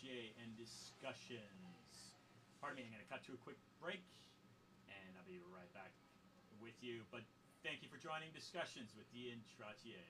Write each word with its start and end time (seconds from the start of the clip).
and 0.00 0.56
discussions. 0.56 2.16
Pardon 2.60 2.80
me, 2.80 2.88
I'm 2.88 2.92
going 2.96 3.04
to 3.04 3.10
cut 3.12 3.20
to 3.28 3.36
a 3.36 3.40
quick 3.44 3.60
break, 3.76 4.00
and 4.88 5.12
I'll 5.20 5.28
be 5.28 5.36
right 5.52 5.68
back 5.76 5.92
with 6.62 6.72
you. 6.80 7.04
But 7.12 7.20
thank 7.62 7.82
you 7.82 7.88
for 7.92 8.00
joining 8.00 8.32
discussions 8.32 8.96
with 8.96 9.04
Ian 9.12 9.44
Trottier. 9.52 10.00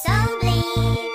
So 0.00 0.40
bleed, 0.40 1.13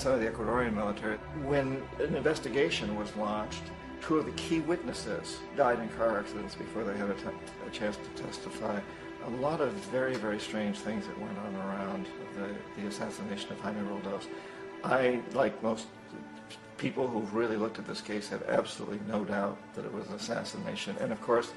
some 0.00 0.12
of 0.12 0.20
the 0.20 0.26
Ecuadorian 0.26 0.74
military. 0.74 1.16
When 1.44 1.82
an 1.98 2.14
investigation 2.14 2.96
was 2.96 3.14
launched, 3.16 3.62
two 4.00 4.18
of 4.18 4.26
the 4.26 4.32
key 4.32 4.60
witnesses 4.60 5.38
died 5.56 5.80
in 5.80 5.88
car 5.90 6.18
accidents 6.18 6.54
before 6.54 6.84
they 6.84 6.96
had 6.96 7.10
a 7.10 7.70
chance 7.70 7.96
to 7.96 8.22
testify. 8.22 8.80
A 9.26 9.30
lot 9.40 9.60
of 9.60 9.72
very, 9.90 10.16
very 10.16 10.38
strange 10.38 10.78
things 10.78 11.06
that 11.06 11.18
went 11.18 11.38
on 11.38 11.56
around 11.56 12.06
the, 12.36 12.54
the 12.80 12.88
assassination 12.88 13.50
of 13.52 13.60
Jaime 13.60 13.80
Roldos. 13.88 14.26
I, 14.82 15.20
like 15.32 15.62
most 15.62 15.86
people 16.76 17.08
who've 17.08 17.34
really 17.34 17.56
looked 17.56 17.78
at 17.78 17.86
this 17.86 18.02
case, 18.02 18.28
have 18.28 18.42
absolutely 18.42 19.00
no 19.08 19.24
doubt 19.24 19.56
that 19.74 19.84
it 19.86 19.92
was 19.94 20.06
an 20.08 20.14
assassination. 20.14 20.96
And 21.00 21.10
of 21.10 21.20
course, 21.22 21.52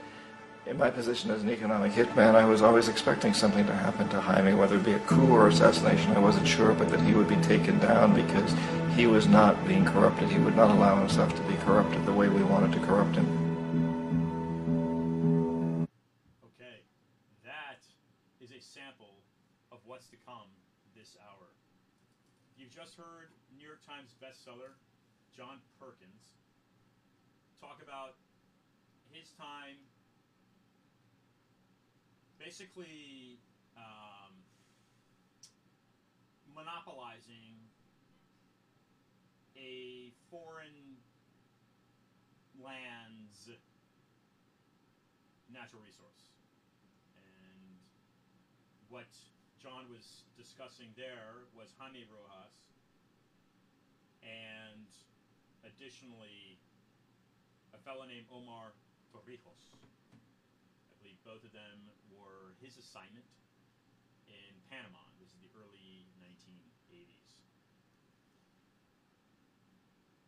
in 0.67 0.77
my 0.77 0.89
position 0.89 1.31
as 1.31 1.43
an 1.43 1.49
economic 1.49 1.93
hitman, 1.93 2.35
I 2.35 2.43
was 2.43 2.61
always 2.61 2.89
expecting 2.89 3.33
something 3.33 3.65
to 3.65 3.73
happen 3.73 4.09
to 4.09 4.19
Jaime, 4.19 4.53
whether 4.53 4.75
it 4.75 4.83
be 4.83 4.93
a 4.93 4.99
coup 4.99 5.31
or 5.31 5.47
assassination, 5.47 6.11
I 6.11 6.19
wasn't 6.19 6.45
sure, 6.45 6.73
but 6.73 6.89
that 6.89 6.99
he 7.01 7.13
would 7.13 7.29
be 7.29 7.37
taken 7.37 7.79
down 7.79 8.13
because 8.13 8.53
he 8.95 9.07
was 9.07 9.27
not 9.27 9.55
being 9.65 9.85
corrupted. 9.85 10.27
He 10.29 10.39
would 10.39 10.57
not 10.57 10.69
allow 10.69 10.99
himself 10.99 11.33
to 11.35 11.41
be 11.43 11.55
corrupted 11.63 12.05
the 12.05 12.11
way 12.11 12.27
we 12.27 12.43
wanted 12.43 12.73
to 12.73 12.79
corrupt 12.85 13.15
him. 13.15 13.27
Okay, 16.43 16.83
that 17.45 17.79
is 18.41 18.51
a 18.51 18.59
sample 18.59 19.23
of 19.71 19.79
what's 19.85 20.07
to 20.07 20.17
come 20.25 20.51
this 20.97 21.15
hour. 21.23 21.47
You've 22.57 22.75
just 22.75 22.97
heard 22.97 23.31
New 23.57 23.65
York 23.65 23.79
Times 23.87 24.11
bestseller 24.21 24.75
John 25.35 25.59
Perkins 25.79 26.35
talk 27.61 27.79
about 27.81 28.15
his 29.09 29.29
time 29.39 29.77
basically 32.39 33.39
um, 33.77 34.33
monopolizing 36.55 37.57
a 39.57 40.11
foreign 40.29 40.97
land's 42.61 43.49
natural 45.53 45.81
resource. 45.81 46.29
And 47.17 47.77
what 48.89 49.09
John 49.61 49.89
was 49.89 50.23
discussing 50.37 50.93
there 50.95 51.49
was 51.57 51.73
Jaime 51.77 52.05
Rojas, 52.05 52.69
and 54.21 54.85
additionally, 55.65 56.61
a 57.73 57.79
fellow 57.81 58.05
named 58.05 58.29
Omar 58.31 58.73
Torrijos. 59.09 59.73
Believe 61.07 61.23
both 61.23 61.47
of 61.47 61.55
them 61.55 61.87
were 62.11 62.51
his 62.59 62.75
assignment 62.75 63.23
in 64.27 64.51
Panama. 64.67 64.99
This 65.23 65.31
is 65.31 65.39
the 65.39 65.47
early 65.55 66.03
1980s. 66.19 67.47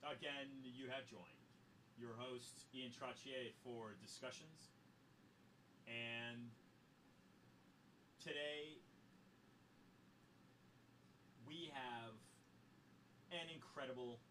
Again, 0.08 0.48
you 0.64 0.88
have 0.88 1.04
joined 1.04 1.44
your 2.00 2.16
host, 2.16 2.64
Ian 2.72 2.96
Trottier, 2.96 3.52
for 3.60 4.00
discussions. 4.00 4.72
And 5.84 6.48
today 8.24 8.80
we 11.44 11.76
have 11.76 12.16
an 13.36 13.52
incredible 13.52 14.24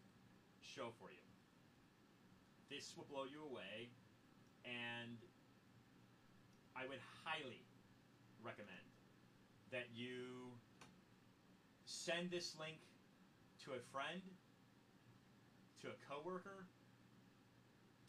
show 0.65 0.89
for 0.97 1.13
you. 1.13 1.29
This 2.73 2.97
will 2.97 3.05
blow 3.05 3.29
you 3.29 3.45
away, 3.45 3.93
and 4.65 5.21
I 6.79 6.87
would 6.87 7.03
highly 7.27 7.59
recommend 8.39 8.87
that 9.71 9.91
you 9.91 10.47
send 11.83 12.31
this 12.31 12.55
link 12.55 12.79
to 13.65 13.75
a 13.75 13.81
friend, 13.91 14.23
to 15.83 15.91
a 15.91 15.97
coworker, 16.07 16.63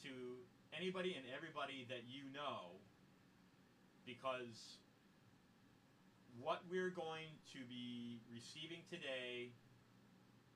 to 0.07 0.39
anybody 0.71 1.19
and 1.19 1.27
everybody 1.35 1.83
that 1.91 2.07
you 2.07 2.23
know 2.31 2.79
because 4.07 4.79
what 6.39 6.63
we're 6.71 6.95
going 6.95 7.27
to 7.51 7.59
be 7.67 8.23
receiving 8.31 8.87
today 8.87 9.51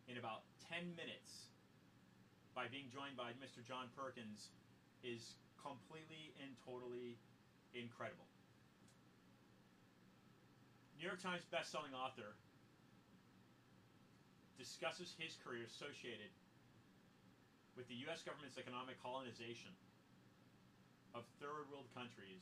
in 0.06 0.22
about 0.22 0.46
10 0.70 0.86
minutes 0.94 1.50
by 2.54 2.70
being 2.70 2.86
joined 2.94 3.18
by 3.18 3.34
Mr. 3.42 3.58
John 3.66 3.90
Perkins 3.98 4.54
is 5.02 5.34
completely 5.58 6.30
and 6.38 6.54
totally 6.62 7.18
incredible. 7.74 8.26
New 10.98 11.04
York 11.04 11.20
Times 11.20 11.42
bestselling 11.50 11.92
author 11.92 12.38
discusses 14.56 15.12
his 15.18 15.36
career 15.42 15.66
associated 15.66 16.30
with 17.74 17.90
the 17.90 17.98
U.S. 18.06 18.22
government's 18.22 18.56
economic 18.56 18.96
colonization 19.02 19.74
of 21.12 21.26
third 21.42 21.66
world 21.68 21.90
countries 21.92 22.40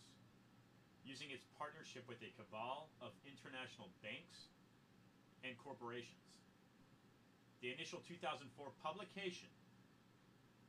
using 1.02 1.32
its 1.32 1.43
partnership 1.58 2.05
with 2.06 2.20
a 2.23 2.31
cabal 2.38 2.93
of 3.02 3.11
international 3.26 3.90
banks 4.05 4.52
and 5.43 5.56
corporations. 5.58 6.23
The 7.64 7.75
initial 7.75 8.05
2004 8.06 8.46
publication 8.85 9.50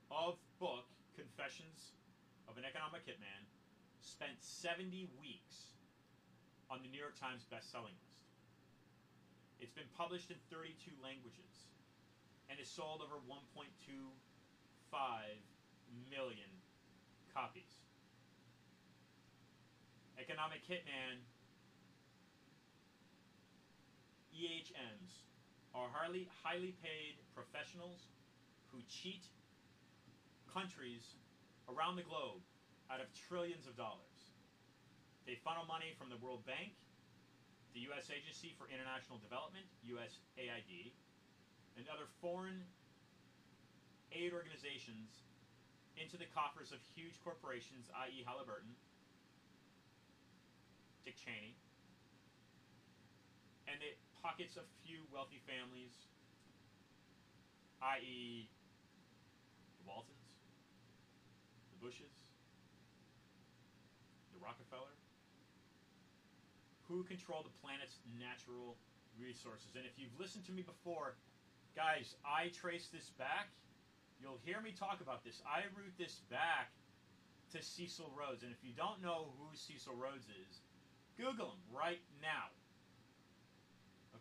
of 0.09 0.39
book 0.57 0.87
Confessions 1.13 1.93
of 2.49 2.57
an 2.57 2.65
Economic 2.65 3.05
Hitman 3.05 3.45
spent 4.03 4.35
70 4.43 5.07
weeks 5.15 5.71
on 6.69 6.83
the 6.83 6.89
New 6.91 6.99
York 6.99 7.15
Times 7.15 7.47
best-selling 7.47 7.95
list. 7.95 8.19
It's 9.63 9.71
been 9.71 9.87
published 9.95 10.27
in 10.27 10.37
32 10.51 10.91
languages 10.99 11.71
and 12.51 12.59
has 12.59 12.67
sold 12.67 12.99
over 12.99 13.15
1.25 13.23 13.71
million 16.11 16.51
copies. 17.31 17.79
Economic 20.19 20.59
Hitman 20.67 21.23
EHMs 24.35 25.23
are 25.73 25.87
highly 25.89 26.27
highly 26.43 26.75
paid 26.83 27.17
professionals 27.33 28.09
who 28.71 28.79
cheat 28.89 29.25
countries 30.53 31.15
around 31.69 31.95
the 31.95 32.03
globe 32.03 32.41
out 32.91 32.99
of 32.99 33.07
trillions 33.27 33.67
of 33.67 33.75
dollars. 33.77 34.31
They 35.27 35.39
funnel 35.43 35.63
money 35.67 35.95
from 35.95 36.11
the 36.11 36.19
World 36.19 36.43
Bank, 36.43 36.75
the 37.73 37.79
U.S. 37.91 38.11
Agency 38.11 38.53
for 38.59 38.67
International 38.67 39.17
Development, 39.23 39.65
USAID, 39.87 40.91
and 41.77 41.87
other 41.89 42.05
foreign 42.21 42.63
aid 44.13 44.33
organizations 44.33 45.25
into 45.97 46.17
the 46.17 46.29
coffers 46.33 46.71
of 46.71 46.79
huge 46.93 47.17
corporations, 47.23 47.89
i.e., 48.05 48.21
Halliburton, 48.25 48.73
Dick 51.05 51.17
Cheney, 51.17 51.57
and 53.67 53.81
it 53.81 53.97
pockets 54.21 54.55
a 54.55 54.65
few 54.85 55.01
wealthy 55.11 55.41
families, 55.43 55.91
i.e., 57.81 58.47
the 59.79 59.85
Waltons, 59.89 60.29
the 61.73 61.79
Bushes, 61.83 62.13
the 62.13 62.22
Rockefeller, 64.43 64.93
who 66.87 67.03
control 67.03 67.41
the 67.41 67.55
planet's 67.63 67.99
natural 68.19 68.75
resources. 69.15 69.73
And 69.75 69.85
if 69.87 69.95
you've 69.97 70.13
listened 70.19 70.45
to 70.45 70.53
me 70.53 70.61
before, 70.61 71.15
guys, 71.75 72.15
I 72.27 72.51
trace 72.51 72.91
this 72.91 73.09
back. 73.17 73.49
You'll 74.21 74.39
hear 74.43 74.61
me 74.61 74.71
talk 74.71 75.01
about 75.01 75.23
this. 75.23 75.41
I 75.47 75.63
root 75.75 75.95
this 75.97 76.21
back 76.29 76.71
to 77.51 77.61
Cecil 77.61 78.11
Rhodes. 78.17 78.43
And 78.43 78.51
if 78.51 78.59
you 78.63 78.73
don't 78.75 79.01
know 79.01 79.33
who 79.39 79.55
Cecil 79.55 79.95
Rhodes 79.95 80.27
is, 80.27 80.61
Google 81.17 81.55
him 81.55 81.63
right 81.71 82.01
now. 82.21 82.51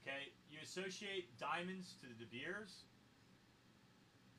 Okay? 0.00 0.32
You 0.50 0.58
associate 0.62 1.38
diamonds 1.38 1.94
to 2.02 2.06
the 2.08 2.14
De 2.14 2.28
Beers. 2.30 2.84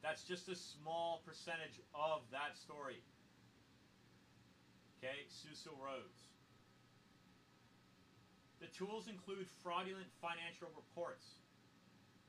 That's 0.04 0.24
just 0.24 0.50
a 0.50 0.56
small 0.56 1.22
percentage 1.26 1.80
of 1.96 2.22
that 2.32 2.58
story. 2.58 3.02
Okay? 5.04 5.28
Cecil 5.28 5.76
Rhodes. 5.84 6.32
The 8.64 8.72
tools 8.72 9.12
include 9.12 9.48
fraudulent 9.62 10.08
financial 10.24 10.72
reports, 10.80 11.44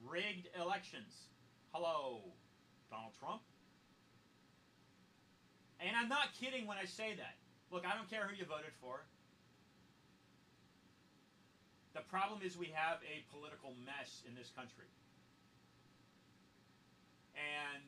rigged 0.02 0.50
elections. 0.58 1.30
Hello, 1.70 2.34
Donald 2.90 3.14
Trump. 3.14 3.42
And 5.78 5.94
I'm 5.94 6.08
not 6.08 6.34
kidding 6.34 6.66
when 6.66 6.76
I 6.76 6.84
say 6.84 7.14
that. 7.14 7.38
Look, 7.70 7.86
I 7.86 7.94
don't 7.94 8.10
care 8.10 8.26
who 8.26 8.34
you 8.34 8.44
voted 8.44 8.74
for. 8.80 9.06
The 11.94 12.02
problem 12.10 12.40
is 12.42 12.58
we 12.58 12.74
have 12.74 12.98
a 13.06 13.22
political 13.30 13.70
mess 13.86 14.26
in 14.26 14.34
this 14.34 14.50
country. 14.50 14.90
And 17.38 17.86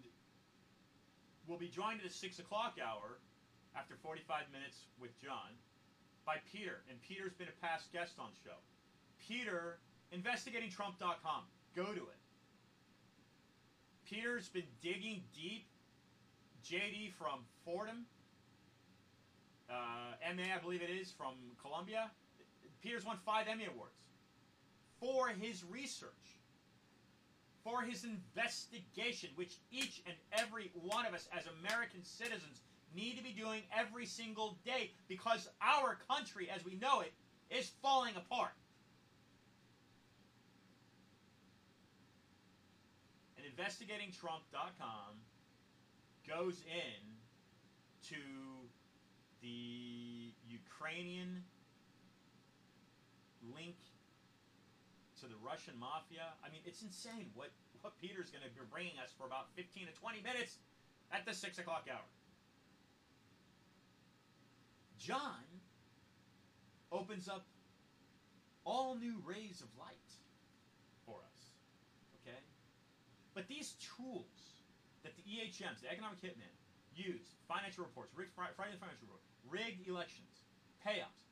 we'll 1.49 1.59
be 1.59 1.67
joined 1.67 1.99
at 1.99 2.06
the 2.06 2.15
6 2.15 2.39
o'clock 2.39 2.79
hour 2.79 3.19
after 3.76 3.94
45 4.02 4.44
minutes 4.52 4.87
with 5.00 5.12
John 5.20 5.52
by 6.25 6.37
Peter, 6.50 6.82
and 6.90 7.00
Peter's 7.02 7.34
been 7.34 7.49
a 7.49 7.64
past 7.64 7.93
guest 7.93 8.14
on 8.19 8.31
show. 8.43 8.56
Peter, 9.28 9.78
investigatingtrump.com. 10.17 11.43
Go 11.75 11.84
to 11.84 12.02
it. 12.08 12.20
Peter's 14.05 14.49
been 14.49 14.67
digging 14.82 15.23
deep. 15.34 15.67
JD 16.64 17.12
from 17.12 17.44
Fordham, 17.64 18.06
uh, 19.70 20.34
MA, 20.34 20.43
I 20.52 20.58
believe 20.61 20.82
it 20.82 20.90
is, 20.90 21.12
from 21.12 21.34
Columbia. 21.62 22.11
Peter's 22.82 23.05
won 23.05 23.19
five 23.25 23.46
Emmy 23.46 23.67
Awards 23.67 23.94
for 24.99 25.29
his 25.29 25.64
research, 25.70 26.40
for 27.62 27.82
his 27.82 28.05
investigation, 28.05 29.31
which 29.37 29.58
each 29.70 30.02
and 30.06 30.17
every 30.32 30.72
one 30.75 31.06
of 31.06 31.14
us 31.14 31.29
as 31.37 31.44
American 31.61 32.02
citizens 32.02 32.62
need 32.96 33.16
to 33.19 33.22
be 33.22 33.31
doing 33.31 33.62
every 33.78 34.06
single 34.06 34.58
day 34.64 34.90
because 35.06 35.48
our 35.60 35.98
country 36.10 36.48
as 36.50 36.64
we 36.64 36.75
know 36.76 37.00
it 37.00 37.12
is 37.50 37.70
falling 37.82 38.16
apart. 38.16 38.56
And 43.37 43.46
investigatingtrump.com 43.46 45.20
goes 46.26 46.62
in 46.66 47.02
to 48.08 48.16
the 49.43 50.32
Ukrainian 50.48 51.44
link 53.54 53.76
to 55.20 55.26
the 55.26 55.37
Russian 55.44 55.78
mafia. 55.78 56.34
I 56.44 56.50
mean, 56.50 56.60
it's 56.64 56.82
insane 56.82 57.31
what, 57.34 57.50
what 57.81 57.96
Peter's 58.00 58.31
going 58.31 58.43
to 58.43 58.50
be 58.50 58.60
bringing 58.70 58.98
us 59.02 59.12
for 59.16 59.26
about 59.26 59.48
15 59.54 59.87
to 59.87 59.93
20 59.93 60.22
minutes 60.22 60.58
at 61.12 61.25
the 61.25 61.32
6 61.32 61.58
o'clock 61.58 61.87
hour. 61.90 62.04
John 65.06 65.47
opens 66.91 67.29
up 67.29 67.47
all 68.64 68.97
new 68.97 69.23
rays 69.25 69.62
of 69.62 69.69
light 69.79 70.11
for 71.06 71.19
us. 71.31 71.38
Okay? 72.23 72.43
But 73.32 73.47
these 73.47 73.76
tools 73.97 74.26
that 75.05 75.12
the 75.14 75.23
EHMs, 75.23 75.82
the 75.82 75.93
economic 75.93 76.20
hitmen, 76.20 76.50
use, 76.93 77.37
financial 77.47 77.85
reports, 77.85 78.11
rigged, 78.17 78.32
Friday 78.35 78.50
financial 78.58 79.06
report, 79.06 79.23
rigged 79.49 79.87
elections, 79.87 80.43
payoffs, 80.85 81.31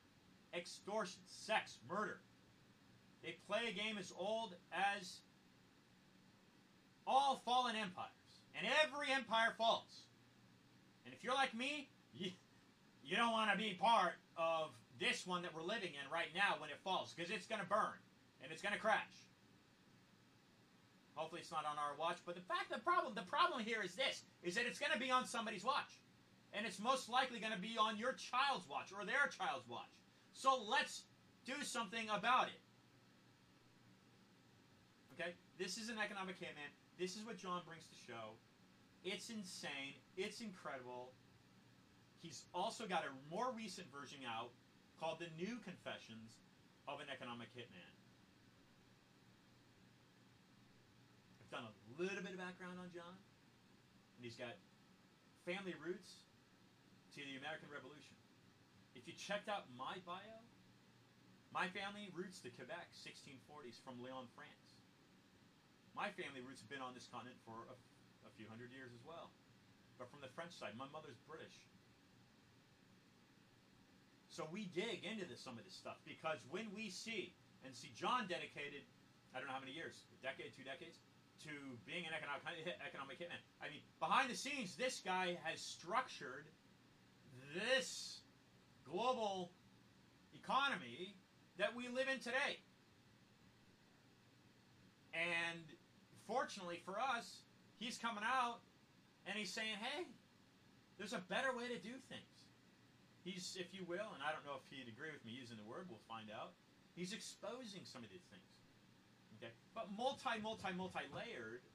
extortion, 0.57 1.19
sex, 1.25 1.79
murder. 1.89 2.21
They 3.23 3.35
play 3.45 3.67
a 3.67 3.73
game 3.73 3.97
as 3.99 4.13
old 4.17 4.55
as 4.71 5.19
all 7.05 7.41
fallen 7.43 7.75
empires. 7.75 8.07
And 8.57 8.65
every 8.85 9.11
empire 9.11 9.53
falls. 9.57 10.05
And 11.03 11.13
if 11.13 11.25
you're 11.25 11.33
like 11.33 11.53
me, 11.53 11.89
you, 12.13 12.31
you 13.05 13.15
don't 13.15 13.31
want 13.31 13.51
to 13.51 13.57
be 13.57 13.77
part 13.79 14.17
of 14.35 14.73
this 14.99 15.27
one 15.27 15.41
that 15.43 15.53
we're 15.53 15.61
living 15.61 15.93
in 15.93 16.05
right 16.11 16.33
now 16.33 16.57
when 16.57 16.69
it 16.69 16.79
falls 16.83 17.13
because 17.13 17.29
it's 17.29 17.45
going 17.45 17.61
to 17.61 17.67
burn 17.67 18.01
and 18.41 18.51
it's 18.51 18.61
going 18.61 18.73
to 18.73 18.79
crash. 18.79 19.29
Hopefully 21.13 21.39
it's 21.39 21.51
not 21.51 21.63
on 21.63 21.77
our 21.77 21.95
watch, 21.97 22.17
but 22.25 22.35
the 22.35 22.41
fact 22.41 22.73
the 22.73 22.79
problem 22.79 23.13
the 23.15 23.23
problem 23.29 23.63
here 23.63 23.81
is 23.85 23.95
this 23.95 24.23
is 24.43 24.55
that 24.55 24.65
it's 24.65 24.79
going 24.79 24.91
to 24.91 24.99
be 24.99 25.11
on 25.11 25.25
somebody's 25.25 25.63
watch. 25.63 26.01
And 26.51 26.65
it's 26.65 26.79
most 26.79 27.09
likely 27.09 27.39
going 27.39 27.53
to 27.53 27.59
be 27.59 27.75
on 27.77 27.97
your 27.97 28.13
child's 28.13 28.67
watch 28.67 28.91
or 28.95 29.05
their 29.05 29.27
child's 29.27 29.67
watch. 29.67 29.91
So 30.33 30.57
let's 30.67 31.03
do 31.45 31.53
something 31.63 32.07
about 32.09 32.47
it. 32.47 32.59
Okay? 35.13 35.35
This 35.59 35.77
is 35.77 35.89
an 35.89 35.97
economic 35.99 36.39
hitman. 36.39 36.71
This 36.97 37.15
is 37.15 37.25
what 37.25 37.37
John 37.37 37.61
brings 37.67 37.83
to 37.83 37.95
show. 38.07 38.39
It's 39.03 39.29
insane. 39.29 39.99
It's 40.15 40.39
incredible. 40.39 41.11
He's 42.25 42.41
also 42.57 42.89
got 42.89 43.05
a 43.05 43.13
more 43.29 43.53
recent 43.53 43.85
version 43.93 44.25
out 44.25 44.49
called 44.97 45.21
The 45.21 45.29
New 45.37 45.61
Confessions 45.61 46.41
of 46.89 46.97
an 46.97 47.05
Economic 47.05 47.53
Hitman. 47.53 47.93
I've 51.37 51.53
done 51.53 51.69
a 51.69 51.75
little 52.01 52.25
bit 52.25 52.33
of 52.33 52.41
background 52.41 52.81
on 52.81 52.89
John, 52.89 53.13
and 54.17 54.25
he's 54.25 54.33
got 54.33 54.57
family 55.45 55.77
roots 55.77 56.25
to 57.13 57.21
the 57.21 57.37
American 57.37 57.69
Revolution. 57.69 58.17
If 58.97 59.05
you 59.05 59.13
checked 59.13 59.45
out 59.45 59.69
my 59.77 60.01
bio, 60.01 60.41
my 61.53 61.69
family 61.77 62.09
roots 62.09 62.41
to 62.41 62.49
Quebec, 62.49 62.89
1640s, 63.05 63.77
from 63.85 64.01
Lyon, 64.01 64.25
France. 64.33 64.81
My 65.93 66.09
family 66.17 66.41
roots 66.41 66.65
have 66.65 66.73
been 66.73 66.81
on 66.81 66.97
this 66.97 67.05
continent 67.05 67.37
for 67.45 67.69
a, 67.69 67.77
a 68.25 68.31
few 68.33 68.49
hundred 68.49 68.73
years 68.73 68.89
as 68.97 69.05
well. 69.05 69.29
But 70.01 70.09
from 70.09 70.25
the 70.25 70.33
French 70.33 70.57
side, 70.57 70.73
my 70.73 70.89
mother's 70.89 71.21
British. 71.29 71.53
So 74.35 74.43
we 74.51 74.67
dig 74.75 75.07
into 75.07 75.23
this, 75.23 75.39
some 75.39 75.55
of 75.55 75.63
this 75.63 75.73
stuff 75.73 75.95
because 76.03 76.43
when 76.51 76.67
we 76.75 76.89
see 76.89 77.31
and 77.63 77.73
see 77.73 77.95
John 77.95 78.27
dedicated, 78.27 78.83
I 79.31 79.39
don't 79.39 79.47
know 79.47 79.55
how 79.55 79.63
many 79.63 79.71
years, 79.71 80.03
a 80.11 80.19
decade, 80.19 80.51
two 80.51 80.67
decades, 80.67 80.99
to 81.47 81.55
being 81.87 82.03
an 82.03 82.11
economic 82.11 82.43
economic 82.83 83.15
hitman. 83.15 83.39
I 83.63 83.71
mean, 83.71 83.79
behind 84.03 84.29
the 84.29 84.35
scenes, 84.35 84.75
this 84.75 84.99
guy 84.99 85.39
has 85.47 85.61
structured 85.61 86.51
this 87.55 88.19
global 88.83 89.51
economy 90.33 91.15
that 91.57 91.73
we 91.73 91.87
live 91.87 92.11
in 92.11 92.19
today. 92.19 92.59
And 95.13 95.63
fortunately 96.27 96.81
for 96.83 96.99
us, 96.99 97.39
he's 97.79 97.97
coming 97.97 98.23
out 98.27 98.59
and 99.25 99.37
he's 99.37 99.53
saying, 99.53 99.79
hey, 99.79 100.03
there's 100.97 101.13
a 101.13 101.23
better 101.29 101.55
way 101.55 101.69
to 101.69 101.79
do 101.79 101.95
things. 102.09 102.34
He's, 103.25 103.57
if 103.57 103.73
you 103.73 103.81
will, 103.89 104.13
and 104.13 104.21
I 104.21 104.29
don't 104.29 104.45
know 104.45 104.61
if 104.61 104.69
he'd 104.69 104.85
agree 104.85 105.09
with 105.09 105.25
me 105.25 105.33
using 105.33 105.57
the 105.57 105.65
word, 105.65 105.89
we'll 105.89 106.05
find 106.05 106.29
out. 106.29 106.53
He's 106.93 107.09
exposing 107.09 107.81
some 107.81 108.05
of 108.05 108.13
these 108.13 108.29
things. 108.29 108.45
Okay? 109.41 109.49
But 109.73 109.89
multi, 109.97 110.37
multi, 110.45 110.69
multi 110.77 111.01
layered, 111.09 111.65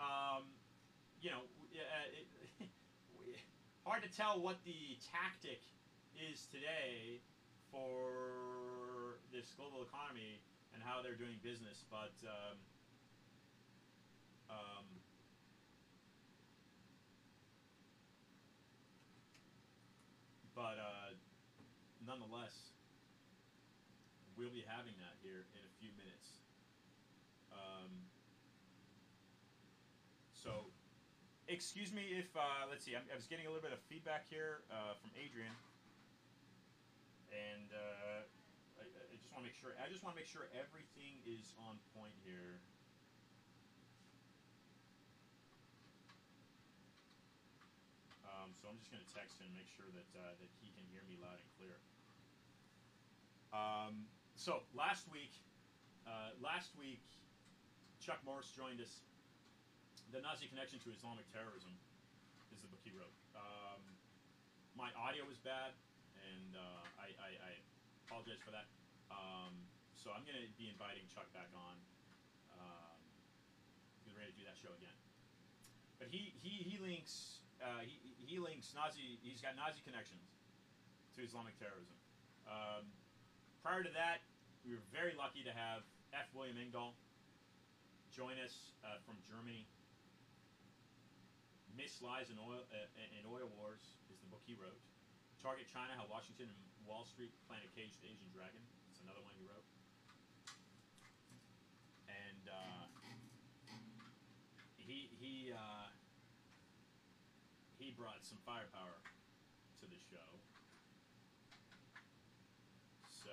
um, 0.00 0.48
you 1.20 1.28
know, 1.28 1.44
uh, 1.76 2.08
it, 2.08 2.24
hard 3.84 4.00
to 4.00 4.08
tell 4.08 4.40
what 4.40 4.56
the 4.64 4.96
tactic 5.04 5.60
is 6.16 6.48
today 6.48 7.20
for 7.68 9.20
this 9.28 9.52
global 9.60 9.84
economy 9.84 10.40
and 10.72 10.80
how 10.80 11.04
they're 11.04 11.20
doing 11.20 11.36
business, 11.44 11.84
but 11.92 12.16
um, 12.24 12.56
um, 14.48 14.86
But 20.56 20.80
uh, 20.80 21.12
nonetheless, 22.00 22.72
we'll 24.40 24.48
be 24.48 24.64
having 24.64 24.96
that 25.04 25.20
here 25.20 25.44
in 25.52 25.60
a 25.60 25.72
few 25.76 25.92
minutes. 26.00 26.40
Um, 27.52 27.92
so, 30.32 30.72
excuse 31.44 31.92
me 31.92 32.08
if, 32.16 32.32
uh, 32.32 32.64
let's 32.72 32.88
see, 32.88 32.96
I'm, 32.96 33.04
i 33.12 33.16
was 33.20 33.28
getting 33.28 33.44
a 33.44 33.52
little 33.52 33.60
bit 33.60 33.76
of 33.76 33.84
feedback 33.84 34.24
here 34.32 34.64
uh, 34.72 34.96
from 34.96 35.12
Adrian. 35.12 35.52
And 37.28 37.68
uh, 37.76 38.24
I, 38.80 38.88
I, 38.88 39.16
just 39.20 39.28
want 39.36 39.44
to 39.44 39.52
make 39.52 39.60
sure, 39.60 39.76
I 39.76 39.92
just 39.92 40.00
want 40.00 40.16
to 40.16 40.18
make 40.24 40.30
sure 40.30 40.48
everything 40.56 41.20
is 41.28 41.52
on 41.68 41.76
point 41.92 42.16
here. 42.24 42.64
So 48.66 48.74
I'm 48.74 48.82
just 48.82 48.90
going 48.90 49.06
to 49.06 49.14
text 49.14 49.38
him, 49.38 49.46
and 49.46 49.54
make 49.54 49.70
sure 49.70 49.86
that 49.94 50.10
uh, 50.18 50.34
that 50.42 50.50
he 50.58 50.74
can 50.74 50.82
hear 50.90 51.06
me 51.06 51.14
loud 51.22 51.38
and 51.38 51.46
clear. 51.54 51.78
Um, 53.54 54.10
so 54.34 54.66
last 54.74 55.06
week, 55.06 55.30
uh, 56.02 56.34
last 56.42 56.74
week, 56.74 57.06
Chuck 58.02 58.18
Morris 58.26 58.50
joined 58.50 58.82
us. 58.82 59.06
The 60.10 60.18
Nazi 60.18 60.50
connection 60.50 60.82
to 60.82 60.90
Islamic 60.90 61.30
terrorism 61.30 61.78
is 62.50 62.58
the 62.58 62.66
book 62.66 62.82
he 62.82 62.90
wrote. 62.90 63.14
Um, 63.38 63.86
my 64.74 64.90
audio 64.98 65.22
was 65.22 65.38
bad, 65.38 65.70
and 66.26 66.58
uh, 66.58 66.82
I, 66.98 67.14
I, 67.22 67.30
I 67.38 67.52
apologize 68.10 68.42
for 68.42 68.50
that. 68.50 68.66
Um, 69.14 69.54
so 69.94 70.10
I'm 70.10 70.26
going 70.26 70.42
to 70.42 70.50
be 70.58 70.66
inviting 70.66 71.06
Chuck 71.06 71.30
back 71.30 71.54
on. 71.54 71.78
Um, 72.50 72.98
going 74.10 74.26
to 74.26 74.34
do 74.34 74.42
that 74.42 74.58
show 74.58 74.74
again. 74.74 74.98
But 76.02 76.10
he 76.10 76.34
he, 76.42 76.66
he 76.66 76.82
links 76.82 77.46
uh, 77.62 77.82
he, 77.84 77.96
he 78.26 78.42
links 78.42 78.74
Nazi. 78.74 79.22
He's 79.22 79.38
got 79.38 79.54
Nazi 79.54 79.78
connections 79.86 80.26
to 81.14 81.22
Islamic 81.22 81.54
terrorism. 81.62 81.94
Um, 82.50 82.90
prior 83.62 83.86
to 83.86 83.92
that, 83.94 84.26
we 84.66 84.74
were 84.74 84.82
very 84.90 85.14
lucky 85.14 85.46
to 85.46 85.54
have 85.54 85.86
F. 86.10 86.26
William 86.34 86.58
Engdahl 86.58 86.98
join 88.10 88.34
us 88.42 88.74
uh, 88.82 88.98
from 89.06 89.14
Germany. 89.22 89.70
Myths, 91.78 92.02
Lies 92.02 92.34
and 92.34 92.40
Oil 92.42 92.66
uh, 92.72 93.14
in 93.14 93.22
Oil 93.30 93.46
Wars 93.54 93.94
is 94.10 94.18
the 94.18 94.28
book 94.28 94.42
he 94.42 94.58
wrote. 94.58 94.80
Target 95.38 95.70
China: 95.70 95.94
How 95.94 96.08
Washington 96.10 96.50
and 96.50 96.60
Wall 96.82 97.06
Street 97.06 97.30
Plan 97.46 97.62
a 97.62 97.70
Cage 97.78 97.94
the 98.02 98.10
Asian 98.10 98.26
Dragon. 98.34 98.58
It's 98.90 99.04
another 99.04 99.22
one 99.22 99.36
he 99.38 99.44
wrote. 99.46 99.66
And 102.10 102.42
uh, 102.50 102.84
he 104.80 105.12
he 105.20 105.52
uh, 105.52 105.92
brought 107.96 108.20
some 108.28 108.36
firepower 108.44 109.00
to 109.80 109.84
the 109.88 109.96
show. 110.12 110.30
So 113.08 113.32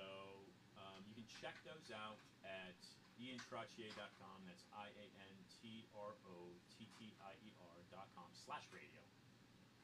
um, 0.80 1.04
you 1.04 1.12
can 1.12 1.28
check 1.28 1.52
those 1.68 1.92
out 1.92 2.16
at 2.48 2.80
iantrottier.com. 3.20 4.38
That's 4.48 4.64
I 4.72 4.88
A 4.88 5.06
N 5.20 5.36
T 5.60 5.84
R 5.92 6.16
O 6.16 6.36
T 6.72 6.88
T 6.96 7.12
I 7.20 7.36
E 7.44 7.52
R.com 7.60 8.32
slash 8.32 8.64
radio. 8.72 9.04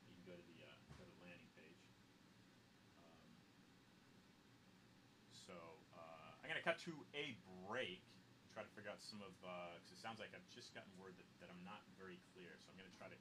You 0.09 0.17
can 0.17 0.25
go 0.25 0.35
to 0.41 0.45
the 0.49 0.59
uh, 0.65 0.73
go 0.97 1.05
to 1.05 1.13
the 1.13 1.23
landing 1.29 1.53
page. 1.61 1.85
Um, 3.05 3.37
so 5.45 5.57
uh, 5.93 6.41
I'm 6.41 6.49
gonna 6.49 6.65
cut 6.65 6.81
to 6.89 6.97
a 7.13 7.37
break. 7.69 8.01
Try 8.57 8.65
to 8.65 8.73
figure 8.73 8.91
out 8.91 8.99
some 9.05 9.21
of 9.21 9.37
because 9.45 9.93
it 9.93 10.01
sounds 10.01 10.19
like 10.19 10.33
I've 10.33 10.49
just 10.51 10.73
gotten 10.73 10.91
word 10.97 11.15
that, 11.21 11.29
that 11.45 11.49
I'm 11.53 11.63
not 11.69 11.85
very 12.01 12.17
clear. 12.33 12.57
So 12.65 12.73
I'm 12.73 12.81
gonna 12.81 12.97
try 12.97 13.13
to 13.13 13.21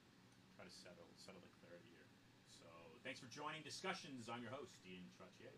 try 0.60 0.68
to 0.68 0.76
settle 0.76 1.08
settle 1.16 1.40
the 1.40 1.48
clarity 1.64 1.88
here. 1.96 2.04
So 2.52 2.68
thanks 3.04 3.20
for 3.20 3.28
joining 3.32 3.64
discussions. 3.64 4.28
I'm 4.28 4.44
your 4.44 4.52
host, 4.52 4.76
Ian 4.84 5.08
Trottier. 5.16 5.56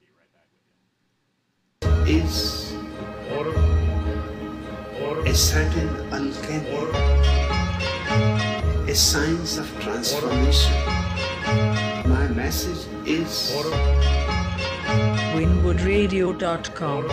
Be 0.00 0.08
right 0.12 0.28
back 0.36 0.44
with 0.52 0.60
you. 0.68 0.76
is 2.20 2.76
a 5.24 5.34
certain 5.34 5.88
alchemy, 6.12 6.92
a 8.90 8.94
science 8.94 9.56
of 9.56 9.64
transformation. 9.80 10.74
My 12.04 12.28
message 12.28 12.84
is 13.06 13.50
wynwoodradio.com. 15.32 17.08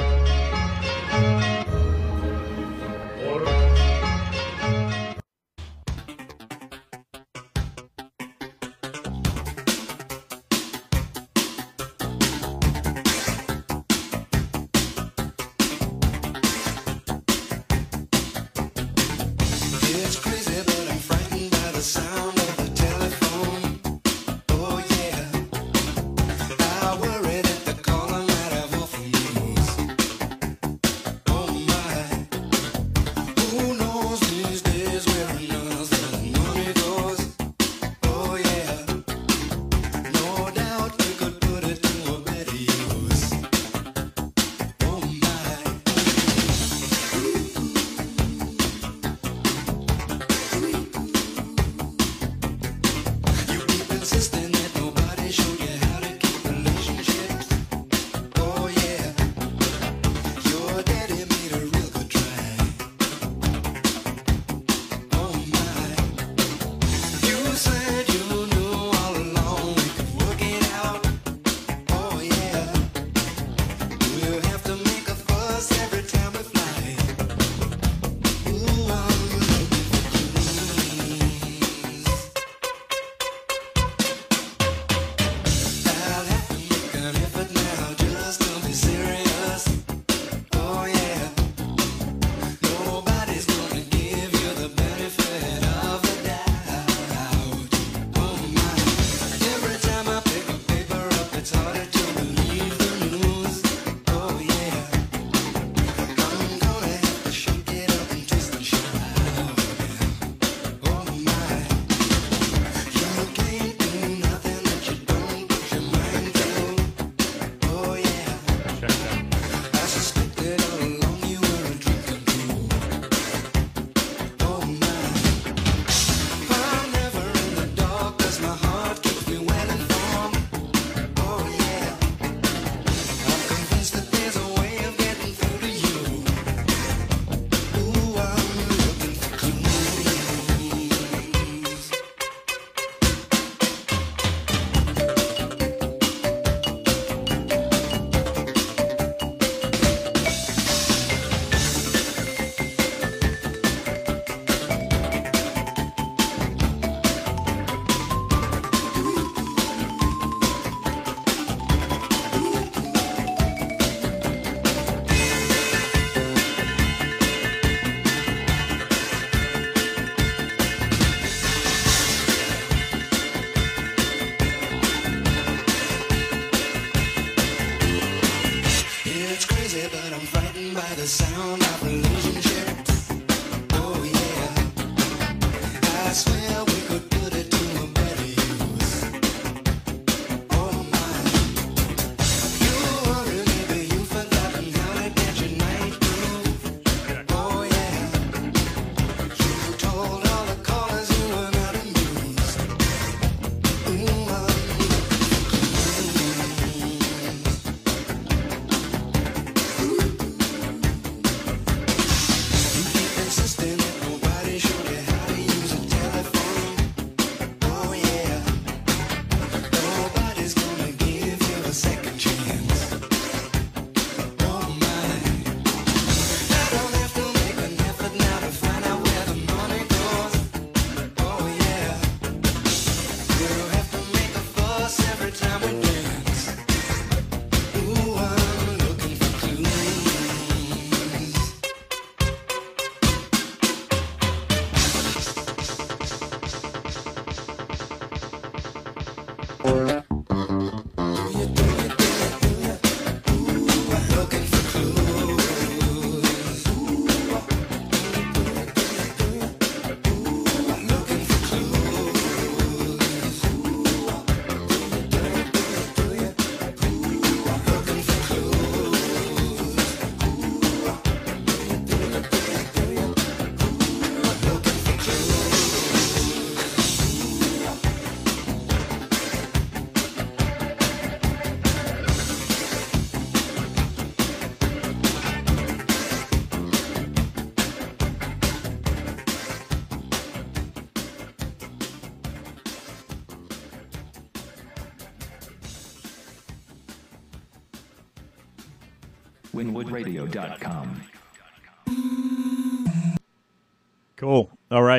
frightened 180.31 180.73
by 180.73 180.95
the 180.95 181.05
sound 181.05 181.61
of 181.61 181.83
illusion. 181.83 182.50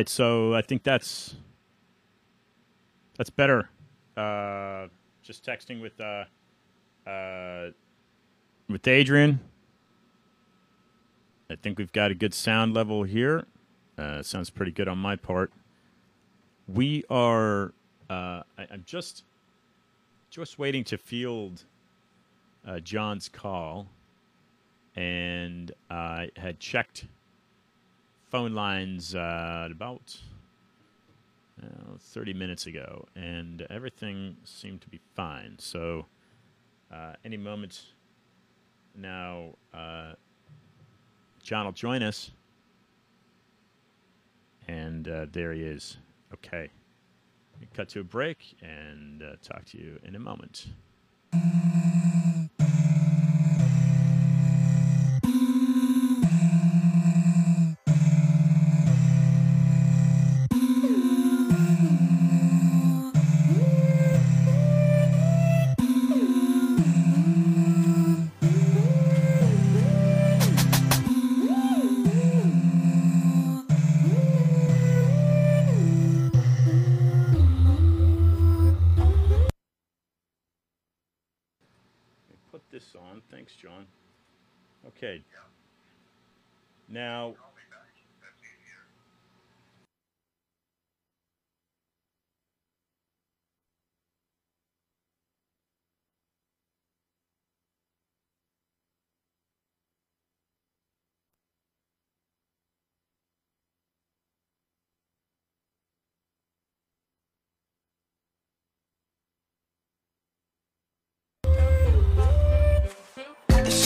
Right. 0.03 0.09
So 0.09 0.55
I 0.55 0.63
think 0.63 0.83
that's 0.83 1.37
that's 3.17 3.31
better. 3.31 3.69
Uh, 4.17 4.89
just 5.23 5.45
texting 5.45 5.81
with 5.81 6.01
uh, 6.01 6.25
uh, 7.09 7.71
with 8.69 8.87
Adrian. 8.89 9.41
I 11.51 11.57
think 11.57 11.79
we've 11.79 11.93
got 11.93 12.11
a 12.11 12.15
good 12.15 12.35
sound 12.35 12.75
level 12.75 13.05
here. 13.05 13.45
Uh, 13.99 14.23
sounds 14.23 14.51
pretty 14.51 14.73
good 14.73 14.89
on 14.89 14.99
my 14.99 15.17
part. 15.17 15.53
We 16.67 17.05
are. 17.09 17.73
Uh, 18.11 18.43
I, 18.59 18.67
I'm 18.71 18.83
just 18.87 19.25
just 20.31 20.59
waiting 20.59 20.83
to 20.85 20.99
field 20.99 21.65
uh, 22.67 22.81
John's 22.81 23.29
call, 23.29 23.87
and 24.97 25.71
I 25.91 26.31
had 26.37 26.59
checked 26.59 27.05
phone 28.33 28.55
lines 28.55 29.15
uh, 29.15 29.69
about 29.71 30.17
uh, 31.63 31.99
30 31.99 32.33
minutes 32.33 32.67
ago, 32.67 33.07
and 33.15 33.67
everything 33.69 34.35
seemed 34.43 34.81
to 34.81 34.89
be 34.89 34.99
fine. 35.15 35.55
So, 35.59 36.07
uh, 36.91 37.13
any 37.27 37.37
moment 37.37 37.83
now, 38.97 39.51
uh, 39.75 40.15
John 41.43 41.67
will 41.67 41.73
join 41.73 42.03
us. 42.03 42.31
And 44.67 45.07
uh, 45.07 45.27
there 45.31 45.53
he 45.53 45.61
is. 45.63 45.99
Okay. 46.33 46.71
Cut 47.75 47.91
to 47.91 48.01
a 48.01 48.05
break 48.05 48.57
and 48.63 49.23
uh, 49.23 49.37
talk 49.43 49.67
to 49.67 49.79
you 49.79 49.99
in 50.05 50.17
a 50.17 50.19
moment. 50.19 50.69
Now. 86.93 87.35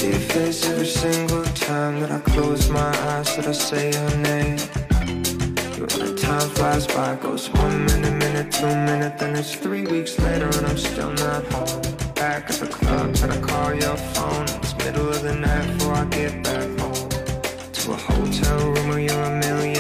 See 0.07 0.13
your 0.13 0.29
face 0.31 0.67
every 0.67 0.87
single 0.87 1.45
time 1.55 2.01
that 2.01 2.11
I 2.11 2.21
close 2.21 2.69
my 2.69 2.93
eyes, 3.11 3.35
that 3.37 3.47
I 3.47 3.53
say 3.53 3.91
your 3.93 4.11
name. 4.31 4.59
When 5.99 6.17
time 6.17 6.49
flies 6.51 6.87
by, 6.87 7.17
goes 7.17 7.49
one 7.51 7.87
minute, 7.87 8.15
minute, 8.25 8.53
two 8.53 8.67
minute, 8.67 9.19
then 9.19 9.35
it's 9.37 9.55
three 9.55 9.87
weeks 9.87 10.19
later 10.19 10.47
and 10.47 10.67
I'm 10.67 10.79
still 10.79 11.13
not 11.13 11.45
home. 11.53 11.83
Back 12.15 12.51
at 12.51 12.57
the 12.61 12.69
club, 12.69 13.15
trying 13.15 13.41
to 13.41 13.47
call 13.47 13.75
your 13.75 13.97
phone. 14.15 14.47
It's 14.63 14.77
middle 14.79 15.09
of 15.09 15.23
the 15.23 15.35
night 15.35 15.67
before 15.73 15.95
I 15.95 16.05
get 16.07 16.43
back 16.43 16.69
home. 16.81 17.09
To 17.79 17.93
a 17.93 17.97
hotel 17.97 18.59
room 18.73 18.89
where 18.89 19.01
you're 19.01 19.29
a 19.33 19.39
million 19.47 19.76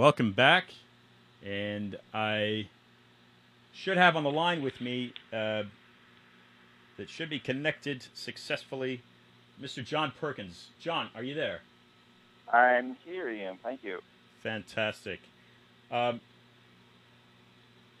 welcome 0.00 0.32
back. 0.32 0.72
And 1.44 1.98
I 2.14 2.68
should 3.74 3.98
have 3.98 4.16
on 4.16 4.24
the 4.24 4.30
line 4.30 4.62
with 4.62 4.80
me 4.80 5.12
uh, 5.30 5.64
that 6.96 7.10
should 7.10 7.28
be 7.28 7.38
connected 7.38 8.06
successfully, 8.14 9.02
Mr. 9.60 9.84
John 9.84 10.10
Perkins. 10.18 10.68
John, 10.80 11.10
are 11.14 11.22
you 11.22 11.34
there? 11.34 11.60
I'm 12.50 12.96
here, 13.04 13.28
Ian. 13.28 13.58
Thank 13.62 13.84
you. 13.84 14.00
Fantastic. 14.42 15.20
Um, 15.90 16.22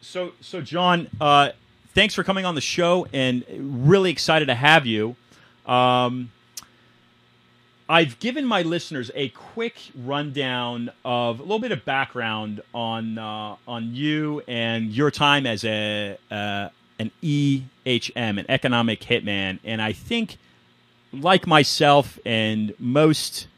so, 0.00 0.32
so 0.40 0.62
John, 0.62 1.06
uh, 1.20 1.50
thanks 1.94 2.14
for 2.14 2.24
coming 2.24 2.46
on 2.46 2.54
the 2.54 2.62
show, 2.62 3.08
and 3.12 3.44
really 3.84 4.10
excited 4.10 4.46
to 4.46 4.54
have 4.54 4.86
you. 4.86 5.16
Um, 5.66 6.32
I've 7.90 8.20
given 8.20 8.44
my 8.44 8.62
listeners 8.62 9.10
a 9.16 9.30
quick 9.30 9.74
rundown 9.96 10.92
of 11.04 11.40
a 11.40 11.42
little 11.42 11.58
bit 11.58 11.72
of 11.72 11.84
background 11.84 12.60
on 12.72 13.18
uh, 13.18 13.56
on 13.66 13.96
you 13.96 14.44
and 14.46 14.92
your 14.92 15.10
time 15.10 15.44
as 15.44 15.64
a 15.64 16.16
uh, 16.30 16.68
an 17.00 17.10
EHM, 17.20 18.38
an 18.38 18.46
economic 18.48 19.00
hitman, 19.00 19.58
and 19.64 19.82
I 19.82 19.92
think, 19.92 20.36
like 21.12 21.48
myself 21.48 22.16
and 22.24 22.74
most 22.78 23.48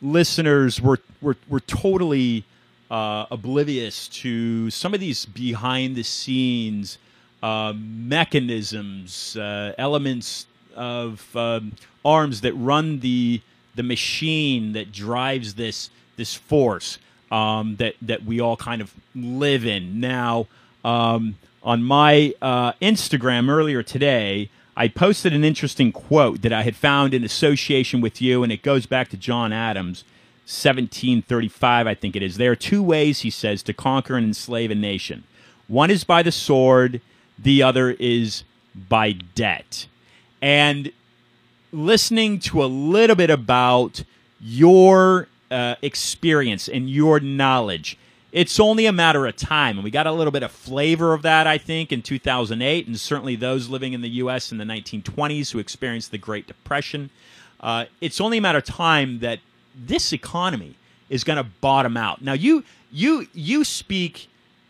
listeners, 0.00 0.80
were 0.80 1.00
were 1.20 1.36
were 1.46 1.60
totally 1.60 2.46
uh, 2.90 3.26
oblivious 3.30 4.08
to 4.08 4.70
some 4.70 4.94
of 4.94 5.00
these 5.00 5.26
behind 5.26 5.96
the 5.96 6.02
scenes 6.02 6.96
uh, 7.42 7.74
mechanisms, 7.76 9.36
uh, 9.36 9.74
elements 9.76 10.46
of 10.74 11.36
um, 11.36 11.72
arms 12.06 12.40
that 12.40 12.54
run 12.54 13.00
the 13.00 13.42
the 13.74 13.82
machine 13.82 14.72
that 14.72 14.92
drives 14.92 15.54
this 15.54 15.90
this 16.16 16.34
force 16.34 16.98
um, 17.30 17.76
that 17.76 17.94
that 18.02 18.24
we 18.24 18.40
all 18.40 18.56
kind 18.56 18.80
of 18.80 18.94
live 19.14 19.64
in 19.66 20.00
now. 20.00 20.46
Um, 20.84 21.36
on 21.62 21.82
my 21.82 22.34
uh, 22.42 22.72
Instagram 22.82 23.48
earlier 23.48 23.82
today, 23.82 24.50
I 24.76 24.88
posted 24.88 25.32
an 25.32 25.44
interesting 25.44 25.92
quote 25.92 26.42
that 26.42 26.52
I 26.52 26.62
had 26.62 26.76
found 26.76 27.14
in 27.14 27.24
association 27.24 28.00
with 28.00 28.20
you, 28.20 28.42
and 28.42 28.50
it 28.50 28.62
goes 28.62 28.86
back 28.86 29.08
to 29.10 29.16
John 29.16 29.52
Adams, 29.52 30.02
1735, 30.44 31.86
I 31.86 31.94
think 31.94 32.16
it 32.16 32.22
is. 32.22 32.36
There 32.36 32.50
are 32.50 32.56
two 32.56 32.82
ways, 32.82 33.20
he 33.20 33.30
says, 33.30 33.62
to 33.64 33.72
conquer 33.72 34.16
and 34.16 34.26
enslave 34.26 34.70
a 34.70 34.74
nation. 34.74 35.24
One 35.68 35.90
is 35.90 36.04
by 36.04 36.22
the 36.22 36.32
sword, 36.32 37.00
the 37.38 37.62
other 37.62 37.90
is 37.92 38.44
by 38.88 39.12
debt. 39.12 39.86
And 40.40 40.90
listening 41.72 42.38
to 42.38 42.62
a 42.62 42.66
little 42.66 43.16
bit 43.16 43.30
about 43.30 44.04
your 44.40 45.28
uh, 45.50 45.76
experience 45.82 46.68
and 46.68 46.88
your 46.90 47.20
knowledge, 47.20 47.98
it's 48.30 48.58
only 48.60 48.86
a 48.86 48.92
matter 48.92 49.26
of 49.26 49.36
time. 49.36 49.76
And 49.76 49.84
we 49.84 49.90
got 49.90 50.06
a 50.06 50.12
little 50.12 50.30
bit 50.30 50.42
of 50.42 50.50
flavor 50.50 51.12
of 51.12 51.22
that, 51.22 51.46
I 51.46 51.58
think, 51.58 51.92
in 51.92 52.02
2008, 52.02 52.86
and 52.86 52.98
certainly 52.98 53.36
those 53.36 53.68
living 53.68 53.92
in 53.92 54.00
the 54.00 54.08
U.S. 54.10 54.52
in 54.52 54.58
the 54.58 54.64
1920s 54.64 55.50
who 55.52 55.58
experienced 55.58 56.10
the 56.10 56.18
Great 56.18 56.46
Depression. 56.46 57.10
Uh, 57.60 57.86
it's 58.00 58.20
only 58.20 58.38
a 58.38 58.40
matter 58.40 58.58
of 58.58 58.64
time 58.64 59.20
that 59.20 59.38
this 59.74 60.12
economy 60.12 60.76
is 61.08 61.24
going 61.24 61.36
to 61.36 61.48
bottom 61.60 61.96
out. 61.96 62.22
Now, 62.22 62.32
you 62.32 62.64
you 62.90 63.26
you 63.32 63.64
speak 63.64 64.28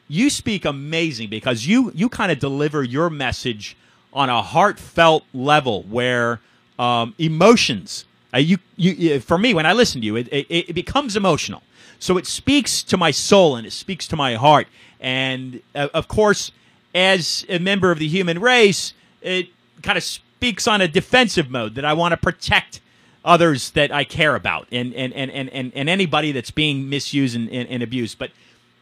you 0.09 0.29
speak 0.29 0.65
amazing 0.65 1.31
because 1.31 1.67
you 1.67 1.91
you 1.95 2.09
kind 2.09 2.31
of 2.31 2.39
deliver 2.39 2.83
your 2.83 3.09
message 3.11 3.77
on 4.13 4.29
a 4.29 4.43
heartfelt 4.43 5.25
level 5.33 5.85
where 5.85 6.41
um, 6.83 7.15
emotions. 7.19 8.05
Uh, 8.35 8.39
you, 8.39 8.59
you, 8.77 9.21
for 9.21 9.39
me, 9.39 9.55
when 9.55 9.67
I 9.67 9.73
listen 9.73 10.01
to 10.01 10.07
you, 10.07 10.17
it, 10.17 10.29
it, 10.29 10.47
it 10.51 10.73
becomes 10.75 11.17
emotional. 11.17 11.63
So 12.01 12.19
it 12.19 12.27
speaks 12.27 12.83
to 12.85 12.97
my 12.97 13.13
soul 13.13 13.55
and 13.55 13.65
it 13.67 13.73
speaks 13.73 14.09
to 14.09 14.17
my 14.17 14.35
heart. 14.35 14.67
And 15.01 15.63
uh, 15.77 15.89
of 15.95 16.09
course, 16.09 16.51
as 16.93 17.47
a 17.49 17.59
member 17.59 17.93
of 17.93 18.01
the 18.01 18.09
human 18.09 18.41
race, 18.41 18.95
it 19.21 19.49
kind 19.83 19.97
of 19.97 20.03
speaks 20.03 20.67
on 20.67 20.81
a 20.81 20.89
defensive 20.89 21.51
mode 21.51 21.77
that 21.77 21.85
I 21.85 21.93
want 21.93 22.13
to 22.13 22.17
protect 22.17 22.81
others 23.25 23.71
that 23.71 23.93
I 23.93 24.03
care 24.03 24.35
about 24.35 24.67
and 24.73 24.93
and, 24.95 25.13
and, 25.13 25.31
and, 25.31 25.49
and, 25.51 25.71
and 25.77 25.89
anybody 25.89 26.33
that's 26.33 26.51
being 26.51 26.89
misused 26.89 27.37
and, 27.37 27.49
and, 27.51 27.69
and 27.69 27.83
abused. 27.83 28.19
But 28.19 28.33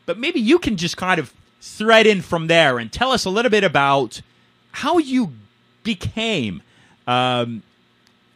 but 0.06 0.18
maybe 0.18 0.40
you 0.40 0.58
can 0.58 0.78
just 0.78 0.96
kind 0.96 1.20
of 1.20 1.34
thread 1.60 2.06
in 2.06 2.22
from 2.22 2.46
there 2.46 2.78
and 2.78 2.90
tell 2.90 3.12
us 3.12 3.26
a 3.26 3.30
little 3.30 3.50
bit 3.50 3.64
about 3.64 4.22
how 4.72 4.96
you 4.96 5.34
became 5.82 6.62
um, 7.06 7.62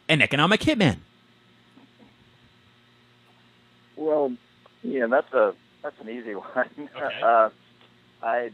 an 0.07 0.21
economic 0.21 0.61
hitman. 0.61 0.97
Well, 3.95 4.35
yeah, 4.83 5.07
that's 5.07 5.31
a 5.33 5.53
that's 5.81 5.99
an 6.01 6.09
easy 6.09 6.35
one. 6.35 6.69
Okay. 6.77 7.21
Uh, 7.23 7.49
I 8.21 8.51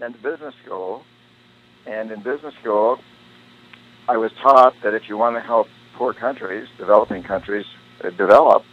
went 0.00 0.16
to 0.16 0.22
business 0.22 0.54
school, 0.64 1.04
and 1.86 2.10
in 2.10 2.22
business 2.22 2.54
school, 2.60 2.98
I 4.08 4.16
was 4.16 4.32
taught 4.42 4.74
that 4.82 4.94
if 4.94 5.08
you 5.08 5.16
want 5.16 5.36
to 5.36 5.40
help 5.40 5.68
poor 5.96 6.12
countries, 6.14 6.68
developing 6.78 7.22
countries, 7.22 7.66
uh, 8.02 8.10
develop 8.10 8.64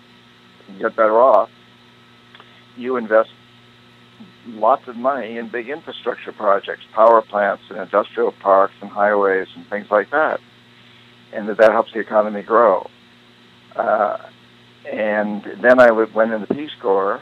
and 0.67 0.79
get 0.79 0.95
better 0.95 1.19
off, 1.19 1.49
you 2.77 2.97
invest 2.97 3.29
lots 4.47 4.87
of 4.87 4.95
money 4.95 5.37
in 5.37 5.49
big 5.49 5.69
infrastructure 5.69 6.31
projects, 6.31 6.83
power 6.93 7.21
plants 7.21 7.63
and 7.69 7.79
industrial 7.79 8.31
parks 8.31 8.73
and 8.81 8.89
highways 8.89 9.47
and 9.55 9.67
things 9.67 9.87
like 9.89 10.11
that, 10.11 10.39
and 11.33 11.47
that 11.49 11.57
that 11.57 11.71
helps 11.71 11.91
the 11.93 11.99
economy 11.99 12.41
grow. 12.43 12.87
Uh, 13.75 14.17
and 14.91 15.43
then 15.61 15.79
I 15.79 15.91
went 15.91 16.31
in 16.31 16.41
the 16.41 16.47
Peace 16.47 16.71
Corps, 16.81 17.19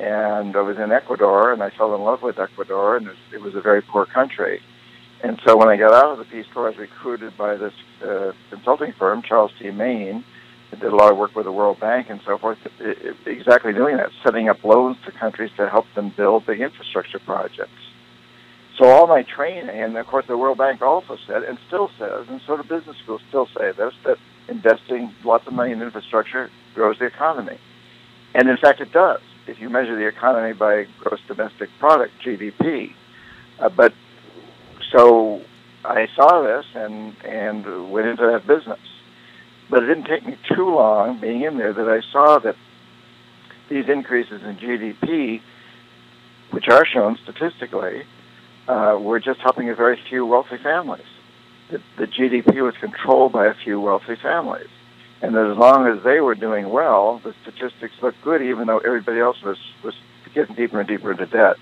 and 0.00 0.56
I 0.56 0.60
was 0.60 0.78
in 0.78 0.90
Ecuador, 0.92 1.52
and 1.52 1.62
I 1.62 1.70
fell 1.70 1.94
in 1.94 2.02
love 2.02 2.22
with 2.22 2.38
Ecuador, 2.38 2.96
and 2.96 3.06
it 3.06 3.10
was, 3.10 3.18
it 3.34 3.40
was 3.40 3.54
a 3.54 3.60
very 3.60 3.82
poor 3.82 4.04
country. 4.06 4.60
And 5.22 5.40
so 5.46 5.56
when 5.56 5.68
I 5.68 5.76
got 5.76 5.92
out 5.92 6.12
of 6.12 6.18
the 6.18 6.24
Peace 6.24 6.46
Corps, 6.52 6.66
I 6.66 6.70
was 6.70 6.78
recruited 6.78 7.36
by 7.38 7.56
this 7.56 7.72
uh, 8.04 8.32
consulting 8.50 8.92
firm, 8.98 9.22
Charles 9.22 9.52
T. 9.58 9.70
Main, 9.70 10.24
that 10.70 10.80
did 10.80 10.92
a 10.92 10.96
lot 10.96 11.12
of 11.12 11.18
work 11.18 11.36
with 11.36 11.44
the 11.44 11.52
World 11.52 11.78
Bank 11.78 12.08
and 12.10 12.20
so 12.26 12.38
forth, 12.38 12.58
i- 12.80 12.84
i- 12.88 13.14
exactly 13.30 13.72
doing 13.72 13.98
that, 13.98 14.10
setting 14.24 14.48
up 14.48 14.64
loans 14.64 14.96
to 15.04 15.12
countries 15.12 15.50
to 15.58 15.68
help 15.68 15.86
them 15.94 16.08
build 16.16 16.46
big 16.46 16.60
infrastructure 16.60 17.20
projects. 17.20 17.70
So 18.78 18.86
all 18.86 19.06
my 19.06 19.22
training, 19.22 19.68
and 19.68 19.96
of 19.96 20.06
course 20.06 20.26
the 20.26 20.38
World 20.38 20.58
Bank 20.58 20.80
also 20.80 21.18
said, 21.26 21.42
and 21.42 21.58
still 21.66 21.90
says, 21.98 22.26
and 22.28 22.40
so 22.46 22.56
do 22.56 22.62
business 22.62 22.96
schools 23.02 23.20
still 23.28 23.46
say 23.56 23.72
this, 23.72 23.92
that 24.04 24.16
investing 24.48 25.14
lots 25.24 25.46
of 25.46 25.52
money 25.52 25.72
in 25.72 25.82
infrastructure 25.82 26.50
grows 26.74 26.98
the 26.98 27.04
economy. 27.04 27.58
And 28.34 28.48
in 28.48 28.56
fact, 28.56 28.80
it 28.80 28.92
does. 28.92 29.20
If 29.46 29.60
you 29.60 29.68
measure 29.68 29.96
the 29.96 30.06
economy 30.06 30.54
by 30.54 30.86
gross 31.00 31.20
domestic 31.26 31.68
product, 31.78 32.12
GDP. 32.24 32.94
Uh, 33.58 33.68
but 33.68 33.92
so 34.90 35.42
I 35.84 36.06
saw 36.16 36.42
this 36.42 36.64
and, 36.74 37.14
and 37.24 37.90
went 37.90 38.06
into 38.06 38.26
that 38.26 38.46
business. 38.46 38.80
But 39.68 39.82
it 39.82 39.86
didn't 39.86 40.06
take 40.06 40.24
me 40.24 40.36
too 40.54 40.74
long 40.74 41.20
being 41.20 41.42
in 41.42 41.58
there 41.58 41.72
that 41.72 41.88
I 41.88 42.00
saw 42.12 42.38
that 42.38 42.56
these 43.68 43.88
increases 43.88 44.42
in 44.42 44.56
GDP, 44.56 45.40
which 46.50 46.68
are 46.68 46.84
shown 46.86 47.18
statistically, 47.22 48.02
uh, 48.68 48.98
were 49.00 49.20
just 49.20 49.40
helping 49.40 49.68
a 49.68 49.74
very 49.74 49.98
few 50.08 50.24
wealthy 50.26 50.56
families. 50.58 51.06
The, 51.70 51.82
the 51.98 52.06
GDP 52.06 52.62
was 52.62 52.74
controlled 52.80 53.32
by 53.32 53.46
a 53.46 53.54
few 53.54 53.80
wealthy 53.80 54.16
families. 54.16 54.68
And 55.20 55.36
as 55.36 55.56
long 55.56 55.86
as 55.86 56.02
they 56.02 56.20
were 56.20 56.34
doing 56.34 56.68
well, 56.68 57.20
the 57.22 57.34
statistics 57.42 57.94
looked 58.02 58.20
good, 58.22 58.42
even 58.42 58.66
though 58.66 58.78
everybody 58.78 59.20
else 59.20 59.40
was, 59.42 59.58
was 59.84 59.94
getting 60.34 60.56
deeper 60.56 60.80
and 60.80 60.88
deeper 60.88 61.12
into 61.12 61.26
debt. 61.26 61.56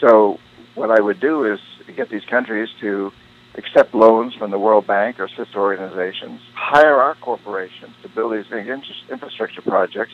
So 0.00 0.38
what 0.74 0.90
I 0.90 1.00
would 1.00 1.20
do 1.20 1.50
is 1.50 1.58
get 1.96 2.10
these 2.10 2.24
countries 2.28 2.68
to 2.80 3.10
accept 3.54 3.94
loans 3.94 4.34
from 4.34 4.50
the 4.50 4.58
World 4.58 4.86
Bank 4.86 5.18
or 5.18 5.28
sister 5.28 5.60
organizations, 5.60 6.40
hire 6.54 7.00
our 7.00 7.14
corporations 7.16 7.94
to 8.02 8.08
build 8.08 8.32
these 8.32 8.46
big 8.46 8.68
infrastructure 8.68 9.62
projects. 9.62 10.12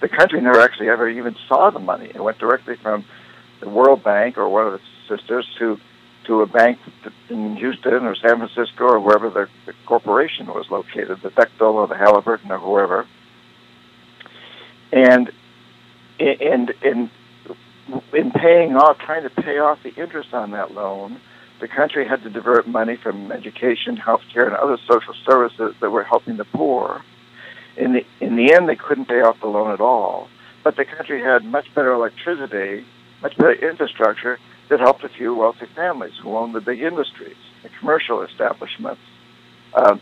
The 0.00 0.08
country 0.08 0.40
never 0.40 0.60
actually 0.60 0.88
ever 0.88 1.08
even 1.08 1.36
saw 1.46 1.70
the 1.70 1.78
money. 1.78 2.10
It 2.14 2.22
went 2.22 2.38
directly 2.38 2.76
from 2.76 3.04
the 3.60 3.68
World 3.68 4.02
Bank 4.02 4.38
or 4.38 4.48
one 4.48 4.66
of 4.66 4.74
its 4.74 4.84
sisters 5.10 5.46
to 5.58 5.78
to 6.26 6.42
a 6.42 6.46
bank 6.46 6.78
in 7.28 7.56
Houston 7.56 8.04
or 8.04 8.14
San 8.14 8.36
Francisco 8.36 8.84
or 8.84 9.00
wherever 9.00 9.30
the, 9.30 9.48
the 9.66 9.72
corporation 9.86 10.46
was 10.46 10.70
located, 10.70 11.20
the 11.22 11.30
Bechtel 11.30 11.74
or 11.74 11.86
the 11.88 11.96
Halliburton 11.96 12.50
or 12.52 12.58
whoever. 12.58 13.06
And 14.92 15.30
and 16.18 16.72
in 16.82 17.10
in 18.12 18.30
paying 18.30 18.76
off, 18.76 18.98
trying 18.98 19.22
to 19.22 19.30
pay 19.30 19.58
off 19.58 19.82
the 19.82 19.94
interest 19.94 20.32
on 20.32 20.52
that 20.52 20.72
loan, 20.72 21.20
the 21.60 21.68
country 21.68 22.06
had 22.06 22.22
to 22.22 22.30
divert 22.30 22.68
money 22.68 22.96
from 22.96 23.32
education, 23.32 23.96
healthcare, 23.96 24.46
and 24.46 24.54
other 24.54 24.78
social 24.86 25.14
services 25.26 25.74
that 25.80 25.90
were 25.90 26.04
helping 26.04 26.36
the 26.36 26.44
poor. 26.44 27.02
In 27.76 27.92
the 27.92 28.06
in 28.20 28.36
the 28.36 28.52
end, 28.52 28.68
they 28.68 28.76
couldn't 28.76 29.06
pay 29.06 29.20
off 29.22 29.40
the 29.40 29.46
loan 29.46 29.72
at 29.72 29.80
all, 29.80 30.28
but 30.62 30.76
the 30.76 30.84
country 30.84 31.20
had 31.22 31.44
much 31.44 31.72
better 31.74 31.92
electricity, 31.92 32.84
much 33.22 33.36
better 33.36 33.52
infrastructure 33.52 34.38
that 34.70 34.80
helped 34.80 35.04
a 35.04 35.08
few 35.08 35.34
wealthy 35.34 35.66
families 35.74 36.14
who 36.22 36.36
owned 36.36 36.54
the 36.54 36.60
big 36.60 36.80
industries, 36.80 37.36
the 37.62 37.68
commercial 37.80 38.22
establishments. 38.22 39.00
Um, 39.74 40.00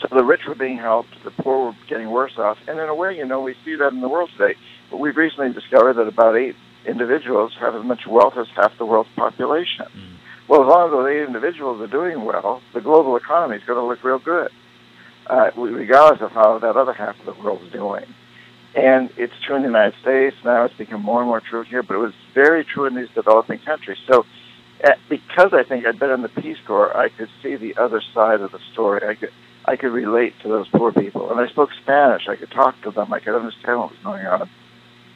so 0.00 0.08
the 0.14 0.24
rich 0.24 0.42
were 0.46 0.54
being 0.54 0.78
helped, 0.78 1.08
the 1.24 1.30
poor 1.30 1.66
were 1.66 1.76
getting 1.88 2.10
worse 2.10 2.38
off, 2.38 2.58
and 2.68 2.78
in 2.78 2.88
a 2.88 2.94
way, 2.94 3.16
you 3.16 3.24
know, 3.24 3.40
we 3.40 3.54
see 3.64 3.74
that 3.74 3.92
in 3.92 4.00
the 4.00 4.08
world 4.08 4.30
today. 4.36 4.54
But 4.90 5.00
we've 5.00 5.16
recently 5.16 5.52
discovered 5.52 5.94
that 5.94 6.06
about 6.06 6.36
eight 6.36 6.54
individuals 6.86 7.52
have 7.60 7.74
as 7.74 7.84
much 7.84 8.06
wealth 8.06 8.34
as 8.38 8.46
half 8.54 8.76
the 8.78 8.86
world's 8.86 9.10
population. 9.16 9.86
Well, 10.48 10.62
as 10.62 10.68
long 10.68 10.86
as 10.86 10.92
those 10.92 11.08
eight 11.10 11.26
individuals 11.26 11.80
are 11.80 11.86
doing 11.86 12.24
well, 12.24 12.62
the 12.74 12.80
global 12.80 13.16
economy 13.16 13.56
is 13.56 13.64
going 13.64 13.78
to 13.78 13.84
look 13.84 14.04
real 14.04 14.18
good, 14.18 14.50
uh, 15.26 15.50
regardless 15.56 16.22
of 16.22 16.30
how 16.32 16.58
that 16.58 16.76
other 16.76 16.92
half 16.92 17.18
of 17.20 17.26
the 17.26 17.42
world 17.42 17.62
is 17.64 17.72
doing. 17.72 18.06
And 18.74 19.10
it's 19.16 19.32
true 19.46 19.56
in 19.56 19.62
the 19.62 19.68
United 19.68 19.98
States. 20.00 20.36
Now 20.44 20.64
it's 20.64 20.76
become 20.76 21.02
more 21.02 21.20
and 21.20 21.28
more 21.28 21.40
true 21.40 21.62
here, 21.62 21.82
but 21.82 21.94
it 21.94 21.98
was 21.98 22.12
very 22.34 22.64
true 22.64 22.84
in 22.84 22.94
these 22.94 23.08
developing 23.14 23.58
countries. 23.60 23.98
So, 24.06 24.24
uh, 24.84 24.90
because 25.08 25.52
I 25.52 25.64
think 25.64 25.86
I'd 25.86 25.98
been 25.98 26.10
in 26.10 26.22
the 26.22 26.28
Peace 26.28 26.58
Corps, 26.66 26.96
I 26.96 27.08
could 27.08 27.28
see 27.42 27.56
the 27.56 27.76
other 27.76 28.02
side 28.14 28.40
of 28.40 28.52
the 28.52 28.60
story. 28.72 29.00
I 29.06 29.14
could, 29.14 29.30
I 29.64 29.76
could 29.76 29.92
relate 29.92 30.34
to 30.42 30.48
those 30.48 30.68
poor 30.68 30.92
people. 30.92 31.30
And 31.30 31.40
I 31.40 31.48
spoke 31.48 31.70
Spanish. 31.82 32.28
I 32.28 32.36
could 32.36 32.50
talk 32.50 32.80
to 32.82 32.90
them. 32.90 33.12
I 33.12 33.20
could 33.20 33.34
understand 33.34 33.80
what 33.80 33.90
was 33.90 33.98
going 34.04 34.26
on. 34.26 34.48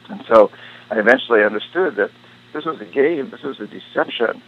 And 0.09 0.23
so 0.27 0.51
I 0.89 0.99
eventually 0.99 1.43
understood 1.43 1.95
that 1.95 2.11
this 2.53 2.65
was 2.65 2.81
a 2.81 2.85
game. 2.85 3.29
This 3.29 3.41
was 3.41 3.59
a 3.59 3.67
deception. 3.67 4.41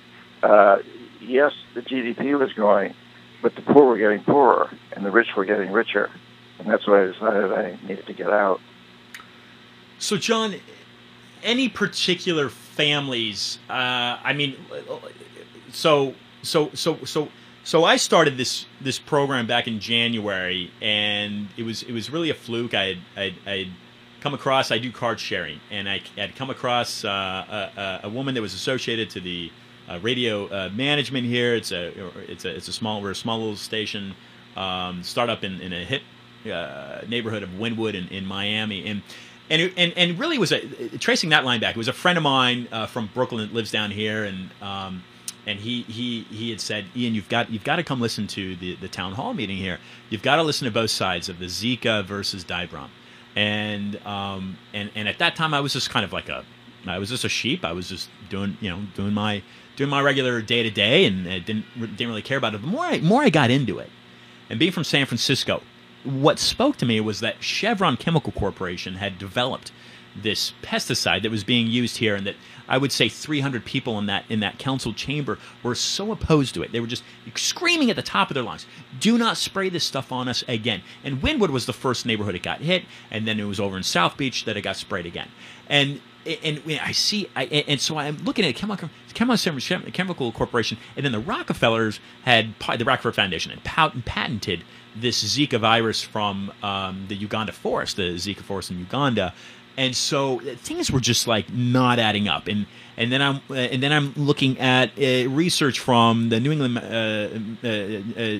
Uh, 0.43 0.77
yes, 1.21 1.53
the 1.73 1.81
GDP 1.81 2.37
was 2.37 2.51
growing, 2.53 2.93
but 3.41 3.55
the 3.55 3.61
poor 3.61 3.85
were 3.85 3.97
getting 3.97 4.23
poorer 4.23 4.69
and 4.91 5.05
the 5.05 5.11
rich 5.11 5.29
were 5.35 5.45
getting 5.45 5.71
richer. 5.71 6.11
And 6.59 6.69
that's 6.69 6.87
why 6.87 7.03
I 7.03 7.05
decided 7.07 7.51
I 7.51 7.79
needed 7.87 8.05
to 8.07 8.13
get 8.13 8.29
out. 8.29 8.59
So, 10.05 10.17
John, 10.17 10.53
any 11.41 11.67
particular 11.67 12.49
families? 12.49 13.57
Uh, 13.67 14.19
I 14.23 14.33
mean, 14.33 14.55
so 15.71 16.13
so 16.43 16.69
so 16.75 17.03
so 17.05 17.29
so 17.63 17.85
I 17.85 17.95
started 17.97 18.37
this 18.37 18.67
this 18.79 18.99
program 18.99 19.47
back 19.47 19.67
in 19.67 19.79
January, 19.79 20.71
and 20.79 21.47
it 21.57 21.63
was 21.63 21.81
it 21.81 21.91
was 21.91 22.11
really 22.11 22.29
a 22.29 22.35
fluke. 22.35 22.75
I 22.75 22.85
had 22.85 22.97
I'd, 23.17 23.35
I'd 23.47 23.71
come 24.21 24.35
across 24.35 24.69
I 24.69 24.77
do 24.77 24.91
card 24.91 25.19
sharing, 25.19 25.59
and 25.71 25.89
I 25.89 26.03
had 26.15 26.35
come 26.35 26.51
across 26.51 27.03
uh, 27.03 27.09
a, 27.09 27.81
a, 27.81 27.99
a 28.03 28.09
woman 28.09 28.35
that 28.35 28.41
was 28.43 28.53
associated 28.53 29.09
to 29.09 29.19
the 29.19 29.51
uh, 29.89 29.97
radio 30.03 30.45
uh, 30.49 30.69
management 30.69 31.25
here. 31.25 31.55
It's 31.55 31.71
a 31.71 31.87
it's 32.31 32.45
a 32.45 32.55
it's 32.55 32.67
a 32.67 32.73
small 32.73 33.01
we're 33.01 33.09
a 33.09 33.15
small 33.15 33.39
little 33.39 33.55
station 33.55 34.13
um, 34.55 35.01
startup 35.01 35.43
in, 35.43 35.59
in 35.61 35.73
a 35.73 35.83
hip 35.83 36.03
uh, 36.45 37.01
neighborhood 37.07 37.41
of 37.41 37.49
Wynwood 37.49 37.95
in, 37.95 38.07
in 38.09 38.23
Miami, 38.23 38.85
and 38.85 39.01
and 39.49 39.61
it, 39.61 39.73
and 39.77 39.93
and 39.95 40.19
really 40.19 40.37
was 40.37 40.51
a 40.51 40.59
tracing 40.97 41.29
that 41.29 41.45
line 41.45 41.59
back. 41.59 41.75
It 41.75 41.77
was 41.77 41.87
a 41.87 41.93
friend 41.93 42.17
of 42.17 42.23
mine 42.23 42.67
uh, 42.71 42.87
from 42.87 43.09
Brooklyn 43.13 43.47
that 43.47 43.53
lives 43.53 43.71
down 43.71 43.91
here, 43.91 44.23
and 44.23 44.49
um, 44.61 45.03
and 45.45 45.59
he 45.59 45.83
he 45.83 46.21
he 46.23 46.49
had 46.49 46.61
said, 46.61 46.85
Ian, 46.95 47.13
you've 47.13 47.29
got 47.29 47.49
you've 47.49 47.63
got 47.63 47.75
to 47.77 47.83
come 47.83 48.01
listen 48.01 48.27
to 48.27 48.55
the 48.55 48.75
the 48.75 48.87
town 48.87 49.13
hall 49.13 49.33
meeting 49.33 49.57
here. 49.57 49.79
You've 50.09 50.23
got 50.23 50.37
to 50.37 50.43
listen 50.43 50.65
to 50.65 50.71
both 50.71 50.89
sides 50.89 51.29
of 51.29 51.39
the 51.39 51.45
Zika 51.45 52.03
versus 52.05 52.43
Dibrom, 52.43 52.89
and 53.35 53.97
um 54.05 54.57
and 54.73 54.89
and 54.95 55.07
at 55.07 55.19
that 55.19 55.35
time 55.35 55.53
I 55.53 55.59
was 55.59 55.73
just 55.73 55.89
kind 55.89 56.05
of 56.05 56.13
like 56.13 56.29
a 56.29 56.43
I 56.87 56.99
was 56.99 57.09
just 57.09 57.23
a 57.23 57.29
sheep. 57.29 57.65
I 57.65 57.71
was 57.71 57.89
just 57.89 58.09
doing 58.29 58.57
you 58.61 58.69
know 58.69 58.81
doing 58.95 59.13
my 59.13 59.43
doing 59.75 59.89
my 59.89 60.01
regular 60.01 60.41
day 60.41 60.63
to 60.63 60.71
day, 60.71 61.05
and 61.05 61.27
I 61.27 61.39
didn't 61.39 61.65
didn't 61.79 62.07
really 62.07 62.21
care 62.21 62.37
about 62.37 62.55
it. 62.55 62.61
The 62.61 62.67
more 62.67 62.85
I 62.85 62.99
more 62.99 63.21
I 63.21 63.29
got 63.29 63.51
into 63.51 63.79
it, 63.79 63.89
and 64.49 64.59
being 64.59 64.71
from 64.71 64.83
San 64.83 65.05
Francisco, 65.05 65.61
what 66.05 66.39
spoke 66.39 66.77
to 66.77 66.85
me 66.85 66.99
was 66.99 67.19
that 67.19 67.43
Chevron 67.43 67.97
Chemical 67.97 68.31
Corporation 68.31 68.95
had 68.95 69.17
developed 69.17 69.71
this 70.15 70.53
pesticide 70.61 71.23
that 71.23 71.31
was 71.31 71.43
being 71.43 71.67
used 71.67 71.97
here, 71.97 72.15
and 72.15 72.25
that 72.25 72.35
I 72.67 72.77
would 72.77 72.91
say 72.91 73.09
300 73.09 73.65
people 73.65 73.99
in 73.99 74.05
that 74.05 74.23
in 74.29 74.39
that 74.39 74.57
council 74.57 74.93
chamber 74.93 75.37
were 75.61 75.75
so 75.75 76.11
opposed 76.11 76.53
to 76.55 76.63
it. 76.63 76.71
They 76.71 76.79
were 76.79 76.87
just 76.87 77.03
screaming 77.35 77.89
at 77.89 77.95
the 77.95 78.01
top 78.01 78.29
of 78.29 78.33
their 78.33 78.43
lungs, 78.43 78.65
"Do 78.99 79.17
not 79.17 79.37
spray 79.37 79.69
this 79.69 79.83
stuff 79.83 80.11
on 80.11 80.27
us 80.27 80.43
again!" 80.47 80.81
And 81.03 81.21
Wynwood 81.21 81.49
was 81.49 81.65
the 81.65 81.73
first 81.73 82.05
neighborhood 82.05 82.35
it 82.35 82.43
got 82.43 82.61
hit, 82.61 82.85
and 83.11 83.27
then 83.27 83.39
it 83.39 83.43
was 83.43 83.59
over 83.59 83.75
in 83.75 83.83
South 83.83 84.15
Beach 84.15 84.45
that 84.45 84.55
it 84.55 84.61
got 84.61 84.77
sprayed 84.77 85.05
again. 85.05 85.27
And 85.67 85.99
and 86.25 86.61
I 86.81 86.91
see, 86.91 87.29
I, 87.35 87.43
and 87.43 87.79
so 87.79 87.97
I'm 87.97 88.17
looking 88.23 88.45
at 88.45 88.55
Chemical, 88.55 88.89
Chemical, 89.13 89.91
Chemical 89.91 90.31
Corporation, 90.31 90.77
and 90.95 91.05
then 91.05 91.11
the 91.11 91.19
Rockefellers 91.19 91.99
had 92.23 92.55
the 92.77 92.85
Rockefeller 92.85 93.13
Foundation 93.13 93.51
had 93.51 94.05
patented 94.05 94.63
this 94.95 95.23
Zika 95.23 95.59
virus 95.59 96.01
from 96.01 96.51
um, 96.63 97.05
the 97.07 97.15
Uganda 97.15 97.51
forest, 97.51 97.97
the 97.97 98.15
Zika 98.15 98.41
forest 98.41 98.71
in 98.71 98.79
Uganda, 98.79 99.33
and 99.77 99.95
so 99.95 100.41
uh, 100.41 100.55
things 100.55 100.91
were 100.91 100.99
just 100.99 101.27
like 101.27 101.51
not 101.51 101.99
adding 101.99 102.27
up. 102.27 102.47
And 102.47 102.65
and 102.97 103.11
then 103.11 103.21
I'm 103.21 103.41
uh, 103.49 103.55
and 103.55 103.83
then 103.83 103.91
I'm 103.91 104.13
looking 104.15 104.59
at 104.59 104.91
uh, 104.97 105.29
research 105.29 105.79
from 105.79 106.29
the 106.29 106.39
New 106.39 106.51
England 106.51 106.77
uh, 106.77 107.67
uh, 107.67 108.39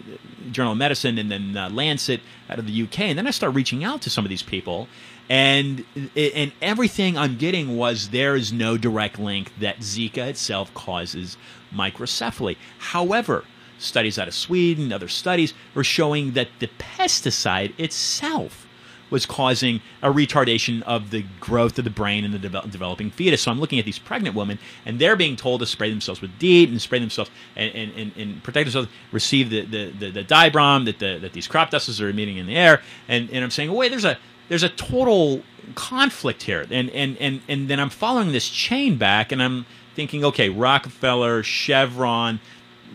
Journal 0.52 0.72
of 0.74 0.78
Medicine 0.78 1.18
and 1.18 1.32
then 1.32 1.54
Lancet 1.76 2.22
out 2.50 2.60
of 2.60 2.68
the 2.68 2.84
UK, 2.84 3.02
and 3.02 3.18
then 3.18 3.28
I 3.28 3.32
start 3.32 3.54
reaching 3.54 3.84
out 3.84 4.02
to 4.04 4.10
some 4.10 4.26
of 4.26 4.30
these 4.30 4.44
people. 4.44 4.88
And 5.28 5.84
and 6.16 6.52
everything 6.62 7.18
I'm 7.18 7.38
getting 7.38 7.78
was 7.78 8.10
there 8.10 8.36
is 8.36 8.54
no 8.54 8.78
direct 8.78 9.18
link 9.18 9.52
that 9.60 9.80
Zika 9.80 10.28
itself 10.28 10.72
causes 10.76 11.36
microcephaly. 11.74 12.58
However, 12.78 13.44
studies 13.78 14.18
out 14.18 14.28
of 14.28 14.34
Sweden, 14.34 14.92
other 14.92 15.08
studies 15.08 15.54
are 15.76 15.84
showing 15.84 16.34
that 16.34 16.48
the 16.60 16.68
pesticide 16.80 17.78
itself 17.80 18.66
was 19.10 19.26
causing 19.26 19.82
a 20.02 20.12
retardation 20.12 20.82
of 20.82 21.12
the 21.12 21.24
growth 21.40 21.78
of 21.78 21.84
the 21.84 21.92
brain 21.92 22.26
in 22.26 22.32
the 22.32 22.40
devel- 22.40 22.70
developing 22.72 23.12
fetus. 23.12 23.44
So 23.44 23.52
I'm 23.52 23.60
looking 23.60 23.78
at 23.78 23.86
these 23.86 24.00
pregnant 24.00 24.36
women, 24.36 24.58
and 24.86 25.00
they're 25.00 25.16
being 25.16 25.36
told 25.36 25.62
to 25.62 25.66
spray 25.68 25.90
themselves 25.90 26.22
with 26.22 26.38
DEET 26.40 26.70
and 26.70 26.82
spray 26.82 27.00
themselves 27.00 27.30
and, 27.56 27.74
and, 27.76 27.92
and, 27.96 28.18
and 28.18 28.44
protect 28.44 28.66
themselves, 28.66 28.90
receive 29.12 29.50
the, 29.52 29.62
the, 29.66 29.92
the, 29.92 30.12
the 30.12 30.24
dibrom 30.24 30.86
that, 30.86 31.00
the, 31.00 31.20
that 31.20 31.34
these 31.34 31.48
crop 31.48 31.70
dusters 31.70 32.02
are 32.02 32.10
emitting 32.10 32.38
in 32.38 32.48
the 32.48 32.56
air. 32.56 32.82
And, 33.08 33.30
and 33.30 33.44
I'm 33.44 33.52
saying, 33.52 33.72
wait, 33.72 33.90
there's 33.90 34.06
a 34.06 34.18
there's 34.48 34.64
a 34.64 34.70
total 34.70 35.42
conflict 35.74 36.44
here. 36.44 36.68
And, 36.70 36.90
and, 36.92 37.18
and, 37.18 37.42
and 37.48 37.68
then 37.68 37.80
I'm 37.80 37.90
following 37.90 38.32
this 38.32 38.48
chain 38.48 38.98
back, 38.98 39.32
and 39.32 39.42
I'm 39.42 39.66
thinking, 39.96 40.24
okay, 40.26 40.50
Rockefeller, 40.50 41.42
Chevron, 41.42 42.40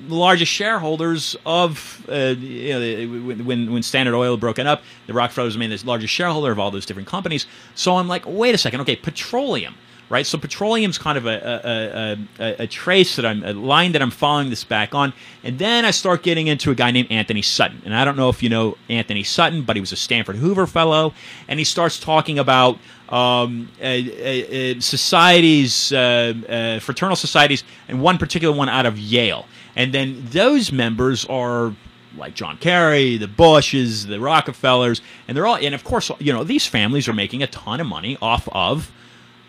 the 0.09 0.15
largest 0.15 0.53
shareholders 0.53 1.37
of 1.47 2.05
uh, 2.09 2.35
you 2.39 2.73
know, 2.73 3.45
when 3.45 3.73
when 3.73 3.83
Standard 3.83 4.15
Oil 4.15 4.37
broken 4.37 4.67
up, 4.67 4.83
the 5.07 5.13
Rockefellers 5.13 5.57
made 5.57 5.71
the 5.71 5.87
largest 5.87 6.13
shareholder 6.13 6.53
of 6.53 6.59
all 6.59 6.71
those 6.71 6.87
different 6.87 7.09
companies. 7.09 7.47
So 7.75 7.97
I'm 7.97 8.09
like, 8.09 8.25
wait 8.27 8.55
a 8.55 8.59
second, 8.59 8.81
okay, 8.83 8.97
petroleum, 8.97 9.75
right? 10.11 10.27
So 10.27 10.37
petroleum's 10.37 10.99
kind 10.99 11.17
of 11.17 11.25
a 11.25 12.19
a, 12.39 12.45
a, 12.45 12.63
a 12.65 12.67
trace 12.67 13.17
that 13.17 13.25
I'm 13.25 13.43
a 13.43 13.55
line 13.55 13.93
that 13.93 14.03
I'm 14.03 14.11
following 14.11 14.51
this 14.51 14.65
back 14.65 14.95
on, 14.95 15.15
and 15.43 15.59
then 15.59 15.87
I 15.87 15.93
start 15.93 16.23
getting 16.23 16.49
into 16.49 16.71
a 16.71 16.75
guy 16.75 16.91
named 16.91 17.11
Anthony 17.11 17.41
Sutton, 17.41 17.81
and 17.87 17.95
I 17.95 18.05
don't 18.05 18.17
know 18.17 18.29
if 18.29 18.43
you 18.43 18.51
know 18.51 18.77
Anthony 18.91 19.23
Sutton, 19.23 19.63
but 19.63 19.77
he 19.77 19.81
was 19.81 19.93
a 19.93 19.97
Stanford 19.97 20.37
Hoover 20.37 20.67
Fellow, 20.67 21.15
and 21.49 21.59
he 21.59 21.65
starts 21.65 21.99
talking 21.99 22.39
about 22.39 22.79
um, 23.09 23.71
uh, 23.81 23.85
uh, 23.85 24.81
societies, 24.81 25.93
uh, 25.93 26.35
uh, 26.49 26.79
fraternal 26.81 27.17
societies, 27.17 27.65
and 27.89 28.03
one 28.03 28.19
particular 28.19 28.55
one 28.55 28.69
out 28.69 28.87
of 28.87 28.99
Yale. 28.99 29.47
And 29.77 29.95
then 29.95 30.23
those 30.31 30.73
members 30.73 31.25
are 31.27 31.75
like 32.17 32.35
John 32.35 32.57
Kerry, 32.59 33.17
the 33.17 33.29
Bushes, 33.29 34.07
the 34.07 34.19
Rockefellers, 34.19 35.01
and 35.29 35.37
they're 35.37 35.47
all, 35.47 35.57
and 35.57 35.75
of 35.75 35.85
course, 35.85 36.11
you 36.19 36.33
know, 36.33 36.45
these 36.45 36.67
families 36.67 37.09
are 37.09 37.13
making 37.13 37.43
a 37.43 37.47
ton 37.47 37.81
of 37.81 37.87
money 37.87 38.19
off 38.21 38.49
of 38.53 38.91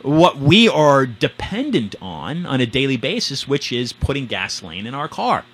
what 0.04 0.38
we 0.38 0.68
are 0.70 1.06
dependent 1.06 1.96
on 2.02 2.46
on 2.46 2.62
a 2.62 2.66
daily 2.66 2.98
basis, 2.98 3.48
which 3.48 3.72
is 3.72 3.94
putting 3.94 4.28
gasoline 4.28 4.86
in 4.86 4.94
our 4.94 5.08
car. 5.08 5.46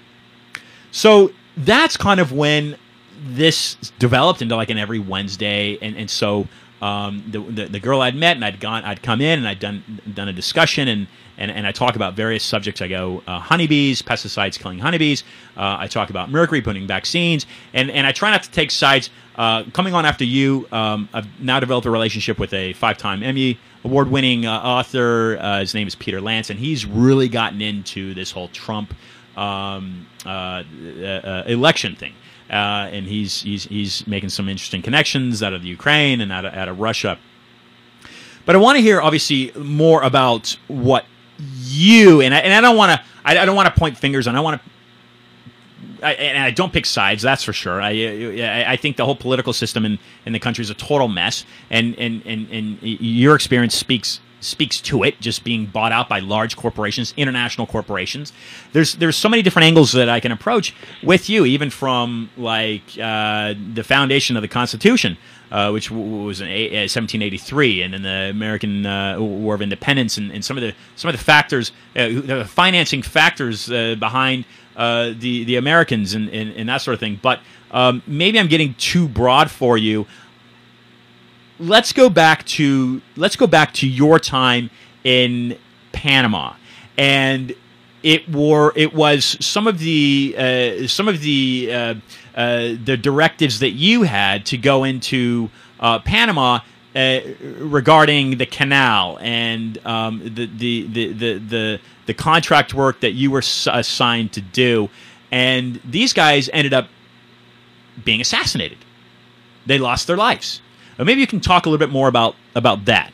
So 0.92 1.32
that's 1.56 1.98
kind 1.98 2.20
of 2.20 2.32
when 2.32 2.78
this 3.20 3.76
developed 4.00 4.42
into 4.42 4.56
like 4.56 4.70
an 4.70 4.78
every 4.78 5.00
Wednesday, 5.00 5.78
and 5.82 5.96
and 5.98 6.10
so 6.10 6.48
um, 6.82 7.24
the, 7.30 7.40
the, 7.40 7.66
the 7.66 7.80
girl 7.80 8.02
I'd 8.02 8.16
met 8.16 8.36
and 8.36 8.46
I'd 8.46 8.60
gone 8.60 8.84
I'd 8.84 9.02
come 9.02 9.22
in 9.22 9.40
and 9.40 9.48
I'd 9.48 9.60
done 9.60 10.02
done 10.14 10.28
a 10.28 10.34
discussion 10.34 10.88
and 10.88 11.08
and, 11.38 11.52
and 11.52 11.68
I 11.68 11.72
talk 11.72 11.96
about 11.96 12.16
various 12.16 12.44
subjects. 12.44 12.82
I 12.82 12.88
go 12.88 13.24
uh, 13.28 13.40
honeybees, 13.40 14.02
pesticides 14.02 14.60
killing 14.60 14.80
honeybees. 14.80 15.24
Uh, 15.56 15.78
I 15.80 15.88
talk 15.88 16.10
about 16.10 16.30
mercury 16.30 16.62
putting 16.62 16.88
vaccines, 16.88 17.46
and 17.74 17.92
and 17.92 18.08
I 18.08 18.12
try 18.12 18.32
not 18.32 18.44
to 18.44 18.52
take 18.52 18.72
sides. 18.72 19.10
Uh, 19.36 19.64
coming 19.72 19.94
on 19.94 20.06
after 20.06 20.24
you, 20.24 20.68
um, 20.72 21.08
I've 21.14 21.28
now 21.40 21.60
developed 21.60 21.86
a 21.86 21.92
relationship 21.92 22.40
with 22.40 22.54
a 22.54 22.74
five-time 22.74 23.22
Emmy 23.22 23.60
award-winning 23.84 24.48
uh, 24.48 24.60
author. 24.60 25.38
Uh, 25.40 25.60
his 25.60 25.76
name 25.76 25.88
is 25.88 25.94
Peter 25.94 26.20
Lance, 26.20 26.50
and 26.50 26.60
he's 26.60 26.88
really 26.88 27.30
gotten 27.30 27.62
into 27.62 28.16
this 28.16 28.32
whole 28.32 28.48
Trump 28.48 28.96
um, 29.36 30.08
uh, 30.26 30.64
election 31.46 31.96
thing. 31.96 32.14
And 32.50 33.06
he's 33.06 33.42
he's 33.42 33.66
he's 33.66 34.08
making 34.08 34.30
some 34.30 34.50
interesting 34.50 34.82
connections 34.82 35.44
out 35.44 35.54
of 35.54 35.62
the 35.62 35.68
Ukraine 35.68 36.22
and 36.22 36.32
out 36.32 36.46
of, 36.46 36.54
out 36.54 36.70
of 36.70 36.80
Russia. 36.80 37.20
But 38.46 38.56
I 38.56 38.60
want 38.60 38.78
to 38.78 38.82
hear 38.82 39.02
obviously 39.02 39.52
more 39.58 40.02
about 40.02 40.58
what 40.68 41.06
you 41.40 42.22
and 42.22 42.34
I, 42.34 42.40
and 42.40 42.54
I 42.54 42.62
don't 42.62 42.78
want 42.78 43.00
to 43.00 43.06
I, 43.26 43.40
I, 43.40 43.46
don't 43.46 43.56
want 43.56 43.74
to 43.74 43.80
point 43.80 43.98
fingers 43.98 44.28
and 44.28 44.38
I 44.38 44.40
want 44.40 44.62
to. 44.62 44.70
I, 46.06 46.14
and 46.14 46.44
I 46.44 46.52
don't 46.52 46.72
pick 46.72 46.86
sides, 46.86 47.24
that's 47.24 47.44
for 47.44 47.54
sure. 47.54 47.82
I, 47.82 48.66
I 48.68 48.76
think 48.78 48.98
the 48.98 49.06
whole 49.06 49.16
political 49.16 49.52
system 49.52 49.84
in, 49.84 49.98
in 50.26 50.34
the 50.34 50.40
country 50.40 50.62
is 50.62 50.70
a 50.70 50.76
total 50.76 51.08
mess, 51.08 51.44
and, 51.72 51.96
and, 51.98 52.22
and, 52.24 52.48
and 52.52 52.78
your 52.82 53.36
experience 53.36 53.74
speaks 53.74 54.20
speaks 54.40 54.80
to 54.80 55.04
it, 55.04 55.20
just 55.20 55.44
being 55.44 55.66
bought 55.66 55.92
out 55.92 56.08
by 56.08 56.20
large 56.20 56.56
corporations, 56.56 57.14
international 57.18 57.66
corporations. 57.66 58.34
There's 58.74 58.94
there's 58.96 59.16
so 59.16 59.30
many 59.30 59.42
different 59.42 59.66
angles 59.66 59.92
that 59.94 60.10
I 60.10 60.20
can 60.20 60.32
approach 60.32 60.76
with 61.04 61.30
you, 61.30 61.46
even 61.46 61.70
from 61.70 62.30
like 62.38 62.84
uh, 63.02 63.56
the 63.74 63.84
foundation 63.84 64.36
of 64.36 64.42
the 64.42 64.48
Constitution, 64.48 65.18
uh, 65.52 65.72
which 65.72 65.90
was 65.92 66.42
in 66.42 66.48
a- 66.48 66.88
1783, 66.88 67.82
uh, 67.82 67.86
and 67.86 67.94
then 67.94 68.02
the 68.04 68.30
American 68.30 68.86
uh, 68.86 69.20
War 69.20 69.56
of 69.56 69.62
Independence, 69.62 70.18
and, 70.18 70.32
and, 70.32 70.44
some 70.44 70.58
of 70.58 70.62
the 70.62 70.74
some 70.96 71.10
of 71.10 71.18
the 71.18 71.24
factors, 71.24 71.72
uh, 71.96 72.08
the 72.08 72.46
financing 72.46 73.02
factors 73.02 73.72
uh, 73.72 73.96
behind 74.00 74.46
the 74.76 75.44
the 75.46 75.56
Americans 75.56 76.14
and, 76.14 76.30
and, 76.30 76.52
and, 76.52 76.70
that 76.70 76.82
sort 76.82 76.94
of 76.94 77.00
thing. 77.00 77.20
But 77.22 77.40
um, 77.72 78.04
maybe 78.06 78.40
I'm 78.40 78.48
getting 78.48 78.74
too 78.76 79.08
broad 79.08 79.50
for 79.50 79.78
you. 79.78 80.06
Let's 81.60 81.94
go 81.94 82.10
back 82.10 82.46
to 82.46 83.02
let's 83.16 83.36
go 83.36 83.48
back 83.48 83.74
to 83.76 83.88
your 83.88 84.20
time 84.20 84.70
in 85.04 85.58
Panama, 85.92 86.54
and 86.98 87.56
it 88.04 88.30
were 88.30 88.74
it 88.76 88.94
was 88.94 89.38
some 89.46 89.68
of 89.68 89.80
the 89.80 90.36
uh, 90.38 90.88
some 90.88 91.08
of 91.08 91.22
the 91.22 92.00
uh, 92.38 92.76
the 92.86 92.96
directives 92.96 93.60
that 93.60 93.72
you 93.72 94.04
had 94.04 94.46
to 94.46 94.58
go 94.58 94.86
into 94.86 95.50
uh, 95.80 96.00
Panama. 96.00 96.60
Uh, 96.96 97.20
regarding 97.60 98.40
the 98.40 98.46
canal 98.48 99.20
and 99.22 99.78
um, 99.86 100.20
the, 100.34 100.48
the, 100.48 100.88
the, 100.88 101.14
the, 101.14 101.38
the, 101.38 101.80
the 102.08 102.14
contract 102.16 102.74
work 102.74 103.02
that 103.02 103.12
you 103.12 103.30
were 103.30 103.44
assigned 103.68 104.32
to 104.34 104.42
do, 104.42 104.90
and 105.32 105.80
these 105.86 106.12
guys 106.12 106.50
ended 106.52 106.74
up 106.74 106.88
being 108.04 108.20
assassinated. 108.20 108.80
They 109.68 109.78
lost 109.78 110.08
their 110.08 110.18
lives. 110.18 110.62
But 110.98 111.06
maybe 111.06 111.22
you 111.22 111.28
can 111.28 111.40
talk 111.40 111.68
a 111.68 111.70
little 111.70 111.86
bit 111.86 111.92
more 111.92 112.08
about 112.08 112.36
about 112.56 112.86
that. 112.86 113.14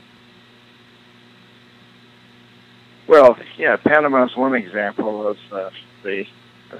Well, 3.07 3.37
yeah, 3.57 3.75
Panama 3.75 4.25
is 4.25 4.37
one 4.37 4.55
example 4.55 5.27
of 5.27 5.37
uh, 5.51 5.69
the 6.03 6.25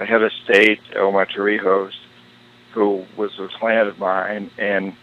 head 0.00 0.22
of 0.22 0.32
state, 0.44 0.80
Omar 0.96 1.26
Torrijos, 1.26 1.92
who 2.74 3.06
was 3.16 3.30
a 3.38 3.48
client 3.58 3.88
of 3.88 3.98
mine, 3.98 4.50
and 4.58 4.94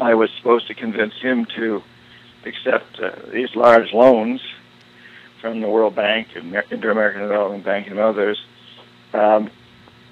I 0.00 0.14
was 0.14 0.30
supposed 0.36 0.68
to 0.68 0.74
convince 0.74 1.14
him 1.20 1.46
to 1.56 1.82
accept 2.44 3.00
uh, 3.00 3.10
these 3.32 3.54
large 3.56 3.92
loans 3.92 4.40
from 5.40 5.60
the 5.60 5.68
World 5.68 5.94
Bank 5.96 6.28
and 6.36 6.54
Inter-American 6.70 7.22
Development 7.22 7.64
Bank 7.64 7.88
and 7.88 7.98
others, 7.98 8.38
um, 9.14 9.50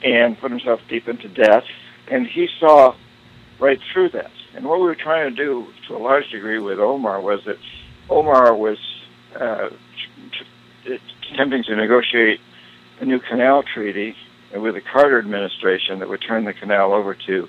and 0.03 0.39
put 0.39 0.51
himself 0.51 0.81
deep 0.89 1.07
into 1.07 1.29
debt. 1.29 1.65
And 2.11 2.27
he 2.27 2.49
saw 2.59 2.95
right 3.61 3.79
through 3.93 4.11
that. 4.11 4.31
And 4.55 4.67
what 4.67 4.79
we 4.81 4.87
were 4.87 4.95
trying 4.95 5.35
to 5.35 5.37
do, 5.37 5.67
to 5.89 5.97
a 5.97 5.99
large 5.99 6.31
degree, 6.31 6.59
with 6.59 6.79
Omar 6.79 7.21
was 7.21 7.45
that 7.45 7.59
Omar 8.09 8.55
was 8.55 8.79
uh, 9.39 9.71
attempting 11.31 11.65
to 11.65 11.77
negotiate 11.77 12.41
a 13.01 13.05
new 13.05 13.19
canal 13.19 13.63
treaty 13.63 14.15
with 14.55 14.75
the 14.75 14.81
Carter 14.81 15.19
administration 15.19 15.99
that 15.99 16.09
would 16.09 16.23
turn 16.23 16.45
the 16.45 16.53
canal 16.53 16.93
over 16.93 17.15
to 17.27 17.49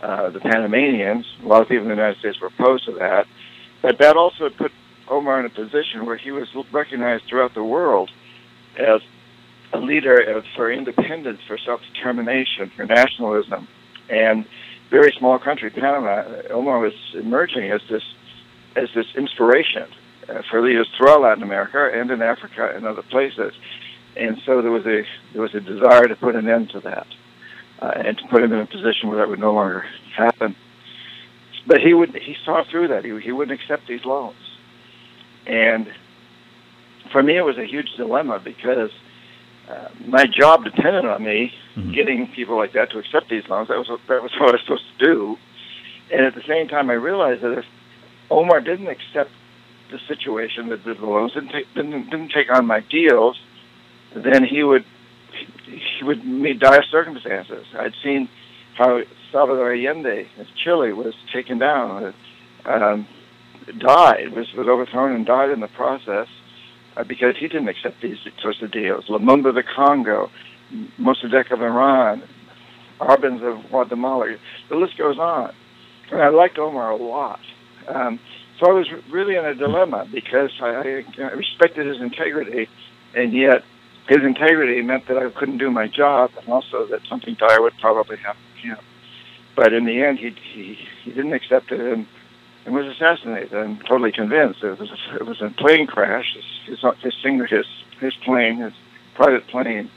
uh, 0.00 0.30
the 0.30 0.40
Panamanians. 0.40 1.26
A 1.42 1.46
lot 1.46 1.62
of 1.62 1.68
people 1.68 1.82
in 1.84 1.88
the 1.88 1.94
United 1.94 2.18
States 2.18 2.40
were 2.40 2.48
opposed 2.48 2.86
to 2.86 2.92
that. 2.92 3.26
But 3.82 3.98
that 3.98 4.16
also 4.16 4.48
put 4.50 4.72
Omar 5.08 5.40
in 5.40 5.46
a 5.46 5.50
position 5.50 6.06
where 6.06 6.16
he 6.16 6.30
was 6.30 6.48
recognized 6.72 7.24
throughout 7.28 7.54
the 7.54 7.64
world 7.64 8.10
as 8.78 9.00
a 9.72 9.78
leader 9.78 10.42
for 10.56 10.72
independence, 10.72 11.40
for 11.46 11.58
self-determination, 11.58 12.70
for 12.76 12.86
nationalism. 12.86 13.68
And 14.08 14.46
very 14.90 15.12
small 15.18 15.38
country, 15.38 15.70
Panama, 15.70 16.24
Omar 16.50 16.78
was 16.78 16.94
emerging 17.14 17.70
as 17.70 17.80
this 17.90 18.02
as 18.76 18.88
this 18.94 19.06
inspiration 19.16 19.86
uh, 20.28 20.42
for 20.50 20.60
leaders 20.60 20.88
throughout 20.96 21.20
Latin 21.20 21.44
America 21.44 21.90
and 21.94 22.10
in 22.10 22.22
Africa 22.22 22.72
and 22.74 22.86
other 22.86 23.02
places. 23.02 23.54
And 24.16 24.40
so 24.46 24.62
there 24.62 24.70
was 24.70 24.86
a 24.86 25.04
there 25.32 25.42
was 25.42 25.54
a 25.54 25.60
desire 25.60 26.06
to 26.06 26.16
put 26.16 26.36
an 26.36 26.48
end 26.48 26.70
to 26.70 26.80
that 26.80 27.06
uh, 27.80 27.92
and 27.96 28.16
to 28.18 28.24
put 28.28 28.42
him 28.42 28.52
in 28.52 28.60
a 28.60 28.66
position 28.66 29.08
where 29.08 29.18
that 29.18 29.28
would 29.28 29.40
no 29.40 29.52
longer 29.52 29.84
happen. 30.16 30.54
But 31.66 31.80
he 31.80 31.94
would 31.94 32.14
he 32.14 32.36
saw 32.44 32.62
through 32.70 32.88
that. 32.88 33.04
He 33.04 33.18
he 33.20 33.32
wouldn't 33.32 33.58
accept 33.60 33.88
these 33.88 34.04
loans, 34.04 34.36
and 35.46 35.92
for 37.10 37.22
me 37.22 37.36
it 37.36 37.42
was 37.44 37.58
a 37.58 37.64
huge 37.64 37.88
dilemma 37.96 38.38
because 38.38 38.90
uh, 39.68 39.88
my 40.06 40.26
job 40.26 40.64
depended 40.64 41.04
on 41.04 41.22
me 41.24 41.52
Mhm. 41.76 41.92
getting 41.92 42.28
people 42.28 42.56
like 42.56 42.72
that 42.74 42.90
to 42.92 42.98
accept 42.98 43.28
these 43.28 43.48
loans. 43.48 43.66
That 43.66 43.78
was 43.78 43.88
what, 43.88 43.98
that 44.06 44.22
was 44.22 44.30
what 44.38 44.50
I 44.50 44.52
was 44.52 44.60
supposed 44.60 44.84
to 44.96 45.04
do. 45.04 45.36
And 46.12 46.24
at 46.24 46.36
the 46.36 46.42
same 46.46 46.68
time, 46.68 46.88
I 46.88 46.92
realized 46.94 47.40
that 47.42 47.50
if 47.58 47.64
Omar 48.30 48.60
didn't 48.60 48.86
accept 48.86 49.32
the 49.90 49.98
situation 50.06 50.68
that 50.68 50.84
the 50.84 50.94
loans 50.94 51.32
didn't 51.32 51.48
take 51.50 51.66
didn't, 51.74 52.10
didn't 52.10 52.30
take 52.30 52.48
on 52.52 52.64
my 52.66 52.78
deals, 52.78 53.40
then 54.14 54.44
he 54.44 54.62
would 54.62 54.84
he 55.66 56.04
would 56.04 56.24
meet 56.24 56.60
dire 56.60 56.84
circumstances. 56.90 57.66
I'd 57.76 57.94
seen 58.02 58.28
how 58.76 59.00
Salvador 59.32 59.72
Allende 59.72 60.26
in 60.36 60.46
Chile 60.62 60.92
was 60.92 61.14
taken 61.32 61.58
down, 61.58 62.14
um, 62.64 63.06
died, 63.78 64.32
was, 64.32 64.52
was 64.54 64.68
overthrown 64.68 65.12
and 65.12 65.26
died 65.26 65.50
in 65.50 65.60
the 65.60 65.68
process 65.68 66.28
uh, 66.96 67.04
because 67.04 67.34
he 67.38 67.48
didn't 67.48 67.68
accept 67.68 68.00
these 68.02 68.18
sorts 68.40 68.62
of 68.62 68.70
deals. 68.70 69.06
Lumumba 69.06 69.48
of 69.48 69.54
the 69.54 69.64
Congo, 69.64 70.30
Mossadegh 70.98 71.50
of 71.50 71.62
Iran, 71.62 72.22
Arbenz 73.00 73.42
of 73.42 73.68
Guatemala. 73.70 74.36
The 74.68 74.76
list 74.76 74.96
goes 74.96 75.18
on. 75.18 75.52
And 76.12 76.22
I 76.22 76.28
liked 76.28 76.58
Omar 76.58 76.90
a 76.90 76.96
lot. 76.96 77.40
Um, 77.88 78.20
so 78.60 78.70
I 78.70 78.72
was 78.72 78.86
really 79.10 79.36
in 79.36 79.44
a 79.44 79.54
dilemma 79.54 80.06
because 80.12 80.50
I, 80.60 81.04
I 81.18 81.22
respected 81.32 81.86
his 81.86 82.00
integrity, 82.00 82.68
and 83.14 83.32
yet 83.32 83.64
his 84.08 84.18
integrity 84.22 84.82
meant 84.82 85.06
that 85.08 85.16
I 85.16 85.30
couldn't 85.30 85.58
do 85.58 85.70
my 85.70 85.88
job, 85.88 86.30
and 86.38 86.48
also 86.48 86.86
that 86.86 87.00
something 87.08 87.34
dire 87.34 87.62
would 87.62 87.78
probably 87.80 88.16
happen 88.18 88.40
to 88.56 88.68
him. 88.68 88.78
But 89.56 89.72
in 89.72 89.84
the 89.84 90.02
end, 90.02 90.18
he 90.18 90.30
he, 90.30 90.78
he 91.02 91.10
didn't 91.12 91.32
accept 91.32 91.72
it 91.72 91.80
and, 91.80 92.06
and 92.66 92.74
was 92.74 92.86
assassinated. 92.86 93.54
I'm 93.54 93.78
totally 93.80 94.12
convinced 94.12 94.62
it 94.62 94.78
was 94.78 94.90
a, 94.90 95.16
it 95.16 95.26
was 95.26 95.40
a 95.40 95.50
plane 95.50 95.86
crash. 95.86 96.34
His 96.34 96.80
his 96.80 96.92
his, 97.02 97.14
singer, 97.22 97.46
his 97.46 97.66
his 98.00 98.14
plane, 98.24 98.58
his 98.58 98.72
private 99.14 99.46
plane, 99.46 99.90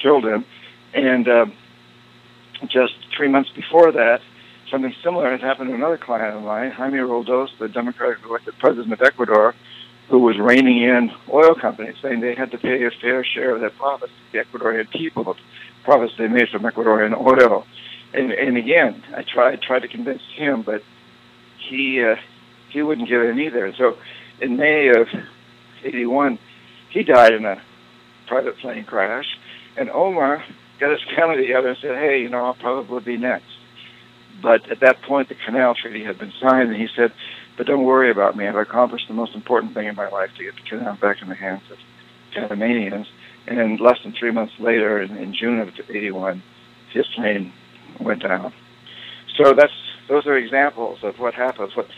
killed 0.00 0.24
him, 0.24 0.44
and 0.94 1.28
um, 1.28 1.52
just 2.68 2.94
three 3.16 3.28
months 3.28 3.50
before 3.50 3.92
that, 3.92 4.20
something 4.70 4.94
similar 5.02 5.30
had 5.30 5.40
happened 5.40 5.68
to 5.68 5.74
another 5.74 5.98
client 5.98 6.36
of 6.36 6.42
mine, 6.42 6.70
Jaime 6.70 6.98
Roldos, 6.98 7.48
the 7.58 7.68
Democratic 7.68 8.24
elected 8.24 8.54
president 8.58 8.92
of 8.92 9.02
Ecuador, 9.02 9.54
who 10.08 10.18
was 10.18 10.38
reining 10.38 10.82
in 10.82 11.10
oil 11.32 11.54
companies, 11.54 11.96
saying 12.02 12.20
they 12.20 12.34
had 12.34 12.50
to 12.50 12.58
pay 12.58 12.84
a 12.84 12.90
fair 12.90 13.24
share 13.24 13.54
of 13.54 13.60
their 13.60 13.70
profits 13.70 14.12
to 14.12 14.38
the 14.38 14.44
Ecuadorian 14.44 14.90
people, 14.90 15.24
the 15.24 15.34
profits 15.82 16.14
they 16.18 16.28
made 16.28 16.48
from 16.50 16.62
Ecuadorian 16.62 17.16
oil. 17.18 17.64
And, 18.12 18.30
and 18.32 18.56
again, 18.56 19.02
I 19.16 19.22
tried 19.22 19.62
tried 19.62 19.82
to 19.82 19.88
convince 19.88 20.22
him, 20.34 20.62
but 20.62 20.82
he 21.68 22.02
uh, 22.02 22.16
he 22.70 22.82
wouldn't 22.82 23.08
give 23.08 23.22
in 23.22 23.38
either. 23.40 23.72
So 23.76 23.96
in 24.40 24.56
May 24.56 24.88
of 24.88 25.08
'81, 25.82 26.38
he 26.90 27.02
died 27.02 27.32
in 27.32 27.44
a 27.44 27.60
private 28.26 28.58
plane 28.58 28.84
crash, 28.84 29.26
and 29.76 29.90
Omar 29.90 30.44
got 30.78 30.90
his 30.90 31.00
family 31.16 31.42
together 31.42 31.70
and 31.70 31.78
said, 31.80 31.96
"Hey, 31.96 32.22
you 32.22 32.28
know, 32.28 32.44
I'll 32.44 32.54
probably 32.54 33.00
be 33.00 33.16
next." 33.16 33.46
But 34.42 34.70
at 34.70 34.80
that 34.80 35.02
point, 35.02 35.28
the 35.28 35.36
Canal 35.46 35.74
Treaty 35.74 36.04
had 36.04 36.18
been 36.18 36.32
signed, 36.40 36.68
and 36.68 36.76
he 36.76 36.88
said, 36.94 37.12
"But 37.56 37.66
don't 37.66 37.84
worry 37.84 38.10
about 38.10 38.36
me. 38.36 38.46
I've 38.46 38.56
accomplished 38.56 39.08
the 39.08 39.14
most 39.14 39.34
important 39.34 39.74
thing 39.74 39.86
in 39.86 39.94
my 39.94 40.08
life 40.08 40.30
to 40.36 40.44
get 40.44 40.54
the 40.56 40.62
canal 40.62 40.96
back 41.00 41.22
in 41.22 41.28
the 41.28 41.34
hands 41.34 41.62
of 41.70 41.78
Panamanians." 42.32 43.06
And 43.46 43.58
then 43.58 43.76
less 43.76 44.02
than 44.02 44.12
three 44.12 44.30
months 44.30 44.54
later, 44.58 45.00
in, 45.00 45.16
in 45.16 45.34
June 45.34 45.60
of 45.60 45.68
'81, 45.88 46.42
his 46.92 47.06
plane 47.08 47.52
went 48.00 48.22
down. 48.22 48.52
So 49.36 49.52
that's 49.52 49.72
those 50.08 50.26
are 50.26 50.36
examples 50.36 50.98
of 51.02 51.18
what 51.18 51.34
happens. 51.34 51.76
What 51.76 51.88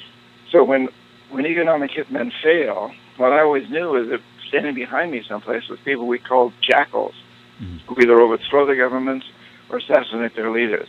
so 0.51 0.65
when 0.65 0.89
when 1.31 1.47
economic 1.47 1.91
hitmen 1.91 2.33
fail, 2.43 2.93
what 3.17 3.33
I 3.33 3.41
always 3.41 3.69
knew 3.71 3.97
is 3.97 4.09
that 4.11 4.21
standing 4.49 4.75
behind 4.75 5.11
me 5.11 5.23
someplace 5.29 5.69
was 5.69 5.79
people 5.81 6.07
we 6.07 6.19
called 6.19 6.53
jackals, 6.61 7.15
Mhm. 7.63 7.81
who 7.87 8.01
either 8.01 8.21
overthrow 8.21 8.65
the 8.65 8.77
governments 8.77 9.27
or 9.69 9.79
assassinate 9.79 10.35
their 10.35 10.51
leaders. 10.51 10.89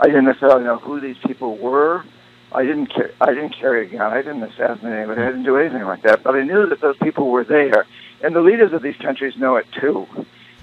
I 0.00 0.06
didn't 0.06 0.24
necessarily 0.24 0.64
know 0.64 0.78
who 0.78 1.00
these 1.00 1.18
people 1.18 1.56
were. 1.56 2.04
I 2.52 2.64
didn't 2.64 2.86
car- 2.92 3.10
I 3.20 3.34
didn't 3.34 3.54
carry 3.54 3.86
a 3.86 3.90
gun. 3.90 4.12
I 4.12 4.22
didn't 4.22 4.42
assassinate 4.42 4.92
anybody. 4.92 5.20
I 5.20 5.26
didn't 5.26 5.44
do 5.44 5.56
anything 5.56 5.84
like 5.84 6.02
that. 6.02 6.22
But 6.22 6.34
I 6.34 6.42
knew 6.42 6.66
that 6.66 6.80
those 6.80 6.96
people 6.98 7.30
were 7.30 7.44
there, 7.44 7.86
and 8.22 8.34
the 8.34 8.40
leaders 8.40 8.72
of 8.72 8.82
these 8.82 8.96
countries 8.96 9.36
know 9.36 9.56
it 9.56 9.66
too, 9.80 10.06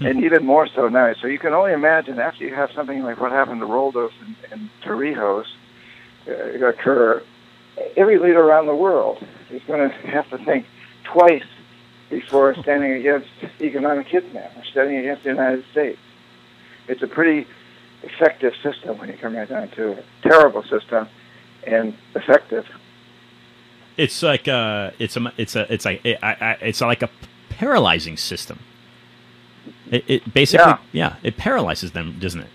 and 0.00 0.24
even 0.24 0.44
more 0.44 0.66
so 0.66 0.88
now. 0.88 1.12
So 1.20 1.28
you 1.28 1.38
can 1.38 1.52
only 1.52 1.72
imagine 1.72 2.18
after 2.18 2.44
you 2.44 2.54
have 2.54 2.70
something 2.72 3.02
like 3.02 3.20
what 3.20 3.30
happened 3.30 3.60
to 3.60 3.66
Roldos 3.66 4.10
and, 4.24 4.36
and 4.50 4.70
Torrijos 4.82 5.46
uh, 6.28 6.66
occur, 6.66 7.22
every 7.96 8.18
leader 8.18 8.40
around 8.40 8.66
the 8.66 8.74
world 8.74 9.24
is 9.50 9.62
going 9.66 9.88
to 9.88 9.94
have 10.08 10.28
to 10.30 10.38
think 10.38 10.66
twice 11.04 11.44
before 12.10 12.54
standing 12.62 12.92
against 12.92 13.28
economic 13.60 14.12
or 14.12 14.64
standing 14.70 14.96
against 14.96 15.22
the 15.22 15.30
United 15.30 15.64
States. 15.70 15.98
It's 16.88 17.02
a 17.02 17.08
pretty 17.08 17.46
effective 18.02 18.54
system 18.62 18.98
when 18.98 19.08
you 19.08 19.16
come 19.16 19.36
right 19.36 19.48
down 19.48 19.68
to 19.70 19.92
it. 19.92 20.04
Terrible 20.22 20.62
system 20.64 21.08
and 21.66 21.96
effective. 22.14 22.66
It's 23.96 24.22
like 24.22 24.46
a, 24.46 24.92
it's 24.98 25.16
a, 25.16 25.32
it's 25.36 25.56
a, 25.56 25.72
it's 25.72 25.84
like, 25.84 26.04
I, 26.04 26.16
I, 26.22 26.56
it's 26.60 26.80
like 26.80 27.02
a 27.02 27.10
paralyzing 27.48 28.16
system. 28.16 28.60
It, 29.90 30.04
it 30.06 30.34
basically, 30.34 30.74
yeah. 30.92 31.16
it 31.22 31.36
paralyzes 31.36 31.92
them, 31.92 32.18
doesn't 32.18 32.40
it? 32.40 32.50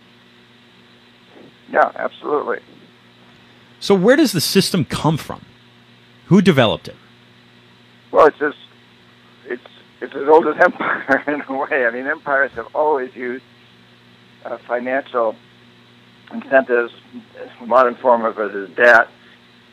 Yeah, 1.72 1.92
absolutely. 1.96 2.60
So 3.80 3.96
where 3.96 4.16
does 4.16 4.32
the 4.32 4.42
system 4.42 4.86
come 4.86 5.18
from? 5.18 5.46
Who 6.28 6.42
developed 6.42 6.88
it? 6.88 6.96
Well, 8.12 8.28
it's 8.28 8.38
just 8.38 8.58
it's 9.46 9.64
it's 10.02 10.14
as 10.16 10.28
old 10.28 10.48
as 10.48 10.56
empire 10.64 11.24
in 11.28 11.42
a 11.42 11.54
way. 11.58 11.86
I 11.86 11.92
mean, 11.92 12.08
empires 12.08 12.52
have 12.54 12.68
always 12.76 13.16
used 13.16 13.44
uh, 14.46 14.58
financial 14.68 15.36
incentives, 16.34 16.94
modern 17.66 17.96
form 17.96 18.26
of 18.26 18.38
it 18.40 18.56
is 18.56 18.70
debt, 18.76 19.08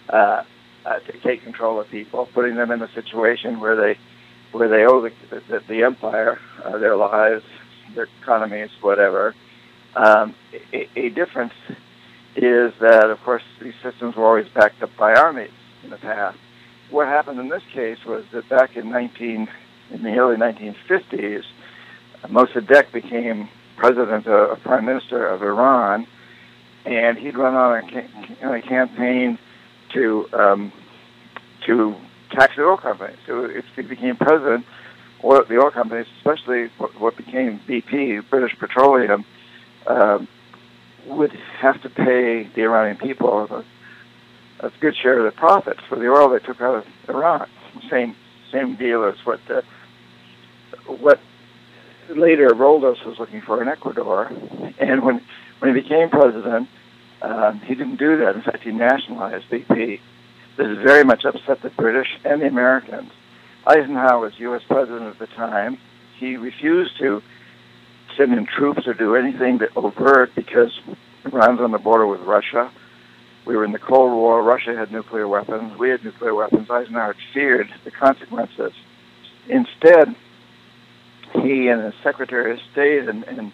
uh, 0.08 0.42
uh, 0.84 0.98
to 1.00 1.18
take 1.20 1.42
control 1.42 1.80
of 1.80 1.88
people, 1.88 2.26
putting 2.32 2.56
them 2.56 2.70
in 2.70 2.82
a 2.82 2.92
situation 2.92 3.60
where 3.60 3.76
they 3.76 3.98
where 4.52 4.68
they 4.68 4.84
owe 4.84 5.02
the 5.02 5.12
the, 5.48 5.60
the 5.68 5.82
empire 5.82 6.38
uh, 6.64 6.78
their 6.78 6.96
lives, 6.96 7.44
their 7.94 8.08
economies, 8.22 8.70
whatever. 8.80 9.34
Um, 9.94 10.34
a, 10.72 10.88
a 10.96 11.08
difference 11.10 11.54
is 12.36 12.72
that, 12.80 13.10
of 13.10 13.20
course, 13.22 13.42
these 13.60 13.74
systems 13.82 14.14
were 14.14 14.24
always 14.24 14.46
backed 14.54 14.82
up 14.82 14.90
by 14.96 15.14
armies 15.14 15.50
in 15.82 15.90
the 15.90 15.96
past. 15.96 16.38
What 16.90 17.08
happened 17.08 17.40
in 17.40 17.48
this 17.48 17.62
case 17.72 17.98
was 18.06 18.24
that 18.32 18.48
back 18.48 18.76
in 18.76 18.90
19 18.90 19.48
in 19.90 20.02
the 20.02 20.16
early 20.16 20.36
1950s, 20.36 21.42
Mossadegh 22.26 22.92
became 22.92 23.48
president, 23.76 24.26
uh, 24.26 24.54
prime 24.56 24.84
minister 24.84 25.26
of 25.26 25.42
Iran, 25.42 26.06
and 26.88 27.18
he'd 27.18 27.36
run 27.36 27.54
on 27.54 27.82
a, 28.42 28.52
a 28.54 28.62
campaign 28.62 29.38
to 29.92 30.26
um, 30.32 30.72
to 31.66 31.94
tax 32.30 32.56
the 32.56 32.62
oil 32.62 32.78
companies. 32.78 33.18
So 33.26 33.44
if 33.44 33.64
he 33.76 33.82
became 33.82 34.16
president, 34.16 34.64
oil, 35.22 35.44
the 35.46 35.58
oil 35.58 35.70
companies, 35.70 36.06
especially 36.18 36.70
what, 36.78 36.98
what 36.98 37.16
became 37.16 37.60
BP, 37.68 38.28
British 38.30 38.58
Petroleum, 38.58 39.24
um, 39.86 40.28
would 41.06 41.32
have 41.60 41.80
to 41.82 41.90
pay 41.90 42.44
the 42.54 42.62
Iranian 42.62 42.96
people 42.96 43.64
a, 44.60 44.66
a 44.66 44.72
good 44.80 44.96
share 44.96 45.18
of 45.18 45.24
the 45.24 45.38
profits 45.38 45.80
for 45.88 45.98
the 45.98 46.08
oil 46.08 46.30
they 46.30 46.38
took 46.38 46.60
out 46.60 46.76
of 46.76 46.84
Iran. 47.08 47.48
Same 47.90 48.16
same 48.50 48.76
deal 48.76 49.04
as 49.04 49.14
what 49.24 49.40
the, 49.46 49.62
what 50.86 51.20
later 52.08 52.48
Roldos 52.48 53.04
was 53.04 53.18
looking 53.18 53.42
for 53.42 53.60
in 53.60 53.68
Ecuador. 53.68 54.32
And 54.78 55.04
when 55.04 55.20
when 55.58 55.74
he 55.74 55.80
became 55.82 56.08
president, 56.08 56.68
um, 57.22 57.60
he 57.60 57.74
didn't 57.74 57.96
do 57.96 58.18
that. 58.18 58.36
In 58.36 58.42
fact, 58.42 58.62
he 58.62 58.70
nationalized 58.70 59.44
BP. 59.50 60.00
This 60.56 60.78
very 60.78 61.04
much 61.04 61.24
upset 61.24 61.62
the 61.62 61.70
British 61.70 62.08
and 62.24 62.42
the 62.42 62.46
Americans. 62.46 63.10
Eisenhower 63.66 64.20
was 64.20 64.32
U.S. 64.38 64.62
president 64.66 65.06
at 65.06 65.18
the 65.18 65.26
time. 65.26 65.78
He 66.18 66.36
refused 66.36 66.98
to 66.98 67.22
send 68.16 68.32
in 68.32 68.46
troops 68.46 68.86
or 68.86 68.94
do 68.94 69.14
anything 69.14 69.58
that 69.58 69.76
overt 69.76 70.34
because 70.34 70.78
Iran's 71.24 71.60
on 71.60 71.70
the 71.70 71.78
border 71.78 72.06
with 72.06 72.20
Russia. 72.22 72.72
We 73.46 73.56
were 73.56 73.64
in 73.64 73.72
the 73.72 73.78
Cold 73.78 74.12
War. 74.12 74.42
Russia 74.42 74.76
had 74.76 74.92
nuclear 74.92 75.28
weapons. 75.28 75.78
We 75.78 75.90
had 75.90 76.04
nuclear 76.04 76.34
weapons. 76.34 76.68
Eisenhower 76.70 77.14
feared 77.32 77.68
the 77.84 77.90
consequences. 77.90 78.72
Instead, 79.48 80.14
he 81.34 81.68
and 81.68 81.82
his 81.82 81.94
Secretary 82.02 82.52
of 82.52 82.58
State 82.72 83.08
and, 83.08 83.24
and 83.24 83.52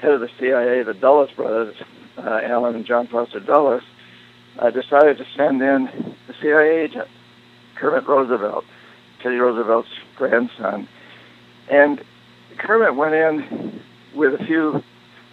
head 0.00 0.12
of 0.12 0.20
the 0.20 0.30
CIA, 0.38 0.82
the 0.82 0.94
Dulles 0.94 1.30
brothers, 1.36 1.76
uh, 2.18 2.40
Allen 2.44 2.76
and 2.76 2.86
John 2.86 3.06
Foster 3.06 3.40
Dulles, 3.40 3.82
uh, 4.58 4.70
decided 4.70 5.18
to 5.18 5.24
send 5.36 5.62
in 5.62 5.88
the 6.26 6.34
CIA 6.40 6.84
agent, 6.84 7.08
Kermit 7.76 8.06
Roosevelt, 8.06 8.64
Teddy 9.22 9.36
Roosevelt's 9.36 9.88
grandson. 10.16 10.88
And 11.70 12.02
Kermit 12.58 12.96
went 12.96 13.14
in 13.14 13.80
with 14.14 14.40
a 14.40 14.44
few, 14.44 14.82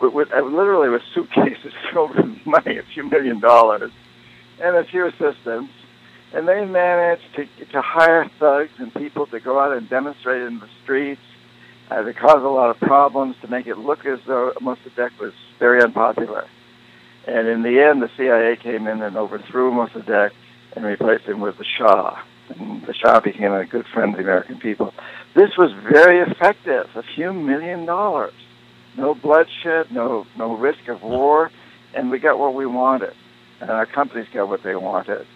with, 0.01 0.13
with 0.13 0.27
uh, 0.31 0.41
literally 0.41 0.89
with 0.89 1.01
suitcases 1.13 1.73
filled 1.93 2.15
with 2.15 2.45
money, 2.45 2.77
a 2.77 2.83
few 2.93 3.09
million 3.09 3.39
dollars, 3.39 3.91
and 4.61 4.75
a 4.75 4.85
few 4.85 5.07
assistants. 5.07 5.73
And 6.33 6.47
they 6.47 6.65
managed 6.65 7.23
to, 7.35 7.45
to 7.71 7.81
hire 7.81 8.29
thugs 8.39 8.71
and 8.79 8.93
people 8.93 9.27
to 9.27 9.39
go 9.39 9.59
out 9.59 9.75
and 9.75 9.89
demonstrate 9.89 10.41
in 10.41 10.59
the 10.59 10.67
streets 10.83 11.21
uh, 11.89 12.01
to 12.01 12.13
cause 12.13 12.43
a 12.43 12.47
lot 12.47 12.69
of 12.69 12.77
problems, 12.79 13.35
to 13.41 13.47
make 13.47 13.67
it 13.67 13.77
look 13.77 14.05
as 14.05 14.19
though 14.27 14.51
Mossadegh 14.61 15.17
was 15.19 15.33
very 15.59 15.81
unpopular. 15.81 16.45
And 17.27 17.47
in 17.47 17.61
the 17.61 17.81
end, 17.83 18.01
the 18.01 18.09
CIA 18.15 18.55
came 18.55 18.87
in 18.87 19.01
and 19.01 19.17
overthrew 19.17 19.71
Mossadegh 19.71 20.31
and 20.75 20.85
replaced 20.85 21.25
him 21.25 21.41
with 21.41 21.57
the 21.57 21.65
Shah. 21.65 22.17
And 22.49 22.85
the 22.85 22.93
Shah 22.93 23.19
became 23.19 23.51
a 23.51 23.65
good 23.65 23.85
friend 23.93 24.11
of 24.11 24.17
the 24.17 24.23
American 24.23 24.59
people. 24.59 24.93
This 25.35 25.57
was 25.57 25.71
very 25.91 26.19
effective, 26.19 26.87
a 26.95 27.03
few 27.15 27.33
million 27.33 27.85
dollars. 27.85 28.33
No 28.95 29.13
bloodshed, 29.13 29.91
no, 29.91 30.25
no 30.37 30.55
risk 30.55 30.87
of 30.87 31.03
war, 31.03 31.51
and 31.93 32.09
we 32.09 32.17
got 32.17 32.39
what 32.39 32.55
we 32.55 32.65
wanted. 32.65 33.13
And 33.59 33.69
our 33.69 33.85
companies 33.85 34.27
got 34.33 34.47
what 34.47 34.63
they 34.63 34.75
wanted. 34.75 35.27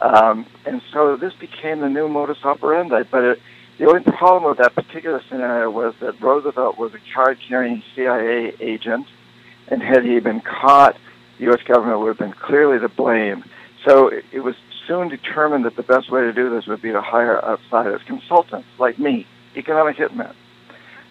Um, 0.00 0.46
and 0.64 0.80
so 0.92 1.16
this 1.16 1.34
became 1.34 1.80
the 1.80 1.88
new 1.90 2.08
modus 2.08 2.38
operandi. 2.42 3.02
But 3.02 3.24
it, 3.24 3.38
the 3.78 3.86
only 3.86 4.02
problem 4.02 4.44
with 4.44 4.58
that 4.58 4.74
particular 4.74 5.22
scenario 5.28 5.70
was 5.70 5.94
that 6.00 6.20
Roosevelt 6.20 6.78
was 6.78 6.94
a 6.94 7.00
card-carrying 7.14 7.82
CIA 7.94 8.54
agent, 8.60 9.06
and 9.68 9.82
had 9.82 10.04
he 10.04 10.18
been 10.20 10.40
caught, 10.40 10.96
the 11.38 11.44
U.S. 11.44 11.60
government 11.66 12.00
would 12.00 12.08
have 12.08 12.18
been 12.18 12.32
clearly 12.32 12.78
to 12.80 12.88
blame. 12.88 13.44
So 13.86 14.08
it, 14.08 14.40
was 14.40 14.54
soon 14.86 15.08
determined 15.08 15.64
that 15.64 15.76
the 15.76 15.82
best 15.82 16.10
way 16.10 16.22
to 16.22 16.32
do 16.32 16.50
this 16.50 16.66
would 16.66 16.82
be 16.82 16.92
to 16.92 17.00
hire 17.00 17.42
outsiders, 17.44 18.00
consultants 18.06 18.68
like 18.78 18.98
me, 18.98 19.26
economic 19.56 19.96
hitmen. 19.96 20.34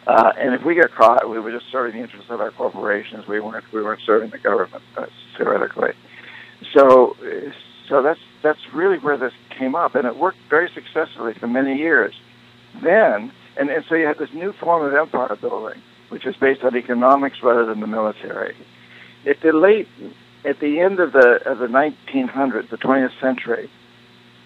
Uh, 0.06 0.32
and 0.38 0.54
if 0.54 0.64
we 0.64 0.76
got 0.76 0.94
caught, 0.96 1.30
we 1.30 1.40
were 1.40 1.52
just 1.52 1.66
serving 1.72 1.98
the 1.98 2.04
interests 2.04 2.30
of 2.30 2.40
our 2.40 2.52
corporations. 2.52 3.28
We 3.28 3.40
weren't 3.40 3.66
we 3.74 3.84
weren't 3.84 4.02
serving 4.06 4.30
the 4.30 4.38
government 4.38 4.84
uh, 4.96 5.06
theoretically. 5.38 5.92
So 6.74 7.16
so 7.90 8.02
that's 8.02 8.20
that's 8.42 8.60
really 8.74 9.00
where 9.00 9.18
this 9.18 9.34
came 9.58 9.76
up, 9.76 9.96
and 9.96 10.06
it 10.06 10.16
worked 10.18 10.38
very 10.50 10.70
successfully 10.74 11.34
for 11.34 11.48
many 11.48 11.76
years. 11.78 12.14
Then, 12.82 13.34
and, 13.58 13.70
and 13.70 13.84
so 13.90 13.96
you 13.96 14.06
had 14.06 14.18
this 14.18 14.30
new 14.34 14.54
form 14.54 14.86
of 14.86 14.94
empire 14.94 15.36
building, 15.36 15.82
which 16.10 16.24
was 16.24 16.36
based 16.38 16.64
on 16.64 16.76
economics 16.76 17.38
rather 17.44 17.66
than 17.66 17.82
the 17.82 17.88
military. 17.88 18.56
At 19.26 19.42
the 19.42 19.52
late, 19.52 19.88
at 20.46 20.60
the 20.60 20.80
end 20.80 21.00
of 21.00 21.12
the 21.12 21.42
of 21.46 21.60
the 21.60 21.68
1900s, 21.68 22.70
the 22.70 22.78
20th 22.78 23.20
century, 23.20 23.70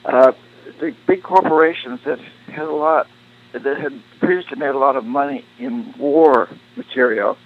uh, 0.05 0.31
the 0.79 0.95
big 1.07 1.23
corporations 1.23 1.99
that 2.05 2.19
had 2.47 2.65
a 2.65 2.73
lot, 2.73 3.07
that 3.53 3.63
had 3.63 4.01
previously 4.19 4.57
made 4.57 4.69
a 4.69 4.77
lot 4.77 4.95
of 4.95 5.05
money 5.05 5.45
in 5.59 5.93
war 5.97 6.49
material, 6.75 7.37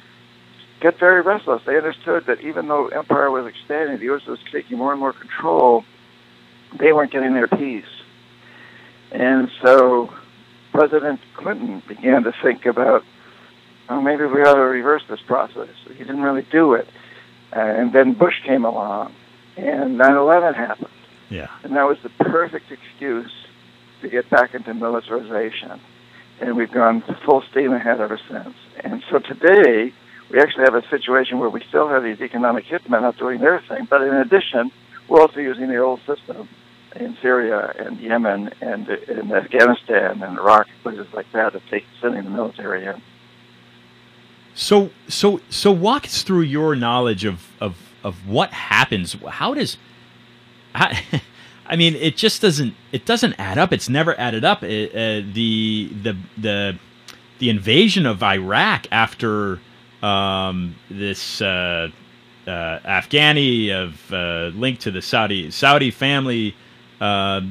get 0.80 0.99
very 0.99 1.21
restless. 1.21 1.61
They 1.65 1.78
understood 1.78 2.26
that 2.28 2.41
even 2.41 2.67
though 2.67 2.88
empire 2.88 3.32
was 3.32 3.47
expanding, 3.47 3.97
the 3.97 4.05
U.S. 4.05 4.26
was 4.26 4.39
taking 4.51 4.78
more 4.78 4.91
and 4.91 4.99
more 4.99 5.13
control. 5.13 5.84
They 6.78 6.93
weren't 6.93 7.11
getting 7.11 7.34
their 7.34 7.47
peace, 7.47 7.86
and 9.11 9.49
so 9.61 10.13
President 10.76 11.21
Clinton 11.36 11.82
began 11.88 12.23
to 12.23 12.34
think 12.43 12.65
about, 12.65 13.03
oh, 13.88 14.01
maybe 14.01 14.26
we 14.26 14.41
ought 14.41 14.55
to 14.55 14.61
reverse 14.61 15.03
this 15.09 15.21
process. 15.21 15.69
He 15.88 15.99
didn't 15.99 16.21
really 16.21 16.45
do 16.51 16.73
it. 16.73 16.86
Uh, 17.56 17.60
and 17.60 17.93
then 17.93 18.14
Bush 18.14 18.41
came 18.43 18.66
along, 18.66 19.14
and 19.56 19.97
9/11 19.97 20.56
happened. 20.56 20.89
Yeah. 21.30 21.47
And 21.64 21.76
that 21.76 21.88
was 21.88 21.97
the 22.03 22.10
perfect 22.10 22.72
excuse 22.72 23.32
to 24.01 24.10
get 24.10 24.30
back 24.30 24.53
into 24.53 24.74
militarization. 24.74 25.80
And 26.41 26.58
we've 26.58 26.72
gone 26.72 27.01
full 27.26 27.41
steam 27.49 27.72
ahead 27.72 28.01
ever 28.01 28.20
since. 28.30 28.56
And 28.84 29.01
so 29.10 29.20
today, 29.20 29.93
we 30.30 30.39
actually 30.39 30.66
have 30.66 30.76
a 30.76 30.88
situation 30.89 31.39
where 31.39 31.49
we 31.49 31.62
still 31.70 31.88
have 31.88 32.03
these 32.03 32.20
economic 32.20 32.66
hitmen 32.66 33.03
out 33.03 33.18
doing 33.18 33.39
their 33.39 33.62
thing, 33.62 33.88
but 33.89 34.01
in 34.01 34.14
addition, 34.14 34.72
we're 35.08 35.22
also 35.22 35.39
using 35.39 35.70
the 35.70 35.78
old 35.78 36.01
system 36.06 36.49
in 36.95 37.18
Syria 37.22 37.74
and 37.78 37.99
Yemen 37.99 38.51
and 38.62 38.89
in 38.89 39.32
Afghanistan 39.32 40.22
and 40.24 40.38
Iraq, 40.38 40.68
places 40.82 41.08
like 41.14 41.32
that, 41.34 41.56
of 41.56 41.62
take, 41.70 41.86
sending 42.01 42.24
the 42.24 42.30
military 42.30 42.86
in. 42.86 43.01
So, 44.56 44.89
so, 45.10 45.41
so, 45.49 45.72
walk 45.72 46.06
us 46.06 46.24
through 46.24 46.41
your 46.41 46.76
knowledge 46.76 47.26
of 47.26 47.51
of 47.60 47.76
of 48.03 48.28
what 48.28 48.51
happens. 48.51 49.14
How 49.28 49.53
does, 49.53 49.78
how, 50.74 50.91
I 51.68 51.76
mean, 51.76 51.95
it 51.95 52.16
just 52.16 52.41
doesn't 52.41 52.74
it 52.93 53.06
doesn't 53.06 53.34
add 53.38 53.58
up. 53.58 53.74
It's 53.74 53.89
never 53.89 54.18
added 54.20 54.45
up. 54.45 54.64
It, 54.64 54.91
uh, 54.91 55.28
the 55.34 55.91
the 56.01 56.18
the 56.38 56.80
the 57.39 57.49
invasion 57.49 58.06
of 58.06 58.24
Iraq 58.24 58.88
after 58.91 59.60
um, 60.01 60.76
this 60.89 61.41
uh, 61.41 61.89
uh, 62.47 62.49
Afghani 62.49 63.72
of 63.72 64.14
uh, 64.14 64.58
linked 64.58 64.82
to 64.84 64.91
the 64.91 65.01
Saudi 65.01 65.51
Saudi 65.51 65.91
family 65.91 66.56
uh, 67.01 67.41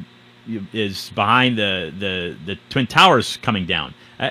is 0.72 1.10
behind 1.10 1.58
the, 1.58 1.92
the 1.98 2.36
the 2.46 2.58
twin 2.70 2.86
towers 2.86 3.38
coming 3.38 3.66
down. 3.66 3.94
Uh, 4.18 4.30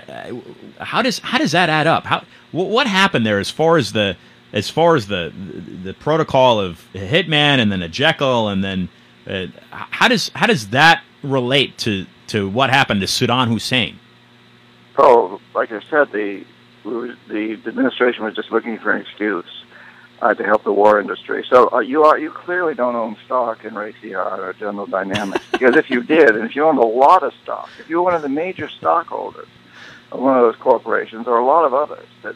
how 0.80 1.02
does 1.02 1.20
how 1.20 1.38
does 1.38 1.52
that 1.52 1.70
add 1.70 1.88
up? 1.88 2.06
How 2.06 2.24
what 2.54 2.88
happened 2.88 3.26
there 3.26 3.40
as 3.40 3.50
far 3.50 3.78
as 3.78 3.92
the 3.92 4.16
as 4.54 4.70
far 4.70 4.96
as 4.96 5.08
the 5.08 5.34
the, 5.84 5.94
protocol 5.94 6.60
of 6.60 6.88
hitman 6.94 7.60
and 7.60 7.72
then 7.72 7.82
a 7.82 7.90
jackal 7.90 8.48
and 8.48 8.64
then 8.64 8.88
uh, 9.28 9.48
how 9.72 10.08
does 10.08 10.30
how 10.36 10.46
does 10.46 10.70
that 10.70 11.04
relate 11.24 11.78
to 11.80 12.06
to 12.28 12.48
what 12.48 12.70
happened 12.70 13.02
to 13.02 13.08
Saddam 13.08 13.48
Hussein? 13.48 14.00
Oh, 14.98 15.42
like 15.56 15.72
I 15.72 15.82
said, 15.90 16.12
the 16.12 16.46
the 16.84 17.60
administration 17.66 18.24
was 18.24 18.36
just 18.36 18.52
looking 18.52 18.78
for 18.78 18.92
an 18.92 19.02
excuse 19.02 19.64
uh, 20.22 20.34
to 20.34 20.44
help 20.44 20.64
the 20.64 20.74
war 20.74 21.00
industry. 21.00 21.46
So 21.50 21.72
uh, 21.72 21.80
you 21.80 22.04
are 22.04 22.18
you 22.18 22.30
clearly 22.30 22.76
don't 22.76 22.96
own 22.96 23.18
stock 23.26 23.66
in 23.66 23.74
Raytheon 23.74 24.40
or 24.40 24.54
General 24.54 24.86
Dynamics 24.86 25.46
because 25.52 25.76
if 25.76 25.90
you 25.90 26.04
did, 26.04 26.36
and 26.36 26.46
if 26.46 26.56
you 26.56 26.64
owned 26.66 26.80
a 26.80 26.86
lot 26.86 27.24
of 27.24 27.34
stock, 27.44 27.70
if 27.80 27.90
you 27.90 27.98
were 27.98 28.04
one 28.04 28.16
of 28.16 28.22
the 28.22 28.30
major 28.30 28.70
stockholders 28.70 29.48
one 30.14 30.38
of 30.38 30.44
those 30.44 30.56
corporations 30.62 31.28
or 31.28 31.38
a 31.38 31.46
lot 31.46 31.66
of 31.66 31.74
others 31.74 32.08
that 32.24 32.36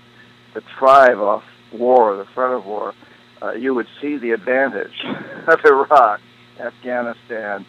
that 0.53 0.63
thrive 0.77 1.19
off 1.19 1.43
war, 1.71 2.15
the 2.15 2.25
threat 2.33 2.51
of 2.51 2.65
war, 2.65 2.93
uh, 3.41 3.51
you 3.51 3.73
would 3.75 3.87
see 4.01 4.17
the 4.17 4.31
advantage 4.31 5.03
of 5.47 5.59
Iraq, 5.63 6.21
Afghanistan, 6.59 7.65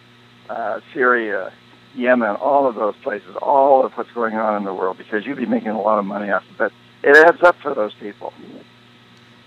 uh, 0.49 0.81
Syria, 0.95 1.53
Yemen, 1.95 2.37
all 2.37 2.67
of 2.67 2.77
those 2.77 2.95
places, 3.03 3.37
all 3.43 3.85
of 3.85 3.93
what's 3.93 4.11
going 4.13 4.37
on 4.37 4.57
in 4.57 4.65
the 4.65 4.73
world, 4.73 4.97
because 4.97 5.27
you'd 5.27 5.37
be 5.37 5.47
making 5.47 5.69
a 5.69 5.81
lot 5.81 5.99
of 5.99 6.05
money 6.05 6.31
off 6.31 6.45
of 6.51 6.61
it. 6.61 6.73
It 7.03 7.17
adds 7.17 7.43
up 7.43 7.57
for 7.61 7.75
those 7.75 7.93
people. 7.95 8.33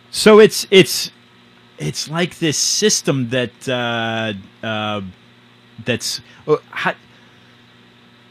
So 0.10 0.40
it's 0.40 0.68
it's 0.70 1.12
it's 1.78 2.10
like 2.10 2.40
this 2.40 2.58
system 2.58 3.30
that 3.30 3.68
uh, 3.68 4.34
uh, 4.66 5.02
that's. 5.84 6.22
Uh, 6.48 6.58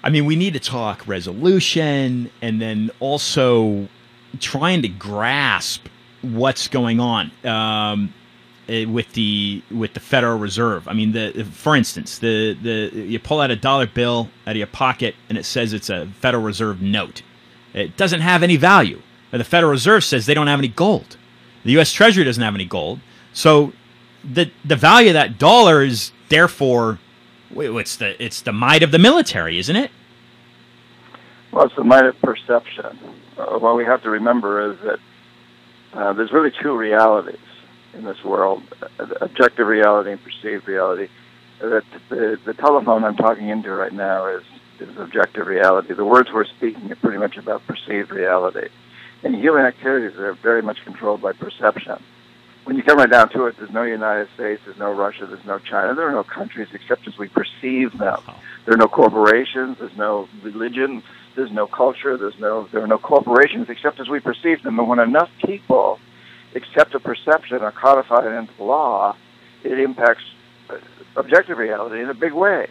I 0.03 0.11
mean, 0.11 0.25
we 0.25 0.37
need 0.37 0.55
to 0.55 0.61
talk 0.61 1.07
resolution, 1.07 2.31
and 2.41 2.61
then 2.61 2.91
also 3.01 3.89
trying 4.39 4.83
to 4.83 4.89
grasp 4.89 5.87
what's 6.23 6.69
going 6.69 7.01
on 7.01 7.33
um, 7.45 8.15
eh, 8.69 8.85
with 8.85 9.13
the 9.13 9.63
with 9.71 9.95
the 9.95 10.01
Federal 10.01 10.39
Reserve. 10.39 10.89
I 10.89 10.93
mean, 10.93 11.13
the 11.13 11.47
for 11.53 11.77
instance, 11.77 12.19
the 12.19 12.55
the 12.55 12.91
you 12.95 13.19
pull 13.19 13.41
out 13.41 13.51
a 13.51 13.57
dollar 13.57 13.87
bill 13.87 14.31
out 14.47 14.53
of 14.53 14.57
your 14.57 14.67
pocket, 14.67 15.15
and 15.29 15.37
it 15.37 15.45
says 15.45 15.73
it's 15.73 15.91
a 15.91 16.07
Federal 16.21 16.43
Reserve 16.43 16.81
note. 16.81 17.23
It 17.75 17.97
doesn't 17.97 18.21
have 18.21 18.43
any 18.43 18.57
value. 18.57 19.01
The 19.31 19.45
Federal 19.45 19.71
Reserve 19.71 20.03
says 20.03 20.27
they 20.27 20.35
don't 20.35 20.49
have 20.49 20.59
any 20.59 20.69
gold. 20.69 21.17
The 21.65 21.73
U.S. 21.73 21.93
Treasury 21.93 22.25
doesn't 22.25 22.43
have 22.43 22.55
any 22.55 22.65
gold, 22.65 23.01
so 23.33 23.73
the 24.25 24.51
the 24.65 24.77
value 24.77 25.09
of 25.09 25.15
that 25.15 25.39
dollar 25.39 25.83
is 25.83 26.13
therefore 26.29 26.99
it's 27.57 27.97
the 27.97 28.23
it's 28.23 28.43
the 28.43 28.53
might 28.53 28.83
of 28.83 28.93
the 28.93 28.99
military, 28.99 29.59
isn't 29.59 29.77
it? 29.77 29.91
Well, 31.53 31.67
it's 31.67 31.77
the 31.77 31.85
might 31.85 32.05
of 32.05 32.21
perception. 32.21 32.99
Uh, 33.37 33.59
what 33.59 33.77
we 33.77 33.85
have 33.85 34.03
to 34.03 34.11
remember 34.11 34.73
is 34.73 34.79
that 34.81 34.99
uh, 35.93 36.13
there's 36.13 36.33
really 36.33 36.53
two 36.63 36.77
realities 36.77 37.41
in 37.95 38.05
this 38.05 38.23
world: 38.25 38.63
uh, 38.99 39.07
objective 39.21 39.67
reality 39.67 40.13
and 40.13 40.21
perceived 40.23 40.69
reality. 40.69 41.09
That 41.61 41.85
the 42.09 42.39
the 42.45 42.55
telephone 42.55 43.05
I'm 43.05 43.17
talking 43.17 43.49
into 43.49 43.71
right 43.71 43.93
now 43.93 44.27
is 44.29 44.45
is 44.79 44.97
objective 44.97 45.47
reality. 45.47 45.95
The 45.95 46.05
words 46.05 46.31
we're 46.33 46.47
speaking 46.47 46.91
are 46.91 46.97
pretty 46.97 47.19
much 47.19 47.37
about 47.37 47.67
perceived 47.67 48.11
reality. 48.11 48.69
And 49.23 49.35
human 49.35 49.67
activities 49.67 50.19
are 50.19 50.33
very 50.33 50.63
much 50.63 50.79
controlled 50.85 51.21
by 51.21 51.33
perception. 51.33 52.03
When 52.71 52.77
you 52.77 52.85
come 52.85 52.99
right 52.99 53.11
down 53.11 53.31
to 53.31 53.47
it, 53.47 53.57
there's 53.59 53.73
no 53.73 53.83
United 53.83 54.29
States, 54.35 54.63
there's 54.65 54.79
no 54.79 54.93
Russia, 54.93 55.27
there's 55.27 55.45
no 55.45 55.59
China. 55.59 55.93
There 55.93 56.07
are 56.07 56.13
no 56.13 56.23
countries 56.23 56.69
except 56.73 57.09
as 57.09 57.19
we 57.19 57.27
perceive 57.27 57.99
them. 57.99 58.23
There 58.65 58.75
are 58.75 58.77
no 58.77 58.87
corporations, 58.87 59.79
there's 59.81 59.97
no 59.97 60.29
religion, 60.45 61.03
there's 61.35 61.51
no 61.51 61.67
culture, 61.67 62.17
there's 62.17 62.39
no 62.39 62.69
there 62.71 62.81
are 62.81 62.87
no 62.87 62.97
corporations 62.97 63.69
except 63.71 63.99
as 63.99 64.09
we 64.09 64.21
perceive 64.21 64.63
them. 64.63 64.79
And 64.79 64.89
when 64.89 65.01
enough 65.01 65.31
people 65.45 65.99
accept 66.55 66.95
a 66.95 67.01
perception 67.01 67.61
or 67.61 67.73
codify 67.73 68.25
it 68.25 68.39
into 68.39 68.63
law, 68.63 69.17
it 69.65 69.81
impacts 69.81 70.23
uh, 70.69 70.77
objective 71.17 71.59
reality 71.59 72.01
in 72.01 72.09
a 72.09 72.15
big 72.15 72.35
way. 72.35 72.69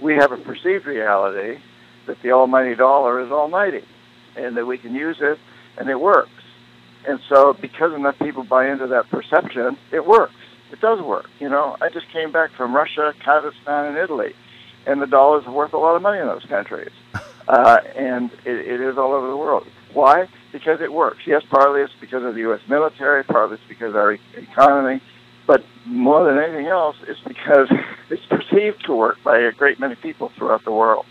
We 0.00 0.14
have 0.14 0.32
a 0.32 0.38
perceived 0.38 0.86
reality 0.86 1.60
that 2.06 2.22
the 2.22 2.32
almighty 2.32 2.74
dollar 2.74 3.20
is 3.20 3.30
almighty 3.30 3.84
and 4.34 4.56
that 4.56 4.64
we 4.64 4.78
can 4.78 4.94
use 4.94 5.18
it 5.20 5.38
and 5.76 5.90
it 5.90 6.00
works. 6.00 6.39
And 7.06 7.20
so, 7.28 7.54
because 7.54 7.94
enough 7.94 8.18
people 8.18 8.44
buy 8.44 8.70
into 8.70 8.86
that 8.88 9.08
perception, 9.10 9.78
it 9.92 10.06
works. 10.06 10.34
It 10.72 10.80
does 10.80 11.00
work. 11.00 11.26
You 11.38 11.48
know, 11.48 11.76
I 11.80 11.88
just 11.88 12.08
came 12.10 12.30
back 12.30 12.50
from 12.52 12.74
Russia, 12.74 13.14
Kazakhstan, 13.24 13.88
and 13.88 13.98
Italy, 13.98 14.34
and 14.86 15.00
the 15.00 15.06
dollars 15.06 15.44
are 15.46 15.52
worth 15.52 15.72
a 15.72 15.78
lot 15.78 15.96
of 15.96 16.02
money 16.02 16.20
in 16.20 16.26
those 16.26 16.44
countries. 16.44 16.92
uh, 17.48 17.78
and 17.96 18.30
it, 18.44 18.56
it 18.66 18.80
is 18.80 18.96
all 18.98 19.12
over 19.12 19.28
the 19.28 19.36
world. 19.36 19.66
Why? 19.92 20.28
Because 20.52 20.80
it 20.80 20.92
works. 20.92 21.18
Yes, 21.26 21.42
partly 21.50 21.80
it's 21.80 21.92
because 22.00 22.24
of 22.24 22.34
the 22.34 22.40
U.S. 22.40 22.60
military, 22.68 23.24
partly 23.24 23.54
it's 23.56 23.64
because 23.68 23.90
of 23.90 23.96
our 23.96 24.18
economy, 24.36 25.00
but 25.46 25.64
more 25.84 26.24
than 26.24 26.42
anything 26.42 26.66
else, 26.66 26.96
it's 27.08 27.20
because 27.20 27.68
it's 28.10 28.24
perceived 28.26 28.84
to 28.86 28.94
work 28.94 29.16
by 29.24 29.38
a 29.38 29.52
great 29.52 29.80
many 29.80 29.96
people 29.96 30.30
throughout 30.36 30.64
the 30.64 30.70
world. 30.70 31.06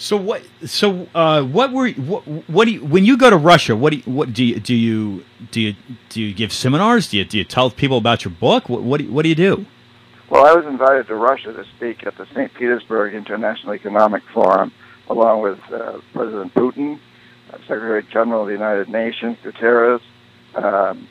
So 0.00 0.16
what? 0.16 0.42
So 0.64 1.06
uh, 1.14 1.42
what 1.42 1.72
were 1.72 1.90
what? 1.90 2.22
What 2.48 2.64
do 2.64 2.70
you 2.70 2.82
when 2.82 3.04
you 3.04 3.18
go 3.18 3.28
to 3.28 3.36
Russia? 3.36 3.76
What 3.76 3.90
do 3.90 3.98
you, 3.98 4.02
what 4.04 4.32
do 4.32 4.42
you 4.42 4.58
do? 4.58 4.74
You 4.74 5.24
do 5.52 5.60
you 5.60 5.74
do 6.08 6.22
you 6.22 6.32
give 6.32 6.54
seminars? 6.54 7.08
Do 7.08 7.18
you 7.18 7.24
do 7.26 7.36
you 7.36 7.44
tell 7.44 7.70
people 7.70 7.98
about 7.98 8.24
your 8.24 8.32
book? 8.32 8.70
What 8.70 8.82
what 8.82 8.96
do 8.96 9.04
you, 9.04 9.12
what 9.12 9.24
do 9.24 9.28
you 9.28 9.34
do? 9.34 9.66
Well, 10.30 10.46
I 10.46 10.54
was 10.54 10.64
invited 10.64 11.06
to 11.08 11.14
Russia 11.16 11.52
to 11.52 11.64
speak 11.76 12.06
at 12.06 12.16
the 12.16 12.24
St. 12.32 12.54
Petersburg 12.54 13.12
International 13.12 13.74
Economic 13.74 14.22
Forum, 14.32 14.72
along 15.10 15.42
with 15.42 15.58
uh, 15.70 15.98
President 16.14 16.54
Putin, 16.54 16.98
uh, 17.52 17.58
Secretary 17.58 18.02
General 18.10 18.42
of 18.42 18.46
the 18.46 18.54
United 18.54 18.88
Nations, 18.88 19.36
Guterres, 19.44 20.00
um, 20.54 21.08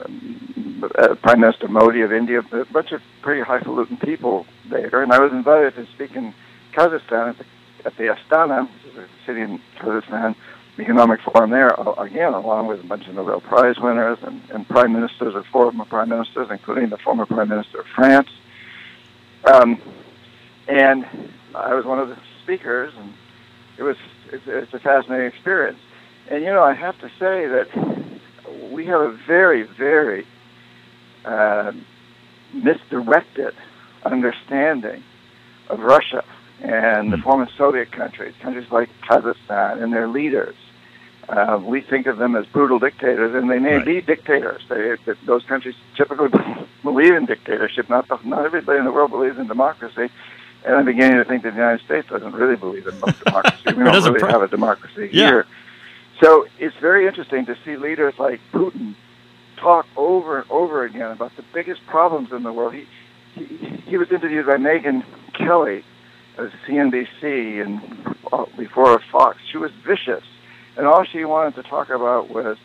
uh, 0.97 1.13
Prime 1.21 1.41
Minister 1.41 1.67
Modi 1.67 2.01
of 2.01 2.11
India, 2.11 2.39
a 2.39 2.65
bunch 2.65 2.91
of 2.91 3.01
pretty 3.21 3.41
highfalutin 3.43 3.97
people 3.97 4.47
there. 4.67 5.03
And 5.03 5.11
I 5.13 5.19
was 5.19 5.31
invited 5.31 5.75
to 5.75 5.85
speak 5.93 6.15
in 6.15 6.33
Kazakhstan 6.73 7.29
at 7.29 7.37
the, 7.37 7.45
at 7.85 7.95
the 7.97 8.15
Astana, 8.15 8.69
which 8.83 8.93
is 8.93 8.97
a 8.99 9.07
city 9.25 9.41
in 9.41 9.61
Kazakhstan, 9.77 10.35
economic 10.79 11.19
forum 11.21 11.49
there, 11.49 11.77
uh, 11.79 11.93
again, 11.93 12.33
along 12.33 12.67
with 12.67 12.79
a 12.79 12.87
bunch 12.87 13.07
of 13.07 13.15
Nobel 13.15 13.41
Prize 13.41 13.77
winners 13.79 14.17
and, 14.21 14.41
and 14.51 14.67
prime 14.67 14.93
ministers 14.93 15.35
or 15.35 15.43
former 15.51 15.85
prime 15.85 16.09
ministers, 16.09 16.47
including 16.49 16.89
the 16.89 16.97
former 16.97 17.25
prime 17.25 17.49
minister 17.49 17.79
of 17.79 17.85
France. 17.87 18.29
Um, 19.45 19.81
and 20.67 21.05
I 21.55 21.73
was 21.73 21.85
one 21.85 21.99
of 21.99 22.09
the 22.09 22.17
speakers, 22.43 22.93
and 22.97 23.13
it 23.77 23.83
was 23.83 23.97
it's, 24.31 24.43
it's 24.47 24.73
a 24.73 24.79
fascinating 24.79 25.27
experience. 25.27 25.79
And 26.29 26.43
you 26.43 26.51
know, 26.51 26.63
I 26.63 26.73
have 26.73 26.97
to 26.99 27.09
say 27.19 27.47
that 27.47 28.71
we 28.71 28.85
have 28.85 29.01
a 29.01 29.11
very, 29.27 29.63
very 29.63 30.25
uh, 31.25 31.71
misdirected 32.53 33.53
understanding 34.05 35.03
of 35.69 35.79
Russia 35.79 36.23
and 36.61 37.11
the 37.13 37.17
former 37.17 37.47
Soviet 37.57 37.91
countries, 37.91 38.33
countries 38.41 38.67
like 38.71 38.89
Kazakhstan 39.09 39.81
and 39.81 39.93
their 39.93 40.07
leaders. 40.07 40.55
Uh, 41.29 41.59
we 41.63 41.79
think 41.81 42.07
of 42.07 42.17
them 42.17 42.35
as 42.35 42.45
brutal 42.47 42.79
dictators, 42.79 43.35
and 43.35 43.49
they 43.51 43.59
may 43.59 43.75
Right. 43.75 43.85
be 43.85 44.01
dictators. 44.01 44.61
They, 44.67 44.95
those 45.25 45.43
countries 45.43 45.75
typically 45.95 46.29
believe 46.83 47.13
in 47.13 47.25
dictatorship. 47.25 47.87
Not 47.89 48.07
the, 48.07 48.17
not 48.23 48.45
everybody 48.45 48.79
in 48.79 48.85
the 48.85 48.91
world 48.91 49.11
believes 49.11 49.37
in 49.37 49.47
democracy, 49.47 50.09
and 50.65 50.75
I'm 50.75 50.85
beginning 50.85 51.17
to 51.17 51.25
think 51.25 51.43
that 51.43 51.51
the 51.51 51.55
United 51.57 51.85
States 51.85 52.07
doesn't 52.09 52.33
really 52.33 52.55
believe 52.55 52.87
in 52.87 52.99
democracy. 52.99 53.57
We 53.67 53.73
don't 53.83 54.03
really 54.03 54.19
pro- 54.19 54.29
have 54.31 54.41
a 54.41 54.47
democracy 54.47 55.09
Yeah. 55.13 55.27
here. 55.27 55.45
So 56.21 56.47
it's 56.57 56.75
very 56.77 57.05
interesting 57.07 57.45
to 57.45 57.55
see 57.63 57.77
leaders 57.77 58.15
like 58.17 58.41
Putin 58.51 58.95
talk 59.57 59.85
over 59.95 60.39
and 60.39 60.49
over 60.51 60.83
again 60.83 61.11
about 61.11 61.35
the 61.37 61.43
biggest 61.53 61.85
problems 61.85 62.31
in 62.31 62.43
the 62.43 62.51
world. 62.51 62.73
He 62.73 62.87
he, 63.35 63.45
he 63.85 63.97
was 63.97 64.11
interviewed 64.11 64.47
by 64.47 64.57
Megyn 64.57 65.03
Kelly 65.33 65.83
CNBC 66.67 67.65
and 67.65 68.15
uh, 68.31 68.45
before 68.57 68.99
Fox. 69.11 69.37
She 69.51 69.57
was 69.57 69.71
vicious, 69.85 70.23
and 70.77 70.87
all 70.87 71.03
she 71.03 71.25
wanted 71.25 71.55
to 71.55 71.63
talk 71.63 71.89
about 71.89 72.29
was 72.29 72.57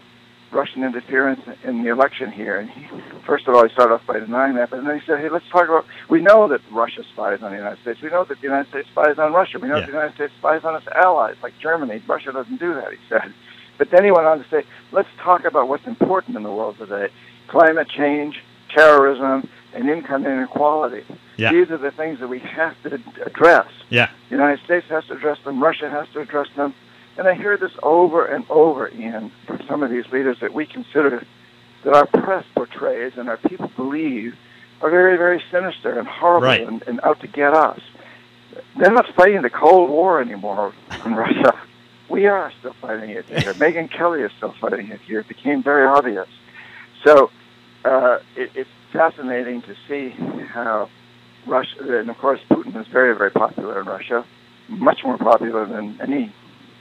Russian 0.53 0.85
interference 0.85 1.41
in 1.65 1.83
the 1.83 1.91
election 1.91 2.31
here. 2.31 2.59
And 2.59 2.71
he, 2.71 2.87
first 3.27 3.49
of 3.49 3.55
all, 3.55 3.67
he 3.67 3.73
started 3.73 3.95
off 3.95 4.07
by 4.07 4.21
denying 4.21 4.55
that, 4.55 4.71
but 4.71 4.85
then 4.85 4.99
he 4.99 5.05
said, 5.05 5.19
"Hey, 5.21 5.29
let's 5.29 5.49
talk 5.51 5.65
about. 5.65 5.85
We 6.09 6.21
know 6.23 6.47
that 6.49 6.61
Russia 6.71 7.03
spies 7.13 7.43
on 7.43 7.51
the 7.51 7.57
United 7.57 7.81
States. 7.81 8.01
We 8.01 8.11
know 8.11 8.25
that 8.25 8.37
the 8.41 8.47
United 8.47 8.69
States 8.69 8.89
spies 8.91 9.19
on 9.19 9.33
Russia. 9.33 9.59
We 9.59 9.69
know 9.69 9.75
Yeah. 9.77 9.81
that 9.81 9.87
the 9.87 9.93
United 9.93 10.15
States 10.15 10.33
spies 10.39 10.65
on 10.65 10.77
its 10.77 10.87
allies, 10.89 11.37
like 11.43 11.55
Germany. 11.59 12.03
Russia 12.07 12.33
doesn't 12.33 12.61
do 12.61 12.75
that." 12.75 12.93
He 12.93 12.99
said. 13.09 13.33
But 13.77 13.91
then 13.91 14.05
he 14.05 14.13
went 14.13 14.27
on 14.27 14.39
to 14.39 14.49
say, 14.49 14.65
"Let's 14.93 15.09
talk 15.19 15.45
about 15.45 15.67
what's 15.69 15.87
important 15.87 16.37
in 16.37 16.45
the 16.45 16.53
world 16.53 16.79
today: 16.79 17.09
climate 17.49 17.89
change, 17.89 18.41
terrorism, 18.73 19.49
and 19.75 19.89
income 19.89 20.25
inequality. 20.27 21.05
Yeah. 21.37 21.53
These 21.53 21.71
are 21.71 21.79
the 21.79 21.91
things 21.91 22.21
that 22.21 22.29
we 22.29 22.39
have 22.39 22.75
to 22.85 23.01
address. 23.27 23.67
Yeah. 23.91 24.09
The 24.29 24.37
United 24.37 24.65
States 24.65 24.87
has 24.89 25.05
to 25.07 25.15
address 25.15 25.39
them. 25.45 25.63
Russia 25.63 25.91
has 25.91 26.07
to 26.15 26.21
address 26.21 26.49
them. 26.57 26.75
And 27.17 27.29
I 27.29 27.35
hear 27.35 27.57
this 27.57 27.73
over 27.83 28.25
and 28.25 28.45
over, 28.51 28.89
Ian, 28.91 29.31
from 29.47 29.61
some 29.69 29.83
of 29.83 29.91
these 29.91 30.07
leaders 30.13 30.39
that 30.41 30.53
we 30.55 30.67
consider 30.67 31.25
that 31.85 31.95
our 31.95 32.07
press 32.07 32.45
portrays 32.55 33.13
and 33.17 33.29
our 33.29 33.37
people 33.37 33.71
believe 33.77 34.35
are 34.81 34.91
very, 34.91 35.17
very 35.17 35.43
sinister 35.51 35.99
and 35.99 36.09
horrible 36.09 36.47
Right. 36.49 36.67
and, 36.67 36.83
and 36.87 37.01
out 37.05 37.21
to 37.21 37.27
get 37.29 37.53
us. 37.55 37.81
They're 38.79 38.93
not 38.93 39.07
fighting 39.15 39.43
the 39.43 39.51
Cold 39.51 39.91
War 39.91 40.21
anymore 40.21 40.73
in 41.05 41.15
Russia. 41.25 41.59
We 42.09 42.27
are 42.27 42.53
still 42.59 42.75
fighting 42.81 43.11
it 43.11 43.25
here. 43.27 43.55
Megyn 43.55 43.91
Kelly 43.91 44.23
is 44.23 44.31
still 44.37 44.55
fighting 44.61 44.89
it 44.91 45.01
here. 45.01 45.21
It 45.21 45.29
became 45.29 45.63
very 45.63 45.87
obvious. 45.87 46.29
So 47.05 47.31
uh, 47.85 48.19
it, 48.37 48.51
it's 48.55 48.71
fascinating 48.95 49.61
to 49.63 49.75
see 49.89 50.11
how 50.47 50.89
Russia, 51.47 51.99
and 51.99 52.09
of 52.09 52.17
course 52.17 52.41
Putin 52.49 52.81
is 52.81 52.87
very, 52.87 53.15
very 53.15 53.31
popular 53.31 53.81
in 53.81 53.87
Russia, 53.87 54.25
much 54.69 55.01
more 55.05 55.19
popular 55.19 55.67
than 55.67 56.01
any 56.01 56.33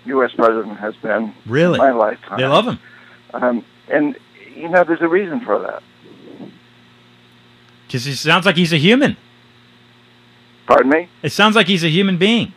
U.S. 0.06 0.32
president 0.36 0.78
has 0.80 0.96
been 0.98 1.34
Really? 1.46 1.74
in 1.74 1.80
my 1.80 1.92
lifetime. 1.92 2.40
They 2.40 2.46
love 2.48 2.66
him. 2.66 2.80
Um, 3.34 3.66
and 3.92 4.16
you 4.56 4.70
know, 4.70 4.84
there's 4.86 5.02
a 5.02 5.08
reason 5.08 5.42
for 5.42 5.60
that. 5.60 5.82
Because 7.88 8.06
he 8.06 8.14
sounds 8.14 8.46
like 8.46 8.56
he's 8.56 8.72
a 8.74 8.78
human. 8.78 9.18
Pardon 10.68 10.90
me? 10.90 11.10
It 11.24 11.32
sounds 11.32 11.56
like 11.56 11.68
he's 11.68 11.84
a 11.84 11.90
human 11.90 12.18
being. 12.18 12.54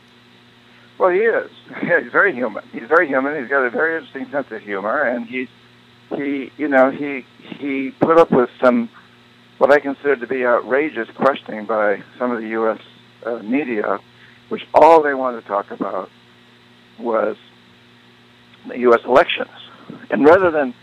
Well, 0.99 1.11
he 1.11 1.19
is. 1.19 1.51
Yeah, 1.83 2.01
he's 2.03 2.13
very 2.13 2.33
human. 2.35 2.63
He's 2.73 2.89
very 2.89 3.09
human. 3.09 3.41
He's 3.41 3.51
got 3.51 3.65
a 3.65 3.71
very 3.71 3.97
interesting 3.97 4.31
sense 4.31 4.47
of 4.51 4.63
humor, 4.63 5.03
and 5.03 5.27
he's 5.27 5.49
he, 6.15 6.53
you 6.57 6.69
know, 6.69 6.91
he 6.91 7.25
he 7.59 7.91
put 8.01 8.19
up 8.19 8.31
with 8.31 8.49
some 8.63 8.89
what 9.59 9.73
I 9.73 9.81
consider 9.81 10.17
to 10.17 10.27
be 10.27 10.45
outrageous 10.45 11.09
questioning 11.17 11.67
by 11.67 12.03
some 12.19 12.31
of 12.31 12.43
the 12.43 12.49
U.S. 12.49 12.81
Uh, 13.25 13.39
media, 13.39 13.99
which 14.49 14.63
all 14.75 15.03
they 15.03 15.15
wanted 15.15 15.43
to 15.43 15.49
talk 15.49 15.71
about 15.71 16.11
was 16.99 17.37
the 18.69 18.79
U.S. 18.81 19.01
elections, 19.05 19.51
and 20.11 20.25
rather 20.25 20.51
than 20.51 20.75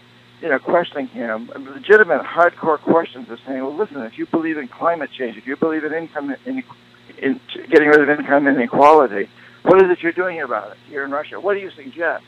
you 0.41 0.49
know 0.49 0.59
questioning 0.59 1.07
him, 1.07 1.49
legitimate 1.55 2.21
hardcore 2.23 2.79
questions 2.79 3.29
of 3.29 3.39
saying, 3.45 3.61
well, 3.61 3.75
listen, 3.75 4.01
if 4.01 4.17
you 4.17 4.25
believe 4.25 4.57
in 4.57 4.67
climate 4.67 5.09
change, 5.17 5.37
if 5.37 5.45
you 5.45 5.55
believe 5.55 5.83
in 5.83 5.93
income 5.93 6.35
in, 6.45 6.63
in 7.21 7.39
getting 7.69 7.87
rid 7.87 8.01
of 8.01 8.19
income 8.19 8.47
inequality, 8.47 9.29
what 9.63 9.81
is 9.81 9.89
it 9.89 9.99
you're 10.01 10.11
doing 10.11 10.41
about 10.41 10.71
it 10.71 10.77
here 10.89 11.05
in 11.05 11.11
Russia? 11.11 11.39
What 11.39 11.53
do 11.53 11.59
you 11.59 11.71
suggest? 11.71 12.23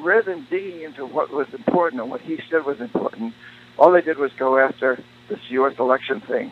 Rather 0.00 0.34
than 0.34 0.46
digging 0.48 0.82
into 0.82 1.04
what 1.04 1.32
was 1.32 1.48
important 1.52 2.00
and 2.00 2.10
what 2.10 2.20
he 2.20 2.38
said 2.50 2.64
was 2.64 2.80
important, 2.80 3.34
all 3.76 3.90
they 3.90 4.00
did 4.00 4.16
was 4.16 4.30
go 4.38 4.58
after 4.58 5.02
this 5.28 5.40
U.S. 5.50 5.78
election 5.78 6.20
thing, 6.20 6.50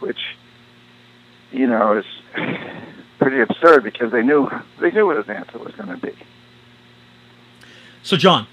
which, 0.00 0.18
you 1.50 1.66
know, 1.66 1.98
is 1.98 2.04
pretty 3.18 3.40
absurd 3.40 3.84
because 3.84 4.12
they 4.12 4.22
knew 4.22 4.48
they 4.80 4.90
knew 4.90 5.06
what 5.06 5.16
his 5.16 5.28
answer 5.28 5.58
was 5.58 5.74
going 5.74 5.88
to 5.88 5.96
be. 5.96 6.14
So, 8.02 8.16
John, 8.16 8.46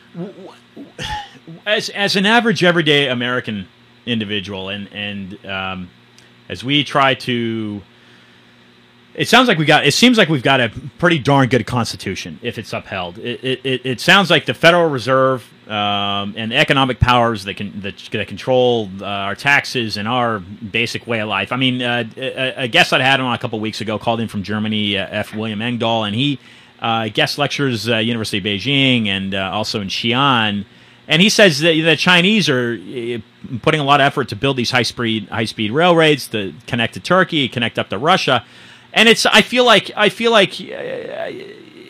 as 1.65 1.89
as 1.89 2.15
an 2.15 2.25
average 2.25 2.63
everyday 2.63 3.07
American 3.07 3.67
individual, 4.05 4.69
and 4.69 4.87
and 4.91 5.45
um, 5.45 5.89
as 6.49 6.63
we 6.63 6.83
try 6.83 7.13
to, 7.13 7.81
it 9.17 9.27
sounds 9.27 9.47
like 9.47 9.57
we 9.57 9.65
got. 9.65 9.85
It 9.85 9.95
seems 9.95 10.17
like 10.19 10.29
we've 10.29 10.43
got 10.43 10.61
a 10.61 10.71
pretty 10.99 11.17
darn 11.17 11.49
good 11.49 11.65
constitution 11.65 12.39
if 12.43 12.59
it's 12.59 12.71
upheld. 12.71 13.17
It 13.17 13.59
it, 13.65 13.81
it, 13.83 13.99
sounds 13.99 14.29
like 14.29 14.45
the 14.45 14.53
Federal 14.53 14.87
Reserve 14.89 15.43
um, 15.67 16.35
and 16.37 16.53
economic 16.53 16.99
powers 16.99 17.43
that 17.45 17.55
can 17.55 17.81
that, 17.81 17.97
that 18.11 18.27
control 18.27 18.91
uh, 19.01 19.05
our 19.05 19.35
taxes 19.35 19.97
and 19.97 20.07
our 20.07 20.39
basic 20.39 21.07
way 21.07 21.19
of 21.19 21.29
life. 21.29 21.51
I 21.51 21.55
mean, 21.55 21.81
uh, 21.81 22.03
a, 22.15 22.63
a 22.63 22.67
guest 22.67 22.93
I 22.93 23.01
had 23.01 23.19
on 23.19 23.33
a 23.33 23.39
couple 23.39 23.59
weeks 23.59 23.81
ago 23.81 23.97
called 23.97 24.19
in 24.21 24.27
from 24.27 24.43
Germany, 24.43 24.99
uh, 24.99 25.07
F. 25.09 25.33
William 25.33 25.63
Engdahl, 25.63 26.03
and 26.03 26.15
he 26.15 26.39
uh, 26.79 27.09
guest 27.09 27.39
lectures 27.39 27.89
uh, 27.89 27.97
University 27.97 28.37
of 28.37 28.43
Beijing 28.43 29.07
and 29.07 29.33
uh, 29.33 29.49
also 29.51 29.81
in 29.81 29.87
Xi'an. 29.87 30.63
And 31.07 31.21
he 31.23 31.29
says 31.29 31.59
that 31.61 31.73
the 31.73 31.95
Chinese 31.95 32.49
are 32.49 32.77
putting 33.63 33.79
a 33.79 33.83
lot 33.83 33.99
of 33.99 34.05
effort 34.05 34.29
to 34.29 34.35
build 34.35 34.57
these 34.57 34.69
high 34.69 34.83
speed 34.83 35.27
high 35.29 35.45
speed 35.45 35.71
railroads 35.71 36.27
to 36.27 36.53
connect 36.67 36.93
to 36.93 36.99
Turkey, 36.99 37.49
connect 37.49 37.79
up 37.79 37.89
to 37.89 37.97
Russia. 37.97 38.45
And 38.93 39.09
it's 39.09 39.25
I 39.25 39.41
feel 39.41 39.65
like 39.65 39.91
I 39.95 40.09
feel 40.09 40.31
like 40.31 40.59
uh, 40.59 41.31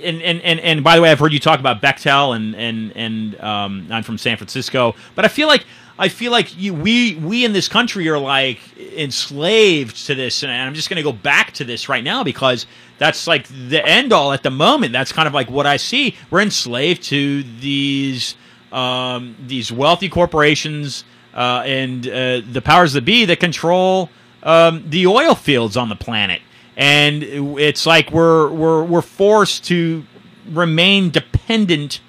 and, 0.04 0.22
and, 0.22 0.41
and, 0.41 0.60
and 0.60 0.84
by 0.84 0.95
the 0.95 1.02
way, 1.02 1.12
I've 1.12 1.20
heard 1.20 1.34
you 1.34 1.39
talk 1.39 1.60
about 1.60 1.82
Bechtel 1.82 2.36
and 2.36 2.56
and 2.56 2.91
and 2.95 3.39
um, 3.41 3.88
I'm 3.89 4.04
from 4.04 4.18
San 4.18 4.38
Francisco, 4.38 4.95
but 5.16 5.26
I 5.26 5.28
feel 5.28 5.48
like 5.48 5.66
I 6.00 6.10
feel 6.10 6.32
like 6.32 6.56
you, 6.58 6.74
we 6.74 7.16
we 7.16 7.43
in 7.43 7.54
this 7.54 7.68
country 7.68 8.08
are 8.10 8.20
like 8.20 8.60
enslaved 8.78 10.06
to 10.08 10.16
this, 10.16 10.43
and 10.43 10.52
I'm 10.52 10.74
just 10.74 10.89
going 10.89 10.98
to 10.98 11.04
go 11.04 11.12
back 11.12 11.54
to 11.54 11.64
this 11.64 11.89
right 11.89 12.04
now 12.04 12.24
because 12.24 12.68
that's 12.98 13.28
like 13.28 13.48
the 13.48 13.84
end 13.86 14.14
all 14.14 14.32
at 14.32 14.43
the 14.43 14.52
moment. 14.52 14.93
That's 14.93 15.12
kind 15.12 15.28
of 15.28 15.34
like 15.34 15.50
what 15.50 15.66
I 15.66 15.78
see. 15.78 16.16
We're 16.30 16.41
enslaved 16.41 17.04
to 17.04 17.43
these 17.60 18.36
um, 18.72 19.36
these 19.48 19.72
wealthy 19.72 20.10
corporations 20.10 21.04
uh, 21.34 21.64
and 21.66 22.08
uh, 22.08 22.41
the 22.52 22.62
powers 22.64 22.93
that 22.93 23.06
be 23.06 23.26
that 23.26 23.39
control 23.39 24.10
um, 24.43 24.84
the 24.89 25.08
oil 25.08 25.36
fields 25.36 25.78
on 25.78 25.89
the 25.89 25.95
planet. 25.95 26.41
And 26.78 27.23
it's 27.23 27.88
like 27.88 28.11
we're 28.11 28.49
we're 28.51 28.84
we're 28.84 29.01
forced 29.01 29.65
to 29.65 30.05
remain 30.47 31.09
dependent 31.09 31.99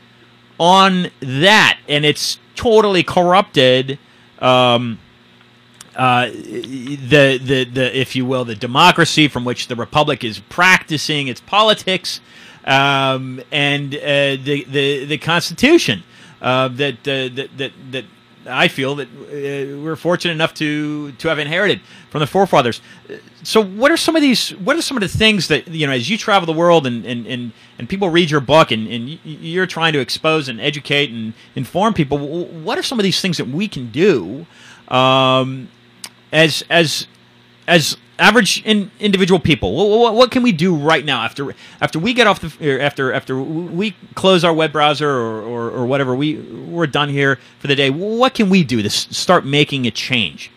on 0.60 1.10
that, 1.20 1.78
and 1.88 2.04
it's 2.04 2.38
totally 2.54 3.02
corrupted. 3.02 3.98
Um, 4.38 5.00
uh, 5.96 6.26
the 6.30 7.40
the 7.42 7.64
the 7.64 7.98
if 7.98 8.14
you 8.14 8.24
will 8.24 8.44
the 8.44 8.54
democracy 8.54 9.26
from 9.26 9.44
which 9.44 9.66
the 9.66 9.74
republic 9.74 10.22
is 10.22 10.38
practicing 10.38 11.26
its 11.26 11.40
politics 11.40 12.20
um, 12.64 13.42
and 13.50 13.96
uh, 13.96 14.36
the 14.36 14.64
the 14.68 15.06
the 15.06 15.18
constitution 15.18 16.04
uh, 16.40 16.68
that, 16.68 16.98
uh, 17.00 17.34
that 17.34 17.48
that 17.56 17.72
that 17.90 18.04
I 18.46 18.68
feel 18.68 18.94
that 18.96 19.08
uh, 19.08 19.82
we're 19.82 19.96
fortunate 19.96 20.32
enough 20.32 20.54
to 20.54 21.12
to 21.12 21.28
have 21.28 21.38
inherited 21.38 21.80
from 22.10 22.20
the 22.20 22.26
forefathers. 22.26 22.80
So, 23.42 23.62
what 23.62 23.90
are 23.90 23.96
some 23.96 24.16
of 24.16 24.22
these? 24.22 24.50
What 24.50 24.76
are 24.76 24.82
some 24.82 24.96
of 24.96 25.00
the 25.00 25.08
things 25.08 25.48
that 25.48 25.68
you 25.68 25.86
know 25.86 25.92
as 25.92 26.08
you 26.08 26.18
travel 26.18 26.46
the 26.46 26.58
world 26.58 26.86
and 26.86 27.04
and, 27.04 27.26
and, 27.26 27.52
and 27.78 27.88
people 27.88 28.08
read 28.08 28.30
your 28.30 28.40
book 28.40 28.70
and, 28.70 28.86
and 28.88 29.18
you're 29.24 29.66
trying 29.66 29.92
to 29.92 30.00
expose 30.00 30.48
and 30.48 30.60
educate 30.60 31.10
and 31.10 31.34
inform 31.54 31.94
people? 31.94 32.18
What 32.18 32.78
are 32.78 32.82
some 32.82 32.98
of 32.98 33.02
these 33.02 33.20
things 33.20 33.36
that 33.36 33.48
we 33.48 33.68
can 33.68 33.90
do 33.90 34.46
um, 34.88 35.68
as 36.32 36.64
as 36.70 37.06
as 37.66 37.96
average 38.18 38.62
in, 38.64 38.90
individual 39.00 39.40
people? 39.40 39.74
What, 39.74 39.98
what, 39.98 40.14
what 40.14 40.30
can 40.30 40.42
we 40.42 40.52
do 40.52 40.74
right 40.74 41.04
now 41.04 41.22
after 41.22 41.54
after 41.80 41.98
we 41.98 42.14
get 42.14 42.26
off 42.26 42.40
the 42.40 42.80
after 42.80 43.12
after 43.12 43.40
we 43.40 43.94
close 44.14 44.44
our 44.44 44.54
web 44.54 44.72
browser 44.72 45.08
or, 45.08 45.42
or, 45.42 45.70
or 45.70 45.86
whatever 45.86 46.14
we 46.14 46.36
we're 46.36 46.86
done 46.86 47.08
here 47.08 47.38
for 47.58 47.66
the 47.66 47.76
day? 47.76 47.90
What 47.90 48.34
can 48.34 48.50
we 48.50 48.64
do 48.64 48.82
to 48.82 48.90
start 48.90 49.44
making 49.44 49.86
a 49.86 49.90
change? 49.90 50.50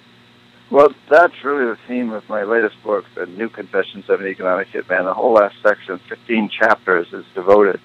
Well, 0.71 0.93
that's 1.09 1.33
really 1.43 1.65
the 1.65 1.77
theme 1.85 2.13
of 2.13 2.27
my 2.29 2.43
latest 2.43 2.81
book, 2.81 3.03
The 3.15 3.25
New 3.25 3.49
Confessions 3.49 4.09
of 4.09 4.21
an 4.21 4.27
Economic 4.27 4.69
Hitman. 4.69 5.03
The 5.03 5.13
whole 5.13 5.33
last 5.33 5.55
section, 5.61 5.99
15 6.07 6.49
chapters, 6.49 7.07
is 7.11 7.25
devoted 7.35 7.81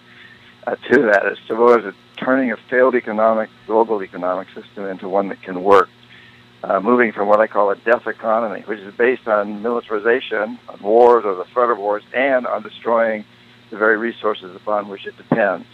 uh, 0.68 0.76
to 0.76 1.02
that. 1.02 1.26
It's 1.26 1.40
devoted 1.48 1.82
to 1.82 1.94
turning 2.24 2.52
a 2.52 2.56
failed 2.70 2.94
economic, 2.94 3.50
global 3.66 4.04
economic 4.04 4.46
system 4.54 4.84
into 4.84 5.08
one 5.08 5.28
that 5.30 5.42
can 5.42 5.64
work. 5.64 5.88
Uh, 6.62 6.80
moving 6.80 7.12
from 7.12 7.28
what 7.28 7.38
I 7.38 7.46
call 7.46 7.70
a 7.70 7.76
death 7.76 8.06
economy, 8.06 8.62
which 8.66 8.80
is 8.80 8.92
based 8.96 9.28
on 9.28 9.62
militarization, 9.62 10.58
on 10.68 10.82
wars 10.82 11.22
or 11.24 11.34
the 11.36 11.44
threat 11.52 11.70
of 11.70 11.78
wars, 11.78 12.02
and 12.14 12.46
on 12.46 12.62
destroying 12.62 13.24
the 13.70 13.76
very 13.76 13.96
resources 13.96 14.56
upon 14.56 14.88
which 14.88 15.06
it 15.06 15.16
depends. 15.16 15.66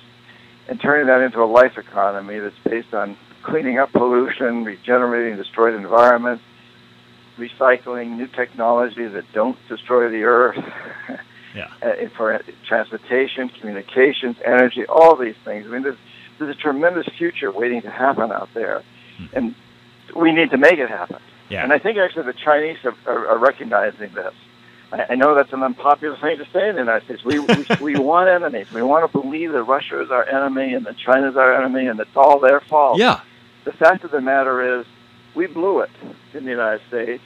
And 0.68 0.80
turning 0.80 1.06
that 1.06 1.20
into 1.20 1.42
a 1.42 1.46
life 1.46 1.78
economy 1.78 2.38
that's 2.40 2.58
based 2.64 2.92
on 2.92 3.16
cleaning 3.42 3.78
up 3.78 3.92
pollution, 3.92 4.64
regenerating 4.64 5.36
destroyed 5.36 5.74
environments, 5.74 6.42
recycling 7.38 8.16
new 8.16 8.26
technologies 8.26 9.12
that 9.12 9.24
don't 9.32 9.56
destroy 9.68 10.10
the 10.10 10.24
earth. 10.24 10.58
Yeah. 11.54 11.68
uh, 11.82 12.08
for 12.16 12.42
transportation, 12.66 13.50
communications, 13.50 14.36
energy, 14.42 14.86
all 14.88 15.16
these 15.16 15.34
things. 15.44 15.66
I 15.66 15.70
mean, 15.70 15.82
there's, 15.82 15.98
there's 16.38 16.56
a 16.56 16.58
tremendous 16.58 17.06
future 17.18 17.52
waiting 17.52 17.82
to 17.82 17.90
happen 17.90 18.32
out 18.32 18.48
there, 18.54 18.82
and 19.34 19.54
we 20.14 20.32
need 20.32 20.50
to 20.50 20.58
make 20.58 20.78
it 20.78 20.88
happen. 20.88 21.18
Yeah. 21.48 21.62
And 21.64 21.72
I 21.72 21.78
think 21.78 21.98
actually 21.98 22.24
the 22.24 22.32
Chinese 22.34 22.78
are, 22.84 22.94
are, 23.06 23.28
are 23.28 23.38
recognizing 23.38 24.12
this. 24.14 24.34
I, 24.92 25.06
I 25.10 25.14
know 25.14 25.34
that's 25.34 25.52
an 25.52 25.62
unpopular 25.62 26.16
thing 26.16 26.38
to 26.38 26.46
say 26.52 26.68
in 26.68 26.74
the 26.76 26.82
United 26.82 27.04
States. 27.04 27.24
We, 27.24 27.38
we, 27.40 27.66
we 27.80 27.98
want 27.98 28.28
enemies. 28.28 28.70
We 28.72 28.82
want 28.82 29.10
to 29.10 29.20
believe 29.20 29.52
that 29.52 29.62
Russia 29.64 30.00
is 30.02 30.10
our 30.10 30.24
enemy 30.28 30.74
and 30.74 30.86
that 30.86 30.96
China 30.96 31.28
is 31.30 31.36
our 31.36 31.54
enemy 31.54 31.86
and 31.86 31.98
it's 32.00 32.16
all 32.16 32.38
their 32.40 32.60
fault 32.60 32.98
Yeah. 32.98 33.20
the 33.64 33.72
fact 33.72 34.04
of 34.04 34.10
the 34.10 34.20
matter 34.20 34.80
is 34.80 34.86
we 35.34 35.46
blew 35.46 35.80
it 35.80 35.90
in 36.34 36.44
the 36.44 36.50
United 36.50 36.82
States, 36.88 37.22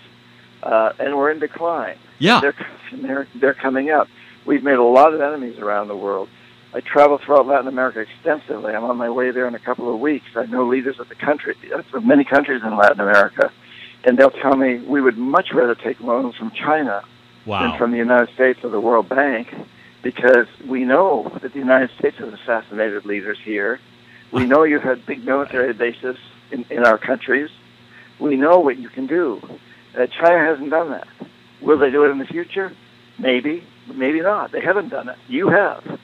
uh, 0.63 0.93
and 0.99 1.17
we're 1.17 1.31
in 1.31 1.39
decline. 1.41 1.99
Yeah. 2.19 2.41
They're, 2.41 2.55
they're, 2.93 3.29
they're 3.35 3.55
coming 3.55 3.91
up. 3.91 4.09
We've 4.45 4.63
made 4.63 4.79
a 4.79 4.83
lot 4.85 5.13
of 5.13 5.21
enemies 5.21 5.59
around 5.59 5.89
the 5.89 5.97
world. 5.97 6.29
I 6.77 6.81
travel 6.81 7.17
throughout 7.17 7.47
Latin 7.47 7.69
America 7.69 8.01
extensively. 8.01 8.75
I'm 8.75 8.85
on 8.85 8.99
my 8.99 9.09
way 9.09 9.31
there 9.31 9.49
in 9.49 9.55
a 9.55 9.59
couple 9.59 9.93
of 9.93 9.99
weeks. 9.99 10.27
I 10.37 10.45
know 10.45 10.69
leaders 10.69 11.01
of 11.01 11.09
the 11.09 11.15
country, 11.15 11.57
of 11.73 12.05
many 12.05 12.23
countries 12.23 12.61
in 12.63 12.77
Latin 12.77 13.01
America, 13.01 13.51
and 14.05 14.19
they'll 14.19 14.31
tell 14.31 14.55
me 14.57 14.81
we 14.81 15.01
would 15.01 15.17
much 15.17 15.55
rather 15.55 15.75
take 15.75 15.99
loans 16.01 16.37
from 16.37 16.51
China 16.51 17.03
than 17.71 17.79
from 17.79 17.93
the 17.93 17.97
United 17.97 18.35
States 18.35 18.61
or 18.63 18.69
the 18.69 18.81
World 18.81 19.09
Bank 19.09 19.55
because 20.03 20.47
we 20.69 20.85
know 20.85 21.33
that 21.41 21.55
the 21.55 21.59
United 21.59 21.91
States 21.99 22.19
has 22.19 22.31
assassinated 22.35 23.07
leaders 23.07 23.39
here. 23.43 23.81
We 24.31 24.45
know 24.45 24.65
you've 24.65 24.83
had 24.83 25.07
big 25.07 25.25
military 25.25 25.73
bases 25.73 26.19
in, 26.51 26.67
in 26.69 26.85
our 26.85 26.99
countries. 26.99 27.49
We 28.21 28.37
know 28.37 28.59
what 28.59 28.77
you 28.77 28.91
can 28.91 29.07
do. 29.07 29.41
Uh, 29.97 30.09
China 30.09 30.45
hasn't 30.45 30.69
done 30.69 30.91
that. 30.91 31.09
Will 31.63 31.79
they 31.79 31.91
do 31.91 32.05
it 32.05 32.11
in 32.11 32.19
the 32.19 32.27
future? 32.27 32.71
Maybe, 33.19 33.65
maybe 33.95 34.21
not. 34.21 34.53
They 34.53 34.61
haven't 34.61 34.91
done 34.91 35.09
it. 35.09 35.17
You 35.27 35.49
have. 35.49 35.99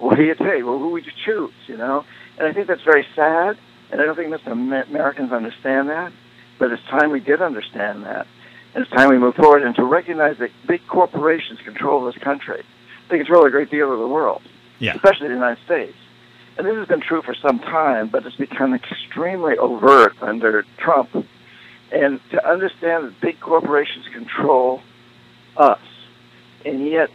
What 0.00 0.16
do 0.16 0.24
you 0.24 0.34
take? 0.34 0.64
Well, 0.64 0.78
who 0.78 0.90
would 0.90 1.04
you 1.06 1.12
choose? 1.24 1.52
You 1.66 1.76
know, 1.76 2.04
and 2.38 2.48
I 2.48 2.52
think 2.52 2.66
that's 2.66 2.82
very 2.82 3.06
sad. 3.14 3.56
And 3.92 4.00
I 4.00 4.04
don't 4.04 4.16
think 4.16 4.30
most 4.30 4.46
Amer- 4.46 4.82
Americans 4.84 5.32
understand 5.32 5.88
that. 5.90 6.12
But 6.58 6.72
it's 6.72 6.82
time 6.84 7.10
we 7.10 7.20
did 7.20 7.40
understand 7.42 8.04
that. 8.04 8.26
And 8.74 8.82
it's 8.84 8.92
time 8.92 9.08
we 9.10 9.18
move 9.18 9.34
forward 9.34 9.62
and 9.62 9.74
to 9.76 9.84
recognize 9.84 10.38
that 10.38 10.50
big 10.66 10.80
corporations 10.86 11.58
control 11.64 12.04
this 12.04 12.16
country. 12.22 12.62
They 13.08 13.18
control 13.18 13.44
a 13.44 13.50
great 13.50 13.70
deal 13.70 13.92
of 13.92 13.98
the 13.98 14.06
world, 14.06 14.42
Yeah. 14.78 14.94
especially 14.94 15.28
the 15.28 15.34
United 15.34 15.62
States. 15.64 15.96
And 16.56 16.66
this 16.66 16.76
has 16.76 16.86
been 16.86 17.00
true 17.00 17.22
for 17.22 17.34
some 17.34 17.58
time, 17.58 18.08
but 18.08 18.24
it's 18.26 18.36
become 18.36 18.74
extremely 18.74 19.56
overt 19.58 20.14
under 20.22 20.64
Trump. 20.78 21.08
And 21.90 22.20
to 22.30 22.48
understand 22.48 23.06
that 23.06 23.20
big 23.20 23.40
corporations 23.40 24.06
control 24.12 24.80
us, 25.56 25.80
and 26.64 26.86
yet 26.86 27.08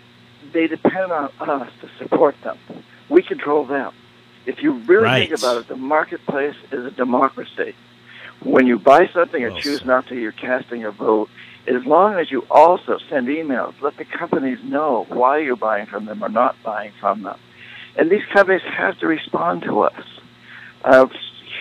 they 0.56 0.68
depend 0.68 1.12
on 1.12 1.30
us 1.50 1.70
to 1.82 1.90
support 2.00 2.34
them. 2.42 2.58
We 3.10 3.22
control 3.22 3.66
them. 3.66 3.92
If 4.46 4.64
you 4.64 4.72
really 4.88 5.04
Right. 5.04 5.28
think 5.30 5.40
about 5.42 5.58
it, 5.58 5.68
the 5.68 5.76
marketplace 5.76 6.56
is 6.72 6.86
a 6.86 6.92
democracy. 6.92 7.76
When 8.42 8.66
you 8.66 8.80
buy 8.80 9.08
something 9.08 9.44
or 9.44 9.50
Well 9.50 9.60
choose 9.60 9.84
not 9.86 10.08
to, 10.08 10.16
you're 10.16 10.32
casting 10.32 10.86
a 10.86 10.92
vote. 10.92 11.30
As 11.68 11.86
long 11.86 12.14
as 12.14 12.32
you 12.32 12.46
also 12.50 13.00
send 13.10 13.28
emails, 13.28 13.74
let 13.82 13.98
the 13.98 14.06
companies 14.06 14.60
know 14.64 15.06
why 15.10 15.40
you're 15.40 15.58
buying 15.58 15.88
from 15.88 16.06
them 16.06 16.24
or 16.24 16.30
not 16.30 16.56
buying 16.64 16.94
from 17.02 17.24
them. 17.24 17.40
And 17.98 18.10
these 18.10 18.26
companies 18.32 18.62
have 18.62 18.98
to 19.00 19.08
respond 19.08 19.64
to 19.64 19.82
us. 19.82 20.04
Uh, 20.86 21.08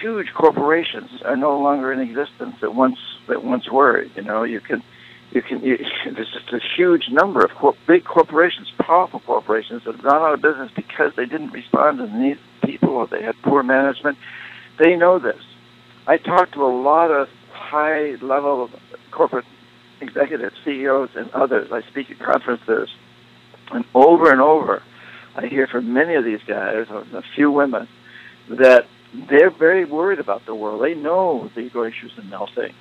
huge 0.00 0.32
corporations 0.34 1.10
are 1.22 1.36
no 1.36 1.58
longer 1.58 1.92
in 1.92 1.98
existence 2.00 2.56
that 2.60 2.74
once 2.74 2.98
that 3.26 3.42
once 3.42 3.68
were. 3.70 4.02
You 4.14 4.22
know, 4.22 4.44
you 4.44 4.60
can 4.60 4.82
you 5.34 5.42
can 5.42 5.62
you, 5.62 5.76
there's 6.14 6.32
just 6.32 6.52
a 6.52 6.60
huge 6.76 7.08
number 7.10 7.44
of 7.44 7.50
cor- 7.50 7.76
big 7.86 8.04
corporations, 8.04 8.70
powerful 8.78 9.20
corporations 9.20 9.82
that 9.84 9.96
have 9.96 10.04
gone 10.04 10.22
out 10.22 10.34
of 10.34 10.40
business 10.42 10.70
because 10.74 11.12
they 11.16 11.26
didn't 11.26 11.50
respond 11.50 11.98
to 11.98 12.06
the 12.06 12.12
needs 12.12 12.40
of 12.40 12.68
people 12.68 12.90
or 12.90 13.06
they 13.06 13.22
had 13.22 13.34
poor 13.42 13.62
management. 13.62 14.16
They 14.78 14.96
know 14.96 15.18
this. 15.18 15.42
I 16.06 16.18
talk 16.18 16.52
to 16.52 16.62
a 16.62 16.72
lot 16.72 17.10
of 17.10 17.28
high 17.52 18.16
level 18.22 18.70
corporate 19.10 19.44
executives, 20.00 20.54
CEOs, 20.64 21.10
and 21.14 21.30
others. 21.30 21.70
I 21.72 21.82
speak 21.90 22.10
at 22.10 22.18
conferences, 22.18 22.88
and 23.72 23.84
over 23.94 24.30
and 24.30 24.40
over, 24.40 24.82
I 25.36 25.46
hear 25.46 25.66
from 25.66 25.92
many 25.92 26.14
of 26.14 26.24
these 26.24 26.42
guys, 26.46 26.86
or 26.90 27.00
a 27.12 27.22
few 27.34 27.50
women, 27.50 27.88
that 28.50 28.86
they're 29.30 29.50
very 29.50 29.84
worried 29.84 30.18
about 30.18 30.44
the 30.46 30.54
world. 30.54 30.82
They 30.82 30.94
know 30.94 31.50
the 31.54 31.70
glaciers 31.70 32.12
are 32.18 32.24
melting. 32.24 32.74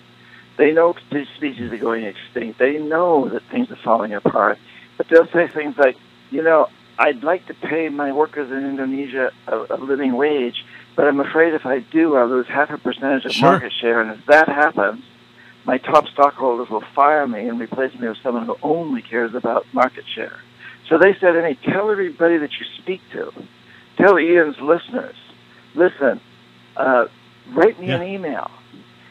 They 0.58 0.72
know 0.72 0.96
these 1.12 1.28
species 1.36 1.72
are 1.72 1.78
going 1.78 2.04
extinct. 2.04 2.60
They 2.60 2.78
know 2.78 3.30
that 3.30 3.42
things 3.52 3.72
are 3.72 3.76
falling 3.78 4.14
apart. 4.14 4.60
But 4.98 5.08
they'll 5.10 5.28
say 5.28 5.48
things 5.48 5.78
like, 5.78 5.98
you 6.30 6.44
know, 6.44 6.70
I'd 6.98 7.24
like 7.24 7.48
to 7.48 7.54
pay 7.56 7.90
my 7.90 8.12
workers 8.12 8.52
in 8.52 8.58
Indonesia 8.66 9.32
a, 9.48 9.66
a 9.72 9.78
living 9.78 10.16
wage, 10.16 10.64
but 10.96 11.08
I'm 11.08 11.20
afraid 11.20 11.56
if 11.56 11.66
I 11.66 11.80
do, 11.80 12.16
I'll 12.16 12.28
lose 12.28 12.48
half 12.48 12.70
a 12.70 12.78
percentage 12.78 13.26
of 13.26 13.32
Sure. 13.32 13.52
market 13.54 13.74
share. 13.82 14.00
And 14.02 14.12
if 14.12 14.26
that 14.28 14.48
happens, 14.48 15.04
my 15.66 15.80
top 15.80 16.08
stockholders 16.10 16.70
will 16.70 16.84
fire 16.94 17.28
me 17.28 17.48
and 17.48 17.60
replace 17.60 17.98
me 18.00 18.08
with 18.08 18.18
someone 18.22 18.46
who 18.46 18.58
only 18.62 19.02
cares 19.02 19.34
about 19.34 19.66
market 19.74 20.04
share. 20.14 20.38
So 20.88 21.00
they 21.00 21.16
said, 21.20 21.36
Annie, 21.36 21.56
tell 21.64 21.90
everybody 21.90 22.38
that 22.38 22.52
you 22.60 22.66
speak 22.78 23.02
to, 23.14 23.32
tell 23.98 24.20
Ian's 24.20 24.60
listeners, 24.60 25.16
listen, 25.74 26.20
uh, 26.78 27.06
write 27.54 27.80
me 27.80 27.90
an 27.90 28.04
email. 28.04 28.52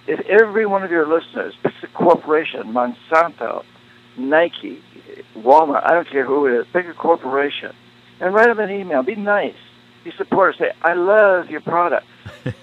If 0.07 0.21
every 0.27 0.67
one 0.67 0.83
of 0.83 0.91
your 0.91 1.07
listeners 1.07 1.55
picks 1.63 1.83
a 1.83 1.87
corporation, 1.89 2.73
Monsanto, 2.73 3.65
Nike, 4.17 4.83
Walmart, 5.37 5.85
I 5.85 5.95
don't 5.95 6.09
care 6.09 6.25
who 6.25 6.47
it 6.47 6.55
is, 6.61 6.67
pick 6.73 6.87
a 6.87 6.93
corporation, 6.95 7.75
and 8.21 8.35
write 8.35 8.49
them 8.49 8.59
an 8.59 8.71
email. 8.71 9.03
Be 9.03 9.15
nice. 9.15 9.55
Be 10.05 10.11
supportive. 10.17 10.59
Say, 10.59 10.73
I 10.83 10.95
love 10.95 11.51
your 11.51 11.61
product. 11.61 12.07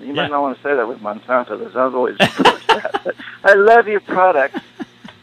You 0.00 0.08
Yeah. 0.08 0.22
might 0.24 0.30
not 0.32 0.42
want 0.42 0.56
to 0.56 0.62
say 0.62 0.74
that 0.74 0.88
with 0.88 0.98
Monsanto. 0.98 1.56
There's 1.56 1.76
other 1.76 2.00
ways 2.00 2.18
to 2.18 2.42
that. 2.42 3.00
But 3.04 3.16
I 3.44 3.54
love 3.54 3.86
your 3.86 4.00
products, 4.00 4.58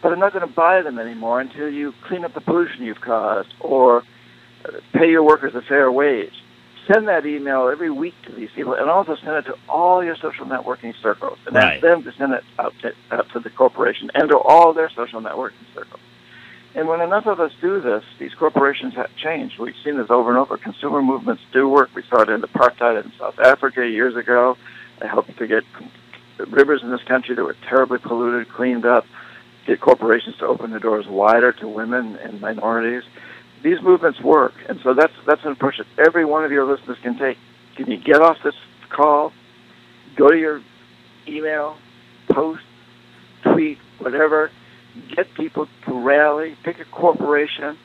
but 0.02 0.14
I'm 0.14 0.20
not 0.20 0.32
going 0.32 0.48
to 0.48 0.52
buy 0.54 0.82
them 0.82 0.98
anymore 0.98 1.42
until 1.42 1.70
you 1.70 1.94
clean 2.08 2.24
up 2.24 2.34
the 2.34 2.40
pollution 2.42 2.86
you've 2.86 3.02
caused 3.02 3.54
or 3.60 3.98
uh, 4.64 4.70
pay 4.94 5.12
your 5.12 5.24
workers 5.24 5.56
a 5.56 5.62
fair 5.62 5.92
wage. 5.92 6.34
Send 6.92 7.08
that 7.08 7.26
email 7.26 7.70
every 7.70 7.90
week 7.90 8.16
to 8.26 8.34
these 8.34 8.50
people, 8.54 8.74
and 8.74 8.90
also 8.90 9.16
send 9.16 9.38
it 9.38 9.46
to 9.46 9.56
all 9.70 10.04
your 10.04 10.16
social 10.18 10.46
networking 10.46 10.94
circles, 11.02 11.38
and 11.46 11.56
Right. 11.56 11.76
ask 11.76 11.82
them 11.82 12.04
to 12.04 12.12
send 12.14 12.34
it 12.34 12.44
out 12.60 12.74
to, 12.82 12.94
out 13.12 13.30
to 13.30 13.40
the 13.40 13.50
corporation 13.50 14.12
and 14.14 14.28
to 14.30 14.38
all 14.38 14.74
their 14.74 14.90
social 14.90 15.22
networking 15.22 15.66
circles. 15.74 16.02
And 16.76 16.88
when 16.90 17.00
enough 17.00 17.28
of 17.28 17.40
us 17.40 17.54
do 17.62 17.80
this, 17.80 18.04
these 18.20 18.34
corporations 18.34 18.94
have 18.96 19.16
changed. 19.16 19.58
We've 19.58 19.76
seen 19.84 19.98
this 19.98 20.10
over 20.10 20.30
and 20.32 20.38
over. 20.38 20.58
Consumer 20.58 21.02
movements 21.02 21.44
do 21.54 21.68
work. 21.68 21.92
We 21.94 22.04
saw 22.04 22.22
it 22.22 22.30
in 22.30 22.42
apartheid 22.42 23.04
in 23.06 23.12
South 23.18 23.40
Africa 23.40 23.88
years 23.88 24.16
ago. 24.18 24.58
I 25.02 25.08
helped 25.08 25.38
to 25.38 25.48
get 25.48 25.64
rivers 26.38 26.82
in 26.84 26.92
this 26.92 27.04
country 27.04 27.36
that 27.36 27.44
were 27.44 27.56
terribly 27.70 28.00
polluted 28.00 28.50
cleaned 28.50 28.86
up, 28.86 29.06
get 29.66 29.80
corporations 29.80 30.38
to 30.38 30.46
open 30.48 30.72
the 30.72 30.80
doors 30.80 31.08
wider 31.08 31.52
to 31.54 31.68
women 31.68 32.18
and 32.18 32.42
minorities. 32.42 33.04
These 33.64 33.82
movements 33.82 34.20
work, 34.22 34.54
and 34.68 34.80
so 34.84 34.94
that's 34.94 35.14
that's 35.28 35.44
an 35.46 35.52
approach 35.52 35.78
that 35.78 35.88
every 36.08 36.26
one 36.26 36.44
of 36.44 36.52
your 36.52 36.66
listeners 36.66 36.98
can 37.04 37.18
take. 37.18 37.38
Can 37.76 37.90
you 37.90 37.98
get 37.98 38.22
off 38.22 38.38
this 38.44 38.56
call, 38.90 39.32
go 40.16 40.30
to 40.30 40.38
your 40.38 40.62
email, 41.28 41.78
post, 42.30 42.64
tweet, 43.44 43.78
whatever, 44.00 44.52
get 45.16 45.34
people 45.34 45.68
to 45.86 45.94
rally, 45.94 46.56
pick 46.64 46.80
a 46.80 46.86
corporation. 46.86 47.78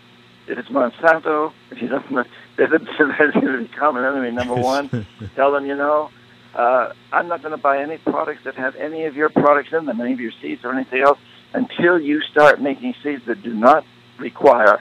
If 0.48 0.58
it's 0.58 0.68
Monsanto, 0.68 1.52
if 1.70 1.82
you 1.82 1.88
don't, 1.88 2.04
it's 2.58 3.34
going 3.34 3.46
to 3.46 3.58
be 3.58 3.68
common 3.68 4.04
enemy 4.04 4.30
number 4.30 4.54
one, 4.62 5.06
tell 5.34 5.52
them, 5.52 5.66
you 5.66 5.76
know, 5.76 6.10
uh, 6.54 6.92
I'm 7.12 7.28
not 7.28 7.42
going 7.42 7.52
to 7.52 7.58
buy 7.58 7.82
any 7.82 7.98
products 7.98 8.42
that 8.44 8.54
have 8.54 8.76
any 8.76 9.04
of 9.04 9.16
your 9.16 9.28
products 9.28 9.70
in 9.72 9.86
them, 9.86 10.00
any 10.00 10.12
of 10.12 10.20
your 10.20 10.32
seeds 10.40 10.64
or 10.64 10.72
anything 10.72 11.02
else, 11.02 11.18
until 11.52 12.00
you 12.00 12.22
start 12.22 12.60
making 12.60 12.94
seeds 13.02 13.22
that 13.26 13.42
do 13.42 13.52
not 13.52 13.84
require 14.18 14.80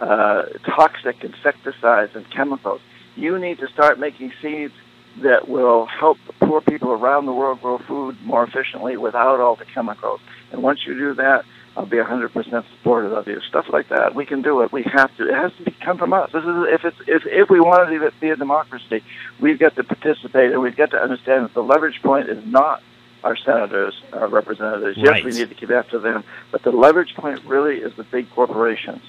uh, 0.00 0.42
toxic 0.64 1.22
insecticides 1.22 2.14
and 2.14 2.28
chemicals. 2.30 2.80
You 3.16 3.38
need 3.38 3.58
to 3.58 3.68
start 3.68 3.98
making 3.98 4.32
seeds 4.42 4.74
that 5.22 5.48
will 5.48 5.86
help 5.86 6.18
the 6.26 6.32
poor 6.46 6.60
people 6.60 6.90
around 6.90 7.26
the 7.26 7.32
world 7.32 7.60
grow 7.62 7.78
food 7.78 8.20
more 8.22 8.42
efficiently 8.42 8.96
without 8.96 9.40
all 9.40 9.54
the 9.54 9.64
chemicals. 9.64 10.20
And 10.50 10.62
once 10.62 10.84
you 10.86 10.94
do 10.94 11.14
that, 11.14 11.44
I'll 11.76 11.86
be 11.86 11.96
100% 11.96 12.32
supportive 12.76 13.12
of 13.12 13.26
you. 13.26 13.40
Stuff 13.48 13.66
like 13.68 13.88
that, 13.88 14.14
we 14.14 14.26
can 14.26 14.42
do 14.42 14.62
it. 14.62 14.72
We 14.72 14.84
have 14.84 15.14
to. 15.16 15.28
It 15.28 15.34
has 15.34 15.52
to 15.56 15.64
be, 15.64 15.70
come 15.72 15.98
from 15.98 16.12
us. 16.12 16.30
This 16.32 16.44
is 16.44 16.66
if 16.68 16.84
it's 16.84 16.96
if 17.08 17.26
if 17.26 17.50
we 17.50 17.58
want 17.60 17.88
to 17.88 18.12
be 18.20 18.30
a 18.30 18.36
democracy, 18.36 19.02
we've 19.40 19.58
got 19.58 19.74
to 19.76 19.84
participate 19.84 20.52
and 20.52 20.62
we've 20.62 20.76
got 20.76 20.92
to 20.92 20.98
understand 20.98 21.44
that 21.44 21.54
the 21.54 21.62
leverage 21.62 22.00
point 22.00 22.28
is 22.28 22.44
not 22.46 22.82
our 23.24 23.36
senators, 23.36 24.00
our 24.12 24.28
representatives. 24.28 24.98
Right. 24.98 25.16
Yes, 25.16 25.24
we 25.24 25.32
need 25.32 25.48
to 25.48 25.54
keep 25.54 25.70
after 25.70 25.98
them, 25.98 26.22
but 26.52 26.62
the 26.62 26.70
leverage 26.70 27.14
point 27.16 27.42
really 27.44 27.78
is 27.78 27.92
the 27.96 28.04
big 28.04 28.30
corporations. 28.30 29.02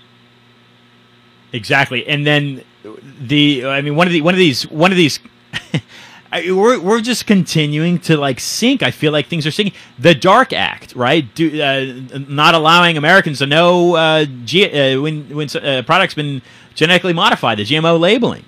Exactly, 1.56 2.06
and 2.06 2.28
then 2.28 2.64
the 3.18 3.66
I 3.66 3.82
mean 3.82 3.96
one 3.96 4.08
of 4.08 4.14
the 4.14 4.22
one 4.22 4.34
of 4.34 4.38
these 4.38 4.68
one 4.68 4.92
of 4.92 4.98
these. 4.98 5.20
I, 6.32 6.52
we're, 6.52 6.78
we're 6.82 7.00
just 7.00 7.28
continuing 7.28 7.98
to 8.00 8.18
like 8.18 8.42
sink. 8.42 8.84
I 8.84 8.92
feel 8.92 9.14
like 9.14 9.28
things 9.28 9.48
are 9.48 9.52
sinking. 9.52 9.74
The 9.98 10.14
Dark 10.14 10.52
Act, 10.52 10.94
right? 10.94 11.34
Do, 11.34 11.62
uh, 11.62 12.20
not 12.28 12.56
allowing 12.56 12.98
Americans 12.98 13.40
to 13.40 13.46
know 13.46 13.96
uh, 13.96 14.26
G, 14.44 14.66
uh, 14.66 15.02
when 15.02 15.34
when 15.34 15.48
uh, 15.56 15.84
products 15.86 16.14
been 16.14 16.42
genetically 16.74 17.14
modified, 17.14 17.60
the 17.60 17.64
GMO 17.64 17.98
labeling, 17.98 18.44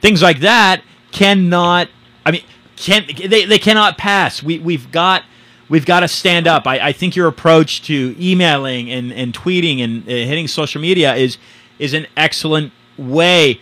things 0.00 0.20
like 0.20 0.40
that 0.40 0.82
cannot. 1.12 1.88
I 2.26 2.32
mean, 2.32 2.42
can 2.74 3.06
they? 3.06 3.44
They 3.44 3.58
cannot 3.58 3.98
pass. 3.98 4.42
We 4.42 4.58
we've 4.58 4.90
got 4.90 5.22
we've 5.68 5.86
got 5.86 6.00
to 6.00 6.08
stand 6.08 6.48
up. 6.48 6.66
I, 6.66 6.88
I 6.88 6.92
think 6.92 7.14
your 7.14 7.28
approach 7.28 7.82
to 7.84 8.16
emailing 8.18 8.90
and, 8.90 9.12
and 9.12 9.32
tweeting 9.32 9.78
and 9.78 10.02
uh, 10.02 10.10
hitting 10.10 10.48
social 10.48 10.80
media 10.80 11.14
is 11.14 11.38
is 11.82 11.92
an 11.92 12.06
excellent 12.16 12.72
way. 12.96 13.60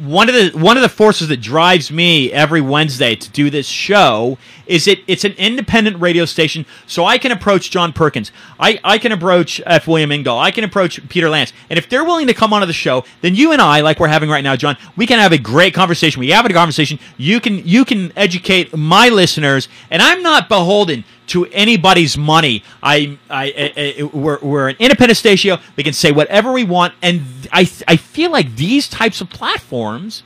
One 0.00 0.30
of 0.30 0.34
the 0.34 0.58
one 0.58 0.78
of 0.78 0.82
the 0.82 0.88
forces 0.88 1.28
that 1.28 1.42
drives 1.42 1.92
me 1.92 2.32
every 2.32 2.62
Wednesday 2.62 3.14
to 3.14 3.30
do 3.30 3.50
this 3.50 3.66
show 3.66 4.38
is 4.66 4.88
it 4.88 5.00
it's 5.06 5.24
an 5.24 5.32
independent 5.32 6.00
radio 6.00 6.24
station, 6.24 6.64
so 6.86 7.04
I 7.04 7.18
can 7.18 7.30
approach 7.30 7.70
John 7.70 7.92
Perkins, 7.92 8.32
I, 8.58 8.80
I 8.82 8.96
can 8.96 9.12
approach 9.12 9.60
F. 9.66 9.86
William 9.86 10.10
Engdahl, 10.10 10.38
I 10.38 10.50
can 10.50 10.64
approach 10.64 11.06
Peter 11.10 11.28
Lance, 11.28 11.52
and 11.68 11.78
if 11.78 11.90
they're 11.90 12.04
willing 12.04 12.26
to 12.28 12.32
come 12.32 12.54
onto 12.54 12.66
the 12.66 12.72
show, 12.72 13.04
then 13.20 13.34
you 13.34 13.52
and 13.52 13.60
I, 13.60 13.82
like 13.82 14.00
we're 14.00 14.08
having 14.08 14.30
right 14.30 14.44
now, 14.44 14.56
John, 14.56 14.78
we 14.96 15.06
can 15.06 15.18
have 15.18 15.32
a 15.32 15.38
great 15.38 15.74
conversation. 15.74 16.20
We 16.20 16.30
have 16.30 16.46
a 16.46 16.48
conversation. 16.48 16.98
You 17.18 17.38
can 17.38 17.66
you 17.66 17.84
can 17.84 18.12
educate 18.16 18.74
my 18.74 19.10
listeners, 19.10 19.68
and 19.90 20.00
I'm 20.00 20.22
not 20.22 20.48
beholden 20.48 21.04
to 21.28 21.46
anybody's 21.46 22.18
money. 22.18 22.62
I, 22.82 23.18
I, 23.30 23.74
I, 23.76 24.02
we're, 24.04 24.38
we're 24.40 24.68
an 24.68 24.76
independent 24.78 25.16
station. 25.16 25.58
We 25.76 25.84
can 25.84 25.92
say 25.92 26.12
whatever 26.12 26.52
we 26.52 26.64
want, 26.64 26.94
and 27.02 27.22
I, 27.52 27.70
I 27.86 27.96
feel 27.96 28.30
like 28.30 28.56
these 28.56 28.88
types 28.88 29.20
of 29.20 29.30
platforms 29.30 30.22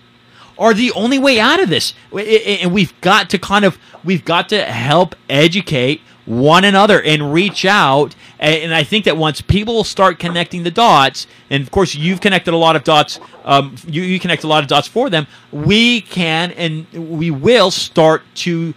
are 0.59 0.73
the 0.75 0.91
only 0.93 1.19
way 1.19 1.39
out 1.39 1.63
of 1.63 1.69
this. 1.69 1.95
And 2.13 2.73
we've 2.73 2.99
got 3.01 3.31
to 3.31 3.39
kind 3.39 3.65
of, 3.65 3.79
we've 4.05 4.25
got 4.25 4.49
to 4.51 4.65
help 4.65 5.15
educate 5.29 6.01
one 6.25 6.65
another 6.65 7.01
and 7.01 7.33
reach 7.33 7.65
out. 7.65 8.15
And 8.39 8.75
I 8.75 8.83
think 8.83 9.05
that 9.05 9.17
once 9.17 9.41
people 9.41 9.85
start 9.85 10.19
connecting 10.19 10.63
the 10.63 10.71
dots, 10.71 11.27
and 11.51 11.63
of 11.63 11.71
course 11.71 11.95
you've 11.95 12.21
connected 12.21 12.53
a 12.53 12.57
lot 12.57 12.77
of 12.77 12.85
dots, 12.85 13.21
um, 13.45 13.77
you, 13.87 14.03
you 14.03 14.19
connect 14.19 14.45
a 14.45 14.49
lot 14.49 14.63
of 14.63 14.69
dots 14.69 14.89
for 14.89 15.09
them, 15.09 15.27
we 15.53 16.01
can 16.01 16.51
and 16.53 16.87
we 16.93 17.31
will 17.31 17.71
start 17.71 18.23
to 18.35 18.75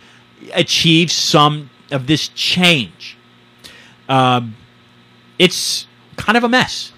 achieve 0.53 1.11
some 1.11 1.68
of 1.91 2.07
this 2.07 2.27
change. 2.29 3.17
Um, 4.07 4.55
it's 5.37 5.87
kind 6.17 6.37
of 6.37 6.43
a 6.43 6.49
mess. 6.49 6.91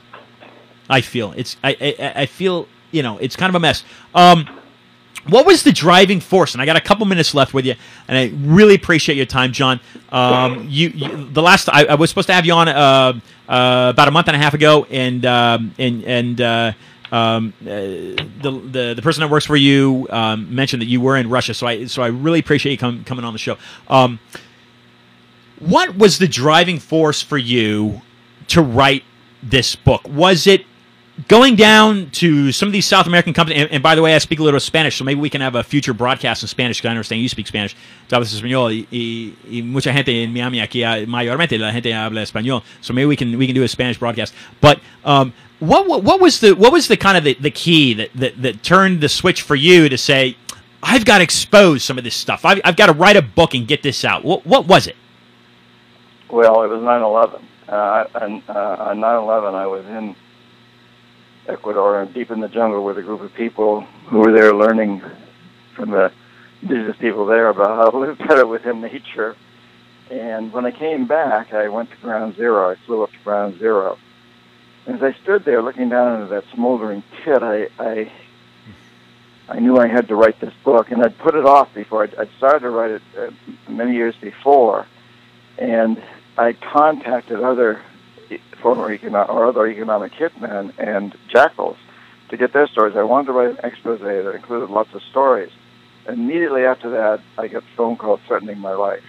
I 0.89 1.01
feel 1.01 1.33
it's 1.37 1.55
I, 1.63 1.75
I 1.99 2.13
I 2.21 2.25
feel 2.25 2.67
you 2.91 3.03
know 3.03 3.17
it's 3.17 3.35
kind 3.35 3.49
of 3.49 3.55
a 3.55 3.59
mess. 3.59 3.83
Um, 4.13 4.47
what 5.27 5.45
was 5.45 5.63
the 5.63 5.71
driving 5.71 6.19
force? 6.19 6.53
And 6.53 6.61
I 6.61 6.65
got 6.65 6.75
a 6.75 6.81
couple 6.81 7.05
minutes 7.05 7.35
left 7.35 7.53
with 7.53 7.65
you, 7.65 7.75
and 8.07 8.17
I 8.17 8.31
really 8.43 8.75
appreciate 8.75 9.15
your 9.15 9.27
time, 9.27 9.51
John. 9.51 9.79
Um, 10.11 10.65
you, 10.67 10.89
you 10.89 11.29
the 11.29 11.41
last 11.41 11.69
I, 11.69 11.85
I 11.85 11.95
was 11.95 12.09
supposed 12.09 12.27
to 12.27 12.33
have 12.33 12.45
you 12.45 12.53
on 12.53 12.67
uh, 12.67 13.19
uh, 13.47 13.91
about 13.93 14.07
a 14.07 14.11
month 14.11 14.27
and 14.27 14.35
a 14.35 14.39
half 14.39 14.53
ago, 14.53 14.85
and 14.89 15.25
um, 15.25 15.73
and 15.77 16.03
and. 16.03 16.41
Uh, 16.41 16.71
um, 17.11 17.53
uh, 17.63 17.65
the, 17.65 18.61
the 18.71 18.93
the 18.95 19.01
person 19.01 19.19
that 19.19 19.29
works 19.29 19.45
for 19.45 19.57
you 19.57 20.07
um, 20.11 20.55
mentioned 20.55 20.81
that 20.81 20.85
you 20.85 21.01
were 21.01 21.17
in 21.17 21.29
Russia, 21.29 21.53
so 21.53 21.67
I 21.67 21.83
so 21.85 22.01
I 22.01 22.07
really 22.07 22.39
appreciate 22.39 22.71
you 22.71 22.77
com- 22.77 23.03
coming 23.03 23.25
on 23.25 23.33
the 23.33 23.39
show. 23.39 23.57
Um, 23.89 24.17
what 25.61 25.95
was 25.95 26.17
the 26.17 26.27
driving 26.27 26.79
force 26.79 27.21
for 27.21 27.37
you 27.37 28.01
to 28.47 28.61
write 28.61 29.03
this 29.43 29.75
book? 29.75 30.07
Was 30.07 30.47
it 30.47 30.65
going 31.27 31.55
down 31.55 32.09
to 32.11 32.51
some 32.51 32.67
of 32.67 32.73
these 32.73 32.87
South 32.87 33.05
American 33.05 33.33
companies? 33.33 33.61
And, 33.61 33.71
and 33.71 33.83
by 33.83 33.93
the 33.93 34.01
way, 34.01 34.15
I 34.15 34.17
speak 34.17 34.39
a 34.39 34.43
little 34.43 34.59
Spanish, 34.59 34.97
so 34.97 35.03
maybe 35.03 35.19
we 35.19 35.29
can 35.29 35.41
have 35.41 35.55
a 35.55 35.63
future 35.63 35.93
broadcast 35.93 36.41
in 36.41 36.47
Spanish 36.47 36.79
because 36.79 36.89
I 36.89 36.91
understand 36.91 37.21
you 37.21 37.29
speak 37.29 37.47
Spanish. 37.47 37.75
Tú 38.09 38.17
español 38.17 38.87
y 38.91 39.61
mucha 39.61 39.93
gente 39.93 40.23
en 40.23 40.33
Miami 40.33 40.59
aquí, 40.59 40.83
ah, 40.83 41.05
mayormente 41.05 41.59
la 41.59 41.71
gente 41.71 41.93
habla 41.93 42.23
español, 42.23 42.63
so 42.81 42.93
maybe 42.93 43.05
we 43.05 43.15
can 43.15 43.37
we 43.37 43.45
can 43.45 43.55
do 43.55 43.63
a 43.63 43.67
Spanish 43.67 43.99
broadcast. 43.99 44.33
But 44.61 44.79
um, 45.05 45.31
what, 45.59 45.87
what 45.87 46.03
what 46.03 46.19
was 46.19 46.39
the 46.39 46.55
what 46.55 46.73
was 46.73 46.87
the 46.87 46.97
kind 46.97 47.17
of 47.17 47.23
the, 47.23 47.35
the 47.35 47.51
key 47.51 47.93
that, 47.93 48.09
that 48.15 48.41
that 48.41 48.63
turned 48.63 49.01
the 49.01 49.09
switch 49.09 49.43
for 49.43 49.55
you 49.55 49.89
to 49.89 49.97
say? 49.97 50.35
I've 50.83 51.05
got 51.05 51.19
to 51.19 51.23
expose 51.23 51.83
some 51.83 51.99
of 51.99 52.03
this 52.03 52.15
stuff. 52.15 52.43
I've, 52.43 52.59
I've 52.65 52.75
got 52.75 52.87
to 52.87 52.93
write 52.93 53.15
a 53.15 53.21
book 53.21 53.53
and 53.53 53.67
get 53.67 53.83
this 53.83 54.03
out. 54.03 54.25
What, 54.25 54.47
what 54.47 54.65
was 54.65 54.87
it? 54.87 54.95
Well, 56.31 56.63
it 56.63 56.67
was 56.67 56.81
9/11. 56.81 57.41
Uh, 57.67 57.71
uh, 58.47 58.75
on 58.89 58.99
9/11, 59.01 59.53
I 59.53 59.67
was 59.67 59.85
in 59.85 60.15
Ecuador, 61.47 62.01
and 62.01 62.13
deep 62.13 62.31
in 62.31 62.39
the 62.39 62.47
jungle, 62.47 62.85
with 62.85 62.97
a 62.97 63.01
group 63.01 63.21
of 63.21 63.33
people 63.33 63.81
who 64.07 64.19
were 64.19 64.31
there 64.31 64.53
learning 64.53 65.01
from 65.75 65.91
the 65.91 66.11
indigenous 66.61 66.95
people 66.97 67.25
there 67.25 67.49
about 67.49 67.75
how 67.75 67.89
to 67.89 67.97
live 67.97 68.17
better 68.17 68.47
within 68.47 68.79
nature. 68.79 69.35
And 70.09 70.53
when 70.53 70.65
I 70.65 70.71
came 70.71 71.05
back, 71.05 71.53
I 71.53 71.67
went 71.67 71.91
to 71.91 71.97
Ground 71.97 72.37
Zero. 72.37 72.71
I 72.71 72.75
flew 72.85 73.03
up 73.03 73.11
to 73.11 73.19
Ground 73.25 73.59
Zero. 73.59 73.97
And 74.85 74.95
as 74.95 75.03
I 75.03 75.13
stood 75.23 75.43
there 75.43 75.61
looking 75.61 75.89
down 75.89 76.21
into 76.21 76.27
that 76.33 76.45
smoldering 76.53 77.03
pit, 77.23 77.43
I, 77.43 77.67
I 77.77 78.11
I 79.49 79.59
knew 79.59 79.77
I 79.77 79.87
had 79.87 80.07
to 80.07 80.15
write 80.15 80.39
this 80.39 80.53
book, 80.63 80.91
and 80.91 81.03
I'd 81.03 81.17
put 81.17 81.35
it 81.35 81.45
off 81.45 81.73
before. 81.73 82.03
I'd, 82.03 82.15
I'd 82.15 82.29
started 82.37 82.61
to 82.61 82.69
write 82.69 82.91
it 82.91 83.01
uh, 83.17 83.31
many 83.69 83.95
years 83.95 84.15
before, 84.21 84.87
and 85.57 86.01
I 86.37 86.53
contacted 86.53 87.41
other 87.41 87.81
former 88.61 88.95
econo- 88.95 89.29
or 89.29 89.45
other 89.45 89.67
economic 89.67 90.13
hitmen 90.13 90.73
and 90.77 91.15
jackals 91.27 91.77
to 92.29 92.37
get 92.37 92.53
their 92.53 92.67
stories. 92.67 92.95
I 92.95 93.03
wanted 93.03 93.27
to 93.27 93.33
write 93.33 93.49
an 93.49 93.57
expose 93.63 93.99
that 93.99 94.35
included 94.35 94.69
lots 94.69 94.93
of 94.93 95.01
stories. 95.03 95.51
Immediately 96.07 96.63
after 96.63 96.89
that, 96.91 97.21
I 97.37 97.47
got 97.47 97.63
phone 97.75 97.97
call 97.97 98.17
threatening 98.27 98.59
my 98.59 98.73
life. 98.73 99.03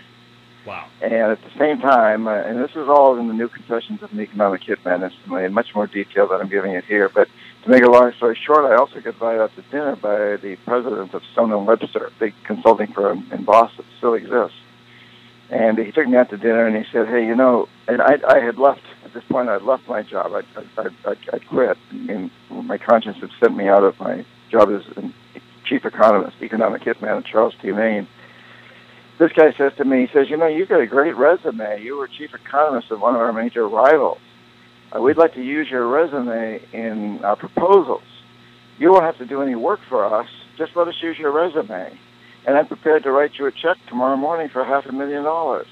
Wow. 0.67 0.87
And 1.01 1.13
at 1.13 1.43
the 1.43 1.51
same 1.59 1.81
time, 1.81 2.29
uh, 2.29 2.35
and 2.35 2.63
this 2.63 2.71
is 2.73 2.89
all 2.89 3.19
in 3.19 3.27
the 3.27 3.35
new 3.35 3.49
Confessions 3.49 4.03
of 4.03 4.13
an 4.13 4.21
Economic 4.21 4.63
Hitman, 4.63 5.03
instantly, 5.03 5.45
in 5.45 5.53
much 5.53 5.75
more 5.75 5.87
detail 5.87 6.29
than 6.29 6.41
I'm 6.41 6.49
giving 6.49 6.73
it 6.73 6.85
here. 6.85 7.09
But 7.09 7.29
to 7.65 7.71
make 7.71 7.83
a 7.83 7.91
long 7.91 8.13
story 8.13 8.39
short, 8.41 8.65
I 8.65 8.77
also 8.77 9.01
got 9.01 9.15
invited 9.15 9.41
out 9.41 9.55
to 9.57 9.63
dinner 9.63 9.97
by 9.97 10.37
the 10.37 10.57
president 10.65 11.15
of 11.15 11.23
Stone 11.33 11.53
and 11.53 11.67
Webster, 11.67 12.07
a 12.07 12.11
big 12.19 12.35
consulting 12.45 12.93
firm 12.93 13.27
in 13.33 13.45
Boston, 13.45 13.85
still 13.99 14.15
exists. 14.15 14.57
And 15.53 15.79
he 15.79 15.93
took 15.93 16.09
me 16.09 16.17
out 16.17 16.31
to 16.31 16.39
dinner, 16.39 16.67
and 16.67 16.75
he 16.75 16.91
said, 16.91 17.07
"Hey, 17.09 17.27
you 17.27 17.37
know," 17.37 17.69
and 17.87 18.01
I, 18.01 18.17
I 18.27 18.39
had 18.41 18.59
left 18.59 18.81
at 19.05 19.13
this 19.13 19.23
point. 19.29 19.51
I'd 19.51 19.63
left 19.63 19.87
my 19.87 20.03
job. 20.03 20.33
I, 20.33 20.43
I, 20.81 20.89
I, 21.05 21.15
I 21.35 21.39
quit. 21.41 21.77
And 22.09 22.31
my 22.51 22.79
conscience 22.79 23.19
had 23.21 23.31
sent 23.39 23.55
me 23.55 23.69
out 23.69 23.85
of 23.85 24.01
my 24.01 24.25
job 24.51 24.71
as 24.71 24.83
chief 25.65 25.85
economist, 25.85 26.37
economic 26.41 26.83
hitman 26.83 27.19
at 27.19 27.27
Charles 27.27 27.55
T. 27.61 27.71
Main 27.71 28.09
this 29.23 29.33
guy 29.33 29.53
says 29.57 29.73
to 29.77 29.85
me, 29.85 30.07
he 30.07 30.13
says, 30.13 30.29
you 30.31 30.37
know, 30.37 30.49
you've 30.49 30.69
got 30.69 30.81
a 30.81 30.87
great 30.87 31.17
resume. 31.17 31.81
You 31.81 31.97
were 31.97 32.09
chief 32.09 32.35
economist 32.35 32.91
of 32.91 33.01
one 33.01 33.15
of 33.15 33.21
our 33.21 33.33
major 33.33 33.69
rivals. 33.69 34.19
Uh, 34.95 35.01
we'd 35.01 35.17
like 35.17 35.35
to 35.35 35.43
use 35.43 35.69
your 35.71 35.87
resume 35.87 36.61
in 36.73 37.25
our 37.25 37.37
proposals. 37.37 38.03
You 38.79 38.89
don't 38.89 39.03
have 39.03 39.19
to 39.19 39.27
do 39.27 39.41
any 39.43 39.55
work 39.55 39.81
for 39.89 40.05
us. 40.05 40.29
Just 40.59 40.75
let 40.75 40.89
us 40.89 40.95
use 41.01 41.19
your 41.19 41.31
resume. 41.31 41.97
And 42.47 42.57
I'm 42.57 42.67
prepared 42.67 43.05
to 43.05 43.13
write 43.13 43.39
you 43.39 43.47
a 43.47 43.53
check 43.53 43.77
tomorrow 43.89 44.17
morning 44.17 44.49
for 44.49 44.65
half 44.65 44.87
a 44.87 44.93
million 44.93 45.23
dollars. 45.23 45.67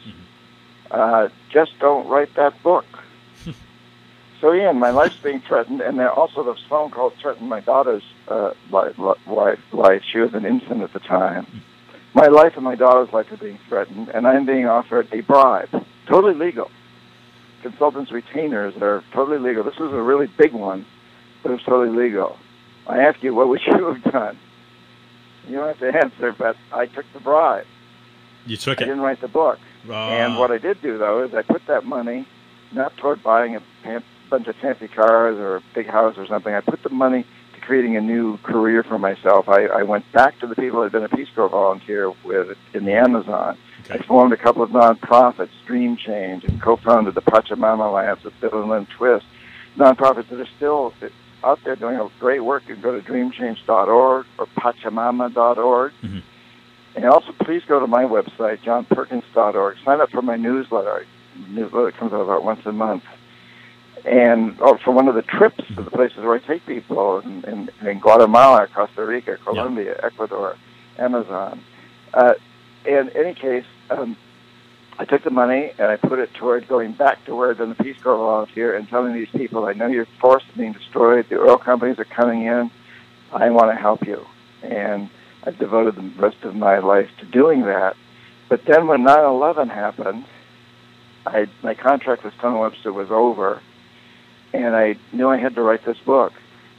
Uh, 0.90 1.28
just 1.50 1.72
don't 1.80 2.06
write 2.08 2.34
that 2.36 2.62
book. 2.62 2.84
so, 4.40 4.52
Ian, 4.54 4.78
my 4.78 4.90
life's 4.90 5.16
being 5.16 5.40
threatened, 5.40 5.80
and 5.80 5.98
then 5.98 6.08
also 6.08 6.42
this 6.42 6.62
phone 6.68 6.90
call 6.90 7.10
threatened 7.20 7.48
my 7.48 7.60
daughter's 7.60 8.02
uh, 8.28 8.52
life, 8.70 8.98
life, 8.98 9.60
life. 9.72 10.02
She 10.12 10.18
was 10.18 10.34
an 10.34 10.44
infant 10.44 10.82
at 10.82 10.92
the 10.92 11.00
time. 11.00 11.46
My 12.14 12.26
life 12.26 12.54
and 12.56 12.64
my 12.64 12.74
daughter's 12.74 13.12
life 13.12 13.30
are 13.30 13.36
being 13.36 13.58
threatened, 13.68 14.08
and 14.08 14.26
I'm 14.26 14.46
being 14.46 14.66
offered 14.66 15.12
a 15.12 15.20
bribe, 15.20 15.70
totally 16.06 16.34
legal. 16.34 16.70
Consultants' 17.62 18.10
retainers 18.10 18.74
are 18.80 19.04
totally 19.12 19.38
legal. 19.38 19.62
This 19.62 19.76
was 19.76 19.92
a 19.92 20.02
really 20.02 20.26
big 20.26 20.52
one, 20.52 20.86
but 21.42 21.52
it's 21.52 21.64
totally 21.64 21.96
legal. 21.96 22.36
I 22.86 23.02
ask 23.02 23.22
you, 23.22 23.34
what 23.34 23.48
would 23.48 23.60
you 23.66 23.86
have 23.92 24.12
done? 24.12 24.38
You 25.46 25.56
don't 25.56 25.68
have 25.68 25.78
to 25.78 25.98
answer, 25.98 26.32
but 26.32 26.56
I 26.72 26.86
took 26.86 27.06
the 27.12 27.20
bribe. 27.20 27.66
You 28.46 28.56
took 28.56 28.80
I 28.80 28.82
it. 28.82 28.84
I 28.84 28.88
didn't 28.88 29.02
write 29.02 29.20
the 29.20 29.28
book. 29.28 29.58
Uh, 29.88 29.94
And 29.94 30.38
what 30.38 30.50
I 30.50 30.58
did 30.58 30.80
do, 30.82 30.98
though, 30.98 31.24
is 31.24 31.34
I 31.34 31.42
put 31.42 31.66
that 31.66 31.84
money 31.84 32.26
not 32.72 32.96
toward 32.96 33.22
buying 33.22 33.56
a 33.56 33.62
bunch 34.28 34.46
of 34.46 34.56
fancy 34.56 34.88
cars 34.88 35.38
or 35.38 35.56
a 35.56 35.62
big 35.74 35.86
house 35.86 36.16
or 36.16 36.26
something. 36.26 36.54
I 36.54 36.60
put 36.60 36.82
the 36.82 36.90
money 36.90 37.26
to 37.54 37.60
creating 37.60 37.96
a 37.96 38.00
new 38.00 38.36
career 38.38 38.82
for 38.82 38.98
myself. 38.98 39.48
I, 39.48 39.66
I 39.66 39.82
went 39.82 40.10
back 40.12 40.38
to 40.40 40.46
the 40.46 40.54
people 40.54 40.82
I'd 40.82 40.92
been 40.92 41.02
a 41.02 41.08
Peace 41.08 41.28
Corps 41.34 41.48
volunteer 41.48 42.12
with 42.24 42.56
in 42.72 42.84
the 42.84 42.92
Amazon. 42.92 43.58
I 43.90 43.98
formed 43.98 44.32
a 44.32 44.36
couple 44.36 44.62
of 44.62 44.70
nonprofits, 44.70 45.50
Dream 45.66 45.96
Change, 45.96 46.44
and 46.44 46.62
co-founded 46.62 47.14
the 47.14 47.22
Pachamama 47.22 47.88
Alliance 47.88 48.22
with 48.22 48.38
Bill 48.40 48.60
and 48.60 48.70
Lynne 48.70 48.86
Twist. 48.96 49.26
Nonprofits 49.76 50.28
that 50.28 50.40
are 50.40 50.48
still 50.56 50.92
out 51.44 51.58
there 51.64 51.76
doing 51.76 51.96
a 51.96 52.08
great 52.18 52.40
work. 52.40 52.62
You 52.68 52.74
can 52.74 52.82
go 52.82 52.98
to 52.98 53.06
dreamchange.org 53.06 54.26
or 54.38 54.46
pachamama.org. 54.58 55.92
Mhm. 56.02 56.22
And 56.96 57.04
also, 57.04 57.32
please 57.44 57.62
go 57.66 57.78
to 57.80 57.86
my 57.86 58.04
website, 58.04 58.58
johnperkins.org. 58.62 59.76
Sign 59.84 60.00
up 60.00 60.10
for 60.10 60.22
my 60.22 60.36
newsletter. 60.36 61.06
Newsletter 61.48 61.92
comes 61.92 62.12
out 62.12 62.20
about 62.20 62.42
once 62.44 62.66
a 62.66 62.72
month. 62.72 63.04
And 64.04 64.56
oh, 64.60 64.76
for 64.82 64.92
one 64.92 65.08
of 65.08 65.14
the 65.14 65.22
trips 65.22 65.62
to 65.68 65.82
the 65.82 65.90
places 65.90 66.18
where 66.18 66.34
I 66.34 66.38
take 66.38 66.64
people 66.66 67.20
in, 67.20 67.44
in, 67.44 67.70
in 67.86 67.98
Guatemala, 68.00 68.66
Costa 68.74 69.04
Rica, 69.04 69.36
Colombia, 69.44 70.00
Ecuador, 70.02 70.56
Amazon. 70.98 71.60
Uh, 72.14 72.32
in 72.86 73.10
any 73.10 73.34
case, 73.34 73.66
um, 73.90 74.16
I 75.00 75.06
took 75.06 75.24
the 75.24 75.30
money 75.30 75.72
and 75.78 75.90
I 75.90 75.96
put 75.96 76.18
it 76.18 76.34
toward 76.34 76.68
going 76.68 76.92
back 76.92 77.24
to 77.24 77.34
where 77.34 77.52
I'd 77.52 77.78
Peace 77.78 77.96
Corps 78.02 78.18
volunteer 78.18 78.76
and 78.76 78.86
telling 78.86 79.14
these 79.14 79.30
people, 79.30 79.64
I 79.64 79.72
know 79.72 79.86
your 79.86 80.04
forests 80.20 80.50
are 80.50 80.58
being 80.58 80.74
destroyed, 80.74 81.26
the 81.30 81.40
oil 81.40 81.56
companies 81.56 81.98
are 81.98 82.04
coming 82.04 82.42
in, 82.42 82.70
I 83.32 83.48
want 83.48 83.70
to 83.70 83.80
help 83.80 84.06
you. 84.06 84.26
And 84.62 85.08
I've 85.42 85.58
devoted 85.58 85.94
the 85.94 86.02
rest 86.20 86.42
of 86.42 86.54
my 86.54 86.80
life 86.80 87.08
to 87.20 87.24
doing 87.24 87.62
that. 87.62 87.96
But 88.50 88.66
then 88.66 88.88
when 88.88 89.02
9-11 89.02 89.70
happened, 89.70 90.26
I, 91.24 91.46
my 91.62 91.72
contract 91.72 92.22
with 92.22 92.34
Stone 92.34 92.58
Webster 92.58 92.92
was 92.92 93.10
over, 93.10 93.62
and 94.52 94.76
I 94.76 94.96
knew 95.12 95.30
I 95.30 95.38
had 95.38 95.54
to 95.54 95.62
write 95.62 95.82
this 95.86 95.98
book. 96.04 96.34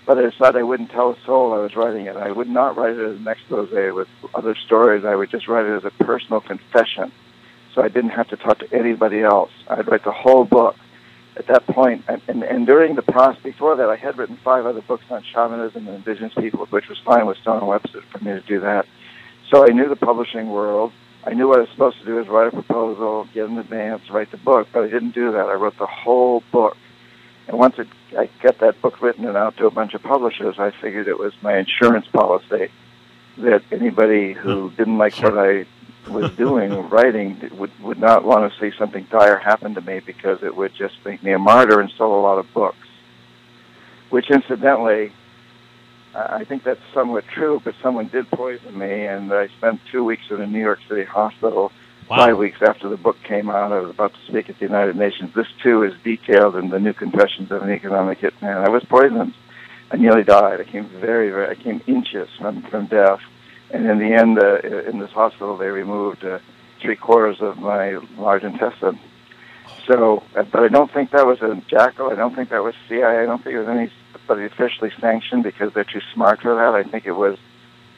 But 0.05 0.19
I 0.19 0.29
decided 0.29 0.59
I 0.59 0.63
wouldn't 0.63 0.91
tell 0.91 1.09
a 1.09 1.17
soul 1.25 1.53
I 1.53 1.57
was 1.57 1.75
writing 1.75 2.05
it. 2.05 2.15
I 2.15 2.31
would 2.31 2.49
not 2.49 2.77
write 2.77 2.95
it 2.95 3.03
as 3.03 3.19
an 3.19 3.27
expose 3.27 3.71
with 3.71 4.09
other 4.35 4.53
stories. 4.53 5.05
I 5.05 5.15
would 5.15 5.31
just 5.31 5.47
write 5.47 5.65
it 5.65 5.75
as 5.75 5.85
a 5.85 6.03
personal 6.03 6.39
confession. 6.39 7.11
So 7.73 7.81
I 7.81 7.87
didn't 7.87 8.11
have 8.11 8.27
to 8.29 8.37
talk 8.37 8.59
to 8.59 8.73
anybody 8.73 9.21
else. 9.21 9.51
I'd 9.67 9.87
write 9.87 10.03
the 10.03 10.11
whole 10.11 10.45
book. 10.45 10.75
At 11.37 11.47
that 11.47 11.65
point, 11.65 12.03
and, 12.09 12.21
and, 12.27 12.43
and 12.43 12.67
during 12.67 12.95
the 12.95 13.01
process 13.01 13.41
before 13.41 13.77
that, 13.77 13.89
I 13.89 13.95
had 13.95 14.17
written 14.17 14.37
five 14.43 14.65
other 14.65 14.81
books 14.81 15.05
on 15.09 15.23
shamanism 15.23 15.87
and 15.87 15.95
indigenous 15.95 16.33
people, 16.33 16.65
which 16.65 16.89
was 16.89 16.97
fine 17.05 17.25
with 17.25 17.37
Stone 17.37 17.59
and 17.59 17.67
Webster 17.67 18.01
for 18.11 18.19
me 18.19 18.31
to 18.31 18.41
do 18.41 18.59
that. 18.59 18.85
So 19.49 19.63
I 19.65 19.69
knew 19.69 19.87
the 19.87 19.95
publishing 19.95 20.49
world. 20.49 20.91
I 21.23 21.33
knew 21.33 21.47
what 21.47 21.59
I 21.59 21.61
was 21.61 21.69
supposed 21.69 21.99
to 21.99 22.05
do 22.05 22.19
is 22.19 22.27
write 22.27 22.47
a 22.47 22.51
proposal, 22.51 23.27
get 23.33 23.47
an 23.47 23.57
advance, 23.57 24.09
write 24.09 24.31
the 24.31 24.37
book, 24.37 24.67
but 24.73 24.83
I 24.83 24.87
didn't 24.87 25.11
do 25.11 25.31
that. 25.31 25.47
I 25.47 25.53
wrote 25.53 25.77
the 25.77 25.85
whole 25.85 26.43
book. 26.51 26.75
And 27.47 27.57
once 27.57 27.79
it, 27.79 27.87
I 28.17 28.29
got 28.41 28.59
that 28.59 28.81
book 28.81 29.01
written 29.01 29.25
and 29.25 29.37
out 29.37 29.55
to 29.57 29.67
a 29.67 29.71
bunch 29.71 29.93
of 29.93 30.03
publishers, 30.03 30.55
I 30.59 30.71
figured 30.71 31.07
it 31.07 31.17
was 31.17 31.33
my 31.41 31.57
insurance 31.57 32.07
policy 32.07 32.69
that 33.37 33.63
anybody 33.71 34.33
who 34.33 34.71
didn't 34.71 34.97
like 34.97 35.15
what 35.17 35.37
I 35.37 35.65
was 36.09 36.31
doing, 36.31 36.89
writing, 36.89 37.49
would, 37.57 37.71
would 37.81 37.99
not 37.99 38.23
want 38.23 38.51
to 38.51 38.59
see 38.59 38.75
something 38.77 39.05
dire 39.11 39.37
happen 39.37 39.75
to 39.75 39.81
me 39.81 39.99
because 39.99 40.41
it 40.43 40.55
would 40.55 40.73
just 40.75 40.95
make 41.05 41.21
me 41.23 41.31
a 41.31 41.39
martyr 41.39 41.79
and 41.79 41.91
sell 41.97 42.13
a 42.13 42.21
lot 42.21 42.37
of 42.37 42.51
books. 42.53 42.77
Which, 44.09 44.29
incidentally, 44.29 45.13
I 46.13 46.43
think 46.43 46.63
that's 46.63 46.81
somewhat 46.93 47.25
true, 47.33 47.61
but 47.63 47.75
someone 47.81 48.07
did 48.07 48.29
poison 48.31 48.77
me, 48.77 49.05
and 49.05 49.31
I 49.31 49.47
spent 49.57 49.79
two 49.91 50.03
weeks 50.03 50.23
in 50.29 50.41
a 50.41 50.47
New 50.47 50.59
York 50.59 50.79
City 50.89 51.03
hospital 51.03 51.71
Wow. 52.09 52.17
five 52.25 52.37
weeks 52.37 52.57
after 52.61 52.89
the 52.89 52.97
book 52.97 53.15
came 53.23 53.49
out. 53.49 53.71
I 53.71 53.79
was 53.79 53.89
about 53.91 54.13
to 54.13 54.19
speak 54.27 54.49
at 54.49 54.59
the 54.59 54.65
United 54.65 54.97
Nations. 54.97 55.33
This 55.33 55.47
too 55.63 55.83
is 55.83 55.93
detailed 56.03 56.57
in 56.57 56.69
the 56.69 56.77
new 56.79 56.91
Confessions 56.91 57.51
of 57.51 57.61
an 57.61 57.69
Economic 57.69 58.19
Hitman. 58.19 58.65
I 58.65 58.69
was 58.69 58.83
poisoned. 58.83 59.33
I 59.91 59.95
nearly 59.95 60.23
died. 60.23 60.59
I 60.59 60.65
came 60.65 60.89
very, 60.99 61.29
very. 61.29 61.47
I 61.47 61.55
came 61.55 61.81
inches 61.87 62.27
from 62.37 62.63
from 62.63 62.87
death, 62.87 63.21
and 63.73 63.85
in 63.87 63.99
the 63.99 64.13
end, 64.13 64.39
uh, 64.39 64.59
in 64.89 64.99
this 64.99 65.11
hospital, 65.11 65.57
they 65.57 65.67
removed 65.67 66.23
uh, 66.23 66.39
three 66.81 66.95
quarters 66.95 67.37
of 67.41 67.57
my 67.57 67.97
large 68.17 68.43
intestine. 68.43 68.99
So, 69.87 70.23
uh, 70.35 70.43
but 70.43 70.63
I 70.63 70.67
don't 70.67 70.91
think 70.91 71.11
that 71.11 71.25
was 71.25 71.41
a 71.41 71.61
jackal. 71.67 72.09
I 72.09 72.15
don't 72.15 72.35
think 72.35 72.49
that 72.49 72.63
was 72.63 72.75
CIA. 72.87 73.23
I 73.23 73.25
don't 73.25 73.43
think 73.43 73.55
it 73.55 73.59
was 73.59 73.67
anybody 73.67 74.45
officially 74.45 74.91
sanctioned 74.99 75.43
because 75.43 75.73
they're 75.73 75.83
too 75.83 76.01
smart 76.13 76.41
for 76.41 76.55
that. 76.55 76.75
I 76.75 76.83
think 76.83 77.05
it 77.05 77.13
was. 77.13 77.37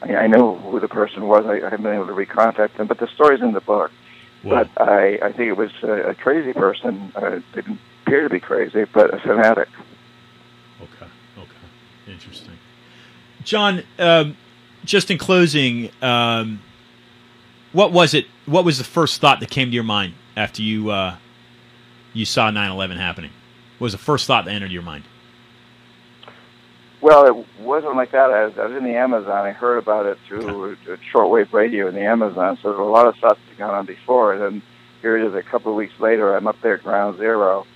I, 0.02 0.16
I 0.16 0.26
know 0.26 0.56
who 0.56 0.80
the 0.80 0.88
person 0.88 1.28
was. 1.28 1.44
I, 1.46 1.58
I 1.58 1.70
haven't 1.70 1.82
been 1.82 1.94
able 1.94 2.06
to 2.06 2.12
recontact 2.12 2.76
them, 2.76 2.86
but 2.86 2.98
the 2.98 3.08
story's 3.08 3.42
in 3.42 3.52
the 3.52 3.60
book. 3.60 3.90
Wow. 4.42 4.64
But 4.74 4.88
I, 4.88 5.18
I 5.22 5.32
think 5.32 5.48
it 5.48 5.56
was 5.56 5.70
a, 5.82 6.10
a 6.10 6.14
crazy 6.14 6.52
person. 6.52 7.12
Uh, 7.14 7.40
didn't 7.54 7.78
appear 8.02 8.22
to 8.22 8.30
be 8.30 8.40
crazy, 8.40 8.84
but 8.92 9.12
a 9.12 9.18
fanatic. 9.18 9.68
Okay. 10.80 11.10
Okay. 11.38 12.12
Interesting. 12.12 12.58
John, 13.42 13.82
um, 13.98 14.36
just 14.84 15.10
in 15.10 15.18
closing, 15.18 15.90
um, 16.02 16.60
what 17.72 17.92
was 17.92 18.14
it? 18.14 18.26
What 18.46 18.64
was 18.64 18.78
the 18.78 18.84
first 18.84 19.20
thought 19.20 19.40
that 19.40 19.50
came 19.50 19.68
to 19.68 19.74
your 19.74 19.84
mind 19.84 20.14
after 20.36 20.62
you 20.62 20.90
uh, 20.90 21.16
you 22.12 22.24
saw 22.24 22.50
9/11 22.50 22.96
happening? 22.96 23.30
What 23.78 23.86
was 23.86 23.92
the 23.92 23.98
first 23.98 24.26
thought 24.26 24.44
that 24.44 24.52
entered 24.52 24.72
your 24.72 24.82
mind? 24.82 25.04
Well, 27.04 27.26
it 27.26 27.60
wasn't 27.60 27.96
like 27.96 28.12
that. 28.12 28.30
I 28.30 28.46
was, 28.46 28.56
I 28.56 28.64
was 28.64 28.78
in 28.78 28.84
the 28.84 28.94
Amazon. 28.94 29.28
I 29.28 29.50
heard 29.50 29.76
about 29.76 30.06
it 30.06 30.16
through 30.26 30.72
a 30.88 30.96
shortwave 31.12 31.52
radio 31.52 31.86
in 31.86 31.94
the 31.94 32.00
Amazon. 32.00 32.56
So 32.62 32.70
there 32.70 32.78
were 32.78 32.88
a 32.88 32.90
lot 32.90 33.06
of 33.06 33.14
thoughts 33.16 33.38
that 33.46 33.58
gone 33.58 33.74
on 33.74 33.84
before. 33.84 34.32
And 34.32 34.42
then 34.42 34.62
here 35.02 35.18
it 35.18 35.28
is 35.28 35.34
a 35.34 35.42
couple 35.42 35.70
of 35.70 35.76
weeks 35.76 35.92
later. 36.00 36.34
I'm 36.34 36.46
up 36.46 36.56
there 36.62 36.76
at 36.76 36.82
ground 36.82 37.18
zero, 37.18 37.66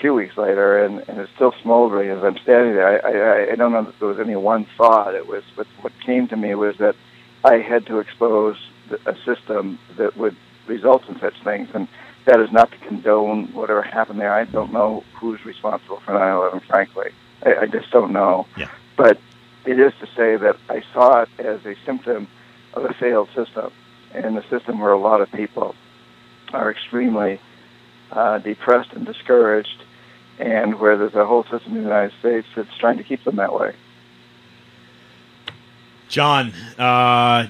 few 0.00 0.14
weeks 0.14 0.36
later, 0.36 0.84
and, 0.84 1.04
and 1.08 1.20
it's 1.20 1.32
still 1.34 1.52
smoldering 1.62 2.10
as 2.10 2.24
I'm 2.24 2.38
standing 2.38 2.74
there. 2.74 3.04
I, 3.06 3.48
I, 3.48 3.52
I 3.52 3.56
don't 3.56 3.72
know 3.72 3.88
if 3.88 3.98
there 3.98 4.08
was 4.08 4.18
any 4.18 4.36
one 4.36 4.66
thought. 4.76 5.14
It 5.14 5.26
was, 5.26 5.42
but 5.56 5.66
what 5.80 5.92
came 6.04 6.28
to 6.28 6.36
me 6.36 6.54
was 6.54 6.76
that 6.78 6.96
I 7.44 7.58
had 7.58 7.86
to 7.86 7.98
expose 7.98 8.56
the, 8.88 8.98
a 9.10 9.16
system 9.24 9.78
that 9.96 10.16
would 10.16 10.36
result 10.66 11.08
in 11.08 11.18
such 11.20 11.34
things. 11.44 11.68
And 11.74 11.88
that 12.26 12.40
is 12.40 12.50
not 12.52 12.70
to 12.70 12.78
condone 12.78 13.52
whatever 13.52 13.82
happened 13.82 14.20
there. 14.20 14.32
I 14.32 14.44
don't 14.44 14.72
know 14.72 15.04
who's 15.18 15.44
responsible 15.44 16.00
for 16.00 16.12
9/11. 16.12 16.62
Frankly, 16.66 17.10
I, 17.44 17.62
I 17.62 17.66
just 17.66 17.90
don't 17.90 18.12
know. 18.12 18.46
Yeah. 18.56 18.70
But 18.96 19.18
it 19.66 19.78
is 19.78 19.92
to 20.00 20.06
say 20.16 20.36
that 20.36 20.56
I 20.68 20.82
saw 20.92 21.22
it 21.22 21.28
as 21.38 21.64
a 21.66 21.74
symptom 21.84 22.28
of 22.74 22.84
a 22.84 22.94
failed 22.94 23.28
system, 23.34 23.70
and 24.12 24.38
a 24.38 24.48
system 24.48 24.78
where 24.78 24.92
a 24.92 24.98
lot 24.98 25.20
of 25.20 25.30
people 25.32 25.74
are 26.52 26.70
extremely 26.70 27.40
uh, 28.12 28.38
depressed 28.38 28.92
and 28.92 29.06
discouraged, 29.06 29.84
and 30.40 30.80
where 30.80 30.96
there's 30.96 31.14
a 31.14 31.26
whole 31.26 31.42
system 31.44 31.72
in 31.72 31.78
the 31.78 31.82
United 31.82 32.12
States 32.18 32.46
that's 32.56 32.74
trying 32.78 32.96
to 32.96 33.04
keep 33.04 33.22
them 33.24 33.36
that 33.36 33.52
way. 33.52 33.74
John, 36.08 36.52
uh, 36.78 37.46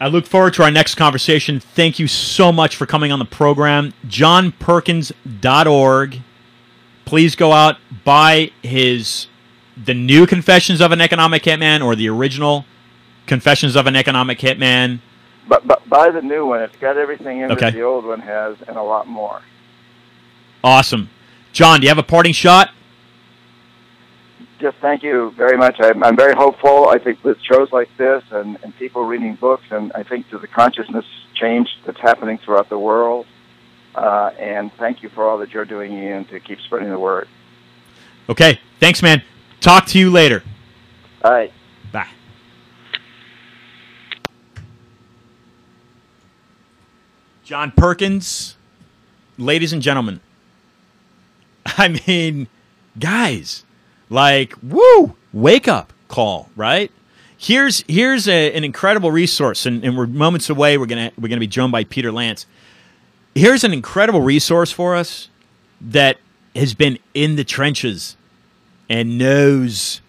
I 0.00 0.08
look 0.08 0.26
forward 0.26 0.52
to 0.54 0.62
our 0.62 0.70
next 0.70 0.94
conversation. 0.96 1.58
Thank 1.58 1.98
you 1.98 2.06
so 2.06 2.52
much 2.52 2.76
for 2.76 2.84
coming 2.86 3.10
on 3.10 3.18
the 3.18 3.24
program. 3.24 3.92
JohnPerkins.org. 4.06 6.20
Please 7.06 7.34
go 7.34 7.52
out, 7.52 7.76
buy 8.04 8.50
his 8.62 9.26
the 9.76 9.94
new 9.94 10.24
Confessions 10.26 10.80
of 10.80 10.92
an 10.92 11.00
Economic 11.00 11.42
Hitman 11.42 11.84
or 11.84 11.96
the 11.96 12.08
original 12.08 12.64
Confessions 13.26 13.74
of 13.74 13.88
an 13.88 13.96
Economic 13.96 14.38
Hitman. 14.38 15.00
But, 15.48 15.66
but 15.66 15.88
buy 15.88 16.10
the 16.10 16.22
new 16.22 16.46
one. 16.46 16.60
It's 16.60 16.76
got 16.76 16.96
everything 16.96 17.40
in 17.40 17.50
Okay. 17.50 17.64
that 17.66 17.74
the 17.74 17.82
old 17.82 18.04
one 18.04 18.20
has, 18.20 18.56
and 18.68 18.76
a 18.76 18.82
lot 18.82 19.08
more. 19.08 19.42
Awesome. 20.62 21.10
John, 21.54 21.80
do 21.80 21.86
you 21.86 21.88
have 21.88 21.98
a 21.98 22.02
parting 22.02 22.34
shot? 22.34 22.70
just 24.64 24.78
thank 24.78 25.02
you 25.02 25.30
very 25.36 25.58
much. 25.58 25.76
I'm, 25.78 26.02
I'm 26.02 26.16
very 26.16 26.34
hopeful. 26.34 26.88
I 26.88 26.98
think 26.98 27.22
with 27.22 27.36
shows 27.42 27.70
like 27.70 27.88
this 27.98 28.22
and, 28.30 28.56
and 28.62 28.74
people 28.76 29.04
reading 29.04 29.34
books, 29.34 29.64
and 29.70 29.92
I 29.94 30.02
think 30.04 30.30
to 30.30 30.38
the 30.38 30.46
consciousness 30.46 31.04
change 31.34 31.68
that's 31.84 32.00
happening 32.00 32.38
throughout 32.38 32.70
the 32.70 32.78
world. 32.78 33.26
Uh, 33.94 34.30
and 34.38 34.72
thank 34.78 35.02
you 35.02 35.10
for 35.10 35.28
all 35.28 35.36
that 35.38 35.50
you're 35.52 35.66
doing, 35.66 35.92
Ian, 35.92 36.24
to 36.26 36.40
keep 36.40 36.60
spreading 36.62 36.88
the 36.88 36.98
word. 36.98 37.28
Okay. 38.30 38.58
Thanks, 38.80 39.02
man. 39.02 39.22
Talk 39.60 39.84
to 39.88 39.98
you 39.98 40.10
later. 40.10 40.42
All 41.22 41.30
right. 41.30 41.52
Bye. 41.92 42.08
John 47.44 47.70
Perkins, 47.70 48.56
ladies 49.36 49.74
and 49.74 49.82
gentlemen. 49.82 50.20
I 51.78 52.00
mean, 52.06 52.48
guys, 52.98 53.64
like, 54.10 54.54
woo, 54.62 55.16
wake 55.32 55.68
up 55.68 55.92
call, 56.08 56.48
right? 56.56 56.90
Here's 57.36 57.84
here's 57.88 58.28
a, 58.28 58.52
an 58.52 58.64
incredible 58.64 59.10
resource, 59.10 59.66
and, 59.66 59.84
and 59.84 59.96
we're 59.96 60.06
moments 60.06 60.48
away. 60.48 60.78
We're 60.78 60.86
gonna 60.86 61.12
we're 61.18 61.28
gonna 61.28 61.40
be 61.40 61.46
joined 61.46 61.72
by 61.72 61.84
Peter 61.84 62.12
Lance. 62.12 62.46
Here's 63.34 63.64
an 63.64 63.72
incredible 63.72 64.20
resource 64.20 64.70
for 64.70 64.94
us 64.94 65.28
that 65.80 66.18
has 66.54 66.72
been 66.72 66.98
in 67.14 67.36
the 67.36 67.44
trenches 67.44 68.16
and 68.88 69.18
knows 69.18 70.00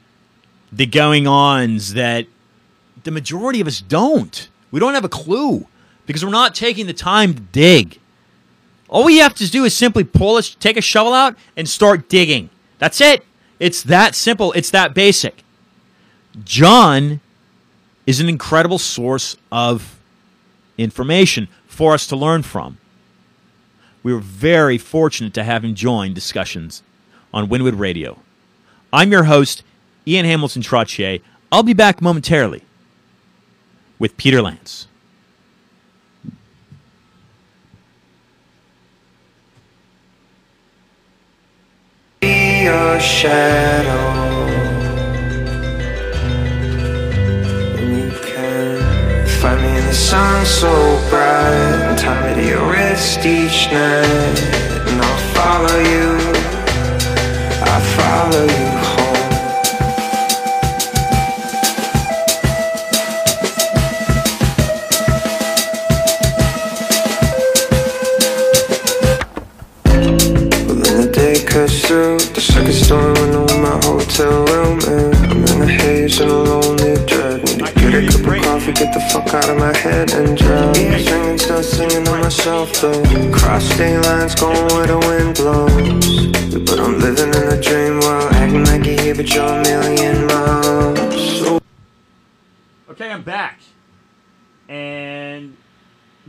the 0.71 0.85
going 0.85 1.27
ons 1.27 1.93
that 1.93 2.27
the 3.03 3.11
majority 3.11 3.59
of 3.61 3.67
us 3.67 3.81
don't. 3.81 4.47
We 4.71 4.79
don't 4.79 4.93
have 4.93 5.05
a 5.05 5.09
clue 5.09 5.67
because 6.05 6.23
we're 6.23 6.31
not 6.31 6.53
taking 6.53 6.85
the 6.85 6.93
time 6.93 7.33
to 7.33 7.39
dig. 7.39 7.99
All 8.95 9.03
we 9.03 9.17
have 9.17 9.33
to 9.35 9.51
do 9.51 9.65
is 9.65 9.75
simply 9.75 10.05
pull 10.05 10.37
a, 10.37 10.41
take 10.41 10.77
a 10.77 10.81
shovel 10.81 11.11
out 11.11 11.35
and 11.57 11.67
start 11.67 12.07
digging. 12.07 12.49
That's 12.79 13.01
it. 13.01 13.25
It's 13.59 13.83
that 13.83 14.15
simple. 14.15 14.53
It's 14.53 14.69
that 14.69 14.93
basic. 14.93 15.43
John 16.45 17.19
is 18.07 18.21
an 18.21 18.29
incredible 18.29 18.77
source 18.77 19.35
of 19.51 19.99
information 20.77 21.49
for 21.67 21.93
us 21.93 22.07
to 22.07 22.15
learn 22.15 22.43
from. 22.43 22.77
We 24.01 24.13
were 24.13 24.21
very 24.21 24.77
fortunate 24.77 25.33
to 25.33 25.43
have 25.43 25.65
him 25.65 25.75
join 25.75 26.13
discussions 26.13 26.81
on 27.33 27.49
Wynwood 27.49 27.77
Radio. 27.77 28.19
I'm 28.93 29.11
your 29.11 29.25
host, 29.25 29.61
Ian 30.07 30.25
Hamilton 30.25 30.61
Trottier. 30.61 31.21
I'll 31.51 31.63
be 31.63 31.73
back 31.73 32.01
momentarily 32.01 32.63
with 33.99 34.15
Peter 34.15 34.41
Lance. 34.41 34.87
be 42.25 42.54
your 42.65 42.99
shadow. 42.99 44.47
And 47.77 47.95
you 47.95 48.09
can 48.25 49.27
find 49.39 49.61
me 49.61 49.67
in 49.77 49.85
the 49.85 49.93
sun 49.93 50.43
so 50.45 50.71
bright, 51.11 51.89
and 51.89 51.97
tie 51.99 52.27
me 52.27 52.41
to 52.41 52.47
your 52.47 52.71
wrist 52.71 53.19
each 53.19 53.71
night. 53.71 54.39
And 54.87 54.99
I'll 54.99 55.23
follow 55.37 55.77
you, 55.93 56.07
I'll 57.69 57.85
follow 57.99 58.45
you 58.45 58.94
through 71.95 72.19
the 72.35 72.41
second 72.41 72.73
story 72.73 73.13
window 73.21 73.47
in 73.55 73.61
my 73.61 73.79
hotel 73.85 74.43
room, 74.51 74.79
and 74.83 75.15
I'm 75.31 75.43
in 75.47 75.61
a 75.61 75.65
haze 75.65 76.19
and 76.19 76.29
a 76.29 76.35
lonely 76.35 76.93
dread. 77.05 77.39
Need 77.45 77.67
to 77.67 77.73
get 77.73 77.93
a 77.93 78.07
cup 78.11 78.35
of 78.35 78.43
coffee, 78.43 78.73
get 78.73 78.93
the 78.93 78.99
fuck 79.11 79.33
out 79.33 79.47
of 79.47 79.57
my 79.57 79.73
head 79.77 80.11
and 80.11 80.37
drown. 80.37 80.75
Singing, 80.75 81.37
still 81.37 81.63
singing 81.63 82.03
to 82.03 82.11
myself 82.11 82.73
though. 82.81 83.01
Cross 83.31 83.63
state 83.75 83.97
lines, 83.99 84.35
going 84.35 84.67
where 84.75 84.87
the 84.87 84.99
wind 85.07 85.35
blows. 85.35 86.67
But 86.67 86.81
I'm 86.81 86.99
living 86.99 87.29
in 87.29 87.47
a 87.47 87.61
dream 87.61 88.01
while 88.01 88.27
acting 88.33 88.65
like 88.65 88.85
you're 88.85 88.99
here, 88.99 89.15
but 89.15 89.33
you're 89.33 89.45
a 89.45 89.63
million 89.63 90.27
miles. 90.27 91.39
So 91.39 91.61
Okay, 92.89 93.09
I'm 93.09 93.23
back. 93.23 93.61
And 94.67 95.55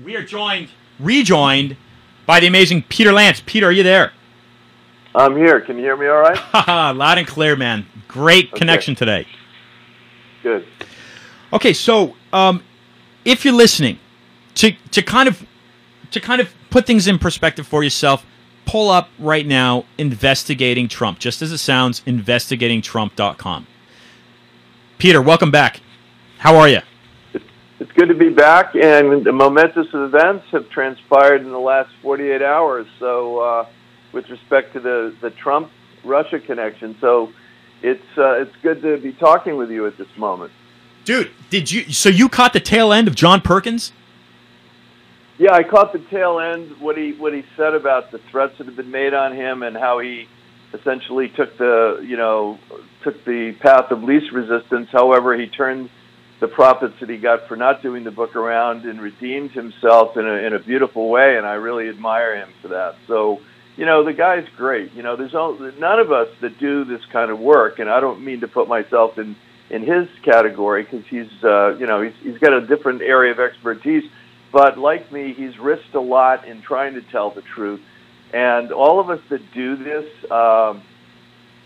we 0.01 0.15
are 0.15 0.25
joined, 0.25 0.69
rejoined 1.01 1.77
by 2.25 2.39
the 2.39 2.47
amazing 2.47 2.85
Peter 2.85 3.11
Lance. 3.13 3.43
Peter, 3.45 3.67
are 3.67 3.73
you 3.73 3.83
there? 3.83 4.13
I'm 5.17 5.35
here. 5.35 5.63
Can 5.63 5.77
you 5.79 5.83
hear 5.83 5.97
me 5.97 6.07
all 6.09 6.19
right? 6.19 6.37
Haha, 6.37 6.93
Loud 6.97 7.17
and 7.17 7.27
clear, 7.27 7.57
man. 7.57 7.87
Great 8.07 8.53
connection 8.53 8.95
today. 8.95 9.27
Good. 10.43 10.67
Okay, 11.55 11.73
so 11.73 12.15
um, 12.35 12.63
if 13.25 13.43
you're 13.45 13.55
listening, 13.55 13.99
to 14.57 14.73
to 14.91 15.03
kind 15.03 15.27
of 15.27 15.45
to 16.11 16.21
kind 16.21 16.43
of 16.43 16.53
put 16.69 16.87
things 16.87 17.09
in 17.09 17.19
perspective 17.19 17.67
for 17.67 17.83
yourself, 17.83 18.27
pull 18.67 18.91
up 18.91 19.09
right 19.19 19.47
now 19.47 19.87
investigating 19.97 20.87
Trump, 20.87 21.19
just 21.19 21.41
as 21.41 21.51
it 21.51 21.59
sounds, 21.59 22.03
investigatingtrump.com. 22.03 23.67
Peter, 24.99 25.23
welcome 25.23 25.51
back. 25.51 25.81
How 26.39 26.57
are 26.57 26.69
you? 26.69 26.81
It's 27.79 27.93
good 27.93 28.09
to 28.09 28.15
be 28.15 28.29
back, 28.29 28.75
and 28.75 29.25
the 29.25 29.33
momentous 29.33 29.89
events 29.95 30.45
have 30.53 30.69
transpired 30.69 31.41
in 31.43 31.51
the 31.51 31.59
last 31.59 31.91
48 32.03 32.43
hours. 32.43 32.87
So, 32.99 33.39
uh, 33.39 33.67
with 34.17 34.31
respect 34.31 34.73
to 34.73 34.81
the, 34.81 35.15
the 35.21 35.29
Trump 35.31 35.71
Russia 36.03 36.41
connection, 36.41 36.97
so 37.03 37.31
it's 37.83 38.01
uh, 38.17 38.41
it's 38.41 38.57
good 38.63 38.81
to 38.81 38.97
be 38.97 39.13
talking 39.13 39.57
with 39.59 39.71
you 39.71 39.87
at 39.87 39.99
this 39.99 40.09
moment. 40.17 40.53
Dude, 41.05 41.31
did 41.51 41.71
you 41.71 41.93
so 41.93 42.09
you 42.09 42.31
caught 42.31 42.55
the 42.55 42.61
tail 42.61 42.95
end 42.95 43.09
of 43.09 43.15
John 43.15 43.43
Perkins? 43.43 43.93
Yeah, 45.39 45.53
I 45.53 45.65
caught 45.65 45.93
the 45.93 45.99
tail 45.99 46.41
end 46.41 46.81
what 46.81 46.97
he 46.97 47.13
what 47.13 47.35
he 47.35 47.45
said 47.59 47.75
about 47.75 48.11
the 48.11 48.19
threats 48.31 48.57
that 48.57 48.67
have 48.67 48.77
been 48.77 48.91
made 48.91 49.13
on 49.13 49.37
him 49.37 49.63
and 49.63 49.77
how 49.77 49.99
he 49.99 50.29
essentially 50.73 51.29
took 51.29 51.59
the 51.59 52.03
you 52.03 52.17
know 52.17 52.59
took 53.05 53.23
the 53.27 53.53
path 53.61 53.91
of 53.91 54.03
least 54.03 54.33
resistance. 54.33 54.89
However, 54.91 55.39
he 55.39 55.47
turned 55.47 55.91
the 56.41 56.49
profits 56.49 56.95
that 57.01 57.09
he 57.11 57.19
got 57.19 57.49
for 57.49 57.57
not 57.57 57.83
doing 57.83 58.05
the 58.05 58.11
book 58.11 58.35
around 58.37 58.85
and 58.85 59.01
redeemed 59.01 59.53
himself 59.53 60.17
in 60.17 60.27
a 60.27 60.35
in 60.47 60.55
a 60.55 60.59
beautiful 60.59 61.11
way, 61.11 61.37
and 61.37 61.47
I 61.47 61.55
really 61.55 61.89
admire 61.91 62.37
him 62.37 62.49
for 62.63 62.69
that. 62.69 62.97
So, 63.07 63.41
you 63.77 63.85
know, 63.85 64.05
the 64.05 64.13
guy's 64.13 64.47
great. 64.57 64.93
You 64.95 65.03
know, 65.03 65.17
there's 65.17 65.35
all, 65.35 65.59
none 65.79 66.01
of 66.01 66.11
us 66.11 66.29
that 66.41 66.59
do 66.59 66.85
this 66.85 67.01
kind 67.13 67.31
of 67.31 67.39
work, 67.39 67.79
and 67.79 67.91
I 67.91 68.01
don't 68.01 68.25
mean 68.25 68.41
to 68.41 68.49
put 68.49 68.69
myself 68.69 69.19
in 69.19 69.37
in 69.69 69.83
his 69.83 70.09
category 70.25 70.85
because 70.85 71.05
he's 71.09 71.31
uh, 71.45 71.77
you 71.77 71.87
know 71.87 72.03
he's 72.03 72.15
he's 72.23 72.39
got 72.39 72.53
a 72.53 72.67
different 72.67 73.03
area 73.03 73.33
of 73.33 73.41
expertise. 73.41 74.05
But 74.53 74.79
like 74.79 75.13
me, 75.13 75.35
he's 75.37 75.59
risked 75.59 75.95
a 75.95 76.01
lot 76.01 76.47
in 76.47 76.63
trying 76.63 76.95
to 76.95 77.03
tell 77.03 77.31
the 77.31 77.43
truth, 77.43 77.81
and 78.33 78.73
all 78.73 79.01
of 79.01 79.11
us 79.11 79.21
that 79.31 79.41
do 79.53 79.77
this. 79.77 80.31
Um, 80.31 80.83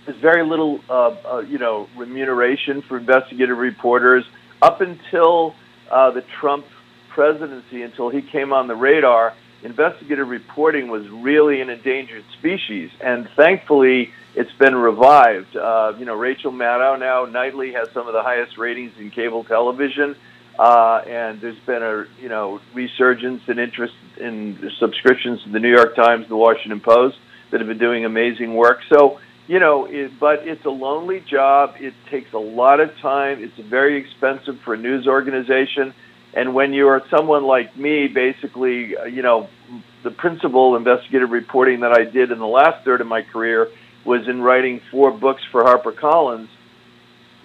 there's 0.06 0.20
very 0.22 0.44
little, 0.44 0.80
uh, 0.88 1.14
uh, 1.24 1.38
you 1.40 1.58
know, 1.58 1.86
remuneration 1.96 2.82
for 2.88 2.96
investigative 2.96 3.58
reporters 3.58 4.24
up 4.62 4.80
until 4.80 5.54
uh, 5.90 6.10
the 6.10 6.24
Trump 6.40 6.64
presidency, 7.10 7.82
until 7.82 8.08
he 8.08 8.22
came 8.22 8.52
on 8.52 8.66
the 8.66 8.74
radar. 8.74 9.34
Investigative 9.62 10.28
reporting 10.28 10.88
was 10.88 11.06
really 11.08 11.60
an 11.60 11.68
endangered 11.68 12.24
species, 12.38 12.90
and 13.00 13.28
thankfully, 13.36 14.10
it's 14.34 14.52
been 14.52 14.74
revived. 14.74 15.54
Uh, 15.54 15.92
you 15.98 16.06
know, 16.06 16.14
Rachel 16.14 16.50
Maddow 16.50 16.98
now 16.98 17.26
nightly 17.26 17.72
has 17.72 17.90
some 17.92 18.06
of 18.06 18.14
the 18.14 18.22
highest 18.22 18.56
ratings 18.56 18.92
in 18.98 19.10
cable 19.10 19.44
television, 19.44 20.16
uh, 20.58 21.02
and 21.06 21.42
there's 21.42 21.58
been 21.66 21.82
a 21.82 22.06
you 22.20 22.30
know 22.30 22.60
resurgence 22.72 23.42
in 23.48 23.58
interest 23.58 23.94
in 24.18 24.70
subscriptions 24.78 25.42
to 25.44 25.50
the 25.50 25.60
New 25.60 25.74
York 25.74 25.94
Times, 25.94 26.26
the 26.28 26.36
Washington 26.36 26.80
Post, 26.80 27.18
that 27.50 27.60
have 27.60 27.68
been 27.68 27.78
doing 27.78 28.06
amazing 28.06 28.54
work. 28.54 28.78
So 28.88 29.20
you 29.46 29.58
know, 29.58 29.86
it, 29.86 30.12
but 30.18 30.46
it's 30.46 30.64
a 30.64 30.70
lonely 30.70 31.20
job. 31.20 31.74
It 31.80 31.92
takes 32.08 32.32
a 32.32 32.38
lot 32.38 32.78
of 32.78 32.96
time. 32.98 33.42
It's 33.42 33.58
very 33.68 33.98
expensive 33.98 34.60
for 34.60 34.74
a 34.74 34.78
news 34.78 35.06
organization. 35.06 35.92
And 36.34 36.54
when 36.54 36.72
you're 36.72 37.02
someone 37.10 37.44
like 37.44 37.76
me, 37.76 38.06
basically, 38.08 38.96
uh, 38.96 39.04
you 39.04 39.22
know, 39.22 39.48
the 40.02 40.10
principal 40.10 40.76
investigative 40.76 41.30
reporting 41.30 41.80
that 41.80 41.92
I 41.92 42.04
did 42.04 42.30
in 42.30 42.38
the 42.38 42.46
last 42.46 42.84
third 42.84 43.00
of 43.00 43.06
my 43.06 43.22
career 43.22 43.68
was 44.04 44.28
in 44.28 44.40
writing 44.40 44.80
four 44.90 45.10
books 45.10 45.42
for 45.50 45.62
HarperCollins, 45.64 46.48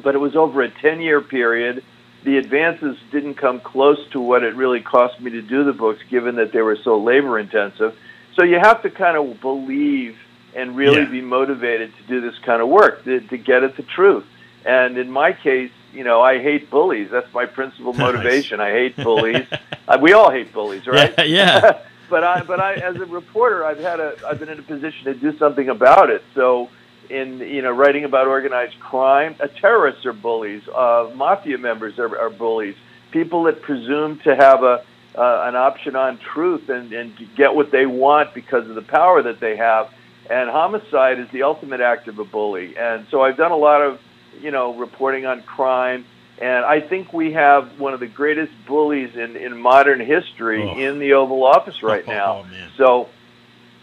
but 0.03 0.15
it 0.15 0.19
was 0.19 0.35
over 0.35 0.61
a 0.61 0.69
10 0.69 1.01
year 1.01 1.19
period. 1.21 1.83
The 2.23 2.37
advances 2.37 2.97
didn't 3.11 3.35
come 3.35 3.59
close 3.59 3.99
to 4.11 4.19
what 4.19 4.43
it 4.43 4.55
really 4.55 4.81
cost 4.81 5.19
me 5.19 5.31
to 5.31 5.41
do 5.41 5.63
the 5.63 5.73
books, 5.73 5.99
given 6.09 6.35
that 6.35 6.51
they 6.53 6.61
were 6.61 6.77
so 6.83 6.97
labor 6.99 7.37
intensive. 7.37 7.95
So 8.35 8.43
you 8.43 8.59
have 8.61 8.81
to 8.83 8.89
kind 8.89 9.17
of 9.17 9.39
believe 9.41 10.17
and 10.55 10.75
really 10.75 11.01
Yeah. 11.01 11.05
be 11.11 11.21
motivated 11.21 11.91
to 11.97 12.03
do 12.07 12.21
this 12.21 12.37
kind 12.45 12.61
of 12.61 12.69
work 12.69 13.03
to, 13.03 13.19
to 13.19 13.37
get 13.37 13.63
at 13.63 13.75
the 13.77 13.83
truth. 13.83 14.25
And 14.63 14.97
in 14.97 15.11
my 15.11 15.33
case, 15.33 15.71
you 15.95 16.03
know, 16.03 16.21
I 16.21 16.41
hate 16.41 16.69
bullies. 16.69 17.09
That's 17.11 17.31
my 17.33 17.45
principal 17.45 17.93
motivation. 17.93 18.59
I 18.59 18.71
hate 18.71 18.95
bullies. 18.97 19.47
uh, 19.87 19.97
we 20.01 20.13
all 20.13 20.31
hate 20.31 20.53
bullies, 20.53 20.85
right? 20.87 21.13
Yeah, 21.17 21.23
yeah. 21.23 21.79
but 22.09 22.23
I, 22.23 22.43
but 22.43 22.59
I, 22.59 22.73
as 22.75 22.95
a 22.97 23.05
reporter, 23.05 23.63
I've 23.65 23.79
had 23.79 23.99
a, 23.99 24.15
I've 24.27 24.39
been 24.39 24.49
in 24.49 24.59
a 24.59 24.63
position 24.63 25.05
to 25.05 25.13
do 25.13 25.37
something 25.37 25.69
about 25.69 26.09
it. 26.09 26.23
So, 26.33 26.69
in 27.09 27.39
you 27.39 27.61
know, 27.61 27.71
writing 27.71 28.03
about 28.03 28.27
organized 28.27 28.79
crime, 28.79 29.35
uh, 29.39 29.47
terrorists 29.47 30.05
are 30.05 30.13
bullies. 30.13 30.63
Uh, 30.67 31.11
mafia 31.15 31.57
members 31.57 31.97
are, 31.99 32.17
are 32.17 32.29
bullies. 32.29 32.75
People 33.11 33.43
that 33.43 33.61
presume 33.61 34.19
to 34.19 34.35
have 34.35 34.63
a 34.63 34.83
uh, 35.15 35.45
an 35.47 35.55
option 35.55 35.95
on 35.95 36.17
truth 36.17 36.67
and 36.67 36.91
and 36.91 37.15
to 37.17 37.25
get 37.37 37.55
what 37.55 37.71
they 37.71 37.85
want 37.85 38.33
because 38.33 38.67
of 38.67 38.75
the 38.75 38.81
power 38.81 39.21
that 39.23 39.39
they 39.39 39.55
have. 39.55 39.89
and 40.29 40.49
homicide 40.49 41.19
is 41.19 41.29
the 41.31 41.43
ultimate 41.43 41.81
act 41.81 42.07
of 42.07 42.19
a 42.19 42.25
bully. 42.25 42.75
And 42.77 43.05
so 43.11 43.21
I've 43.21 43.37
done 43.37 43.51
a 43.51 43.57
lot 43.57 43.81
of, 43.81 43.99
you 44.41 44.51
know, 44.51 44.75
reporting 44.75 45.25
on 45.25 45.41
crime, 45.43 46.05
and 46.39 46.65
I 46.65 46.81
think 46.81 47.13
we 47.13 47.33
have 47.33 47.79
one 47.79 47.93
of 47.93 47.99
the 47.99 48.07
greatest 48.07 48.51
bullies 48.67 49.15
in 49.15 49.35
in 49.35 49.57
modern 49.59 49.99
history 49.99 50.61
Oh. 50.63 50.77
in 50.77 50.99
the 50.99 51.13
Oval 51.13 51.43
Office 51.45 51.81
right 51.83 52.05
now. 52.21 52.45
Oh. 52.49 52.67
So, 52.77 53.09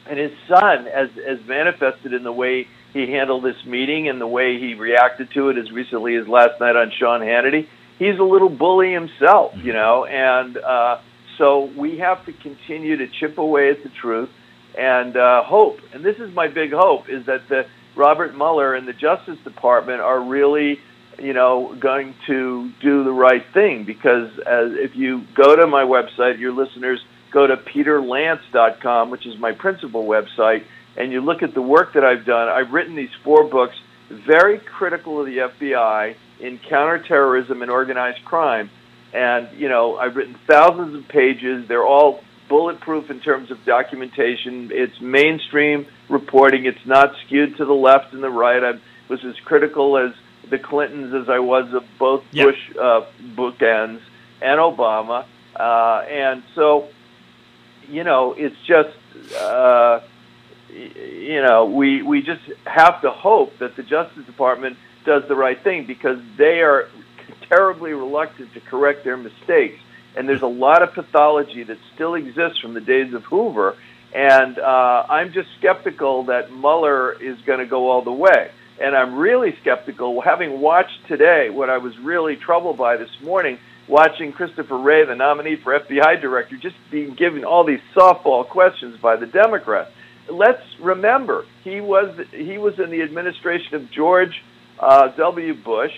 and 0.08 0.18
his 0.18 0.32
son, 0.48 0.86
as 0.88 1.10
as 1.26 1.38
manifested 1.46 2.12
in 2.12 2.22
the 2.24 2.32
way 2.32 2.66
he 2.92 3.10
handled 3.10 3.42
this 3.44 3.64
meeting 3.64 4.08
and 4.08 4.20
the 4.20 4.26
way 4.26 4.58
he 4.58 4.74
reacted 4.74 5.30
to 5.32 5.48
it 5.48 5.56
as 5.56 5.70
recently 5.72 6.14
as 6.16 6.28
last 6.28 6.60
night 6.60 6.76
on 6.76 6.90
Sean 6.98 7.20
Hannity, 7.20 7.66
he's 7.98 8.18
a 8.18 8.22
little 8.24 8.50
bully 8.50 8.92
himself, 8.92 9.54
you 9.56 9.72
know. 9.72 10.04
And 10.04 10.58
uh, 10.58 10.98
so 11.38 11.70
we 11.76 11.98
have 11.98 12.24
to 12.26 12.32
continue 12.34 12.98
to 12.98 13.06
chip 13.08 13.38
away 13.38 13.70
at 13.70 13.82
the 13.82 13.88
truth 13.88 14.28
and 14.76 15.16
uh, 15.16 15.42
hope. 15.44 15.80
And 15.94 16.04
this 16.04 16.18
is 16.18 16.34
my 16.34 16.48
big 16.48 16.72
hope: 16.72 17.08
is 17.08 17.24
that 17.26 17.48
the 17.48 17.64
Robert 17.96 18.36
Mueller 18.36 18.74
and 18.74 18.86
the 18.86 18.92
Justice 18.92 19.38
Department 19.44 20.00
are 20.00 20.20
really 20.22 20.78
you 21.18 21.32
know, 21.32 21.76
going 21.78 22.14
to 22.26 22.70
do 22.80 23.04
the 23.04 23.12
right 23.12 23.44
thing 23.52 23.84
because 23.84 24.30
as 24.40 24.72
if 24.72 24.96
you 24.96 25.24
go 25.34 25.56
to 25.56 25.66
my 25.66 25.84
website, 25.84 26.38
your 26.38 26.52
listeners 26.52 27.00
go 27.32 27.46
to 27.46 27.56
peterlance.com, 27.56 29.10
which 29.10 29.26
is 29.26 29.38
my 29.38 29.52
principal 29.52 30.04
website, 30.04 30.64
and 30.96 31.12
you 31.12 31.20
look 31.20 31.42
at 31.42 31.54
the 31.54 31.62
work 31.62 31.94
that 31.94 32.04
I've 32.04 32.26
done. 32.26 32.48
I've 32.48 32.72
written 32.72 32.94
these 32.94 33.10
four 33.24 33.44
books, 33.44 33.74
very 34.10 34.58
critical 34.58 35.20
of 35.20 35.26
the 35.26 35.38
FBI 35.38 36.14
in 36.40 36.58
counterterrorism 36.68 37.62
and 37.62 37.70
organized 37.70 38.24
crime. 38.24 38.70
And, 39.14 39.48
you 39.58 39.68
know, 39.68 39.96
I've 39.96 40.16
written 40.16 40.36
thousands 40.48 40.94
of 40.94 41.08
pages. 41.08 41.68
They're 41.68 41.86
all 41.86 42.20
bulletproof 42.48 43.10
in 43.10 43.20
terms 43.20 43.50
of 43.50 43.64
documentation. 43.64 44.70
It's 44.72 45.00
mainstream 45.00 45.86
reporting. 46.12 46.66
It's 46.66 46.86
not 46.86 47.14
skewed 47.24 47.56
to 47.56 47.64
the 47.64 47.72
left 47.72 48.12
and 48.12 48.22
the 48.22 48.30
right. 48.30 48.62
I 48.62 48.78
was 49.08 49.24
as 49.24 49.34
critical 49.44 49.96
as 49.96 50.12
the 50.48 50.58
Clintons 50.58 51.14
as 51.14 51.28
I 51.28 51.38
was 51.38 51.72
of 51.72 51.84
both 51.98 52.24
Yeah. 52.30 52.44
Bush 52.44 52.76
uh, 52.78 53.00
bookends 53.34 54.00
and 54.40 54.60
Obama. 54.60 55.24
Uh, 55.56 56.04
and 56.08 56.42
so, 56.54 56.88
you 57.88 58.04
know, 58.04 58.34
it's 58.36 58.56
just, 58.66 58.96
uh, 59.36 60.00
you 60.70 61.42
know, 61.42 61.66
we, 61.66 62.02
we 62.02 62.22
just 62.22 62.42
have 62.66 63.02
to 63.02 63.10
hope 63.10 63.58
that 63.58 63.76
the 63.76 63.82
Justice 63.82 64.24
Department 64.26 64.76
does 65.04 65.26
the 65.28 65.34
right 65.34 65.60
thing 65.62 65.86
because 65.86 66.18
they 66.36 66.60
are 66.60 66.88
terribly 67.48 67.92
reluctant 67.92 68.52
to 68.54 68.60
correct 68.60 69.04
their 69.04 69.16
mistakes. 69.16 69.80
And 70.16 70.28
there's 70.28 70.42
a 70.42 70.46
lot 70.46 70.82
of 70.82 70.92
pathology 70.92 71.62
that 71.64 71.78
still 71.94 72.14
exists 72.14 72.58
from 72.58 72.74
the 72.74 72.80
days 72.80 73.14
of 73.14 73.24
Hoover. 73.24 73.76
And 74.14 74.58
uh, 74.58 75.06
I'm 75.08 75.32
just 75.32 75.48
skeptical 75.58 76.24
that 76.24 76.50
Mueller 76.52 77.12
is 77.12 77.40
going 77.46 77.60
to 77.60 77.66
go 77.66 77.90
all 77.90 78.02
the 78.02 78.12
way. 78.12 78.50
And 78.80 78.96
I'm 78.96 79.16
really 79.16 79.56
skeptical, 79.60 80.20
having 80.20 80.60
watched 80.60 81.06
today 81.06 81.50
what 81.50 81.70
I 81.70 81.78
was 81.78 81.96
really 81.98 82.36
troubled 82.36 82.76
by 82.76 82.96
this 82.96 83.10
morning, 83.22 83.58
watching 83.88 84.32
Christopher 84.32 84.76
Wray, 84.76 85.04
the 85.06 85.14
nominee 85.14 85.56
for 85.56 85.78
FBI 85.78 86.20
director, 86.20 86.56
just 86.56 86.76
being 86.90 87.14
given 87.14 87.44
all 87.44 87.64
these 87.64 87.80
softball 87.94 88.48
questions 88.48 88.98
by 89.00 89.16
the 89.16 89.26
Democrats. 89.26 89.90
Let's 90.28 90.62
remember, 90.80 91.44
he 91.64 91.80
was 91.80 92.18
he 92.30 92.56
was 92.56 92.78
in 92.78 92.90
the 92.90 93.02
administration 93.02 93.74
of 93.74 93.90
George 93.90 94.42
uh, 94.78 95.08
W. 95.08 95.54
Bush. 95.54 95.92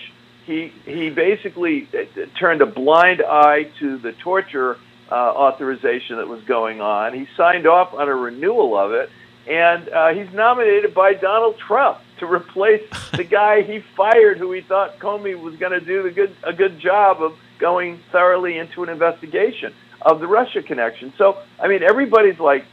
He 0.45 0.71
he 0.83 1.09
basically 1.09 1.87
uh, 1.93 2.25
turned 2.39 2.61
a 2.61 2.65
blind 2.65 3.21
eye 3.21 3.69
to 3.79 3.97
the 3.97 4.13
torture 4.13 4.77
uh, 5.11 5.15
authorization 5.15 6.17
that 6.17 6.27
was 6.27 6.43
going 6.43 6.81
on. 6.81 7.13
He 7.13 7.27
signed 7.37 7.67
off 7.67 7.93
on 7.93 8.07
a 8.07 8.15
renewal 8.15 8.77
of 8.77 8.91
it, 8.91 9.09
and 9.47 9.87
uh, 9.89 10.09
he's 10.09 10.31
nominated 10.33 10.93
by 10.93 11.13
Donald 11.13 11.57
Trump 11.57 11.99
to 12.19 12.25
replace 12.31 12.83
the 13.11 13.23
guy 13.23 13.61
he 13.61 13.83
fired, 13.95 14.37
who 14.37 14.51
he 14.51 14.61
thought 14.61 14.99
Comey 14.99 15.39
was 15.39 15.55
going 15.57 15.73
to 15.73 15.85
do 15.85 16.03
the 16.03 16.11
good 16.11 16.35
a 16.43 16.53
good 16.53 16.79
job 16.79 17.21
of 17.21 17.37
going 17.59 17.99
thoroughly 18.11 18.57
into 18.57 18.83
an 18.83 18.89
investigation 18.89 19.73
of 20.01 20.19
the 20.19 20.27
Russia 20.27 20.61
connection. 20.61 21.13
So, 21.17 21.37
I 21.59 21.67
mean, 21.67 21.81
everybody's 21.83 22.39
like, 22.39 22.65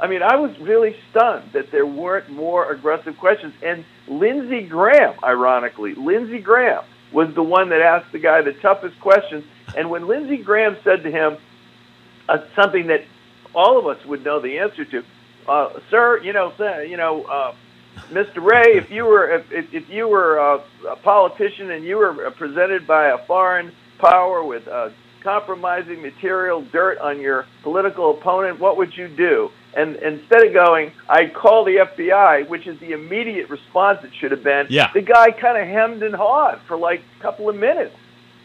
I 0.00 0.06
mean, 0.06 0.22
I 0.22 0.36
was 0.36 0.56
really 0.60 0.96
stunned 1.10 1.52
that 1.52 1.70
there 1.70 1.86
weren't 1.86 2.30
more 2.30 2.70
aggressive 2.70 3.18
questions. 3.18 3.52
And 3.62 3.84
Lindsey 4.06 4.62
Graham, 4.62 5.14
ironically, 5.22 5.94
Lindsey 5.94 6.38
Graham 6.38 6.84
was 7.12 7.34
the 7.34 7.42
one 7.42 7.70
that 7.70 7.80
asked 7.80 8.12
the 8.12 8.18
guy 8.18 8.42
the 8.42 8.52
toughest 8.52 8.98
questions. 9.00 9.44
And 9.76 9.90
when 9.90 10.06
Lindsey 10.06 10.36
Graham 10.38 10.76
said 10.84 11.02
to 11.02 11.10
him 11.10 11.36
uh, 12.28 12.38
something 12.54 12.88
that 12.88 13.04
all 13.54 13.78
of 13.78 13.86
us 13.86 14.04
would 14.06 14.24
know 14.24 14.40
the 14.40 14.58
answer 14.58 14.84
to, 14.84 15.02
uh, 15.48 15.80
sir, 15.90 16.20
you 16.22 16.32
know, 16.32 16.52
sir, 16.56 16.82
you 16.82 16.96
know, 16.96 17.22
uh, 17.24 17.54
Mr. 18.10 18.42
Wray, 18.42 18.76
if 18.76 18.90
you 18.90 19.04
were 19.04 19.30
if, 19.30 19.50
if, 19.50 19.74
if 19.74 19.88
you 19.88 20.08
were 20.08 20.38
uh, 20.38 20.62
a 20.88 20.96
politician 20.96 21.70
and 21.70 21.84
you 21.84 21.96
were 21.96 22.30
presented 22.32 22.86
by 22.86 23.08
a 23.08 23.18
foreign 23.26 23.72
power 23.98 24.44
with 24.44 24.68
uh, 24.68 24.90
compromising 25.22 26.00
material, 26.00 26.62
dirt 26.62 26.98
on 26.98 27.20
your 27.20 27.46
political 27.62 28.16
opponent, 28.16 28.60
what 28.60 28.76
would 28.76 28.96
you 28.96 29.08
do? 29.08 29.50
And 29.76 29.96
instead 29.96 30.46
of 30.46 30.54
going, 30.54 30.92
I'd 31.08 31.34
call 31.34 31.64
the 31.64 31.76
FBI, 31.76 32.48
which 32.48 32.66
is 32.66 32.78
the 32.80 32.92
immediate 32.92 33.50
response 33.50 33.98
it 34.04 34.10
should 34.18 34.30
have 34.30 34.42
been. 34.42 34.66
Yeah. 34.70 34.90
The 34.92 35.02
guy 35.02 35.30
kind 35.30 35.58
of 35.58 35.68
hemmed 35.68 36.02
and 36.02 36.14
hawed 36.14 36.60
for 36.66 36.76
like 36.76 37.02
a 37.18 37.22
couple 37.22 37.48
of 37.48 37.56
minutes. 37.56 37.94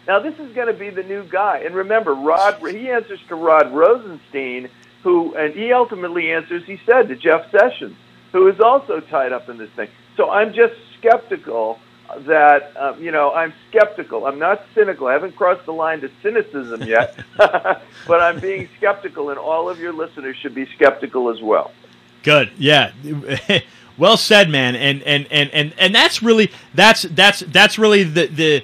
Now 0.07 0.19
this 0.19 0.37
is 0.39 0.53
going 0.53 0.67
to 0.67 0.73
be 0.73 0.89
the 0.89 1.03
new 1.03 1.23
guy, 1.23 1.59
and 1.59 1.75
remember, 1.75 2.13
Rod. 2.13 2.59
He 2.67 2.89
answers 2.89 3.19
to 3.29 3.35
Rod 3.35 3.73
Rosenstein, 3.73 4.69
who, 5.01 5.35
and 5.35 5.53
he 5.53 5.71
ultimately 5.71 6.31
answers. 6.31 6.63
He 6.65 6.79
said 6.85 7.07
to 7.07 7.15
Jeff 7.15 7.49
Sessions, 7.51 7.95
who 8.31 8.47
is 8.47 8.59
also 8.59 8.99
tied 8.99 9.31
up 9.31 9.49
in 9.49 9.57
this 9.57 9.69
thing. 9.71 9.89
So 10.17 10.29
I'm 10.29 10.53
just 10.53 10.73
skeptical 10.99 11.79
that 12.19 12.73
uh, 12.75 12.95
you 12.99 13.11
know 13.11 13.33
I'm 13.33 13.53
skeptical. 13.69 14.25
I'm 14.25 14.39
not 14.39 14.63
cynical. 14.75 15.07
I 15.07 15.13
haven't 15.13 15.35
crossed 15.35 15.65
the 15.65 15.73
line 15.73 16.01
to 16.01 16.11
cynicism 16.21 16.83
yet, 16.83 17.17
but 17.37 18.21
I'm 18.21 18.39
being 18.39 18.69
skeptical, 18.77 19.29
and 19.29 19.39
all 19.39 19.69
of 19.69 19.79
your 19.79 19.93
listeners 19.93 20.35
should 20.37 20.55
be 20.55 20.67
skeptical 20.75 21.29
as 21.29 21.41
well. 21.41 21.71
Good. 22.23 22.51
Yeah. 22.57 22.91
well 23.97 24.17
said, 24.17 24.49
man. 24.49 24.75
And 24.75 25.03
and 25.03 25.27
and 25.29 25.49
and 25.51 25.73
and 25.77 25.93
that's 25.93 26.23
really 26.23 26.51
that's 26.73 27.03
that's 27.03 27.41
that's 27.41 27.77
really 27.77 28.03
the 28.03 28.27
the 28.27 28.63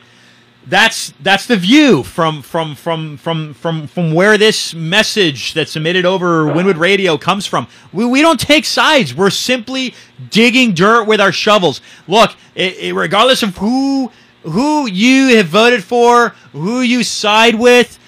that's 0.70 1.14
that's 1.22 1.48
the 1.48 1.58
view 1.58 2.04
from 2.04 2.42
from 2.42 2.76
from 2.76 3.18
from 3.18 3.54
from 3.54 3.88
from 3.88 4.14
where 4.14 4.38
this 4.38 4.74
message 4.74 5.54
that's 5.54 5.76
emitted 5.76 6.06
over 6.06 6.46
Wynwood 6.46 6.78
Radio 6.78 7.18
comes 7.18 7.46
from. 7.46 7.68
We, 7.92 8.06
we 8.06 8.22
don't 8.22 8.40
take 8.40 8.66
sides. 8.66 9.14
We're 9.14 9.32
simply 9.32 9.96
digging 10.30 10.74
dirt 10.74 11.06
with 11.06 11.20
our 11.20 11.32
shovels. 11.32 11.82
Look, 12.08 12.32
it, 12.56 12.78
it, 12.78 12.94
regardless 12.94 13.44
of 13.44 13.58
who 13.58 14.12
who 14.44 14.88
you 14.88 15.36
have 15.38 15.48
voted 15.48 15.84
for, 15.84 16.30
who 16.54 16.82
you 16.82 17.04
side 17.04 17.56
with, 17.56 17.99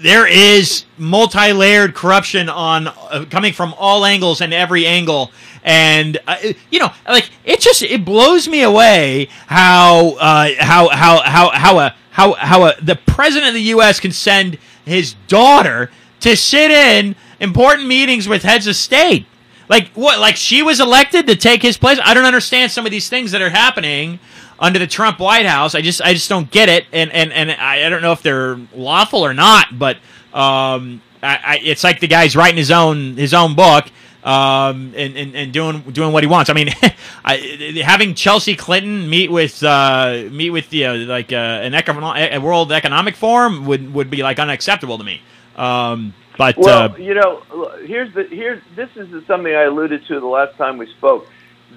there 0.00 0.26
is 0.26 0.84
multi-layered 0.96 1.94
corruption 1.94 2.48
on 2.48 2.88
uh, 2.88 3.24
coming 3.30 3.52
from 3.52 3.74
all 3.78 4.04
angles 4.04 4.40
and 4.40 4.52
every 4.52 4.86
angle. 4.86 5.30
And 5.62 6.18
uh, 6.26 6.36
you 6.70 6.78
know 6.78 6.90
like 7.06 7.30
it 7.44 7.60
just 7.60 7.82
it 7.82 8.04
blows 8.04 8.48
me 8.48 8.62
away 8.62 9.28
how 9.46 10.16
uh, 10.16 10.50
how 10.58 10.88
how 10.88 11.20
how 11.22 11.50
how 11.50 11.78
a 11.78 11.94
how 12.10 12.32
how 12.34 12.64
a, 12.64 12.74
the 12.80 12.96
president 12.96 13.48
of 13.48 13.54
the 13.54 13.62
US 13.62 14.00
can 14.00 14.12
send 14.12 14.58
his 14.84 15.14
daughter 15.26 15.90
to 16.20 16.36
sit 16.36 16.70
in 16.70 17.14
important 17.40 17.86
meetings 17.86 18.28
with 18.28 18.42
heads 18.42 18.66
of 18.66 18.76
state. 18.76 19.26
Like 19.68 19.90
what 19.90 20.18
like 20.18 20.36
she 20.36 20.62
was 20.62 20.80
elected 20.80 21.26
to 21.26 21.36
take 21.36 21.62
his 21.62 21.76
place? 21.76 21.98
I 22.02 22.14
don't 22.14 22.24
understand 22.24 22.72
some 22.72 22.86
of 22.86 22.90
these 22.90 23.08
things 23.08 23.32
that 23.32 23.42
are 23.42 23.50
happening 23.50 24.18
under 24.58 24.78
the 24.78 24.86
Trump 24.86 25.20
White 25.20 25.46
House. 25.46 25.74
I 25.74 25.80
just 25.80 26.02
I 26.02 26.12
just 26.12 26.28
don't 26.28 26.50
get 26.50 26.68
it, 26.68 26.86
and 26.92 27.12
and 27.12 27.32
and 27.32 27.50
I, 27.50 27.86
I 27.86 27.88
don't 27.88 28.02
know 28.02 28.12
if 28.12 28.22
they're 28.22 28.58
lawful 28.74 29.24
or 29.24 29.34
not. 29.34 29.78
But 29.78 29.96
um, 30.32 31.02
I, 31.22 31.38
I, 31.44 31.60
it's 31.62 31.84
like 31.84 32.00
the 32.00 32.08
guy's 32.08 32.36
writing 32.36 32.56
his 32.56 32.70
own 32.70 33.16
his 33.16 33.34
own 33.34 33.54
book. 33.54 33.86
Um, 34.24 34.92
and, 34.96 35.16
and, 35.16 35.36
and 35.36 35.52
doing 35.52 35.80
doing 35.82 36.12
what 36.12 36.22
he 36.22 36.26
wants. 36.26 36.50
I 36.50 36.52
mean, 36.52 36.70
I, 37.24 37.82
having 37.84 38.14
Chelsea 38.14 38.56
Clinton 38.56 39.08
meet 39.08 39.30
with 39.30 39.62
uh, 39.62 40.24
meet 40.30 40.50
with 40.50 40.68
the 40.70 40.86
uh, 40.86 40.96
like 40.96 41.32
uh, 41.32 41.36
an 41.36 41.72
econo- 41.72 42.32
a 42.32 42.38
World 42.38 42.72
Economic 42.72 43.14
Forum 43.14 43.64
would 43.66 43.94
would 43.94 44.10
be 44.10 44.22
like 44.22 44.38
unacceptable 44.38 44.98
to 44.98 45.04
me. 45.04 45.22
Um, 45.56 46.14
but 46.38 46.56
Well, 46.56 46.92
uh, 46.92 46.96
you 46.96 47.14
know, 47.14 47.42
here's 47.84 48.12
the 48.14 48.24
here's 48.24 48.62
this 48.76 48.88
is 48.96 49.08
something 49.26 49.54
I 49.54 49.62
alluded 49.62 50.06
to 50.06 50.20
the 50.20 50.26
last 50.26 50.56
time 50.56 50.78
we 50.78 50.86
spoke. 50.86 51.28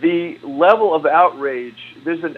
The 0.02 0.40
level 0.44 0.96
of 0.96 1.06
outrage 1.06 1.78
there's 2.04 2.24
an 2.24 2.36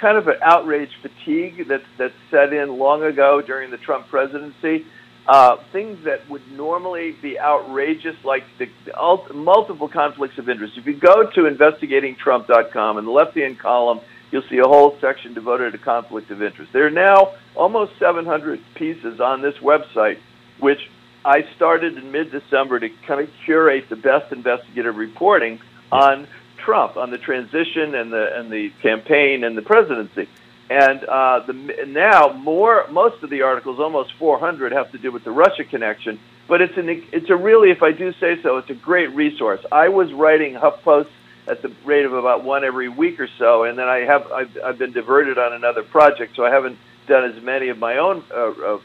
kind 0.00 0.16
of 0.16 0.28
an 0.28 0.36
outrage 0.42 0.90
fatigue 1.00 1.68
that, 1.68 1.82
that's 1.98 2.14
set 2.30 2.52
in 2.52 2.78
long 2.78 3.02
ago 3.02 3.42
during 3.42 3.70
the 3.70 3.76
Trump 3.76 4.08
presidency. 4.08 4.86
Uh, 5.26 5.56
things 5.70 6.04
that 6.04 6.28
would 6.28 6.42
normally 6.50 7.12
be 7.22 7.38
outrageous, 7.38 8.16
like 8.24 8.42
the, 8.58 8.66
the 8.84 8.98
ult- 8.98 9.32
multiple 9.32 9.88
conflicts 9.88 10.36
of 10.36 10.48
interest. 10.48 10.76
If 10.76 10.86
you 10.86 10.98
go 10.98 11.30
to 11.30 11.40
investigatingtrump.com 11.42 12.98
in 12.98 13.04
the 13.04 13.10
left-hand 13.10 13.60
column, 13.60 14.00
you'll 14.32 14.42
see 14.50 14.58
a 14.58 14.66
whole 14.66 14.96
section 15.00 15.32
devoted 15.32 15.72
to 15.72 15.78
conflict 15.78 16.32
of 16.32 16.42
interest. 16.42 16.72
There 16.72 16.86
are 16.86 16.90
now 16.90 17.34
almost 17.54 17.92
700 18.00 18.58
pieces 18.74 19.20
on 19.20 19.42
this 19.42 19.54
website, 19.62 20.18
which 20.58 20.80
I 21.24 21.44
started 21.54 21.96
in 21.96 22.10
mid-December 22.10 22.80
to 22.80 22.88
kind 23.06 23.20
of 23.20 23.30
curate 23.44 23.84
the 23.90 23.96
best 23.96 24.32
investigative 24.32 24.96
reporting 24.96 25.60
on 25.92 26.26
Trump 26.64 26.96
on 26.96 27.10
the 27.10 27.18
transition 27.18 27.94
and 27.94 28.12
the 28.12 28.38
and 28.38 28.50
the 28.50 28.70
campaign 28.82 29.44
and 29.44 29.56
the 29.56 29.62
presidency. 29.62 30.28
And 30.70 31.04
uh, 31.04 31.40
the 31.46 31.84
now 31.86 32.32
more 32.32 32.86
most 32.88 33.22
of 33.22 33.30
the 33.30 33.42
articles, 33.42 33.78
almost 33.78 34.12
400, 34.18 34.72
have 34.72 34.90
to 34.92 34.98
do 34.98 35.12
with 35.12 35.24
the 35.24 35.30
Russia 35.30 35.64
connection. 35.64 36.18
But 36.48 36.62
it's 36.62 36.76
an 36.76 36.88
it's 37.12 37.30
a 37.30 37.36
really, 37.36 37.70
if 37.70 37.82
I 37.82 37.92
do 37.92 38.12
say 38.14 38.40
so, 38.42 38.58
it's 38.58 38.70
a 38.70 38.74
great 38.74 39.14
resource. 39.14 39.60
I 39.70 39.88
was 39.88 40.12
writing 40.12 40.54
HuffPost 40.54 41.08
at 41.46 41.60
the 41.62 41.74
rate 41.84 42.04
of 42.04 42.12
about 42.12 42.44
one 42.44 42.64
every 42.64 42.88
week 42.88 43.20
or 43.20 43.28
so, 43.38 43.64
and 43.64 43.78
then 43.78 43.88
I 43.88 43.98
have 43.98 44.30
I've, 44.32 44.58
I've 44.64 44.78
been 44.78 44.92
diverted 44.92 45.38
on 45.38 45.52
another 45.52 45.82
project, 45.82 46.36
so 46.36 46.44
I 46.44 46.50
haven't 46.50 46.78
done 47.06 47.30
as 47.30 47.42
many 47.42 47.68
of 47.68 47.78
my 47.78 47.98
own 47.98 48.24
uh, 48.30 48.36
uh, 48.36 48.78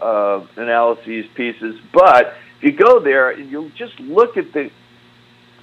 uh, 0.00 0.46
analyses 0.56 1.26
pieces. 1.34 1.80
But 1.92 2.34
if 2.58 2.62
you 2.62 2.72
go 2.72 3.00
there 3.00 3.30
and 3.30 3.50
you 3.50 3.70
just 3.76 3.98
look 3.98 4.36
at 4.36 4.52
the 4.52 4.70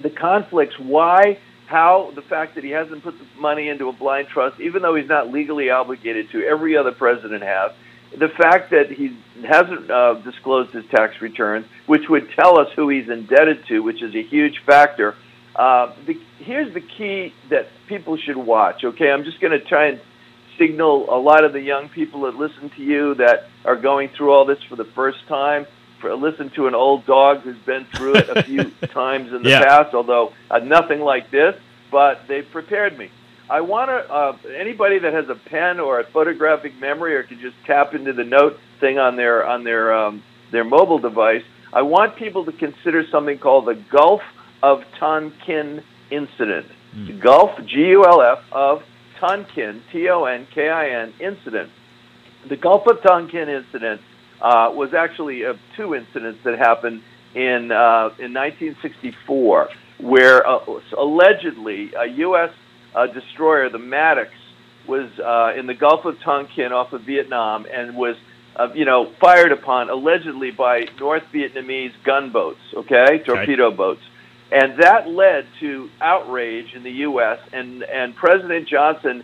the 0.02 0.10
conflicts, 0.10 0.78
why, 0.78 1.38
how, 1.72 2.12
the 2.14 2.22
fact 2.22 2.54
that 2.54 2.62
he 2.62 2.70
hasn't 2.70 3.02
put 3.02 3.18
the 3.18 3.24
money 3.40 3.68
into 3.68 3.88
a 3.88 3.92
blind 3.92 4.28
trust, 4.28 4.60
even 4.60 4.82
though 4.82 4.94
he's 4.94 5.08
not 5.08 5.32
legally 5.32 5.70
obligated 5.70 6.30
to, 6.30 6.44
every 6.44 6.76
other 6.76 6.92
president 6.92 7.42
has. 7.42 7.72
The 8.16 8.28
fact 8.28 8.70
that 8.70 8.90
he 8.90 9.18
hasn't 9.42 9.90
uh, 9.90 10.14
disclosed 10.22 10.72
his 10.72 10.84
tax 10.90 11.20
returns, 11.22 11.66
which 11.86 12.02
would 12.10 12.28
tell 12.38 12.60
us 12.60 12.68
who 12.76 12.90
he's 12.90 13.08
indebted 13.08 13.66
to, 13.68 13.80
which 13.80 14.02
is 14.02 14.14
a 14.14 14.22
huge 14.22 14.60
factor. 14.66 15.16
Uh, 15.56 15.94
the, 16.06 16.20
here's 16.38 16.72
the 16.74 16.82
key 16.82 17.32
that 17.48 17.68
people 17.88 18.18
should 18.18 18.36
watch. 18.36 18.84
Okay, 18.84 19.10
I'm 19.10 19.24
just 19.24 19.40
going 19.40 19.58
to 19.58 19.64
try 19.64 19.88
and 19.88 20.00
signal 20.58 21.06
a 21.08 21.18
lot 21.18 21.42
of 21.42 21.54
the 21.54 21.60
young 21.60 21.88
people 21.88 22.22
that 22.22 22.36
listen 22.36 22.70
to 22.76 22.82
you 22.82 23.14
that 23.14 23.48
are 23.64 23.76
going 23.76 24.10
through 24.10 24.32
all 24.32 24.44
this 24.44 24.62
for 24.68 24.76
the 24.76 24.84
first 24.84 25.26
time 25.26 25.66
listen 26.02 26.50
to 26.50 26.66
an 26.66 26.74
old 26.74 27.06
dog 27.06 27.40
who's 27.40 27.58
been 27.64 27.86
through 27.94 28.16
it 28.16 28.28
a 28.28 28.42
few 28.42 28.70
times 28.92 29.32
in 29.32 29.42
the 29.42 29.50
Yeah. 29.50 29.64
past, 29.64 29.94
although 29.94 30.32
uh, 30.50 30.58
nothing 30.58 31.00
like 31.00 31.30
this. 31.30 31.54
But 31.90 32.22
they 32.28 32.42
prepared 32.42 32.96
me. 32.98 33.10
I 33.50 33.60
want 33.60 33.90
to 33.90 34.12
uh, 34.12 34.36
anybody 34.58 34.98
that 35.00 35.12
has 35.12 35.28
a 35.28 35.34
pen 35.34 35.78
or 35.78 36.00
a 36.00 36.04
photographic 36.04 36.72
memory, 36.80 37.14
or 37.16 37.22
can 37.22 37.38
just 37.40 37.56
tap 37.66 37.92
into 37.94 38.12
the 38.14 38.24
note 38.24 38.58
thing 38.80 38.98
on 38.98 39.16
their 39.16 39.46
on 39.46 39.62
their 39.64 39.92
um, 39.94 40.22
their 40.52 40.64
mobile 40.64 40.98
device. 40.98 41.42
I 41.72 41.82
want 41.82 42.16
people 42.16 42.44
to 42.46 42.52
consider 42.52 43.04
something 43.10 43.38
called 43.38 43.66
the 43.66 43.74
Gulf 43.90 44.22
of 44.62 44.82
Tonkin 44.98 45.82
incident. 46.10 46.66
The 46.94 47.12
Gulf 47.14 47.50
G 47.66 47.88
U 47.88 48.04
L 48.06 48.22
F 48.22 48.38
of 48.52 48.82
Tonkin 49.20 49.82
T 49.92 50.08
O 50.08 50.24
N 50.24 50.46
K 50.54 50.68
I 50.70 50.88
N 51.02 51.12
incident. 51.20 51.70
The 52.48 52.56
Gulf 52.56 52.86
of 52.86 53.02
Tonkin 53.02 53.48
incident 53.48 54.00
uh, 54.42 54.70
was 54.72 54.92
actually 54.92 55.42
of 55.42 55.58
two 55.76 55.94
incidents 55.94 56.40
that 56.44 56.58
happened 56.58 57.02
in 57.34 57.70
uh, 57.70 58.10
in 58.18 58.34
1964, 58.34 59.68
where 59.98 60.46
uh, 60.46 60.58
allegedly 60.98 61.92
a 61.94 62.06
U.S. 62.06 62.50
Uh, 62.94 63.06
destroyer, 63.06 63.70
the 63.70 63.78
Maddox, 63.78 64.30
was 64.86 65.08
uh, 65.18 65.58
in 65.58 65.66
the 65.66 65.74
Gulf 65.74 66.04
of 66.04 66.20
Tonkin 66.20 66.72
off 66.72 66.92
of 66.92 67.02
Vietnam 67.02 67.66
and 67.72 67.96
was, 67.96 68.16
uh, 68.56 68.68
you 68.74 68.84
know, 68.84 69.12
fired 69.20 69.52
upon 69.52 69.88
allegedly 69.88 70.50
by 70.50 70.86
North 70.98 71.22
Vietnamese 71.32 71.92
gunboats, 72.04 72.60
okay, 72.74 73.20
torpedo 73.24 73.70
boats, 73.70 74.02
and 74.50 74.80
that 74.80 75.08
led 75.08 75.46
to 75.60 75.88
outrage 76.00 76.74
in 76.74 76.82
the 76.82 76.90
U.S. 77.06 77.38
and 77.52 77.84
and 77.84 78.14
President 78.16 78.68
Johnson 78.68 79.22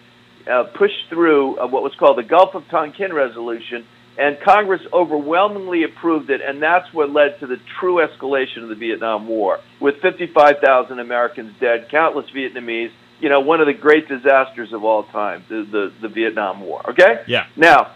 uh, 0.51 0.65
pushed 0.75 1.09
through 1.11 1.59
uh, 1.59 1.67
what 1.67 1.83
was 1.83 1.93
called 1.99 2.19
the 2.19 2.23
Gulf 2.23 2.55
of 2.55 2.67
Tonkin 2.69 3.13
resolution, 3.13 3.85
and 4.19 4.39
Congress 4.41 4.83
overwhelmingly 4.93 5.85
approved 5.85 6.29
it, 6.29 6.41
and 6.41 6.61
that's 6.61 6.93
what 6.93 7.11
led 7.11 7.39
to 7.41 7.47
the 7.47 7.59
true 7.79 8.05
escalation 8.05 8.65
of 8.65 8.69
the 8.69 8.75
Vietnam 8.75 9.29
War, 9.29 9.61
with 9.81 10.01
55,000 10.03 10.99
Americans 10.99 11.55
dead, 11.61 11.89
countless 11.91 12.27
Vietnamese. 12.31 12.91
You 13.21 13.29
know, 13.29 13.41
one 13.41 13.61
of 13.61 13.67
the 13.67 13.75
great 13.75 14.09
disasters 14.09 14.73
of 14.73 14.85
all 14.85 15.05
time, 15.05 15.45
the 15.49 15.67
the, 15.71 15.93
the 16.03 16.09
Vietnam 16.09 16.61
War. 16.61 16.91
Okay. 16.91 17.23
Yeah. 17.27 17.47
Now, 17.57 17.93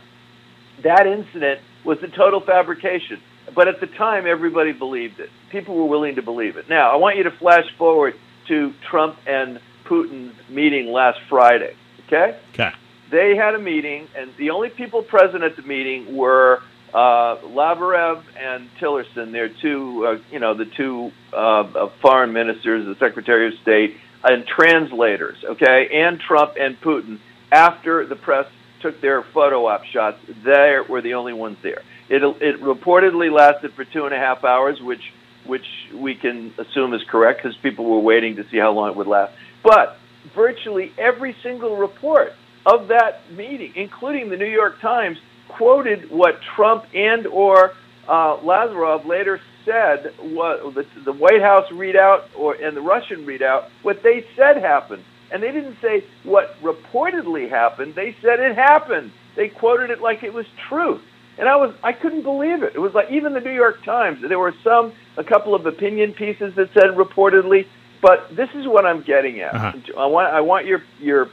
that 0.83 1.07
incident 1.07 1.61
was 1.85 1.99
a 2.03 2.09
total 2.09 2.41
fabrication. 2.41 3.21
But 3.55 3.69
at 3.69 3.81
the 3.81 3.87
time, 3.87 4.27
everybody 4.27 4.73
believed 4.73 5.21
it. 5.21 5.29
People 5.51 5.77
were 5.77 5.87
willing 5.87 6.15
to 6.15 6.23
believe 6.23 6.57
it. 6.57 6.69
Now, 6.69 6.93
I 6.93 6.97
want 6.97 7.17
you 7.17 7.25
to 7.25 7.31
flash 7.31 7.67
forward 7.77 8.15
to 8.49 8.73
Trump 8.89 9.19
and 9.27 9.61
Putin's 9.85 10.35
meeting 10.49 10.93
last 10.93 11.19
Friday. 11.29 11.75
Okay? 12.07 12.39
Okay. 12.55 12.73
They 13.13 13.37
had 13.37 13.55
a 13.55 13.59
meeting, 13.59 14.09
and 14.17 14.31
the 14.39 14.51
only 14.51 14.71
people 14.71 15.03
present 15.03 15.45
at 15.45 15.55
the 15.55 15.63
meeting 15.63 16.17
were 16.17 16.63
uh, 16.95 17.37
Lavrov 17.47 18.25
and 18.41 18.71
Tillerson. 18.81 19.33
They're 19.33 19.53
two, 19.61 20.07
uh, 20.07 20.33
you 20.33 20.39
know, 20.39 20.57
the 20.57 20.65
two 20.65 21.13
uh, 21.31 21.91
foreign 22.01 22.33
ministers, 22.33 22.87
the 22.87 22.97
Secretary 22.99 23.49
of 23.49 23.61
State, 23.61 23.99
and 24.25 24.47
translators. 24.47 25.37
Okay, 25.45 25.89
and 25.93 26.19
Trump 26.21 26.55
and 26.59 26.81
Putin. 26.81 27.19
After 27.53 28.07
the 28.07 28.17
press 28.17 28.47
took 28.81 29.03
their 29.03 29.23
photo 29.23 29.67
op 29.67 29.85
shots, 29.85 30.17
they 30.43 30.79
were 30.89 31.03
the 31.03 31.13
only 31.13 31.35
ones 31.35 31.59
there. 31.63 31.83
It, 32.09 32.23
it 32.41 32.63
reportedly 32.63 33.31
lasted 33.31 33.75
for 33.75 33.85
two 33.85 34.07
and 34.07 34.15
a 34.15 34.19
half 34.19 34.43
hours, 34.43 34.81
which 34.81 35.03
which 35.45 35.67
we 35.95 36.15
can 36.15 36.55
assume 36.57 36.95
is 36.95 37.03
correct 37.11 37.43
because 37.43 37.59
people 37.59 37.85
were 37.85 38.01
waiting 38.01 38.37
to 38.37 38.45
see 38.49 38.59
how 38.59 38.73
long 38.73 38.91
it 38.91 38.97
would 38.97 39.09
last. 39.09 39.35
But 39.63 39.99
virtually 40.35 40.93
every 40.97 41.37
single 41.43 41.77
report 41.77 42.33
of 42.67 42.89
that 42.89 43.31
meeting, 43.33 43.73
including 43.77 44.31
the 44.31 44.37
New 44.37 44.47
York 44.47 44.81
Times, 44.81 45.19
quoted 45.49 46.11
what 46.11 46.41
Trump 46.57 46.85
and 46.95 47.27
or 47.27 47.73
uh, 48.09 48.37
Lavrov 48.43 49.07
later 49.07 49.41
said. 49.65 50.13
What 50.21 50.75
the, 50.75 50.87
the 51.05 51.13
White 51.13 51.41
House 51.41 51.69
readout 51.71 52.25
or 52.37 52.55
and 52.55 52.77
the 52.77 52.81
Russian 52.81 53.27
readout, 53.27 53.69
what 53.83 54.03
they 54.03 54.25
said 54.37 54.59
happened, 54.59 55.05
and 55.31 55.43
they 55.43 55.53
didn't 55.53 55.77
say 55.81 56.05
what 56.25 56.55
reportedly 56.63 57.49
happened. 57.49 57.95
They 57.95 58.17
said 58.23 58.41
it 58.41 58.55
happened. 58.57 59.13
They 59.35 59.49
quoted 59.49 59.91
it 59.91 60.01
like 60.01 60.23
it 60.23 60.33
was 60.33 60.47
truth. 60.69 61.03
And 61.39 61.49
I 61.49 61.57
was 61.57 61.75
I 61.83 61.93
couldn't 61.93 62.23
believe 62.23 62.63
it. 62.63 62.75
It 62.75 62.79
was 62.79 62.95
like 62.95 63.11
even 63.11 63.33
the 63.33 63.41
New 63.41 63.55
York 63.55 63.85
Times. 63.85 64.19
There 64.27 64.39
were 64.39 64.55
some 64.63 64.93
a 65.17 65.25
couple 65.25 65.55
of 65.55 65.67
opinion 65.67 66.13
pieces 66.13 66.55
that 66.57 66.73
said 66.75 66.91
reportedly, 66.97 67.67
but 68.03 68.35
this 68.37 68.51
is 68.55 68.67
what 68.67 68.85
I'm 68.85 69.03
getting 69.03 69.41
at. 69.41 69.55
Uh-huh. 69.55 69.73
I 69.99 70.07
want 70.07 70.35
I 70.35 70.41
want 70.43 70.67
your 70.67 70.83
your 71.01 71.31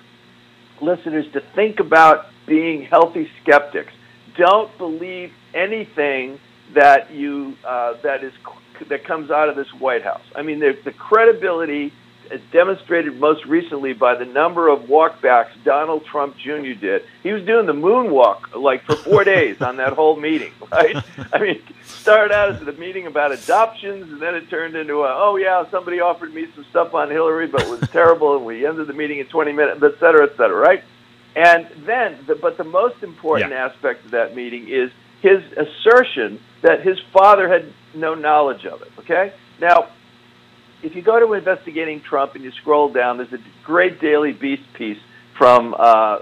listeners 0.81 1.25
to 1.33 1.41
think 1.55 1.79
about 1.79 2.25
being 2.47 2.83
healthy 2.83 3.29
skeptics. 3.41 3.91
Don't 4.37 4.75
believe 4.77 5.31
anything 5.53 6.39
that 6.75 7.11
you 7.11 7.55
uh, 7.65 7.93
that 8.03 8.23
is 8.23 8.33
that 8.89 9.05
comes 9.05 9.29
out 9.29 9.49
of 9.49 9.55
this 9.55 9.67
White 9.79 10.03
House. 10.03 10.23
I 10.35 10.41
mean, 10.41 10.59
the, 10.59 10.73
the 10.85 10.91
credibility 10.91 11.91
demonstrated 12.51 13.19
most 13.19 13.45
recently 13.45 13.93
by 13.93 14.15
the 14.15 14.25
number 14.25 14.67
of 14.67 14.81
walkbacks 14.83 15.49
Donald 15.63 16.05
Trump 16.05 16.37
Jr. 16.37 16.73
did. 16.79 17.03
He 17.23 17.31
was 17.31 17.43
doing 17.43 17.65
the 17.65 17.73
moonwalk 17.73 18.55
like 18.55 18.83
for 18.83 18.95
four 18.95 19.23
days 19.35 19.61
on 19.61 19.77
that 19.77 19.93
whole 19.93 20.15
meeting, 20.15 20.51
right? 20.71 20.95
I 21.33 21.39
mean, 21.39 21.61
started 21.85 22.33
out 22.33 22.49
as 22.55 22.61
a 22.61 22.71
meeting 22.73 23.07
about 23.07 23.31
adoptions, 23.31 24.11
and 24.11 24.21
then 24.21 24.35
it 24.35 24.49
turned 24.49 24.75
into 24.75 25.01
a, 25.03 25.13
oh 25.15 25.35
yeah, 25.37 25.69
somebody 25.71 25.99
offered 25.99 26.33
me 26.33 26.47
some 26.55 26.65
stuff 26.69 26.93
on 26.93 27.09
Hillary, 27.09 27.47
but 27.47 27.61
it 27.61 27.69
was 27.69 27.79
terrible, 27.91 28.37
and 28.37 28.45
we 28.45 28.65
ended 28.65 28.87
the 28.87 28.93
meeting 28.93 29.19
in 29.19 29.25
20 29.27 29.51
minutes, 29.51 29.81
et 29.83 29.99
cetera, 29.99 30.25
et 30.25 30.37
cetera, 30.37 30.55
right? 30.57 30.83
And 31.35 31.67
then, 31.85 32.17
the, 32.27 32.35
but 32.35 32.57
the 32.57 32.63
most 32.63 33.01
important 33.03 33.51
Yeah. 33.51 33.65
aspect 33.67 34.05
of 34.05 34.11
that 34.11 34.35
meeting 34.35 34.67
is 34.69 34.91
his 35.21 35.41
assertion 35.57 36.39
that 36.61 36.81
his 36.81 36.97
father 37.13 37.47
had 37.49 37.71
no 37.93 38.13
knowledge 38.15 38.65
of 38.65 38.81
it. 38.81 38.91
Okay, 38.99 39.33
now 39.59 39.89
if 40.83 40.95
you 40.95 41.01
go 41.01 41.19
to 41.19 41.33
investigating 41.33 42.01
Trump 42.01 42.35
and 42.35 42.43
you 42.43 42.51
scroll 42.61 42.91
down, 42.91 43.17
there's 43.17 43.33
a 43.33 43.39
great 43.65 43.99
Daily 43.99 44.31
Beast 44.33 44.63
piece 44.73 44.97
from 45.37 45.73
uh, 45.73 45.77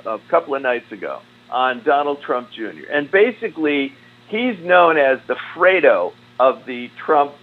a 0.06 0.20
couple 0.30 0.56
of 0.56 0.62
nights 0.62 0.92
ago 0.92 1.22
on 1.50 1.84
Donald 1.84 2.22
Trump 2.22 2.50
Jr. 2.52 2.90
And 2.92 3.10
basically, 3.10 3.94
he's 4.30 4.60
known 4.60 4.98
as 4.98 5.20
the 5.28 5.36
Fredo 5.56 6.14
of 6.40 6.66
the 6.66 6.90
Trump 7.06 7.34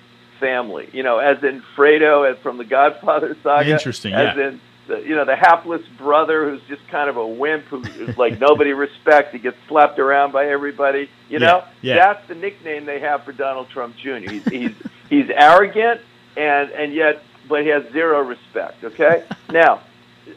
family. 0.41 0.89
You 0.93 1.03
know, 1.03 1.19
as 1.19 1.43
in 1.43 1.63
Fredo 1.77 2.31
as 2.31 2.39
from 2.43 2.59
the 2.59 2.65
Godfather 2.65 3.37
saga. 3.43 3.71
Interesting, 3.71 4.13
As 4.13 4.37
yeah. 4.37 4.49
in 4.49 4.61
the, 4.87 4.99
you 4.99 5.15
know 5.15 5.25
the 5.25 5.37
hapless 5.37 5.81
brother 5.97 6.51
who's 6.51 6.61
just 6.69 6.87
kind 6.91 7.09
of 7.09 7.17
a 7.17 7.27
wimp 7.27 7.65
who 7.65 7.83
is 7.83 8.17
like 8.19 8.39
nobody 8.41 8.73
respects. 8.75 9.33
He 9.33 9.39
gets 9.39 9.57
slapped 9.69 9.99
around 9.99 10.33
by 10.33 10.47
everybody. 10.47 11.09
You 11.29 11.39
Yeah, 11.39 11.47
know, 11.47 11.65
yeah. 11.81 11.95
that's 11.97 12.29
the 12.29 12.35
nickname 12.35 12.85
they 12.85 13.01
have 13.01 13.25
for 13.25 13.33
Donald 13.33 13.69
Trump 13.71 13.97
Jr. 13.97 14.31
He's 14.31 14.45
he's 14.45 14.73
he's 15.09 15.31
arrogant 15.35 16.03
and 16.37 16.71
and 16.71 16.93
yet 16.95 17.23
but 17.49 17.63
he 17.63 17.69
has 17.69 17.85
zero 17.93 18.23
respect. 18.23 18.83
Okay, 18.85 19.25
now 19.51 19.81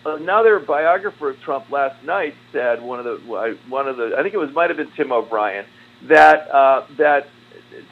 another 0.05 0.59
biographer 0.59 1.29
of 1.29 1.39
Trump 1.41 1.69
last 1.71 2.03
night 2.03 2.35
said 2.51 2.81
one 2.81 2.99
of 2.99 3.05
the 3.05 3.57
one 3.69 3.87
of 3.87 3.97
the 3.97 4.15
I 4.17 4.21
think 4.21 4.33
it 4.33 4.37
was 4.37 4.53
might 4.53 4.69
have 4.69 4.77
been 4.77 4.91
Tim 4.91 5.11
O'Brien 5.11 5.65
that 6.03 6.49
uh, 6.53 6.85
that 6.97 7.27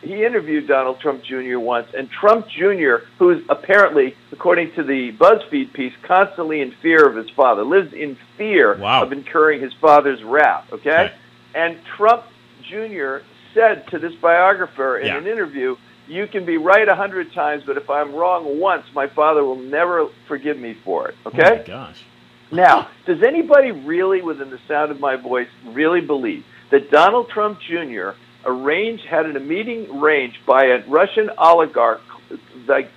he 0.01 0.23
interviewed 0.25 0.67
Donald 0.67 0.99
Trump 0.99 1.23
Jr. 1.23 1.59
once, 1.59 1.87
and 1.95 2.09
Trump 2.09 2.47
Jr., 2.47 3.05
who's 3.19 3.43
apparently, 3.49 4.15
according 4.31 4.71
to 4.73 4.83
the 4.83 5.11
BuzzFeed 5.11 5.73
piece, 5.73 5.93
constantly 6.01 6.61
in 6.61 6.71
fear 6.81 7.07
of 7.07 7.15
his 7.15 7.29
father, 7.31 7.63
lives 7.63 7.93
in 7.93 8.17
fear 8.37 8.75
Wow. 8.77 9.03
of 9.03 9.11
incurring 9.11 9.61
his 9.61 9.73
father's 9.73 10.23
wrath. 10.23 10.71
Okay, 10.73 10.89
Okay. 10.89 11.13
and 11.53 11.77
Trump 11.97 12.23
Jr. 12.63 13.17
said 13.53 13.85
to 13.89 13.99
this 13.99 14.15
biographer 14.15 14.97
in 14.97 15.07
Yeah. 15.07 15.17
an 15.17 15.27
interview 15.27 15.75
you 16.07 16.27
can 16.27 16.45
be 16.45 16.57
right 16.57 16.87
a 16.87 16.95
hundred 16.95 17.33
times, 17.33 17.63
but 17.65 17.77
if 17.77 17.89
I'm 17.89 18.13
wrong 18.13 18.59
once, 18.59 18.85
my 18.93 19.07
father 19.07 19.43
will 19.43 19.59
never 19.59 20.07
forgive 20.27 20.57
me 20.57 20.75
for 20.83 21.09
it. 21.09 21.15
Oh 21.25 21.29
Okay? 21.29 21.57
my 21.57 21.63
gosh. 21.63 22.03
Now, 22.51 22.89
does 23.05 23.23
anybody 23.23 23.71
really, 23.71 24.21
within 24.21 24.49
the 24.49 24.59
sound 24.67 24.91
of 24.91 24.99
my 24.99 25.15
voice, 25.15 25.47
really 25.65 26.01
believe 26.01 26.45
that 26.71 26.91
Donald 26.91 27.29
Trump 27.29 27.59
Jr. 27.59 28.11
arranged, 28.45 29.03
had 29.05 29.25
a 29.25 29.39
meeting 29.39 29.89
arranged 29.89 30.37
by 30.45 30.65
a 30.65 30.87
Russian 30.87 31.29
oligarch, 31.37 32.01
like 32.67 32.91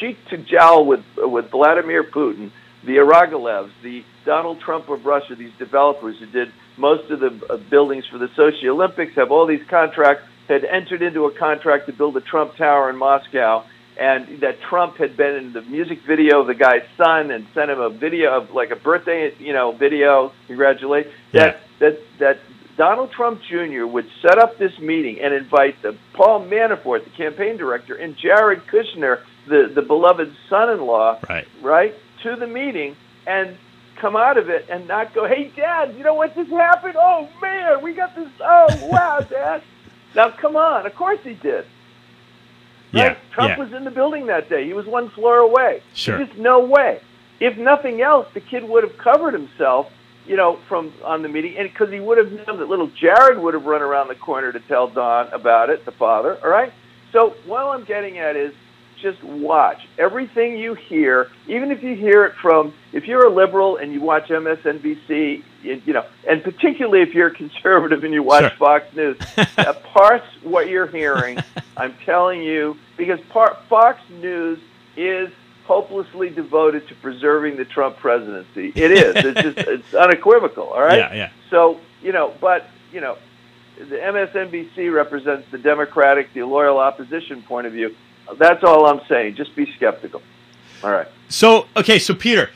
cheek 0.00 0.18
to 0.30 0.36
jowl 0.38 0.84
with 0.84 1.04
with 1.16 1.50
Vladimir 1.50 2.02
Putin, 2.02 2.50
the 2.84 2.96
Agalarovs, 2.96 3.70
the 3.82 4.04
Donald 4.24 4.60
Trump 4.60 4.88
of 4.88 5.06
Russia, 5.06 5.34
these 5.36 5.52
developers 5.58 6.18
who 6.18 6.26
did 6.26 6.52
most 6.76 7.10
of 7.10 7.20
the 7.20 7.40
uh, 7.50 7.56
buildings 7.56 8.04
for 8.06 8.18
the 8.18 8.28
Sochi 8.28 8.66
Olympics, 8.66 9.14
have 9.14 9.30
all 9.30 9.46
these 9.46 9.64
contracts, 9.68 10.24
had 10.48 10.64
entered 10.64 11.02
into 11.02 11.24
a 11.26 11.32
contract 11.32 11.86
to 11.86 11.92
build 11.92 12.16
a 12.16 12.20
Trump 12.20 12.56
Tower 12.56 12.90
in 12.90 12.96
Moscow, 12.96 13.64
and 13.98 14.40
that 14.40 14.60
Trump 14.68 14.96
had 14.96 15.16
been 15.16 15.36
in 15.36 15.52
the 15.52 15.62
music 15.62 15.98
video 16.06 16.40
of 16.40 16.46
the 16.46 16.54
guy's 16.54 16.82
son 16.96 17.30
and 17.30 17.46
sent 17.54 17.70
him 17.70 17.80
a 17.80 17.90
video 17.90 18.40
of 18.40 18.50
like 18.50 18.70
a 18.70 18.76
birthday, 18.76 19.34
you 19.38 19.52
know, 19.52 19.72
video, 19.72 20.32
congratulate. 20.46 21.08
That 21.32 21.60
that 21.78 21.98
that 22.18 22.38
Donald 22.76 23.12
Trump 23.12 23.42
Jr. 23.42 23.84
would 23.84 24.06
set 24.22 24.38
up 24.38 24.58
this 24.58 24.78
meeting 24.78 25.20
and 25.20 25.34
invite 25.34 25.80
the 25.82 25.96
Paul 26.14 26.46
Manafort, 26.46 27.04
the 27.04 27.10
campaign 27.10 27.58
director, 27.58 27.94
and 27.94 28.16
Jared 28.16 28.62
Kushner, 28.66 29.20
the 29.46 29.70
the 29.74 29.82
beloved 29.82 30.32
son-in-law, 30.48 31.20
Right. 31.28 31.46
right, 31.60 31.94
to 32.22 32.36
the 32.36 32.46
meeting 32.46 32.96
and 33.26 33.56
come 34.00 34.16
out 34.16 34.38
of 34.38 34.48
it 34.48 34.66
and 34.70 34.88
not 34.88 35.14
go, 35.14 35.26
"Hey, 35.26 35.52
Dad, 35.54 35.94
you 35.96 36.02
know 36.02 36.14
what 36.14 36.34
just 36.34 36.50
happened? 36.50 36.96
Oh 36.98 37.28
man, 37.42 37.82
we 37.82 37.92
got 37.92 38.16
this. 38.16 38.28
Oh 38.40 38.88
wow, 38.88 39.20
Dad." 39.20 39.62
Now 40.14 40.30
come 40.30 40.56
on, 40.56 40.86
of 40.86 40.94
course 40.94 41.20
he 41.22 41.34
did. 41.34 41.66
Yeah. 42.92 43.08
Right? 43.08 43.18
Trump 43.32 43.50
yeah. 43.50 43.64
was 43.64 43.72
in 43.72 43.84
the 43.84 43.90
building 43.90 44.26
that 44.26 44.48
day. 44.48 44.66
He 44.66 44.74
was 44.74 44.86
one 44.86 45.08
floor 45.10 45.38
away. 45.38 45.82
Sure. 45.94 46.18
There's 46.18 46.28
just 46.28 46.40
no 46.40 46.60
way. 46.60 47.00
If 47.40 47.56
nothing 47.56 48.02
else, 48.02 48.28
the 48.34 48.40
kid 48.40 48.62
would 48.68 48.84
have 48.84 48.96
covered 48.98 49.34
himself, 49.34 49.90
you 50.26 50.36
know, 50.36 50.58
from 50.68 50.92
on 51.04 51.22
the 51.22 51.28
meeting, 51.28 51.56
and 51.56 51.68
because 51.68 51.90
he 51.90 52.00
would 52.00 52.18
have 52.18 52.30
known 52.30 52.58
that 52.58 52.68
little 52.68 52.88
Jared 52.88 53.38
would 53.38 53.54
have 53.54 53.64
run 53.64 53.82
around 53.82 54.08
the 54.08 54.14
corner 54.14 54.52
to 54.52 54.60
tell 54.60 54.88
Don 54.88 55.32
about 55.32 55.70
it, 55.70 55.84
the 55.84 55.92
father. 55.92 56.38
All 56.42 56.50
right. 56.50 56.72
So 57.12 57.34
what 57.46 57.64
I'm 57.66 57.84
getting 57.84 58.18
at 58.18 58.36
is 58.36 58.54
just 59.00 59.22
watch 59.24 59.78
everything 59.98 60.56
you 60.56 60.74
hear, 60.74 61.30
even 61.48 61.72
if 61.72 61.82
you 61.82 61.96
hear 61.96 62.24
it 62.24 62.34
from, 62.40 62.72
if 62.92 63.06
you're 63.06 63.26
a 63.26 63.34
liberal 63.34 63.76
and 63.78 63.92
you 63.92 64.00
watch 64.00 64.28
MSNBC, 64.28 65.42
you, 65.62 65.80
you 65.86 65.92
know, 65.92 66.04
and 66.28 66.42
particularly 66.42 67.02
if 67.02 67.14
you're 67.14 67.28
a 67.28 67.34
conservative 67.34 68.04
and 68.04 68.12
you 68.12 68.22
watch 68.22 68.42
Sure. 68.42 68.50
Fox 68.58 68.86
News, 68.94 69.16
uh, 69.58 69.72
parse 69.92 70.22
what 70.42 70.68
you're 70.68 70.86
hearing. 70.86 71.38
I'm 71.76 71.94
telling 72.04 72.42
you, 72.42 72.76
because 72.96 73.20
par- 73.30 73.58
Fox 73.68 74.00
News 74.10 74.58
is 74.96 75.30
hopelessly 75.64 76.28
devoted 76.28 76.86
to 76.88 76.94
preserving 76.96 77.56
the 77.56 77.64
Trump 77.64 77.96
presidency. 77.98 78.72
It 78.74 78.90
is. 78.90 79.14
It's 79.24 79.40
just 79.40 79.58
it's 79.68 79.94
unequivocal. 79.94 80.64
All 80.68 80.82
right. 80.82 80.98
Yeah, 80.98 81.14
yeah. 81.14 81.30
So 81.50 81.80
you 82.02 82.12
know, 82.12 82.34
but 82.40 82.66
you 82.92 83.00
know, 83.00 83.16
the 83.78 83.96
MSNBC 83.96 84.92
represents 84.92 85.48
the 85.50 85.58
Democratic, 85.58 86.32
the 86.34 86.42
loyal 86.42 86.78
opposition 86.78 87.42
point 87.42 87.66
of 87.66 87.72
view. 87.72 87.94
That's 88.38 88.62
all 88.64 88.86
I'm 88.86 89.00
saying. 89.08 89.36
Just 89.36 89.54
be 89.56 89.72
skeptical. 89.76 90.20
All 90.84 90.90
right. 90.90 91.08
So 91.28 91.66
okay, 91.76 91.98
so 91.98 92.14
Peter, 92.14 92.50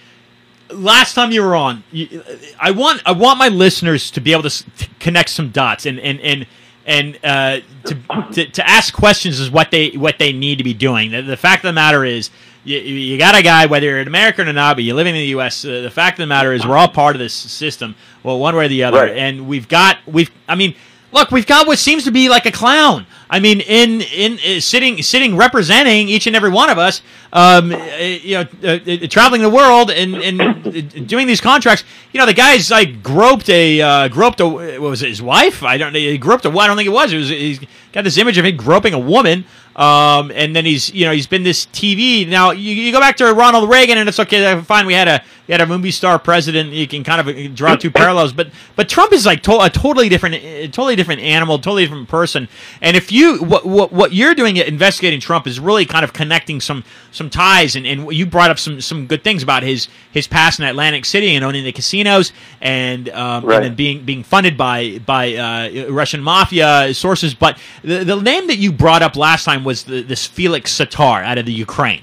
last 0.71 1.15
time 1.15 1.33
you 1.33 1.43
were 1.43 1.55
on, 1.57 1.85
you, 1.93 2.23
I 2.61 2.71
want 2.71 3.03
I 3.07 3.13
want 3.13 3.39
my 3.39 3.49
listeners 3.49 4.11
to 4.13 4.21
be 4.21 4.33
able 4.33 4.43
to, 4.43 4.47
s- 4.47 4.65
to 4.79 4.89
connect 5.01 5.31
some 5.31 5.51
dots 5.51 5.87
and 5.87 5.99
and 6.01 6.21
and 6.21 6.47
and 6.87 7.19
uh, 7.25 7.61
to, 7.85 7.95
to 8.33 8.47
to 8.51 8.69
ask 8.69 8.95
questions 8.95 9.41
is 9.41 9.51
what 9.51 9.71
they 9.71 9.91
what 9.91 10.19
they 10.19 10.33
need 10.33 10.59
to 10.59 10.65
be 10.65 10.75
doing. 10.75 11.11
The, 11.11 11.23
the 11.23 11.37
fact 11.37 11.65
of 11.65 11.69
the 11.69 11.73
matter 11.75 12.05
is. 12.05 12.31
You, 12.65 12.79
you 12.81 13.17
got 13.17 13.37
a 13.37 13.45
guy, 13.45 13.67
whether 13.67 13.87
you're 13.87 14.01
an 14.01 14.09
American 14.09 14.49
or 14.49 14.53
not, 14.53 14.75
but 14.77 14.83
you're 14.83 14.97
living 14.97 15.15
in 15.15 15.21
the 15.21 15.29
U.S. 15.29 15.65
Uh, 15.65 15.83
the 15.83 15.91
fact 15.91 16.19
of 16.19 16.25
the 16.25 16.27
matter 16.27 16.53
is, 16.53 16.67
we're 16.67 16.77
all 16.77 16.89
part 16.89 17.15
of 17.15 17.21
this 17.21 17.33
system, 17.33 17.95
well, 18.25 18.41
one 18.41 18.57
way 18.57 18.65
or 18.65 18.69
the 18.69 18.83
other. 18.83 19.03
Right. 19.03 19.17
And 19.17 19.47
we've 19.47 19.69
got, 19.69 19.99
we've, 20.05 20.33
I 20.49 20.57
mean, 20.57 20.75
look, 21.17 21.31
we've 21.31 21.47
got 21.47 21.67
what 21.67 21.79
seems 21.79 22.05
to 22.05 22.13
be 22.13 22.29
like 22.29 22.47
a 22.47 22.53
clown. 22.53 23.07
I 23.29 23.41
mean, 23.41 23.61
in 23.61 24.03
in 24.03 24.35
uh, 24.35 24.61
sitting 24.61 25.03
sitting 25.03 25.37
representing 25.37 26.09
each 26.09 26.29
and 26.29 26.37
every 26.37 26.51
one 26.51 26.71
of 26.71 26.79
us, 26.79 27.03
um, 27.33 27.73
uh, 27.73 27.97
you 27.97 28.35
know, 28.37 28.47
uh, 28.63 28.79
uh, 28.87 29.07
traveling 29.09 29.43
the 29.43 29.51
world 29.51 29.91
and 29.91 30.15
and 30.15 30.41
uh, 30.41 30.71
doing 31.07 31.27
these 31.27 31.41
contracts. 31.41 31.83
You 32.13 32.21
know, 32.21 32.27
the 32.27 32.35
guy's 32.35 32.71
like 32.71 33.03
groped 33.03 33.49
a 33.49 33.81
uh, 33.81 34.09
groped 34.09 34.41
a 34.41 34.47
what 34.47 34.81
was 34.81 35.03
it, 35.03 35.09
his 35.09 35.23
wife? 35.23 35.65
I 35.65 35.77
don't 35.77 35.93
know. 35.93 35.99
He 35.99 36.19
groped 36.19 36.45
a. 36.45 36.51
I 36.51 36.67
don't 36.69 36.77
think 36.77 36.87
it 36.87 36.93
was. 36.93 37.13
It 37.13 37.17
was. 37.17 37.29
He's 37.31 37.61
got 37.93 38.05
this 38.05 38.19
image 38.19 38.39
of 38.39 38.45
him 38.45 38.57
groping 38.57 38.95
a 38.95 38.99
woman. 38.99 39.45
Um, 39.77 40.33
and 40.35 40.57
then 40.57 40.65
he's, 40.65 40.91
you 40.95 41.05
know, 41.05 41.13
he's 41.13 41.27
been 41.27 41.43
this 41.43 41.67
TV. 41.67 42.27
Now 42.27 42.51
you, 42.53 42.73
you 42.75 42.93
go 42.93 42.99
back 43.01 43.17
to 43.19 43.31
Ronald 43.35 43.69
Reagan, 43.69 43.99
and 43.99 44.09
it's 44.09 44.19
okay. 44.19 44.59
Fine, 44.63 44.87
we 44.87 44.95
had 44.95 45.07
a 45.07 45.23
we 45.47 45.53
had 45.53 45.61
a 45.61 45.67
movie 45.67 45.91
star 45.91 46.19
president. 46.19 46.73
You 46.73 46.89
can 46.89 47.05
kind 47.05 47.21
of 47.29 47.55
draw 47.55 47.77
two 47.77 47.91
parallels, 47.91 48.33
but 48.33 48.49
but 48.75 48.89
Trump 48.89 49.13
is 49.13 49.27
like 49.27 49.43
to- 49.43 49.61
a 49.61 49.69
totally 49.69 50.09
different, 50.09 50.37
a 50.37 50.67
totally 50.69 50.97
different 50.97 51.21
animal, 51.21 51.59
totally 51.59 51.85
different 51.85 52.09
person. 52.09 52.49
And 52.81 52.97
if 52.97 53.13
you 53.13 53.45
what 53.45 53.67
what, 53.67 53.93
what 53.93 54.13
you're 54.15 54.35
doing 54.35 54.59
at 54.59 54.67
investigating 54.67 55.21
Trump 55.21 55.47
is 55.47 55.61
really 55.61 55.85
kind 55.85 56.05
of 56.05 56.15
connecting 56.15 56.61
some 56.63 56.83
some 57.13 57.29
ties, 57.29 57.77
and, 57.77 57.87
and 57.87 58.11
you 58.13 58.25
brought 58.25 58.51
up 58.51 58.59
some 58.59 58.81
some 58.81 59.07
good 59.07 59.23
things 59.23 59.43
about 59.43 59.63
his 59.63 59.89
his 60.11 60.27
past 60.27 60.59
in 60.59 60.65
Atlantic 60.65 61.05
City 61.05 61.35
and 61.37 61.45
owning 61.45 61.65
the 61.65 61.73
casinos, 61.73 62.33
and 62.63 63.11
um, 63.11 63.45
Right. 63.45 63.57
and 63.57 63.65
then 63.67 63.75
being 63.75 64.05
being 64.07 64.23
funded 64.25 64.57
by 64.57 65.01
by 65.05 65.35
uh, 65.35 65.91
Russian 65.91 66.23
mafia 66.23 66.95
sources. 66.95 67.35
But 67.35 67.59
the 67.83 68.05
the 68.05 68.17
name 68.21 68.47
that 68.47 68.57
you 68.57 68.73
brought 68.73 69.03
up 69.03 69.17
last 69.17 69.45
time 69.45 69.65
was 69.67 69.85
the, 69.85 70.01
this 70.03 70.27
Felix 70.27 70.73
Satar 70.73 71.23
out 71.23 71.37
of 71.37 71.45
the 71.45 71.53
Ukraine. 71.53 72.03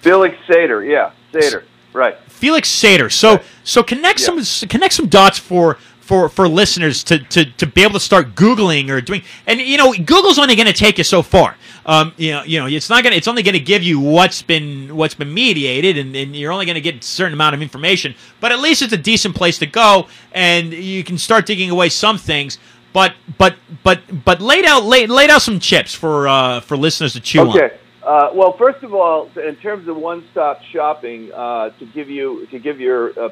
Felix 0.00 0.36
Sater. 0.48 0.88
Yeah, 0.88 1.10
Sater. 1.32 1.64
Right. 1.92 2.16
Felix 2.28 2.68
Sater. 2.70 3.10
So 3.10 3.40
so 3.64 3.82
connect 3.82 4.20
Yeah. 4.20 4.40
some 4.42 4.68
connect 4.68 4.94
some 4.94 5.08
dots 5.08 5.38
for 5.38 5.78
for 6.00 6.28
for 6.28 6.46
listeners 6.48 7.02
to, 7.04 7.18
to 7.18 7.44
to 7.44 7.66
be 7.66 7.82
able 7.82 7.94
to 7.94 8.00
start 8.00 8.34
googling 8.34 8.88
or 8.90 9.00
doing 9.00 9.22
and 9.46 9.60
you 9.60 9.76
know 9.76 9.92
Google's 9.92 10.38
only 10.38 10.54
going 10.54 10.66
to 10.68 10.72
take 10.72 10.98
you 10.98 11.04
so 11.04 11.22
far. 11.22 11.56
Um, 11.86 12.12
you 12.18 12.32
know, 12.32 12.42
you 12.44 12.60
know, 12.60 12.66
it's 12.66 12.90
not 12.90 13.02
gonna. 13.02 13.16
It's 13.16 13.28
only 13.28 13.42
gonna 13.42 13.58
give 13.58 13.82
you 13.82 13.98
what's 13.98 14.42
been 14.42 14.94
what's 14.94 15.14
been 15.14 15.32
mediated, 15.32 15.96
and, 15.96 16.14
and 16.14 16.36
you're 16.36 16.52
only 16.52 16.66
gonna 16.66 16.82
get 16.82 17.02
a 17.02 17.02
certain 17.02 17.32
amount 17.32 17.54
of 17.54 17.62
information. 17.62 18.14
But 18.40 18.52
at 18.52 18.58
least 18.60 18.82
it's 18.82 18.92
a 18.92 18.98
decent 18.98 19.34
place 19.34 19.56
to 19.60 19.66
go, 19.66 20.06
and 20.32 20.70
you 20.74 21.02
can 21.02 21.16
start 21.16 21.46
digging 21.46 21.70
away 21.70 21.88
some 21.88 22.18
things. 22.18 22.58
But 22.92 23.14
but 23.38 23.56
but 23.84 24.00
but 24.24 24.40
laid 24.40 24.64
out 24.64 24.84
laid, 24.84 25.10
laid 25.10 25.30
out 25.30 25.42
some 25.42 25.60
chips 25.60 25.94
for 25.94 26.26
uh, 26.28 26.60
for 26.60 26.76
listeners 26.76 27.12
to 27.14 27.20
chew 27.20 27.40
on. 27.40 27.48
Okay. 27.50 27.76
Uh, 28.02 28.30
well, 28.32 28.52
first 28.56 28.82
of 28.82 28.94
all, 28.94 29.28
in 29.36 29.54
terms 29.56 29.86
of 29.86 29.96
one-stop 29.96 30.62
shopping, 30.72 31.30
uh, 31.34 31.68
to 31.78 31.84
give 31.86 32.08
you 32.08 32.46
to 32.46 32.58
give 32.58 32.80
your 32.80 33.18
uh, 33.20 33.28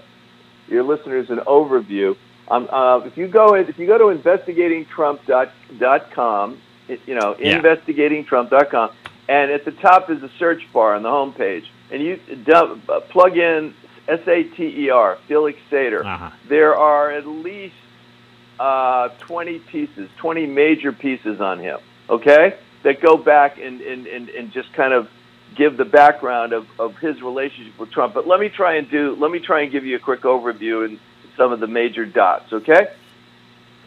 your 0.68 0.82
listeners 0.82 1.30
an 1.30 1.38
overview, 1.46 2.14
um, 2.48 2.68
uh, 2.70 2.98
if 3.06 3.16
you 3.16 3.26
go 3.26 3.54
if 3.54 3.78
you 3.78 3.86
go 3.86 3.96
to 3.96 4.04
investigatingtrump.com, 4.16 6.58
it- 6.88 7.00
you 7.06 7.14
know 7.14 7.36
Yeah. 7.38 7.58
investigatingtrump.com, 7.60 8.90
and 9.28 9.50
at 9.50 9.64
the 9.64 9.72
top 9.72 10.10
is 10.10 10.22
a 10.22 10.30
search 10.38 10.62
bar 10.72 10.94
on 10.94 11.02
the 11.02 11.08
homepage, 11.08 11.64
and 11.90 12.02
you 12.02 12.16
dump, 12.44 12.88
uh, 12.90 13.00
plug 13.00 13.36
in 13.36 13.74
S 14.08 14.20
A 14.28 14.44
T 14.44 14.84
E 14.86 14.90
R 14.90 15.18
Felix 15.26 15.58
Sater. 15.70 16.04
Uh-huh. 16.04 16.30
There 16.48 16.76
are 16.76 17.10
at 17.10 17.26
least 17.26 17.74
uh, 18.58 19.08
20 19.26 19.58
pieces, 19.60 20.08
20 20.18 20.46
major 20.46 20.92
pieces 20.92 21.40
on 21.40 21.58
him, 21.60 21.78
okay, 22.08 22.58
that 22.84 23.00
go 23.00 23.16
back 23.16 23.58
and, 23.58 23.80
and, 23.80 24.06
and, 24.06 24.28
and 24.28 24.52
just 24.52 24.72
kind 24.72 24.92
of 24.92 25.08
give 25.56 25.76
the 25.76 25.84
background 25.84 26.52
of, 26.52 26.66
of 26.78 26.96
his 26.96 27.20
relationship 27.22 27.78
with 27.78 27.90
Trump. 27.90 28.14
But 28.14 28.26
let 28.26 28.40
me 28.40 28.48
try 28.48 28.76
and 28.76 28.90
do, 28.90 29.16
let 29.18 29.30
me 29.30 29.40
try 29.40 29.62
and 29.62 29.72
give 29.72 29.84
you 29.84 29.96
a 29.96 30.00
quick 30.00 30.22
overview 30.22 30.84
and 30.84 30.98
some 31.36 31.52
of 31.52 31.60
the 31.60 31.66
major 31.66 32.04
dots, 32.04 32.52
okay? 32.52 32.88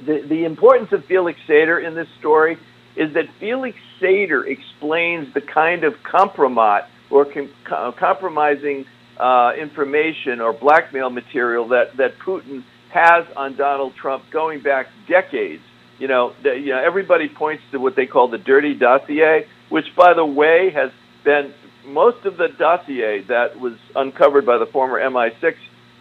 The, 0.05 0.21
the 0.21 0.45
importance 0.45 0.91
of 0.91 1.05
Felix 1.05 1.39
Sater 1.47 1.85
in 1.85 1.95
this 1.95 2.07
story 2.19 2.57
is 2.95 3.13
that 3.13 3.25
Felix 3.39 3.77
Sater 3.99 4.47
explains 4.47 5.33
the 5.33 5.41
kind 5.41 5.83
of 5.83 5.93
compromise 6.03 6.83
or 7.09 7.25
com- 7.25 7.51
com- 7.63 7.93
compromising 7.93 8.85
uh, 9.17 9.53
information 9.59 10.39
or 10.39 10.53
blackmail 10.53 11.09
material 11.09 11.69
that, 11.69 11.97
that 11.97 12.17
Putin 12.19 12.63
has 12.89 13.25
on 13.35 13.55
Donald 13.55 13.95
Trump 13.95 14.23
going 14.31 14.61
back 14.61 14.87
decades. 15.07 15.63
You 15.97 16.07
know, 16.07 16.33
the, 16.43 16.57
you 16.57 16.67
know, 16.67 16.81
everybody 16.81 17.27
points 17.27 17.63
to 17.71 17.77
what 17.79 17.95
they 17.95 18.05
call 18.05 18.29
the 18.29 18.37
dirty 18.37 18.73
dossier, 18.73 19.47
which, 19.69 19.95
by 19.95 20.13
the 20.13 20.25
way, 20.25 20.71
has 20.73 20.91
been 21.23 21.53
most 21.85 22.25
of 22.25 22.37
the 22.37 22.47
dossier 22.47 23.21
that 23.23 23.59
was 23.59 23.73
uncovered 23.95 24.45
by 24.45 24.57
the 24.57 24.65
former 24.65 24.99
MI6 24.99 25.55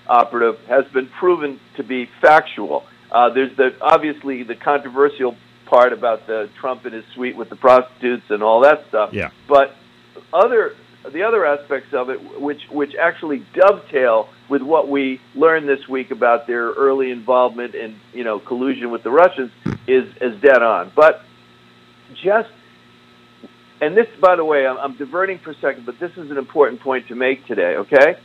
operative 0.06 0.59
has 0.66 0.85
been 0.93 1.09
proven 1.19 1.60
to 1.77 1.82
be 1.82 2.09
factual. 2.20 2.85
Uh, 3.10 3.31
there's 3.31 3.56
the 3.56 3.77
obviously 3.81 4.43
the 4.43 4.55
controversial 4.55 5.36
part 5.66 5.93
about 5.93 6.27
the 6.27 6.48
Trump 6.60 6.86
in 6.86 6.93
his 6.93 7.05
suite 7.15 7.36
with 7.36 7.51
the 7.51 7.56
prostitutes 7.56 8.24
and 8.31 8.43
all 8.43 8.60
that 8.62 8.86
stuff. 8.89 9.12
Yeah. 9.12 9.31
But 9.47 9.74
other 10.32 10.74
the 11.12 11.23
other 11.23 11.44
aspects 11.44 11.93
of 11.93 12.10
it, 12.10 12.40
which 12.40 12.62
which 12.70 12.94
actually 12.94 13.44
dovetail 13.55 14.28
with 14.49 14.62
what 14.62 14.89
we 14.89 15.20
learned 15.35 15.69
this 15.69 15.87
week 15.89 16.11
about 16.11 16.47
their 16.47 16.70
early 16.70 17.11
involvement 17.11 17.75
in 17.75 17.97
you 18.12 18.25
know 18.25 18.39
collusion 18.39 18.91
with 18.91 19.03
the 19.03 19.11
Russians, 19.11 19.51
is 19.87 20.05
is 20.20 20.41
dead 20.41 20.62
on. 20.62 20.93
But 20.95 21.23
just 22.23 22.51
and 23.81 23.97
this, 23.97 24.07
by 24.20 24.37
the 24.37 24.45
way, 24.45 24.66
I'm, 24.66 24.77
I'm 24.79 24.97
diverting 24.97 25.39
for 25.39 25.51
a 25.51 25.55
second, 25.61 25.87
but 25.87 25.99
this 26.01 26.11
is 26.12 26.31
an 26.31 26.39
important 26.39 26.81
point 26.81 27.09
to 27.09 27.15
make 27.15 27.47
today. 27.47 27.77
Okay, 27.77 28.16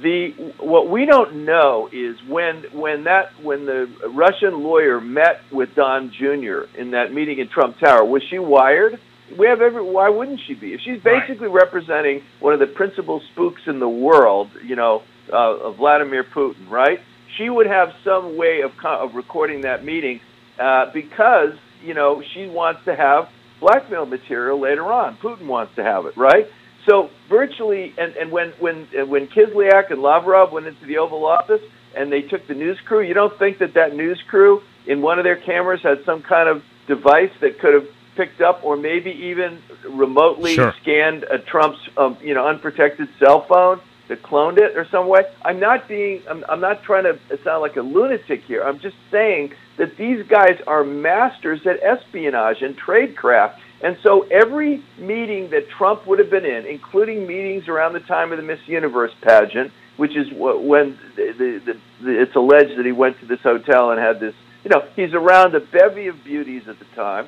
the 0.00 0.30
what 0.58 0.88
we 0.88 1.06
don't 1.06 1.44
know 1.44 1.88
is 1.92 2.16
when 2.28 2.64
when 2.72 3.04
that 3.04 3.32
when 3.42 3.66
the 3.66 3.90
Russian 4.14 4.62
lawyer 4.62 5.00
met 5.00 5.40
with 5.50 5.74
Don 5.74 6.12
Jr. 6.12 6.62
in 6.78 6.92
that 6.92 7.12
meeting 7.12 7.38
in 7.38 7.48
Trump 7.48 7.78
Tower, 7.78 8.04
was 8.04 8.22
she 8.30 8.38
wired? 8.38 8.98
We 9.36 9.46
have 9.46 9.60
every. 9.60 9.82
Why 9.82 10.08
wouldn't 10.08 10.40
she 10.46 10.54
be? 10.54 10.74
If 10.74 10.80
she's 10.80 11.02
basically 11.02 11.48
representing 11.48 12.22
one 12.40 12.52
of 12.54 12.60
the 12.60 12.66
principal 12.66 13.22
spooks 13.32 13.62
in 13.66 13.80
the 13.80 13.88
world, 13.88 14.50
you 14.64 14.76
know, 14.76 15.02
uh, 15.30 15.70
Vladimir 15.72 16.24
Putin, 16.24 16.68
right? 16.70 17.00
She 17.36 17.48
would 17.48 17.66
have 17.66 17.92
some 18.04 18.36
way 18.36 18.60
of 18.62 18.72
co- 18.80 19.04
of 19.04 19.14
recording 19.14 19.62
that 19.62 19.84
meeting 19.84 20.20
uh, 20.58 20.90
because 20.92 21.54
you 21.82 21.94
know 21.94 22.22
she 22.34 22.46
wants 22.46 22.84
to 22.84 22.94
have 22.94 23.28
blackmail 23.60 24.06
material 24.06 24.60
later 24.60 24.92
on. 24.92 25.16
Putin 25.16 25.46
wants 25.46 25.74
to 25.76 25.82
have 25.84 26.06
it, 26.06 26.16
right? 26.16 26.46
So 26.88 27.10
virtually, 27.28 27.94
and, 27.96 28.14
and 28.16 28.32
when 28.32 28.50
when 28.58 28.86
when 29.08 29.28
Kislyak 29.28 29.90
and 29.90 30.02
Lavrov 30.02 30.52
went 30.52 30.66
into 30.66 30.84
the 30.86 30.98
Oval 30.98 31.24
Office 31.24 31.62
and 31.96 32.10
they 32.12 32.22
took 32.22 32.46
the 32.48 32.54
news 32.54 32.78
crew, 32.86 33.00
you 33.00 33.14
don't 33.14 33.38
think 33.38 33.58
that 33.58 33.74
that 33.74 33.94
news 33.94 34.20
crew 34.28 34.62
in 34.86 35.00
one 35.00 35.18
of 35.18 35.24
their 35.24 35.36
cameras 35.36 35.80
had 35.82 36.04
some 36.04 36.22
kind 36.22 36.48
of 36.48 36.62
device 36.88 37.30
that 37.40 37.60
could 37.60 37.74
have 37.74 37.86
picked 38.16 38.40
up 38.40 38.62
or 38.64 38.76
maybe 38.76 39.10
even 39.10 39.62
remotely 39.88 40.56
Sure. 40.56 40.74
scanned 40.82 41.22
a 41.24 41.38
Trump's 41.38 41.78
um, 41.96 42.18
you 42.20 42.34
know 42.34 42.46
unprotected 42.46 43.08
cell 43.18 43.46
phone 43.48 43.80
that 44.12 44.22
cloned 44.22 44.58
it 44.58 44.76
or 44.76 44.86
some 44.90 45.08
way. 45.08 45.22
I'm 45.42 45.58
not 45.58 45.88
being 45.88 46.22
I'm, 46.28 46.44
I'm 46.48 46.60
not 46.60 46.82
trying 46.82 47.04
to 47.04 47.18
sound 47.42 47.62
like 47.62 47.76
a 47.76 47.80
lunatic 47.80 48.42
here. 48.44 48.62
I'm 48.62 48.78
just 48.78 48.96
saying 49.10 49.54
that 49.78 49.96
these 49.96 50.24
guys 50.26 50.60
are 50.66 50.84
masters 50.84 51.60
at 51.66 51.82
espionage 51.82 52.60
and 52.60 52.78
tradecraft. 52.78 53.56
And 53.82 53.96
so 54.02 54.26
every 54.30 54.84
meeting 54.98 55.50
that 55.50 55.68
Trump 55.70 56.06
would 56.06 56.18
have 56.18 56.30
been 56.30 56.44
in, 56.44 56.66
including 56.66 57.26
meetings 57.26 57.68
around 57.68 57.94
the 57.94 58.00
time 58.00 58.30
of 58.30 58.36
the 58.36 58.44
Miss 58.44 58.60
Universe 58.66 59.10
pageant, 59.22 59.72
which 59.96 60.16
is 60.16 60.26
when 60.32 60.98
the, 61.16 61.60
the, 61.64 61.78
the, 62.02 62.20
it's 62.22 62.36
alleged 62.36 62.78
that 62.78 62.84
he 62.84 62.92
went 62.92 63.18
to 63.20 63.26
this 63.26 63.40
hotel 63.40 63.90
and 63.90 64.00
had 64.00 64.20
this, 64.20 64.34
you 64.62 64.70
know, 64.70 64.86
he's 64.94 65.14
around 65.14 65.54
a 65.54 65.60
bevy 65.60 66.06
of 66.06 66.22
beauties 66.22 66.62
at 66.68 66.78
the 66.78 66.84
time. 66.94 67.26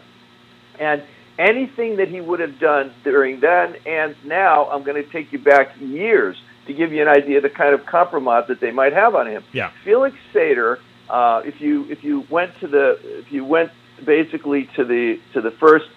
And 0.78 1.02
anything 1.38 1.96
that 1.96 2.08
he 2.08 2.20
would 2.20 2.40
have 2.40 2.60
done 2.60 2.92
during 3.02 3.40
then 3.40 3.74
and 3.86 4.14
now, 4.24 4.68
I'm 4.68 4.84
going 4.84 5.02
to 5.02 5.10
take 5.10 5.32
you 5.32 5.38
back 5.38 5.74
years 5.80 6.36
to 6.66 6.74
give 6.74 6.92
you 6.92 7.02
an 7.02 7.08
idea 7.08 7.38
of 7.38 7.42
the 7.42 7.50
kind 7.50 7.74
of 7.74 7.86
compromise 7.86 8.44
that 8.48 8.60
they 8.60 8.70
might 8.70 8.92
have 8.92 9.14
on 9.14 9.26
him. 9.26 9.44
Yeah. 9.52 9.70
Felix 9.84 10.16
Sater, 10.32 10.78
uh, 11.08 11.42
if 11.44 11.60
you 11.60 11.90
if 11.90 12.02
you 12.04 12.24
went 12.30 12.58
to 12.60 12.66
the 12.66 12.98
if 13.02 13.32
you 13.32 13.44
went 13.44 13.70
basically 14.04 14.68
to 14.76 14.84
the 14.84 15.20
to 15.34 15.40
the 15.40 15.50
first 15.52 15.88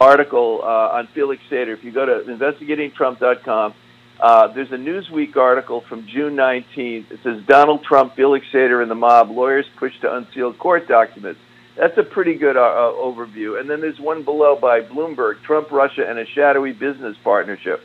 article 0.00 0.60
uh, 0.62 0.96
on 0.96 1.08
Felix 1.14 1.42
Sater, 1.50 1.76
if 1.76 1.84
you 1.84 1.92
go 1.92 2.06
to 2.06 2.24
investigatingtrump.com, 2.30 3.74
uh, 4.20 4.48
there's 4.52 4.70
a 4.70 4.76
Newsweek 4.76 5.36
article 5.36 5.82
from 5.88 6.06
June 6.06 6.36
19th. 6.36 7.10
It 7.10 7.20
says 7.22 7.42
Donald 7.46 7.84
Trump, 7.84 8.14
Felix 8.14 8.46
Sater, 8.52 8.82
and 8.82 8.90
the 8.90 8.94
mob 8.94 9.30
lawyers 9.30 9.66
push 9.78 9.92
to 10.00 10.14
unseal 10.14 10.52
court 10.52 10.86
documents. 10.88 11.40
That's 11.76 11.96
a 11.96 12.02
pretty 12.02 12.34
good 12.34 12.56
uh, 12.56 12.60
uh, 12.60 12.92
overview. 12.92 13.58
And 13.58 13.68
then 13.68 13.80
there's 13.80 13.98
one 13.98 14.24
below 14.24 14.56
by 14.60 14.80
Bloomberg, 14.80 15.42
Trump, 15.42 15.70
Russia, 15.70 16.04
and 16.06 16.18
a 16.18 16.26
shadowy 16.26 16.72
business 16.72 17.16
partnership. 17.24 17.82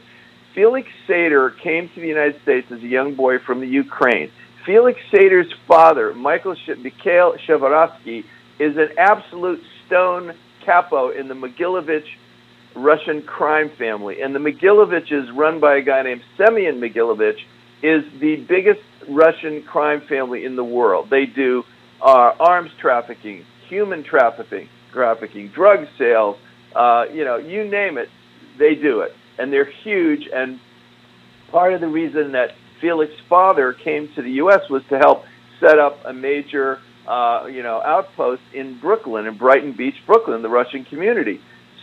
Felix 0.57 0.89
Sater 1.07 1.55
came 1.59 1.87
to 1.89 2.01
the 2.01 2.07
United 2.07 2.41
States 2.41 2.65
as 2.71 2.79
a 2.79 2.87
young 2.87 3.13
boy 3.13 3.37
from 3.37 3.59
the 3.59 3.67
Ukraine. 3.67 4.31
Felix 4.65 4.99
Sater's 5.13 5.53
father, 5.67 6.15
Michael 6.15 6.55
Sh- 6.55 6.79
Mikhail 6.79 7.35
Sheferovsky, 7.47 8.23
is 8.57 8.75
an 8.75 8.89
absolute 8.97 9.61
stone 9.85 10.33
capo 10.65 11.11
in 11.11 11.27
the 11.27 11.35
Mogilevich 11.35 12.07
Russian 12.75 13.21
crime 13.21 13.69
family. 13.77 14.19
And 14.23 14.33
the 14.33 14.39
Mogileviches, 14.39 15.31
run 15.37 15.59
by 15.59 15.77
a 15.77 15.81
guy 15.83 16.01
named 16.01 16.23
Semyon 16.37 16.81
Mogilevich, 16.81 17.37
is 17.83 18.03
the 18.19 18.37
biggest 18.49 18.81
Russian 19.07 19.61
crime 19.61 20.01
family 20.09 20.43
in 20.43 20.55
the 20.55 20.63
world. 20.63 21.11
They 21.11 21.27
do 21.27 21.65
uh, 22.01 22.33
arms 22.39 22.71
trafficking, 22.81 23.45
human 23.69 24.03
trafficking, 24.03 24.69
trafficking, 24.91 25.49
drug 25.49 25.85
sales, 25.99 26.35
uh, 26.75 27.05
you 27.13 27.25
know, 27.25 27.37
you 27.37 27.63
name 27.63 27.99
it, 27.99 28.09
they 28.57 28.73
do 28.73 29.01
it. 29.01 29.13
And 29.37 29.51
they're 29.51 29.71
huge. 29.83 30.27
And 30.33 30.59
part 31.51 31.73
of 31.73 31.81
the 31.81 31.87
reason 31.87 32.31
that 32.33 32.51
Felix's 32.81 33.19
father 33.29 33.73
came 33.73 34.09
to 34.15 34.21
the 34.21 34.31
U.S. 34.31 34.61
was 34.69 34.83
to 34.89 34.97
help 34.97 35.23
set 35.59 35.79
up 35.79 35.99
a 36.05 36.13
major, 36.13 36.79
uh, 37.07 37.47
you 37.51 37.63
know, 37.63 37.81
outpost 37.83 38.41
in 38.53 38.79
Brooklyn, 38.79 39.25
in 39.25 39.37
Brighton 39.37 39.73
Beach, 39.75 39.95
Brooklyn, 40.05 40.41
the 40.41 40.49
Russian 40.49 40.85
community. 40.85 41.39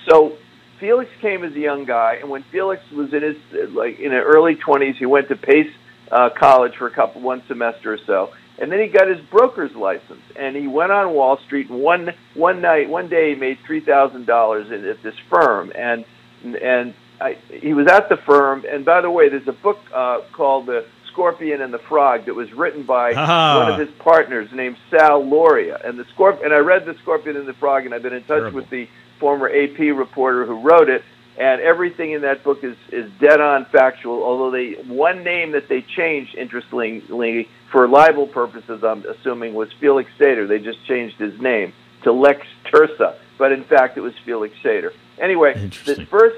So 0.08 0.36
Felix 0.80 1.10
came 1.20 1.44
as 1.44 1.52
a 1.54 1.58
young 1.58 1.84
guy, 1.84 2.16
and 2.20 2.30
when 2.30 2.44
Felix 2.52 2.82
was 2.92 3.12
in 3.12 3.22
his 3.22 3.70
like 3.74 3.98
in 3.98 4.12
his 4.12 4.22
early 4.24 4.54
twenties, 4.56 4.96
he 4.98 5.06
went 5.06 5.28
to 5.28 5.36
Pace 5.36 5.72
uh, 6.12 6.30
College 6.38 6.72
for 6.78 6.86
a 6.86 6.94
couple 6.94 7.22
one 7.22 7.42
semester 7.48 7.94
or 7.94 7.98
so, 8.06 8.30
and 8.58 8.70
then 8.70 8.80
he 8.80 8.88
got 8.88 9.08
his 9.08 9.20
broker's 9.30 9.74
license, 9.74 10.22
and 10.38 10.54
he 10.54 10.66
went 10.66 10.92
on 10.92 11.14
Wall 11.14 11.38
Street. 11.46 11.70
And 11.70 11.80
one 11.80 12.10
one 12.34 12.60
night, 12.60 12.88
one 12.88 13.08
day, 13.08 13.34
he 13.34 13.40
made 13.40 13.58
three 13.66 13.80
thousand 13.80 14.26
dollars 14.26 14.70
at 14.70 15.02
this 15.02 15.14
firm, 15.30 15.72
and 15.74 16.04
and 16.44 16.94
I, 17.24 17.38
he 17.50 17.72
was 17.74 17.86
at 17.86 18.08
the 18.08 18.16
firm. 18.18 18.64
And 18.70 18.84
by 18.84 19.00
the 19.00 19.10
way, 19.10 19.28
there's 19.28 19.48
a 19.48 19.52
book 19.52 19.78
uh, 19.94 20.20
called 20.32 20.66
The 20.66 20.84
Scorpion 21.10 21.62
and 21.62 21.72
the 21.72 21.78
Frog 21.78 22.26
that 22.26 22.34
was 22.34 22.52
written 22.52 22.82
by 22.82 23.14
Ah. 23.16 23.60
one 23.64 23.72
of 23.72 23.78
his 23.88 23.90
partners 23.98 24.48
named 24.52 24.76
Sal 24.90 25.22
Lauria. 25.24 25.76
And 25.86 25.98
the 25.98 26.04
scorp- 26.04 26.44
and 26.44 26.52
I 26.52 26.58
read 26.58 26.84
The 26.84 26.94
Scorpion 27.02 27.36
and 27.36 27.46
the 27.48 27.54
Frog, 27.54 27.86
and 27.86 27.94
I've 27.94 28.02
been 28.02 28.12
in 28.12 28.22
touch 28.22 28.40
Terrible. 28.40 28.56
with 28.60 28.70
the 28.70 28.88
former 29.20 29.48
AP 29.48 29.78
reporter 29.96 30.44
who 30.44 30.60
wrote 30.60 30.88
it. 30.90 31.02
And 31.36 31.60
everything 31.62 32.12
in 32.12 32.20
that 32.22 32.44
book 32.44 32.62
is, 32.62 32.76
is 32.92 33.10
dead 33.18 33.40
on 33.40 33.64
factual, 33.66 34.22
although 34.22 34.50
they 34.52 34.74
one 34.86 35.24
name 35.24 35.52
that 35.52 35.68
they 35.68 35.82
changed, 35.82 36.34
interestingly, 36.36 37.48
for 37.72 37.88
libel 37.88 38.26
purposes, 38.28 38.84
I'm 38.84 39.04
assuming, 39.06 39.54
was 39.54 39.68
Felix 39.80 40.08
Sater. 40.18 40.46
They 40.46 40.60
just 40.60 40.84
changed 40.86 41.16
his 41.16 41.40
name 41.40 41.72
to 42.04 42.12
Lex 42.12 42.46
Tursa, 42.66 43.16
but 43.38 43.50
in 43.50 43.64
fact 43.64 43.96
it 43.96 44.00
was 44.02 44.12
Felix 44.24 44.54
Sater. 44.62 44.92
Anyway, 45.18 45.54
the 45.86 46.06
first 46.08 46.36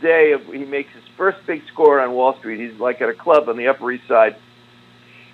day 0.00 0.32
of 0.32 0.46
he 0.46 0.64
makes 0.64 0.92
his 0.92 1.04
first 1.16 1.38
big 1.46 1.62
score 1.72 2.00
on 2.00 2.12
Wall 2.12 2.36
Street. 2.38 2.60
He's 2.60 2.78
like 2.80 3.00
at 3.00 3.08
a 3.08 3.14
club 3.14 3.48
on 3.48 3.56
the 3.56 3.68
Upper 3.68 3.90
East 3.92 4.06
Side, 4.08 4.36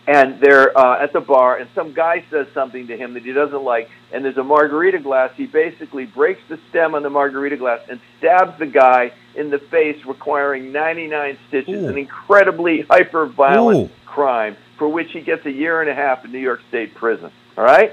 and 0.06 0.40
they're 0.40 0.76
uh, 0.76 1.02
at 1.02 1.12
the 1.12 1.20
bar, 1.20 1.58
and 1.58 1.68
some 1.74 1.92
guy 1.92 2.24
says 2.30 2.46
something 2.54 2.86
to 2.88 2.96
him 2.96 3.14
that 3.14 3.22
he 3.22 3.32
doesn't 3.32 3.62
like, 3.62 3.88
and 4.12 4.24
there's 4.24 4.36
a 4.36 4.44
margarita 4.44 4.98
glass. 4.98 5.30
He 5.36 5.46
basically 5.46 6.06
breaks 6.06 6.40
the 6.48 6.58
stem 6.70 6.94
on 6.94 7.02
the 7.02 7.10
margarita 7.10 7.56
glass 7.56 7.80
and 7.88 8.00
stabs 8.18 8.58
the 8.58 8.66
guy 8.66 9.12
in 9.34 9.50
the 9.50 9.58
face, 9.58 10.04
requiring 10.06 10.72
99 10.72 11.38
stitches. 11.48 11.82
Ooh. 11.82 11.88
An 11.88 11.96
incredibly 11.96 12.82
hyper 12.82 13.26
violent 13.26 13.90
Ooh. 13.90 13.94
crime 14.06 14.56
for 14.78 14.88
which 14.88 15.12
he 15.12 15.20
gets 15.20 15.46
a 15.46 15.52
year 15.52 15.80
and 15.80 15.88
a 15.88 15.94
half 15.94 16.24
in 16.24 16.32
New 16.32 16.38
York 16.38 16.60
State 16.68 16.94
prison. 16.94 17.30
All 17.56 17.64
right. 17.64 17.92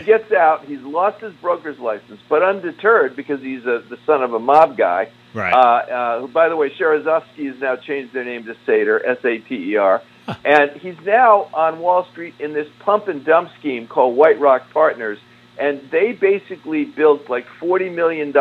He 0.00 0.06
gets 0.06 0.32
out. 0.32 0.64
He's 0.64 0.80
lost 0.80 1.20
his 1.20 1.34
broker's 1.34 1.78
license, 1.78 2.20
but 2.28 2.42
undeterred 2.42 3.14
because 3.14 3.40
he's 3.40 3.64
a, 3.66 3.84
the 3.88 3.98
son 4.06 4.22
of 4.22 4.32
a 4.32 4.38
mob 4.38 4.76
guy. 4.76 5.10
Right. 5.36 5.52
Uh, 5.52 5.56
uh, 5.92 6.26
by 6.28 6.48
the 6.48 6.56
way, 6.56 6.70
Sherezovsky 6.70 7.46
has 7.52 7.60
now 7.60 7.76
changed 7.76 8.14
their 8.14 8.24
name 8.24 8.44
to 8.44 8.56
Sater, 8.66 9.00
S-A-T-E-R. 9.06 10.02
and 10.44 10.70
he's 10.80 10.96
now 11.04 11.48
on 11.52 11.78
Wall 11.78 12.06
Street 12.10 12.34
in 12.40 12.54
this 12.54 12.66
pump 12.80 13.06
and 13.08 13.22
dump 13.24 13.50
scheme 13.60 13.86
called 13.86 14.16
White 14.16 14.40
Rock 14.40 14.62
Partners. 14.72 15.18
And 15.58 15.80
they 15.90 16.12
basically 16.12 16.84
built 16.84 17.28
like 17.28 17.46
$40 17.60 17.94
million 17.94 18.28
in 18.30 18.34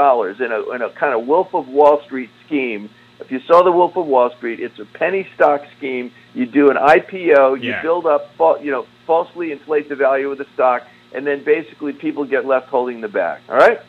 a, 0.52 0.70
in 0.72 0.82
a 0.82 0.90
kind 0.90 1.14
of 1.20 1.28
Wolf 1.28 1.54
of 1.54 1.68
Wall 1.68 2.02
Street 2.06 2.30
scheme. 2.46 2.90
If 3.20 3.30
you 3.32 3.40
saw 3.42 3.62
the 3.64 3.72
Wolf 3.72 3.96
of 3.98 4.06
Wall 4.06 4.30
Street, 4.38 4.60
it's 4.60 4.80
a 4.80 4.86
penny 4.86 5.28
stock 5.36 5.64
scheme. 5.78 6.12
You 6.34 6.46
do 6.46 6.70
an 6.70 6.78
IPO, 6.78 7.62
you 7.62 7.72
Yeah. 7.72 7.82
build 7.82 8.06
up, 8.06 8.32
you 8.64 8.72
know, 8.72 8.86
falsely 9.06 9.52
inflate 9.52 9.88
the 9.90 9.96
value 9.96 10.32
of 10.32 10.38
the 10.38 10.46
stock, 10.54 10.84
and 11.14 11.26
then 11.28 11.44
basically 11.44 11.94
people 11.94 12.26
get 12.26 12.46
left 12.46 12.68
holding 12.68 13.00
the 13.02 13.08
bag. 13.08 13.42
All 13.50 13.56
right? 13.56 13.80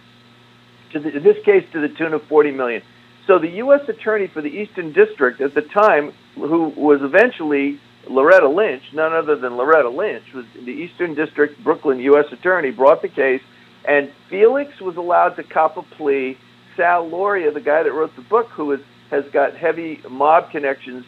To 0.92 1.00
the, 1.00 1.16
in 1.16 1.22
this 1.24 1.42
case, 1.44 1.64
to 1.72 1.80
the 1.80 1.88
tune 1.88 2.14
of 2.14 2.22
40 2.24 2.52
million. 2.52 2.82
So 3.26 3.38
the 3.38 3.50
U.S. 3.56 3.80
attorney 3.88 4.28
for 4.28 4.40
the 4.40 4.48
Eastern 4.48 4.92
District 4.92 5.40
at 5.40 5.54
the 5.54 5.62
time, 5.62 6.12
who 6.36 6.68
was 6.76 7.00
eventually 7.02 7.80
Loretta 8.08 8.48
Lynch, 8.48 8.82
none 8.94 9.12
other 9.12 9.36
than 9.36 9.56
Loretta 9.56 9.88
Lynch, 9.88 10.24
was 10.32 10.44
the 10.54 10.70
Eastern 10.70 11.14
District 11.14 11.62
Brooklyn 11.62 11.98
U.S. 12.00 12.26
attorney, 12.30 12.70
brought 12.70 13.02
the 13.02 13.08
case, 13.08 13.42
and 13.86 14.12
Felix 14.30 14.80
was 14.80 14.96
allowed 14.96 15.30
to 15.30 15.42
cop 15.42 15.76
a 15.76 15.82
plea. 15.82 16.38
Sal 16.76 17.08
Lauria, 17.08 17.52
the 17.52 17.60
guy 17.60 17.82
that 17.82 17.92
wrote 17.92 18.14
the 18.16 18.22
book, 18.22 18.48
who 18.48 18.72
is, 18.72 18.80
has 19.10 19.24
got 19.32 19.56
heavy 19.56 20.00
mob 20.08 20.50
connections 20.50 21.04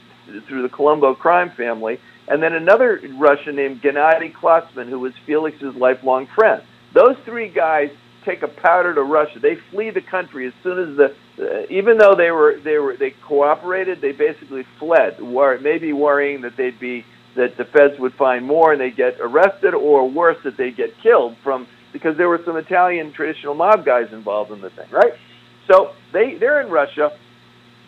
through 0.46 0.62
the 0.62 0.68
Colombo 0.68 1.14
crime 1.14 1.50
family, 1.56 2.00
and 2.26 2.42
then 2.42 2.52
another 2.52 3.00
Russian 3.16 3.56
named 3.56 3.80
Gennady 3.80 4.32
Klotsman, 4.32 4.88
who 4.88 4.98
was 4.98 5.12
Felix's 5.24 5.74
lifelong 5.76 6.26
friend. 6.34 6.62
Those 6.94 7.16
three 7.24 7.48
guys 7.48 7.90
take 8.24 8.42
a 8.42 8.48
powder 8.48 8.94
to 8.94 9.02
Russia. 9.02 9.38
They 9.40 9.56
flee 9.70 9.90
the 9.90 10.00
country 10.00 10.46
as 10.46 10.52
soon 10.62 10.78
as 10.78 10.96
the, 10.96 11.14
uh, 11.40 11.66
even 11.70 11.98
though 11.98 12.14
they 12.14 12.30
were 12.30 12.58
they 12.62 12.78
were 12.78 12.96
they 12.96 13.10
cooperated, 13.10 14.00
they 14.00 14.12
basically 14.12 14.64
fled. 14.78 15.20
Wor- 15.20 15.58
maybe 15.58 15.92
worrying 15.92 16.42
that 16.42 16.56
they'd 16.56 16.78
be 16.78 17.04
that 17.36 17.56
the 17.56 17.64
feds 17.64 17.98
would 17.98 18.14
find 18.14 18.44
more 18.44 18.72
and 18.72 18.80
they 18.80 18.90
get 18.90 19.20
arrested, 19.20 19.74
or 19.74 20.08
worse, 20.10 20.38
that 20.44 20.56
they 20.56 20.70
get 20.70 20.98
killed 21.02 21.36
from 21.44 21.66
because 21.92 22.16
there 22.16 22.28
were 22.28 22.40
some 22.44 22.56
Italian 22.56 23.12
traditional 23.12 23.54
mob 23.54 23.84
guys 23.84 24.12
involved 24.12 24.50
in 24.50 24.60
the 24.60 24.70
thing, 24.70 24.88
right? 24.90 25.12
So 25.70 25.92
they 26.12 26.34
they're 26.34 26.60
in 26.60 26.70
Russia, 26.70 27.16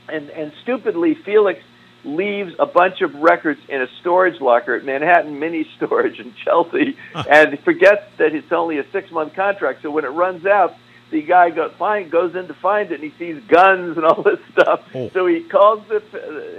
and 0.08 0.30
and 0.30 0.52
stupidly 0.62 1.14
Felix 1.14 1.60
leaves 2.04 2.52
a 2.58 2.66
bunch 2.66 3.02
of 3.02 3.14
records 3.16 3.60
in 3.68 3.82
a 3.82 3.86
storage 4.00 4.40
locker 4.40 4.74
at 4.74 4.84
Manhattan 4.84 5.38
Mini 5.38 5.66
Storage 5.76 6.18
in 6.18 6.34
Chelsea, 6.44 6.96
and 7.14 7.58
forgets 7.60 8.04
that 8.18 8.34
it's 8.34 8.52
only 8.52 8.78
a 8.78 8.90
six 8.92 9.10
month 9.10 9.34
contract. 9.34 9.82
So 9.82 9.90
when 9.90 10.04
it 10.04 10.08
runs 10.08 10.46
out, 10.46 10.74
the 11.10 11.22
guy 11.22 11.50
go, 11.50 11.70
find, 11.78 12.10
goes 12.10 12.34
in 12.34 12.46
to 12.48 12.54
find 12.54 12.90
it, 12.92 13.00
and 13.00 13.12
he 13.12 13.18
sees 13.18 13.42
guns 13.48 13.96
and 13.96 14.04
all 14.06 14.22
this 14.22 14.38
stuff. 14.52 14.80
Oh. 14.94 15.10
So 15.12 15.26
he 15.26 15.42
calls 15.42 15.86
the 15.88 16.00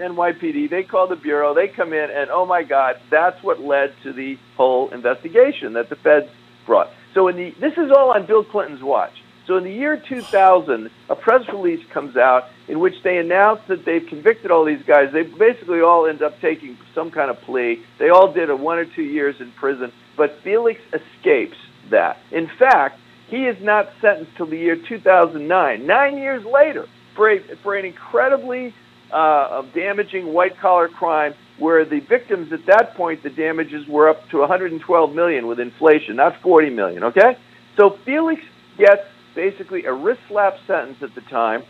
NYPD. 0.02 0.70
They 0.70 0.84
call 0.84 1.08
the 1.08 1.16
bureau. 1.16 1.54
They 1.54 1.68
come 1.68 1.94
in, 1.94 2.10
and 2.10 2.30
oh 2.30 2.46
my 2.46 2.64
God, 2.64 2.96
that's 3.10 3.42
what 3.44 3.60
led 3.60 3.94
to 4.04 4.14
the 4.14 4.38
whole 4.56 4.90
investigation 4.90 5.74
that 5.74 5.90
the 5.90 5.96
feds 5.96 6.30
brought. 6.66 6.90
So 7.14 7.28
in 7.28 7.36
the 7.36 7.52
this 7.60 7.74
is 7.74 7.92
all 7.92 8.12
on 8.12 8.26
Bill 8.26 8.44
Clinton's 8.44 8.84
watch. 8.84 9.14
So 9.48 9.58
in 9.58 9.64
the 9.64 9.72
year 9.72 9.98
2000, 9.98 10.90
a 11.10 11.16
press 11.16 11.42
release 11.52 11.86
comes 11.92 12.16
out 12.16 12.46
in 12.68 12.80
which 12.80 12.94
they 13.04 13.18
announce 13.18 13.60
that 13.68 13.86
they've 13.86 14.06
convicted 14.08 14.52
all 14.52 14.64
these 14.64 14.84
guys. 14.84 15.12
They 15.12 15.24
basically 15.24 15.82
all 15.82 16.08
end 16.08 16.22
up 16.22 16.40
taking 16.40 16.78
some 16.94 17.12
kind 17.12 17.30
of 17.30 17.42
plea. 17.42 17.84
They 18.00 18.10
all 18.10 18.32
did 18.32 18.50
a 18.50 18.56
one 18.56 18.78
or 18.78 18.86
two 18.86 19.04
years 19.04 19.36
in 19.40 19.52
prison, 19.54 19.92
but 20.16 20.40
Felix 20.44 20.80
escapes 20.94 21.58
that. 21.90 22.18
In 22.32 22.50
fact, 22.60 23.01
he 23.32 23.46
is 23.46 23.56
not 23.62 23.88
sentenced 24.02 24.36
till 24.36 24.46
the 24.46 24.58
year 24.58 24.76
2009, 24.76 25.88
nine 25.88 26.18
years 26.18 26.44
later, 26.46 26.86
for, 27.16 27.32
a, 27.32 27.40
for 27.64 27.76
an 27.76 27.86
incredibly 27.86 28.76
uh, 29.12 29.62
damaging 29.74 30.34
white 30.34 30.60
collar 30.60 30.90
crime 30.90 31.34
where 31.58 31.86
the 31.86 32.02
victims 32.02 32.52
at 32.52 32.66
that 32.68 32.94
point, 32.96 33.24
the 33.24 33.30
damages 33.30 33.88
were 33.88 34.10
up 34.10 34.28
to 34.32 34.40
112 34.40 35.16
million 35.16 35.48
with 35.48 35.62
inflation, 35.62 36.18
not 36.18 36.42
40 36.42 36.72
million, 36.72 37.04
okay? 37.06 37.38
So 37.78 37.98
Felix 38.04 38.42
gets 38.78 39.04
basically 39.34 39.86
a 39.86 39.94
wrist 39.94 40.20
slap 40.28 40.56
sentence 40.68 40.98
at 41.02 41.16
the 41.16 41.22
time 41.22 41.64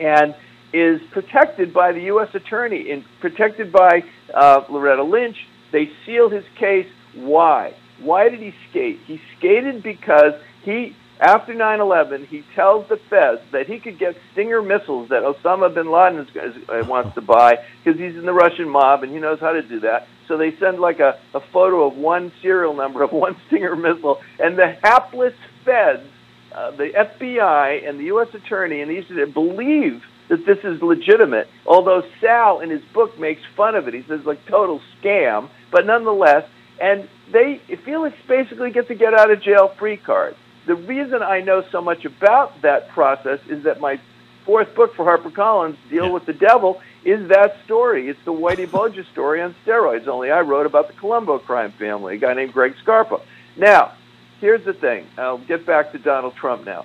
and 0.00 0.34
is 0.72 1.00
protected 1.12 1.72
by 1.72 1.92
the 1.92 2.00
U.S. 2.02 2.34
attorney 2.34 2.90
and 2.90 3.04
protected 3.20 3.72
by 3.72 4.02
uh, 4.34 4.64
Loretta 4.68 5.04
Lynch. 5.04 5.36
They 5.70 5.88
seal 6.04 6.30
his 6.30 6.44
case. 6.58 6.88
Why? 7.14 7.74
Why 8.00 8.28
did 8.28 8.40
he 8.40 8.52
skate? 8.70 8.98
He 9.06 9.20
skated 9.38 9.84
because 9.84 10.32
he, 10.64 10.96
after 11.20 11.54
9/11, 11.54 12.26
he 12.26 12.44
tells 12.54 12.88
the 12.88 12.96
feds 12.96 13.42
that 13.52 13.66
he 13.66 13.78
could 13.78 13.98
get 13.98 14.16
Stinger 14.32 14.62
missiles 14.62 15.08
that 15.10 15.22
Osama 15.22 15.72
bin 15.72 15.90
Laden 15.90 16.20
is, 16.20 16.28
is, 16.56 16.68
uh, 16.68 16.84
wants 16.86 17.14
to 17.14 17.20
buy 17.20 17.58
because 17.82 18.00
he's 18.00 18.16
in 18.16 18.26
the 18.26 18.32
Russian 18.32 18.68
mob 18.68 19.02
and 19.02 19.12
he 19.12 19.18
knows 19.18 19.40
how 19.40 19.52
to 19.52 19.62
do 19.62 19.80
that. 19.80 20.08
So 20.26 20.36
they 20.36 20.56
send 20.56 20.80
like 20.80 21.00
a, 21.00 21.18
a 21.34 21.40
photo 21.52 21.86
of 21.86 21.96
one 21.96 22.32
serial 22.42 22.74
number 22.74 23.02
of 23.02 23.12
one 23.24 23.36
Stinger 23.46 23.76
missile, 23.76 24.20
and 24.38 24.58
the 24.58 24.76
hapless 24.82 25.34
feds 25.64 26.08
uh, 26.54 26.70
the 26.70 26.90
FBI 26.94 27.88
and 27.88 27.98
the 27.98 28.04
U.S. 28.04 28.28
Attorney 28.32 28.80
and 28.80 28.90
these 28.90 29.04
believe 29.32 30.02
that 30.28 30.46
this 30.46 30.58
is 30.62 30.80
legitimate. 30.80 31.48
Although 31.66 32.02
Sal 32.20 32.60
in 32.60 32.70
his 32.70 32.82
book 32.92 33.18
makes 33.18 33.42
fun 33.56 33.74
of 33.74 33.88
it, 33.88 33.94
he 33.94 34.04
says 34.08 34.24
like 34.24 34.44
total 34.46 34.80
scam, 35.02 35.48
but 35.70 35.84
nonetheless, 35.84 36.48
and 36.80 37.08
they 37.32 37.60
Felix 37.84 38.16
basically 38.28 38.70
gets 38.70 38.88
a 38.90 38.94
get 38.94 39.14
out 39.14 39.30
of 39.30 39.42
jail 39.42 39.74
free 39.78 39.96
card. 39.96 40.36
The 40.66 40.74
reason 40.74 41.22
I 41.22 41.40
know 41.40 41.62
so 41.70 41.80
much 41.80 42.04
about 42.04 42.62
that 42.62 42.88
process 42.90 43.40
is 43.48 43.64
that 43.64 43.80
my 43.80 44.00
fourth 44.46 44.74
book 44.74 44.94
for 44.94 45.04
HarperCollins, 45.04 45.76
Deal 45.90 46.06
Yeah. 46.06 46.10
with 46.12 46.26
the 46.26 46.32
Devil, 46.32 46.80
is 47.04 47.28
that 47.28 47.56
story. 47.64 48.08
It's 48.08 48.22
the 48.24 48.32
Whitey 48.32 48.70
Bulger 48.70 49.04
story 49.12 49.42
on 49.42 49.54
steroids. 49.66 50.06
Only 50.08 50.30
I 50.30 50.40
wrote 50.40 50.66
about 50.66 50.86
the 50.88 50.94
Colombo 50.94 51.38
crime 51.38 51.72
family, 51.72 52.14
a 52.14 52.18
guy 52.18 52.34
named 52.34 52.52
Greg 52.52 52.74
Scarpa. 52.82 53.20
Now, 53.56 53.92
here's 54.40 54.64
the 54.64 54.72
thing. 54.72 55.06
I'll 55.18 55.38
get 55.38 55.66
back 55.66 55.92
to 55.92 55.98
Donald 55.98 56.34
Trump 56.36 56.64
now. 56.64 56.84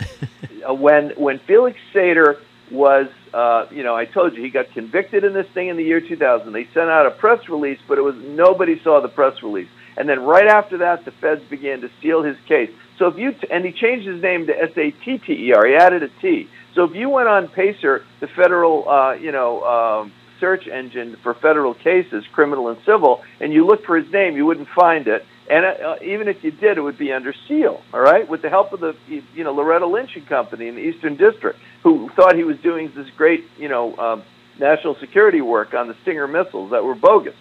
Uh, 0.66 0.72
when 0.72 1.10
when 1.10 1.38
Felix 1.40 1.78
Sater 1.92 2.38
was, 2.70 3.08
uh, 3.34 3.66
you 3.70 3.82
know, 3.82 3.94
I 3.94 4.06
told 4.06 4.34
you 4.34 4.42
he 4.42 4.48
got 4.48 4.70
convicted 4.72 5.22
in 5.22 5.34
this 5.34 5.46
thing 5.48 5.68
in 5.68 5.76
the 5.76 5.82
year 5.84 6.00
2000. 6.00 6.52
They 6.54 6.64
sent 6.72 6.88
out 6.88 7.04
a 7.04 7.10
press 7.10 7.50
release, 7.50 7.78
but 7.86 7.98
it 7.98 8.00
was 8.00 8.14
nobody 8.16 8.80
saw 8.82 9.00
the 9.02 9.08
press 9.08 9.42
release. 9.42 9.68
And 9.96 10.08
then 10.08 10.20
right 10.22 10.46
after 10.46 10.78
that, 10.78 11.04
the 11.04 11.10
feds 11.12 11.42
began 11.44 11.80
to 11.82 11.90
seal 12.00 12.22
his 12.22 12.36
case. 12.46 12.70
So 12.98 13.08
if 13.08 13.18
you 13.18 13.32
t- 13.32 13.48
and 13.50 13.64
he 13.64 13.72
changed 13.72 14.06
his 14.06 14.22
name 14.22 14.46
to 14.46 14.52
S 14.52 14.76
A 14.76 14.90
T 14.90 15.18
T 15.18 15.32
E 15.48 15.52
R. 15.52 15.66
He 15.66 15.74
added 15.74 16.02
a 16.02 16.08
T. 16.20 16.48
So 16.74 16.84
if 16.84 16.94
you 16.94 17.08
went 17.08 17.28
on 17.28 17.48
Pacer, 17.48 18.04
the 18.20 18.28
federal, 18.28 18.88
uh, 18.88 19.14
you 19.14 19.32
know. 19.32 19.62
Um, 19.64 20.12
search 20.40 20.66
engine 20.66 21.16
for 21.22 21.32
federal 21.32 21.72
cases, 21.72 22.24
criminal 22.32 22.68
and 22.68 22.78
civil, 22.84 23.22
and 23.40 23.52
you 23.52 23.64
looked 23.64 23.86
for 23.86 23.96
his 23.96 24.12
name, 24.12 24.36
you 24.36 24.44
wouldn't 24.44 24.68
find 24.68 25.06
it. 25.06 25.24
And 25.48 25.64
uh, 25.64 25.96
even 26.02 26.28
if 26.28 26.42
you 26.42 26.50
did, 26.50 26.78
it 26.78 26.80
would 26.80 26.98
be 26.98 27.12
under 27.12 27.34
seal. 27.48 27.82
All 27.92 28.00
right, 28.00 28.28
with 28.28 28.42
the 28.42 28.48
help 28.48 28.72
of 28.72 28.80
the 28.80 28.96
you 29.06 29.44
know 29.44 29.52
Loretta 29.52 29.86
Lynch 29.86 30.16
and 30.16 30.26
Company 30.26 30.68
in 30.68 30.74
the 30.74 30.80
Eastern 30.80 31.16
District, 31.16 31.58
who 31.82 32.10
thought 32.16 32.34
he 32.34 32.44
was 32.44 32.58
doing 32.58 32.92
this 32.94 33.08
great 33.16 33.44
you 33.58 33.68
know 33.68 33.96
um, 33.96 34.22
national 34.58 34.96
security 34.96 35.40
work 35.40 35.74
on 35.74 35.88
the 35.88 35.96
Stinger 36.02 36.26
missiles 36.26 36.70
that 36.70 36.84
were 36.84 36.94
bogus. 36.94 37.34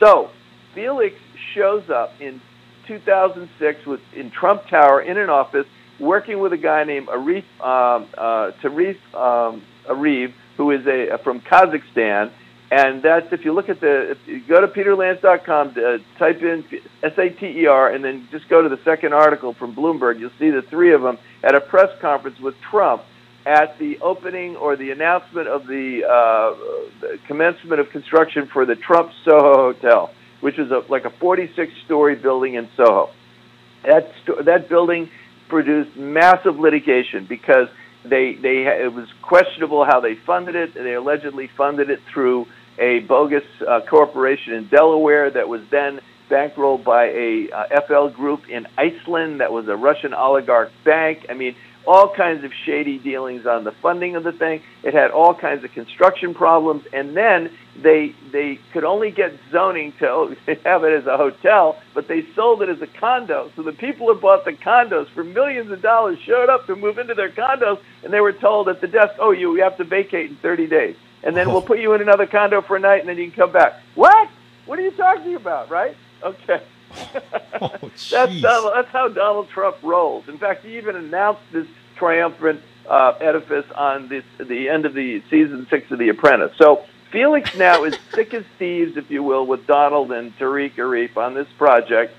So 0.00 0.30
Felix 0.76 1.16
shows 1.54 1.88
up 1.88 2.12
in 2.20 2.40
2006 2.86 3.86
with 3.86 4.00
in 4.14 4.30
Trump 4.30 4.68
Tower 4.68 5.00
in 5.00 5.16
an 5.16 5.30
office 5.30 5.66
working 5.98 6.38
with 6.38 6.52
a 6.52 6.58
guy 6.58 6.84
named 6.84 7.08
Arif 7.08 7.44
um, 7.60 8.06
uh, 8.16 8.52
Tarif 8.62 8.98
um, 9.14 9.62
Arif, 9.88 10.34
who 10.58 10.70
is 10.70 10.86
a 10.86 11.18
from 11.24 11.40
Kazakhstan. 11.40 12.30
And 12.70 13.02
that's 13.02 13.32
if 13.32 13.44
you 13.44 13.54
look 13.54 13.70
at 13.70 13.80
the 13.80 14.18
you 14.26 14.40
go 14.46 14.60
to 14.60 14.68
peterlance.com, 14.68 15.68
uh, 15.68 16.18
type 16.18 16.42
in 16.42 16.62
S 17.02 17.16
A 17.16 17.30
T 17.30 17.46
E 17.62 17.66
R, 17.66 17.90
and 17.90 18.04
then 18.04 18.28
just 18.30 18.46
go 18.50 18.60
to 18.60 18.68
the 18.68 18.78
second 18.84 19.14
article 19.14 19.54
from 19.54 19.74
Bloomberg. 19.74 20.20
You'll 20.20 20.30
see 20.38 20.50
the 20.50 20.62
three 20.62 20.92
of 20.92 21.00
them 21.00 21.16
at 21.42 21.54
a 21.54 21.60
press 21.60 21.88
conference 22.02 22.38
with 22.38 22.54
Trump 22.70 23.02
at 23.46 23.78
the 23.78 23.98
opening 24.00 24.56
or 24.56 24.76
the 24.76 24.90
announcement 24.90 25.48
of 25.48 25.68
the, 25.68 26.04
uh, 26.04 27.00
the 27.00 27.18
commencement 27.28 27.80
of 27.80 27.88
construction 27.90 28.48
for 28.52 28.66
the 28.66 28.74
Trump 28.74 29.12
Soho 29.24 29.72
Hotel, 29.72 30.10
which 30.46 30.60
is 30.60 30.70
a, 30.70 30.84
like 30.88 31.04
a 31.04 31.10
46-story 31.10 32.14
building 32.14 32.54
in 32.54 32.68
Soho. 32.76 33.10
That 33.82 34.12
sto- 34.22 34.42
that 34.44 34.68
building 34.68 35.10
produced 35.48 35.96
massive 35.96 36.60
litigation 36.60 37.26
because 37.26 37.66
they 38.04 38.34
they 38.34 38.58
it 38.68 38.92
was 38.92 39.08
questionable 39.22 39.84
how 39.84 39.98
they 39.98 40.14
funded 40.14 40.54
it. 40.54 40.72
They 40.72 40.94
allegedly 40.94 41.48
funded 41.48 41.90
it 41.90 41.98
through 42.12 42.46
a 42.78 43.00
bogus 43.00 43.42
uh, 43.66 43.80
corporation 43.90 44.52
in 44.52 44.68
Delaware 44.68 45.32
that 45.32 45.48
was 45.48 45.62
then 45.72 45.98
bankrolled 46.30 46.84
by 46.84 47.06
a 47.06 47.50
uh, 47.50 47.80
FL 47.88 48.14
group 48.14 48.48
in 48.48 48.68
Iceland 48.78 49.40
that 49.40 49.50
was 49.50 49.66
a 49.66 49.74
Russian 49.74 50.14
oligarch 50.14 50.70
bank. 50.84 51.26
I 51.28 51.34
mean, 51.34 51.56
all 51.86 52.12
kinds 52.14 52.44
of 52.44 52.52
shady 52.64 52.98
dealings 52.98 53.46
on 53.46 53.64
the 53.64 53.72
funding 53.72 54.16
of 54.16 54.24
the 54.24 54.32
thing. 54.32 54.62
It 54.82 54.94
had 54.94 55.10
all 55.10 55.34
kinds 55.34 55.64
of 55.64 55.72
construction 55.72 56.34
problems, 56.34 56.84
and 56.92 57.16
then 57.16 57.50
they 57.80 58.14
they 58.32 58.58
could 58.72 58.84
only 58.84 59.10
get 59.10 59.32
zoning 59.50 59.92
to 60.00 60.36
have 60.64 60.84
it 60.84 60.92
as 60.92 61.06
a 61.06 61.16
hotel, 61.16 61.80
but 61.94 62.08
they 62.08 62.26
sold 62.34 62.62
it 62.62 62.68
as 62.68 62.82
a 62.82 62.86
condo. 62.86 63.50
So 63.56 63.62
the 63.62 63.72
people 63.72 64.12
who 64.12 64.20
bought 64.20 64.44
the 64.44 64.52
condos 64.52 65.08
for 65.10 65.24
millions 65.24 65.70
of 65.70 65.82
dollars 65.82 66.18
showed 66.24 66.48
up 66.48 66.66
to 66.66 66.76
move 66.76 66.98
into 66.98 67.14
their 67.14 67.30
condos, 67.30 67.80
and 68.02 68.12
they 68.12 68.20
were 68.20 68.32
told 68.32 68.68
at 68.68 68.80
the 68.80 68.88
desk, 68.88 69.14
"Oh, 69.18 69.30
you 69.30 69.56
you 69.56 69.62
have 69.62 69.76
to 69.78 69.84
vacate 69.84 70.30
in 70.30 70.36
30 70.36 70.66
days, 70.66 70.96
and 71.22 71.36
then 71.36 71.52
we'll 71.52 71.62
put 71.70 71.78
you 71.78 71.92
in 71.94 72.00
another 72.00 72.26
condo 72.26 72.62
for 72.62 72.76
a 72.76 72.80
night, 72.80 73.00
and 73.00 73.08
then 73.08 73.18
you 73.18 73.30
can 73.30 73.36
come 73.36 73.52
back." 73.52 73.80
What? 73.94 74.28
What 74.66 74.78
are 74.78 74.82
you 74.82 74.90
talking 74.90 75.36
about? 75.36 75.70
Right? 75.70 75.96
Okay. 76.22 76.62
Oh, 77.58 77.70
that's. 77.80 78.10
Donald, 78.10 78.72
that's 78.74 78.90
how 78.90 79.08
Donald 79.08 79.48
Trump 79.48 79.78
rolls. 79.82 80.28
In 80.28 80.36
fact, 80.36 80.62
he 80.62 80.76
even 80.76 80.94
announced 80.94 81.40
this 81.52 81.66
triumphant 81.96 82.60
uh, 82.86 83.14
edifice 83.18 83.64
on 83.74 84.08
this 84.08 84.24
the 84.38 84.68
end 84.68 84.84
of 84.84 84.92
the 84.92 85.22
season 85.30 85.66
six 85.70 85.90
of 85.90 85.98
The 85.98 86.10
Apprentice. 86.10 86.52
So 86.58 86.84
Felix 87.10 87.56
now 87.56 87.84
is 87.84 87.96
sick 88.14 88.34
as 88.34 88.44
thieves, 88.58 88.98
if 88.98 89.10
you 89.10 89.22
will, 89.22 89.46
with 89.46 89.66
Donald 89.66 90.12
and 90.12 90.36
Tariq 90.36 90.74
Arif 90.74 91.16
on 91.16 91.32
this 91.32 91.48
project. 91.56 92.14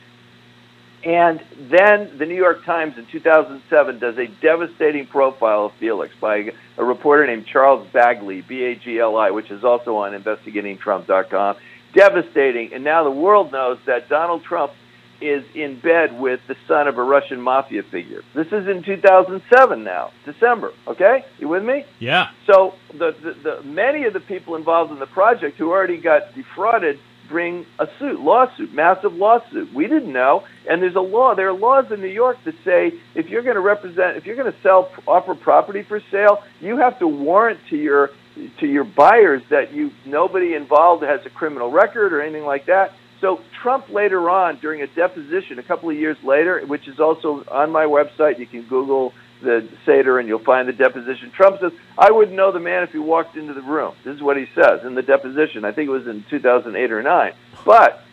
And 1.03 1.41
then 1.57 2.17
the 2.17 2.25
New 2.25 2.35
York 2.35 2.65
Times 2.65 2.97
in 2.97 3.05
2007 3.05 3.99
does 3.99 4.17
a 4.17 4.27
devastating 4.27 5.05
profile 5.05 5.67
of 5.67 5.73
Felix 5.73 6.13
by 6.19 6.51
a 6.77 6.83
reporter 6.83 7.27
named 7.27 7.45
Charles 7.45 7.87
Bagli, 7.93 8.45
B-A-G-L-I, 8.45 9.31
which 9.31 9.51
is 9.51 9.63
also 9.63 9.97
on 9.97 10.19
investigatingtrump.com. 10.19 11.57
Devastating. 11.97 12.73
And 12.73 12.83
now 12.83 13.03
the 13.03 13.11
world 13.11 13.51
knows 13.51 13.79
that 13.87 14.07
Donald 14.07 14.43
Trump 14.43 14.71
is 15.19 15.43
in 15.55 15.79
bed 15.79 16.19
with 16.19 16.39
the 16.47 16.55
son 16.67 16.87
of 16.87 16.99
a 16.99 17.03
Russian 17.03 17.41
mafia 17.41 17.81
figure. 17.81 18.21
This 18.35 18.47
is 18.47 18.67
in 18.67 18.83
2007 18.83 19.83
now, 19.83 20.11
December. 20.23 20.73
Okay? 20.87 21.25
You 21.39 21.47
with 21.47 21.63
me? 21.63 21.85
Yeah. 21.97 22.29
So 22.45 22.75
the, 22.91 23.15
the, 23.23 23.33
the 23.33 23.63
many 23.63 24.03
of 24.03 24.13
the 24.13 24.19
people 24.19 24.55
involved 24.55 24.91
in 24.91 24.99
the 24.99 25.07
project 25.07 25.57
who 25.57 25.71
already 25.71 25.97
got 25.97 26.35
defrauded 26.35 26.99
bring 27.27 27.65
a 27.79 27.87
suit, 27.99 28.19
lawsuit, 28.19 28.73
massive 28.73 29.13
lawsuit. 29.13 29.73
We 29.73 29.87
didn't 29.87 30.13
know, 30.13 30.45
and 30.69 30.81
there's 30.81 30.95
a 30.95 31.01
law. 31.01 31.35
There 31.35 31.49
are 31.49 31.53
laws 31.53 31.91
in 31.91 32.01
New 32.01 32.07
York 32.07 32.37
that 32.45 32.55
say 32.63 32.93
if 33.15 33.27
you're 33.27 33.43
going 33.43 33.55
to 33.55 33.61
represent, 33.61 34.17
if 34.17 34.25
you're 34.25 34.35
going 34.35 34.51
to 34.51 34.61
sell, 34.61 34.91
offer 35.07 35.35
property 35.35 35.83
for 35.83 36.01
sale, 36.11 36.43
you 36.61 36.77
have 36.77 36.99
to 36.99 37.07
warrant 37.07 37.59
to 37.69 37.75
your 37.75 38.11
to 38.59 38.67
your 38.67 38.83
buyers 38.83 39.41
that 39.49 39.73
you 39.73 39.91
nobody 40.05 40.53
involved 40.53 41.03
has 41.03 41.25
a 41.25 41.29
criminal 41.29 41.71
record 41.71 42.13
or 42.13 42.21
anything 42.21 42.45
like 42.45 42.65
that. 42.67 42.93
So 43.21 43.41
Trump 43.61 43.89
later 43.89 44.29
on, 44.29 44.57
during 44.57 44.81
a 44.81 44.87
deposition 44.87 45.57
a 45.57 45.63
couple 45.63 45.89
of 45.89 45.97
years 45.97 46.17
later, 46.23 46.63
which 46.65 46.87
is 46.87 46.99
also 46.99 47.43
on 47.49 47.71
my 47.71 47.85
website, 47.85 48.37
you 48.37 48.45
can 48.45 48.63
Google 48.63 49.13
the 49.41 49.67
Sater 49.85 50.19
and 50.19 50.27
you'll 50.27 50.39
find 50.39 50.67
the 50.67 50.73
deposition. 50.73 51.31
Trump 51.31 51.59
says, 51.59 51.71
I 51.97 52.11
wouldn't 52.11 52.35
know 52.35 52.51
the 52.51 52.59
man 52.59 52.83
if 52.83 52.91
he 52.91 52.99
walked 52.99 53.35
into 53.35 53.53
the 53.53 53.61
room. 53.61 53.95
This 54.03 54.15
is 54.15 54.21
what 54.21 54.37
he 54.37 54.47
says 54.53 54.83
in 54.83 54.95
the 54.95 55.01
deposition. 55.01 55.65
I 55.65 55.71
think 55.71 55.87
it 55.87 55.91
was 55.91 56.07
in 56.07 56.25
2008 56.29 56.91
or 56.91 57.03
9. 57.03 57.33
But 57.65 58.03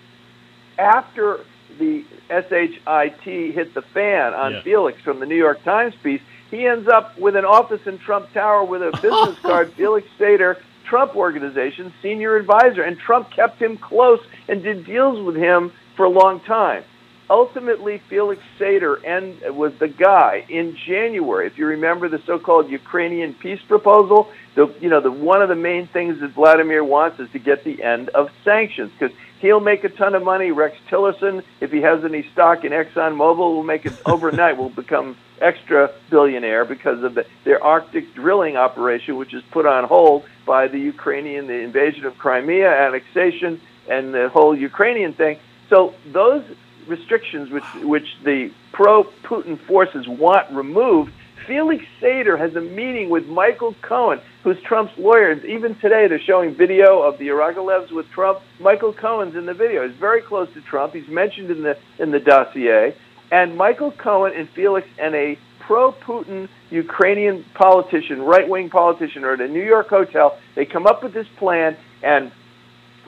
after 0.79 1.41
the 1.79 2.05
SHIT 2.29 3.25
hit 3.55 3.75
the 3.75 3.83
fan 3.83 4.35
on 4.35 4.53
Yeah. 4.53 4.63
Felix 4.63 5.01
from 5.03 5.21
the 5.21 5.27
New 5.27 5.37
York 5.37 5.63
Times 5.65 5.95
piece, 6.03 6.23
he 6.55 6.67
ends 6.67 6.89
up 6.89 7.19
with 7.19 7.37
an 7.37 7.45
office 7.45 7.81
in 7.87 7.99
Trump 7.99 8.33
Tower 8.33 8.65
with 8.65 8.83
a 8.83 8.93
business 9.01 9.39
card, 9.43 9.73
Felix 9.75 10.07
Sater, 10.19 10.57
Trump 10.85 11.17
Organization, 11.17 11.93
senior 12.03 12.37
advisor. 12.37 12.83
And 12.83 12.99
Trump 12.99 13.31
kept 13.31 13.61
him 13.61 13.77
close 13.77 14.21
and 14.49 14.63
did 14.63 14.85
deals 14.85 15.25
with 15.25 15.37
him 15.37 15.73
for 15.97 16.05
a 16.05 16.11
long 16.11 16.41
time. 16.41 16.85
Ultimately, 17.31 18.03
Felix 18.11 18.43
Sater 18.59 19.03
and 19.03 19.57
was 19.57 19.73
the 19.79 19.89
guy 19.89 20.45
in 20.51 20.77
January. 20.87 21.47
If 21.47 21.57
you 21.57 21.67
remember 21.67 22.09
the 22.09 22.21
so-called 22.27 22.69
Ukrainian 22.69 23.33
peace 23.33 23.63
proposal, 23.67 24.31
the 24.55 24.73
you 24.79 24.91
know 24.91 25.01
the 25.01 25.11
one 25.11 25.41
of 25.41 25.49
the 25.49 25.55
main 25.55 25.87
things 25.87 26.21
that 26.21 26.33
Vladimir 26.33 26.85
wants 26.85 27.19
is 27.21 27.31
to 27.31 27.39
get 27.39 27.65
the 27.65 27.83
end 27.83 28.11
of 28.11 28.29
sanctions 28.45 28.93
because 28.99 29.17
he'll 29.41 29.61
make 29.61 29.85
a 29.85 29.89
ton 29.89 30.15
of 30.15 30.23
money. 30.23 30.51
Rex 30.51 30.77
Tillerson, 30.91 31.43
if 31.61 31.73
he 31.73 31.81
has 31.81 32.05
any 32.05 32.29
stock 32.33 32.63
in 32.63 32.73
ExxonMobil, 32.73 33.39
will 33.39 33.63
make 33.63 33.87
it 33.87 33.95
overnight. 34.05 34.59
will 34.59 34.69
become 34.69 35.17
extra 35.45 35.93
billionaire 36.11 36.65
because 36.65 37.03
of 37.03 37.15
the, 37.15 37.27
their 37.45 37.62
Arctic 37.62 38.15
drilling 38.15 38.57
operation, 38.57 39.16
which 39.16 39.35
is 39.35 39.43
put 39.51 39.66
on 39.66 39.85
hold 39.85 40.25
by 40.47 40.69
the 40.69 40.79
Ukrainian, 40.79 41.47
the 41.47 41.61
invasion 41.61 42.05
of 42.07 42.16
Crimea, 42.19 42.71
annexation, 42.71 43.61
and 43.89 44.15
the 44.15 44.29
whole 44.31 44.57
Ukrainian 44.57 45.12
thing. 45.12 45.39
So 45.69 45.95
those 46.12 46.45
restrictions, 46.87 47.51
which 47.51 47.65
which 47.83 48.09
the 48.25 48.51
pro-Putin 48.73 49.59
forces 49.61 50.07
want 50.09 50.51
removed. 50.51 51.12
Felix 51.47 51.85
Sater 52.01 52.39
has 52.39 52.57
a 52.57 52.61
meeting 52.61 53.11
with 53.11 53.27
Michael 53.27 53.75
Cohen, 53.83 54.19
who's 54.43 54.59
Trump's 54.62 54.97
lawyer. 54.97 55.33
Even 55.45 55.75
today, 55.75 56.09
they're 56.09 56.19
showing 56.19 56.55
video 56.55 57.03
of 57.03 57.19
the 57.19 57.29
Agalarovs 57.29 57.93
with 57.93 58.09
Trump. 58.11 58.41
Michael 58.61 58.95
Cohen's 58.95 59.37
in 59.37 59.45
the 59.45 59.53
video. 59.53 59.87
He's 59.87 59.97
very 59.97 60.23
close 60.23 60.51
to 60.55 60.62
Trump. 60.62 60.95
He's 60.95 61.09
mentioned 61.09 61.51
in 61.51 61.62
the 61.62 61.77
in 61.99 62.11
the 62.12 62.21
dossier. 62.21 62.95
And 63.35 63.56
Michael 63.56 63.90
Cohen 63.90 64.32
and 64.36 64.48
Felix 64.51 64.86
and 64.97 65.12
a 65.12 65.36
pro-Putin 65.66 66.48
Ukrainian 66.70 67.44
politician, 67.55 68.23
right-wing 68.23 68.70
politician, 68.70 69.24
are 69.24 69.32
at 69.32 69.40
a 69.40 69.48
New 69.48 69.65
York 69.65 69.89
hotel. 69.89 70.39
They 70.55 70.65
come 70.65 70.86
up 70.86 71.02
with 71.02 71.15
this 71.15 71.27
plan, 71.36 71.77
and 72.05 72.31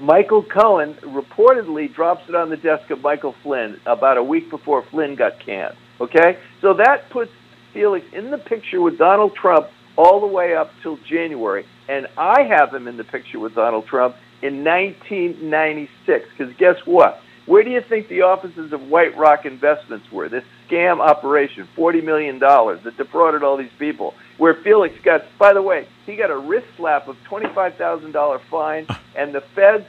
Michael 0.01 0.43
Cohen 0.43 0.95
reportedly 0.95 1.95
drops 1.95 2.29
it 2.29 2.35
on 2.35 2.51
the 2.51 2.57
desk 2.57 2.91
of 2.91 3.03
Michael 3.03 3.37
Flynn 3.45 3.81
about 3.87 4.17
a 4.17 4.23
week 4.25 4.51
before 4.51 4.83
Flynn 4.91 5.15
got 5.15 5.39
canned. 5.39 5.77
Okay? 6.01 6.39
So 6.61 6.75
that 6.75 7.09
puts 7.11 7.31
Felix 7.73 8.05
in 8.13 8.33
the 8.33 8.39
picture 8.39 8.81
with 8.81 8.99
Donald 8.99 9.37
Trump 9.37 9.69
all 9.97 10.21
the 10.21 10.27
way 10.27 10.57
up 10.57 10.73
till 10.83 10.97
January. 11.09 11.65
And 11.89 12.09
I 12.19 12.43
have 12.43 12.75
him 12.75 12.89
in 12.89 12.97
the 12.97 13.05
picture 13.05 13.39
with 13.39 13.55
Donald 13.55 13.87
Trump 13.87 14.17
in 14.43 14.65
1996. 14.65 16.29
Because 16.37 16.53
guess 16.57 16.85
what? 16.85 17.21
Where 17.47 17.63
do 17.63 17.71
you 17.71 17.81
think 17.81 18.09
the 18.09 18.23
offices 18.23 18.73
of 18.73 18.83
White 18.83 19.17
Rock 19.17 19.47
Investments 19.47 20.11
were? 20.11 20.29
This 20.29 20.45
scam 20.69 21.01
operation, 21.01 21.69
$40 21.77 22.05
million 22.05 22.39
that 22.41 22.95
defrauded 22.97 23.43
all 23.45 23.57
these 23.57 23.71
people. 23.79 24.15
Where 24.37 24.55
Felix 24.55 24.95
got, 25.05 25.23
by 25.39 25.53
the 25.53 25.63
way, 25.63 25.87
he 26.07 26.17
got 26.17 26.31
a 26.31 26.37
wrist 26.37 26.67
slap 26.77 27.07
of 27.07 27.17
$25,000 27.31 28.41
fine, 28.51 28.87
and 29.17 29.35
the 29.35 29.43
feds 29.55 29.87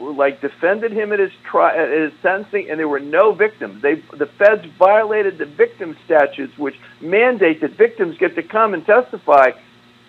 like 0.00 0.40
defended 0.40 0.92
him 0.92 1.12
at 1.12 1.18
his 1.18 1.32
tri- 1.50 1.76
at 1.76 1.90
his 1.90 2.12
sentencing, 2.22 2.70
and 2.70 2.78
there 2.78 2.88
were 2.88 3.00
no 3.00 3.32
victims. 3.32 3.82
They 3.82 3.96
the 4.16 4.26
feds 4.38 4.64
violated 4.78 5.38
the 5.38 5.46
victim 5.46 5.96
statutes, 6.04 6.56
which 6.56 6.76
mandate 7.00 7.60
that 7.62 7.72
victims 7.72 8.16
get 8.18 8.36
to 8.36 8.44
come 8.44 8.74
and 8.74 8.86
testify. 8.86 9.50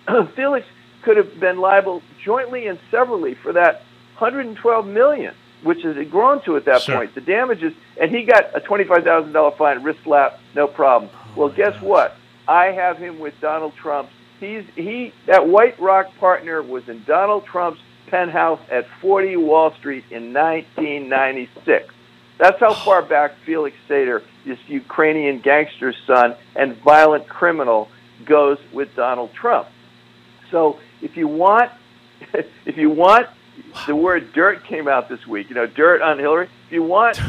Felix 0.36 0.64
could 1.02 1.16
have 1.16 1.40
been 1.40 1.58
liable 1.58 2.02
jointly 2.24 2.66
and 2.66 2.78
severally 2.90 3.34
for 3.34 3.52
that 3.52 3.82
112 4.18 4.86
million, 4.86 5.34
which 5.62 5.82
has 5.82 5.96
grown 6.08 6.42
to 6.44 6.56
at 6.56 6.64
that 6.66 6.82
Sure. 6.82 6.96
point. 6.96 7.14
The 7.14 7.20
damages, 7.20 7.72
and 8.00 8.10
he 8.10 8.24
got 8.24 8.54
a 8.56 8.60
$25,000 8.60 9.56
fine, 9.56 9.82
wrist 9.82 10.00
slap, 10.04 10.38
no 10.54 10.66
problem. 10.66 11.10
well, 11.36 11.48
guess 11.48 11.74
oh, 11.82 11.86
what? 11.86 12.16
I 12.46 12.66
have 12.66 12.96
him 12.98 13.18
with 13.18 13.34
Donald 13.40 13.74
Trump. 13.76 14.08
He's 14.40 14.64
he 14.76 15.12
that 15.26 15.48
White 15.48 15.78
Rock 15.80 16.06
partner 16.18 16.62
was 16.62 16.88
in 16.88 17.02
Donald 17.04 17.44
Trump's 17.44 17.80
penthouse 18.06 18.60
at 18.70 18.86
40 19.00 19.36
Wall 19.36 19.74
Street 19.78 20.04
in 20.10 20.32
1996. 20.32 21.92
That's 22.38 22.58
how 22.60 22.72
far 22.72 23.02
back 23.16 23.32
Felix 23.44 23.76
Sater, 23.88 24.22
this 24.46 24.58
Ukrainian 24.68 25.40
gangster's 25.40 25.96
son 26.06 26.36
and 26.56 26.76
violent 26.82 27.28
criminal, 27.28 27.88
goes 28.24 28.58
with 28.72 28.88
Donald 28.96 29.32
Trump. 29.34 29.68
So 30.50 30.78
if 31.02 31.16
you 31.16 31.28
want, 31.28 31.70
if 32.64 32.76
you 32.76 32.90
want, 32.90 33.26
the 33.86 33.94
word 33.96 34.32
dirt 34.32 34.64
came 34.64 34.88
out 34.88 35.08
this 35.08 35.26
week. 35.26 35.48
You 35.48 35.54
know, 35.54 35.66
dirt 35.66 36.02
on 36.02 36.18
Hillary. 36.18 36.48
If 36.66 36.72
you 36.72 36.82
want 36.82 37.20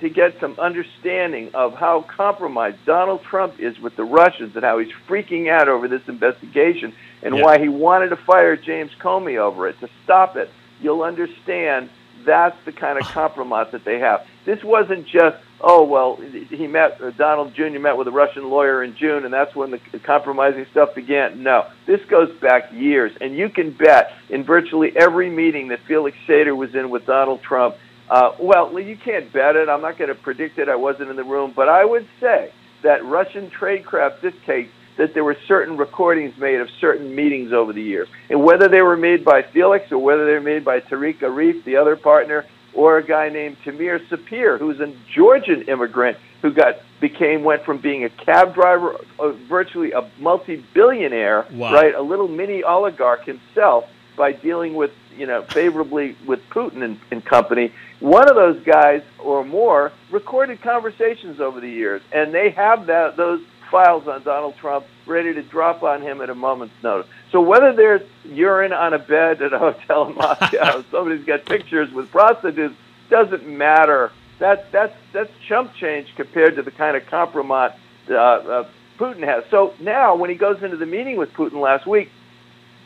to 0.00 0.08
get 0.08 0.38
some 0.40 0.54
understanding 0.58 1.50
of 1.54 1.74
how 1.74 2.02
compromised 2.02 2.84
Donald 2.84 3.22
Trump 3.22 3.60
is 3.60 3.78
with 3.78 3.96
the 3.96 4.04
Russians 4.04 4.54
and 4.56 4.64
how 4.64 4.78
he's 4.78 4.92
freaking 5.08 5.50
out 5.50 5.68
over 5.68 5.88
this 5.88 6.02
investigation 6.08 6.94
and 7.22 7.36
Yeah. 7.36 7.42
why 7.44 7.58
he 7.58 7.68
wanted 7.68 8.08
to 8.10 8.16
fire 8.16 8.56
James 8.56 8.92
Comey 9.00 9.36
over 9.38 9.68
it 9.68 9.78
to 9.80 9.88
stop 10.04 10.36
it, 10.36 10.50
you'll 10.80 11.02
understand 11.02 11.90
that's 12.24 12.56
the 12.64 12.72
kind 12.72 12.98
of 12.98 13.06
compromise 13.12 13.68
that 13.72 13.84
they 13.84 13.98
have. 13.98 14.26
This 14.44 14.62
wasn't 14.64 15.06
just, 15.06 15.36
oh, 15.60 15.84
well, 15.84 16.16
he 16.16 16.66
met, 16.66 17.00
uh, 17.00 17.10
Donald 17.12 17.54
Jr. 17.54 17.78
met 17.78 17.96
with 17.96 18.08
a 18.08 18.12
Russian 18.12 18.48
lawyer 18.50 18.82
in 18.82 18.96
June, 18.96 19.24
and 19.24 19.32
that's 19.32 19.54
when 19.54 19.70
the 19.70 19.80
compromising 20.04 20.66
stuff 20.70 20.94
began. 20.94 21.42
No, 21.42 21.68
this 21.86 22.00
goes 22.08 22.34
back 22.40 22.72
years, 22.72 23.12
and 23.20 23.36
you 23.36 23.48
can 23.48 23.72
bet 23.72 24.12
in 24.28 24.44
virtually 24.44 24.92
every 24.96 25.30
meeting 25.30 25.68
that 25.68 25.80
Felix 25.86 26.16
Sater 26.28 26.56
was 26.56 26.74
in 26.74 26.90
with 26.90 27.06
Donald 27.06 27.42
Trump. 27.42 27.76
Uh, 28.08 28.32
well, 28.38 28.78
you 28.78 28.96
can't 28.96 29.32
bet 29.32 29.56
it. 29.56 29.68
I'm 29.68 29.82
not 29.82 29.98
going 29.98 30.08
to 30.08 30.14
predict 30.14 30.58
it. 30.58 30.68
I 30.68 30.76
wasn't 30.76 31.10
in 31.10 31.16
the 31.16 31.24
room, 31.24 31.52
but 31.54 31.68
I 31.68 31.84
would 31.84 32.06
say 32.20 32.52
that 32.82 33.04
Russian 33.04 33.50
tradecraft 33.50 34.20
dictates 34.22 34.70
that 34.96 35.12
there 35.12 35.24
were 35.24 35.36
certain 35.46 35.76
recordings 35.76 36.36
made 36.38 36.60
of 36.60 36.68
certain 36.80 37.14
meetings 37.14 37.52
over 37.52 37.72
the 37.72 37.82
years. 37.82 38.08
And 38.30 38.42
whether 38.42 38.68
they 38.68 38.80
were 38.80 38.96
made 38.96 39.24
by 39.24 39.42
Felix 39.42 39.90
or 39.92 39.98
whether 39.98 40.24
they 40.24 40.32
were 40.32 40.40
made 40.40 40.64
by 40.64 40.80
Tariq 40.80 41.18
Arif, 41.18 41.64
the 41.64 41.76
other 41.76 41.96
partner, 41.96 42.46
or 42.76 42.98
a 42.98 43.02
guy 43.04 43.28
named 43.30 43.56
Tamir 43.64 43.98
Sapir, 44.08 44.58
who's 44.58 44.78
a 44.80 44.92
Georgian 45.12 45.62
immigrant 45.62 46.18
who 46.42 46.52
got 46.52 46.76
became 47.00 47.42
went 47.42 47.64
from 47.64 47.78
being 47.78 48.04
a 48.04 48.10
cab 48.10 48.54
driver, 48.54 48.96
uh, 49.18 49.32
virtually 49.48 49.92
a 49.92 50.08
multi-billionaire, 50.18 51.46
Wow. 51.52 51.72
right, 51.74 51.94
a 51.94 52.02
little 52.02 52.28
mini 52.28 52.62
oligarch 52.62 53.24
himself 53.24 53.84
by 54.16 54.32
dealing 54.32 54.74
with 54.74 54.92
you 55.16 55.26
know 55.26 55.42
favorably 55.42 56.16
with 56.26 56.40
Putin 56.50 56.82
and, 56.82 56.98
and 57.10 57.24
company. 57.24 57.72
One 58.00 58.28
of 58.28 58.36
those 58.36 58.62
guys 58.64 59.02
or 59.18 59.44
more 59.44 59.92
recorded 60.10 60.60
conversations 60.60 61.40
over 61.40 61.60
the 61.60 61.70
years, 61.70 62.02
and 62.12 62.32
they 62.34 62.50
have 62.50 62.86
that 62.86 63.16
those 63.16 63.40
files 63.70 64.06
on 64.06 64.22
Donald 64.22 64.56
Trump 64.56 64.86
ready 65.06 65.34
to 65.34 65.42
drop 65.42 65.82
on 65.82 66.02
him 66.02 66.20
at 66.20 66.30
a 66.30 66.34
moment's 66.34 66.74
notice. 66.82 67.06
So 67.30 67.40
whether 67.40 67.72
there's 67.72 68.02
urine 68.24 68.72
on 68.72 68.94
a 68.94 68.98
bed 68.98 69.42
at 69.42 69.52
a 69.52 69.58
hotel 69.58 70.08
in 70.08 70.14
Moscow, 70.14 70.84
somebody's 70.90 71.24
got 71.24 71.44
pictures 71.44 71.92
with 71.92 72.10
prostitutes, 72.10 72.74
doesn't 73.08 73.46
matter. 73.46 74.12
That 74.38 74.70
that's 74.70 74.94
that's 75.12 75.30
chump 75.48 75.74
change 75.74 76.14
compared 76.16 76.56
to 76.56 76.62
the 76.62 76.70
kind 76.70 76.96
of 76.96 77.06
compromise 77.06 77.72
uh, 78.10 78.14
uh, 78.14 78.68
Putin 78.98 79.24
has. 79.24 79.44
So 79.50 79.74
now, 79.80 80.16
when 80.16 80.30
he 80.30 80.36
goes 80.36 80.62
into 80.62 80.76
the 80.76 80.86
meeting 80.86 81.16
with 81.16 81.32
Putin 81.32 81.60
last 81.60 81.86
week, 81.86 82.10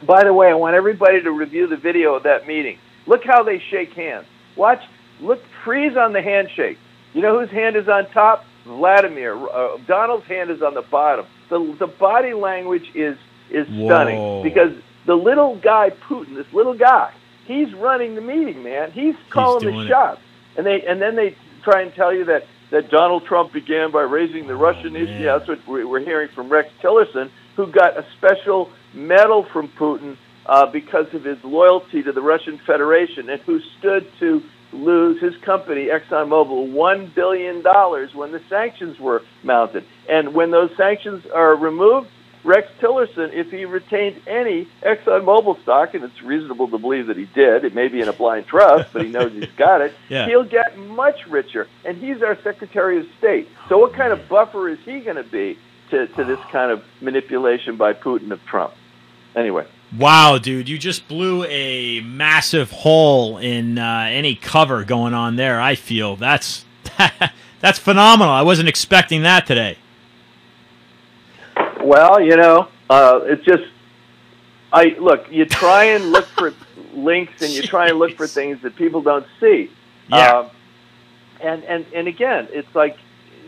by 0.02 0.24
the 0.24 0.32
way, 0.32 0.48
I 0.48 0.54
want 0.54 0.76
everybody 0.76 1.22
to 1.22 1.30
review 1.30 1.66
the 1.66 1.76
video 1.76 2.14
of 2.14 2.22
that 2.22 2.46
meeting. 2.46 2.78
Look 3.06 3.24
how 3.24 3.42
they 3.42 3.58
shake 3.58 3.92
hands. 3.94 4.26
Watch. 4.56 4.82
Look. 5.20 5.42
Freeze 5.64 5.96
on 5.96 6.12
the 6.12 6.22
handshake. 6.22 6.78
You 7.12 7.22
know 7.22 7.38
whose 7.38 7.50
hand 7.50 7.76
is 7.76 7.88
on 7.88 8.08
top? 8.10 8.46
Vladimir. 8.64 9.36
Uh, 9.36 9.78
Donald's 9.86 10.26
hand 10.26 10.50
is 10.50 10.62
on 10.62 10.74
the 10.74 10.82
bottom. 10.82 11.26
The 11.50 11.76
the 11.78 11.86
body 11.86 12.32
language 12.32 12.90
is 12.94 13.18
is 13.50 13.66
stunning 13.66 14.18
Whoa. 14.18 14.42
because 14.42 14.72
the 15.06 15.14
little 15.14 15.56
guy 15.56 15.90
Putin, 15.90 16.36
this 16.36 16.52
little 16.52 16.74
guy, 16.74 17.12
he's 17.46 17.72
running 17.74 18.14
the 18.14 18.20
meeting, 18.20 18.62
man. 18.62 18.92
He's 18.92 19.16
calling 19.28 19.62
doing 19.62 19.80
the 19.80 19.88
shots. 19.88 20.20
And 20.56 20.64
they 20.64 20.82
and 20.86 21.00
then 21.02 21.16
they 21.16 21.36
try 21.64 21.82
and 21.82 21.92
tell 21.94 22.14
you 22.14 22.24
that 22.26 22.44
that 22.70 22.90
Donald 22.90 23.24
Trump 23.26 23.52
began 23.52 23.90
by 23.90 24.02
raising 24.02 24.46
the 24.46 24.54
oh, 24.54 24.58
Russian 24.58 24.94
issue. 24.96 25.06
man. 25.06 25.22
Yeah, 25.22 25.38
that's 25.38 25.48
what 25.66 25.88
we're 25.88 26.00
hearing 26.00 26.28
from 26.34 26.48
Rex 26.48 26.70
Tillerson, 26.82 27.30
who 27.56 27.66
got 27.66 27.98
a 27.98 28.06
special 28.16 28.70
medal 28.94 29.44
from 29.52 29.68
Putin 29.68 30.16
uh, 30.50 30.66
because 30.66 31.06
of 31.14 31.22
his 31.24 31.38
loyalty 31.44 32.02
to 32.02 32.10
the 32.12 32.20
Russian 32.20 32.58
Federation, 32.66 33.30
and 33.30 33.40
who 33.42 33.60
stood 33.78 34.04
to 34.18 34.42
lose 34.72 35.20
his 35.20 35.36
company 35.38 35.86
ExxonMobil 35.86 36.72
one 36.72 37.06
billion 37.14 37.62
dollars 37.62 38.14
when 38.14 38.32
the 38.32 38.40
sanctions 38.48 38.98
were 39.00 39.22
mounted. 39.44 39.84
And 40.08 40.34
when 40.34 40.50
those 40.50 40.70
sanctions 40.76 41.24
are 41.26 41.54
removed, 41.56 42.08
Rex 42.42 42.66
Tillerson, 42.80 43.32
if 43.32 43.50
he 43.50 43.64
retained 43.64 44.20
any 44.26 44.66
ExxonMobil 44.82 45.62
stock, 45.62 45.94
and 45.94 46.02
it's 46.04 46.20
reasonable 46.22 46.68
to 46.68 46.78
believe 46.78 47.06
that 47.08 47.16
he 47.16 47.26
did, 47.26 47.64
it 47.64 47.74
may 47.74 47.88
be 47.88 48.00
in 48.00 48.08
a 48.08 48.12
blind 48.12 48.46
trust, 48.46 48.92
but 48.92 49.02
he 49.04 49.08
knows 49.16 49.32
he's 49.32 49.46
got 49.56 49.82
it, 49.82 49.94
Yeah. 50.08 50.26
he'll 50.26 50.44
get 50.44 50.76
much 50.78 51.26
richer. 51.28 51.68
And 51.84 51.96
he's 51.98 52.22
our 52.22 52.36
Secretary 52.42 52.98
of 52.98 53.06
State. 53.18 53.48
So 53.68 53.78
what 53.78 53.92
kind 53.94 54.12
of 54.12 54.28
buffer 54.28 54.68
is 54.68 54.78
he 54.84 55.00
going 55.00 55.16
to 55.16 55.22
be 55.22 55.58
to, 55.90 56.06
to 56.08 56.24
this 56.24 56.40
kind 56.50 56.70
of 56.72 56.82
manipulation 57.00 57.76
by 57.76 57.92
Putin 57.92 58.32
of 58.32 58.42
Trump. 58.46 58.72
Anyway. 59.36 59.66
Wow, 59.96 60.38
dude, 60.38 60.68
you 60.68 60.78
just 60.78 61.08
blew 61.08 61.44
a 61.44 62.00
massive 62.00 62.70
hole 62.70 63.38
in 63.38 63.76
uh, 63.76 64.06
any 64.08 64.36
cover 64.36 64.84
going 64.84 65.14
on 65.14 65.34
there. 65.34 65.60
I 65.60 65.74
feel 65.74 66.14
that's 66.14 66.64
that's 67.60 67.78
phenomenal. 67.78 68.32
I 68.32 68.42
wasn't 68.42 68.68
expecting 68.68 69.22
that 69.22 69.46
today. 69.46 69.78
Well, 71.82 72.20
you 72.20 72.36
know, 72.36 72.68
uh, 72.88 73.20
it's 73.24 73.44
just 73.44 73.64
I 74.72 74.96
look. 75.00 75.26
You 75.30 75.44
try 75.44 75.84
and 75.84 76.12
look 76.12 76.26
for 76.26 76.54
links, 76.94 77.42
and 77.42 77.50
you 77.50 77.62
try 77.62 77.88
and 77.88 77.98
look 77.98 78.16
for 78.16 78.28
things 78.28 78.62
that 78.62 78.76
people 78.76 79.02
don't 79.02 79.26
see. 79.40 79.72
Yeah. 80.08 80.38
Um, 80.38 80.50
and 81.40 81.64
and 81.64 81.86
and 81.92 82.06
again, 82.06 82.48
it's 82.52 82.72
like, 82.76 82.96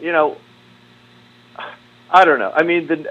you 0.01 0.11
know, 0.11 0.39
I 2.11 2.25
don't 2.25 2.41
know. 2.41 2.51
I 2.53 2.65
mean, 2.65 2.89
the 2.89 3.07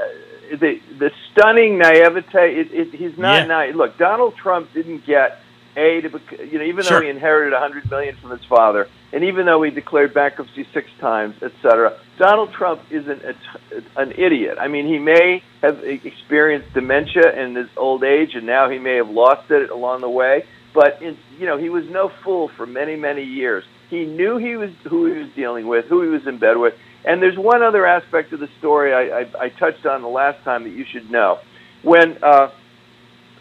the 0.60 0.80
the 0.99 1.11
stunning 1.32 1.78
naivete. 1.78 2.60
It, 2.60 2.72
it, 2.72 2.94
he's 2.94 3.18
not 3.18 3.41
Yeah. 3.41 3.45
naive. 3.45 3.76
Look, 3.76 3.98
Donald 3.98 4.36
Trump 4.36 4.73
didn't 4.73 5.06
get 5.06 5.40
a 5.78 6.02
to 6.02 6.10
bec- 6.10 6.40
you 6.52 6.60
know 6.60 6.65
even 6.65 6.84
Sure. 6.84 6.99
though 6.99 7.03
he 7.06 7.10
inherited 7.10 7.53
a 7.53 7.60
hundred 7.60 7.90
million 7.90 8.15
from 8.18 8.32
his 8.32 8.44
father, 8.45 8.88
and 9.14 9.23
even 9.23 9.45
though 9.45 9.61
he 9.64 9.72
declared 9.72 10.14
bankruptcy 10.14 10.68
six 10.73 10.90
times, 10.99 11.36
etc. 11.41 11.94
Donald 12.18 12.52
Trump 12.53 12.82
isn't 12.90 13.23
a 13.23 13.34
t- 13.34 13.86
an 13.95 14.11
idiot. 14.18 14.57
I 14.60 14.68
mean, 14.68 14.86
he 14.88 14.99
may 14.99 15.41
have 15.61 15.80
experienced 15.84 16.73
dementia 16.73 17.32
in 17.41 17.56
his 17.56 17.69
old 17.78 18.03
age, 18.03 18.36
and 18.36 18.45
now 18.45 18.69
he 18.69 18.80
may 18.80 18.95
have 18.95 19.10
lost 19.10 19.49
it 19.49 19.69
along 19.69 20.02
the 20.02 20.10
way. 20.10 20.44
But 20.73 21.02
in, 21.02 21.18
you 21.40 21.45
know, 21.45 21.57
he 21.57 21.69
was 21.69 21.86
no 21.90 22.10
fool 22.23 22.49
for 22.49 22.65
many 22.65 22.95
many 22.95 23.23
years. 23.23 23.64
He 23.90 24.06
knew 24.06 24.38
he 24.38 24.56
was 24.56 24.72
who 24.90 25.06
he 25.06 25.19
was 25.19 25.30
dealing 25.36 25.68
with, 25.68 25.86
who 25.86 26.02
he 26.02 26.10
was 26.10 26.26
in 26.28 26.38
bed 26.38 26.57
with. 26.57 26.73
And 27.03 27.22
there's 27.22 27.38
one 27.38 27.64
other 27.64 27.86
aspect 27.86 28.32
of 28.34 28.40
the 28.40 28.49
story 28.60 28.94
I, 28.94 29.22
I, 29.22 29.45
I 29.45 29.49
touched 29.49 29.86
on 29.86 30.02
the 30.02 30.07
last 30.07 30.44
time 30.44 30.64
that 30.64 30.72
you 30.72 30.86
should 30.91 31.10
know. 31.10 31.40
When 31.84 32.18
uh, 32.23 32.49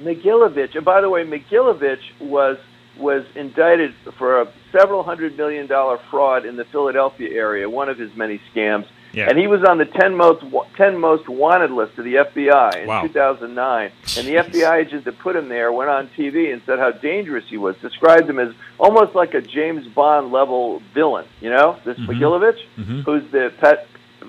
Mogilevich, 0.00 0.74
and 0.76 0.84
by 0.84 1.00
the 1.00 1.10
way, 1.10 1.24
Mogilevich 1.24 2.20
was 2.20 2.56
was 2.98 3.24
indicted 3.34 3.92
for 4.18 4.42
a 4.42 4.52
several 4.76 5.02
hundred 5.02 5.36
million 5.36 5.66
dollar 5.66 5.98
fraud 6.10 6.44
in 6.44 6.56
the 6.56 6.64
Philadelphia 6.72 7.28
area, 7.32 7.68
one 7.68 7.88
of 7.88 7.98
his 7.98 8.10
many 8.16 8.40
scams. 8.54 8.84
Yeah. 9.12 9.28
And 9.28 9.38
he 9.38 9.46
was 9.46 9.64
on 9.64 9.78
the 9.78 9.84
10 9.86 10.14
most, 10.14 10.44
10 10.76 10.98
most 10.98 11.28
wanted 11.28 11.70
list 11.72 11.98
of 11.98 12.04
the 12.04 12.14
FBI 12.14 12.82
in 12.82 12.86
Wow. 12.86 13.02
2009. 13.02 13.90
And 14.18 14.26
the 14.26 14.36
FBI 14.36 14.76
agent 14.86 15.04
that 15.04 15.18
put 15.18 15.34
him 15.36 15.48
there 15.48 15.72
went 15.72 15.90
on 15.90 16.08
TV 16.16 16.52
and 16.52 16.62
said 16.64 16.78
how 16.78 16.92
dangerous 16.92 17.44
he 17.48 17.56
was, 17.56 17.74
described 17.82 18.28
him 18.30 18.38
as 18.38 18.52
almost 18.78 19.14
like 19.14 19.34
a 19.34 19.40
James 19.40 19.86
Bond 19.88 20.30
level 20.32 20.80
villain, 20.94 21.26
you 21.40 21.50
know, 21.50 21.76
this. 21.84 21.98
Mogilevich, 21.98 22.58
Mhm. 22.78 23.04
who's 23.04 23.24
the 23.32 23.52
pet, 23.60 23.86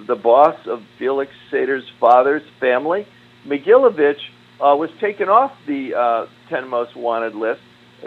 the 0.08 0.16
boss 0.16 0.56
of 0.66 0.82
Felix 0.98 1.32
Sater's 1.52 1.88
father's 2.00 2.44
family. 2.60 3.06
Mogilevich 3.48 4.20
uh, 4.60 4.76
was 4.76 4.90
taken 5.00 5.28
off 5.30 5.52
the 5.68 5.94
uh, 5.96 6.26
10 6.50 6.68
most 6.70 6.96
wanted 6.96 7.36
list 7.36 7.62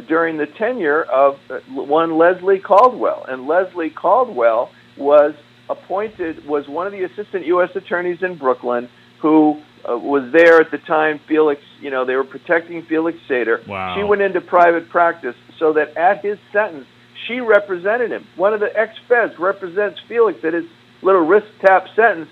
during 0.08 0.36
the 0.38 0.46
tenure 0.46 1.02
of 1.02 1.38
uh, 1.50 1.58
one 1.72 2.16
Leslie 2.16 2.58
Caldwell. 2.60 3.24
And 3.28 3.46
Leslie 3.46 3.90
Caldwell 3.90 4.70
was 4.96 5.34
appointed, 5.68 6.46
was 6.46 6.68
one 6.68 6.86
of 6.86 6.92
the 6.92 7.04
assistant 7.04 7.46
U.S. 7.46 7.70
attorneys 7.74 8.22
in 8.22 8.36
Brooklyn 8.36 8.88
who 9.20 9.62
uh, 9.88 9.96
was 9.96 10.30
there 10.32 10.60
at 10.60 10.70
the 10.70 10.78
time 10.78 11.20
Felix, 11.26 11.62
you 11.80 11.90
know, 11.90 12.04
they 12.04 12.14
were 12.14 12.24
protecting 12.24 12.82
Felix 12.82 13.18
Sater. 13.28 13.66
Wow. 13.66 13.96
She 13.96 14.04
went 14.04 14.22
into 14.22 14.40
private 14.40 14.88
practice 14.90 15.36
so 15.58 15.72
that 15.74 15.96
at 15.96 16.24
his 16.24 16.38
sentence, 16.52 16.86
she 17.26 17.40
represented 17.40 18.10
him. 18.10 18.26
One 18.36 18.52
of 18.52 18.60
the 18.60 18.76
ex-feds 18.76 19.38
represents 19.38 19.98
Felix 20.08 20.44
at 20.44 20.52
his 20.52 20.64
little 21.02 21.22
wrist 21.22 21.46
tap 21.60 21.86
sentence. 21.96 22.28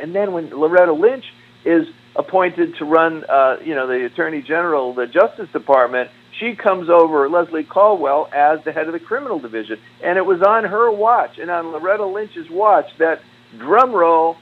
And 0.00 0.14
then 0.14 0.32
when 0.32 0.50
Loretta 0.50 0.92
Lynch 0.92 1.24
is 1.64 1.86
appointed 2.16 2.76
to 2.76 2.84
run, 2.84 3.24
uh, 3.24 3.56
you 3.64 3.74
know, 3.74 3.86
the 3.86 4.06
Attorney 4.06 4.42
General, 4.42 4.94
the 4.94 5.06
Justice 5.06 5.48
Department, 5.52 6.10
she 6.38 6.54
comes 6.54 6.88
over 6.88 7.28
Leslie 7.28 7.64
Caldwell 7.64 8.28
as 8.32 8.62
the 8.64 8.72
head 8.72 8.86
of 8.86 8.92
the 8.92 9.00
criminal 9.00 9.38
division, 9.38 9.78
and 10.02 10.18
it 10.18 10.26
was 10.26 10.42
on 10.42 10.64
her 10.64 10.90
watch 10.90 11.38
and 11.38 11.50
on 11.50 11.72
Loretta 11.72 12.04
Lynch's 12.04 12.50
watch 12.50 12.86
that 12.98 13.20
drum 13.56 13.92
roll, 13.92 14.36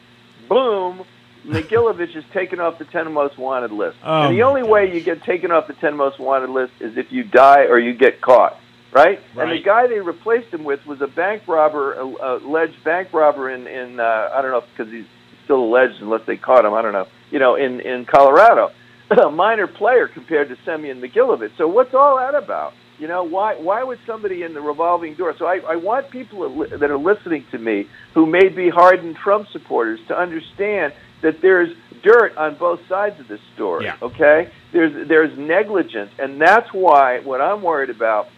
boom, 0.48 1.04
Mogilevich 1.44 2.16
is 2.16 2.24
taken 2.32 2.60
off 2.60 2.78
the 2.78 2.84
ten 2.84 3.12
most 3.12 3.38
wanted 3.38 3.72
list. 3.72 3.96
Oh, 4.02 4.28
and 4.28 4.36
the 4.36 4.42
only 4.42 4.62
way 4.62 4.92
you 4.92 5.00
get 5.00 5.22
taken 5.22 5.50
off 5.50 5.66
the 5.68 5.74
ten 5.74 5.96
most 5.96 6.18
wanted 6.18 6.50
list 6.50 6.72
is 6.80 6.96
if 6.96 7.12
you 7.12 7.24
die 7.24 7.66
or 7.66 7.78
you 7.78 7.94
get 7.94 8.20
caught. 8.20 8.58
Right? 8.92 9.20
right. 9.34 9.48
And 9.48 9.58
the 9.58 9.62
guy 9.62 9.88
they 9.88 10.00
replaced 10.00 10.54
him 10.54 10.64
with 10.64 10.86
was 10.86 11.02
a 11.02 11.06
bank 11.06 11.42
robber, 11.46 11.94
a, 11.94 12.06
a 12.06 12.38
alleged 12.38 12.82
bank 12.82 13.12
robber 13.12 13.50
in 13.50 13.66
in 13.66 14.00
uh, 14.00 14.30
I 14.32 14.42
don't 14.42 14.52
know 14.52 14.62
because 14.76 14.92
he's 14.92 15.06
still 15.44 15.62
alleged 15.64 16.00
unless 16.00 16.22
they 16.26 16.36
caught 16.36 16.64
him. 16.64 16.72
I 16.72 16.82
don't 16.82 16.92
know. 16.92 17.06
You 17.30 17.38
know, 17.38 17.56
in 17.56 17.80
in 17.80 18.06
Colorado, 18.06 18.72
a 19.24 19.30
minor 19.30 19.66
player 19.66 20.08
compared 20.08 20.48
to 20.48 20.56
Semyon 20.64 21.00
Mogilevich. 21.00 21.56
So 21.56 21.68
what's 21.68 21.94
all 21.94 22.16
that 22.16 22.34
about? 22.34 22.72
You 22.98 23.08
know, 23.08 23.24
why 23.24 23.56
why 23.56 23.84
would 23.84 23.98
somebody 24.06 24.42
in 24.42 24.54
the 24.54 24.60
revolving 24.60 25.14
door? 25.14 25.34
So 25.38 25.46
I, 25.46 25.60
I 25.68 25.76
want 25.76 26.10
people 26.10 26.40
that 26.48 26.80
that 26.80 26.90
are 26.90 26.98
listening 26.98 27.44
to 27.50 27.58
me 27.58 27.88
who 28.14 28.24
may 28.24 28.48
be 28.48 28.70
hardened 28.70 29.16
Trump 29.16 29.48
supporters 29.52 30.00
to 30.08 30.18
understand 30.18 30.94
that 31.22 31.42
there's 31.42 31.68
dirt 32.02 32.36
on 32.36 32.56
both 32.56 32.80
sides 32.88 33.20
of 33.20 33.28
this 33.28 33.40
story. 33.54 33.84
Yeah. 33.84 33.96
Okay, 34.00 34.50
there's 34.72 35.08
there's 35.08 35.36
negligence, 35.38 36.10
and 36.18 36.40
that's 36.40 36.72
why 36.72 37.20
what 37.20 37.40
I'm 37.42 37.62
worried 37.62 37.90
about 37.90 38.28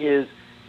is 0.00 0.26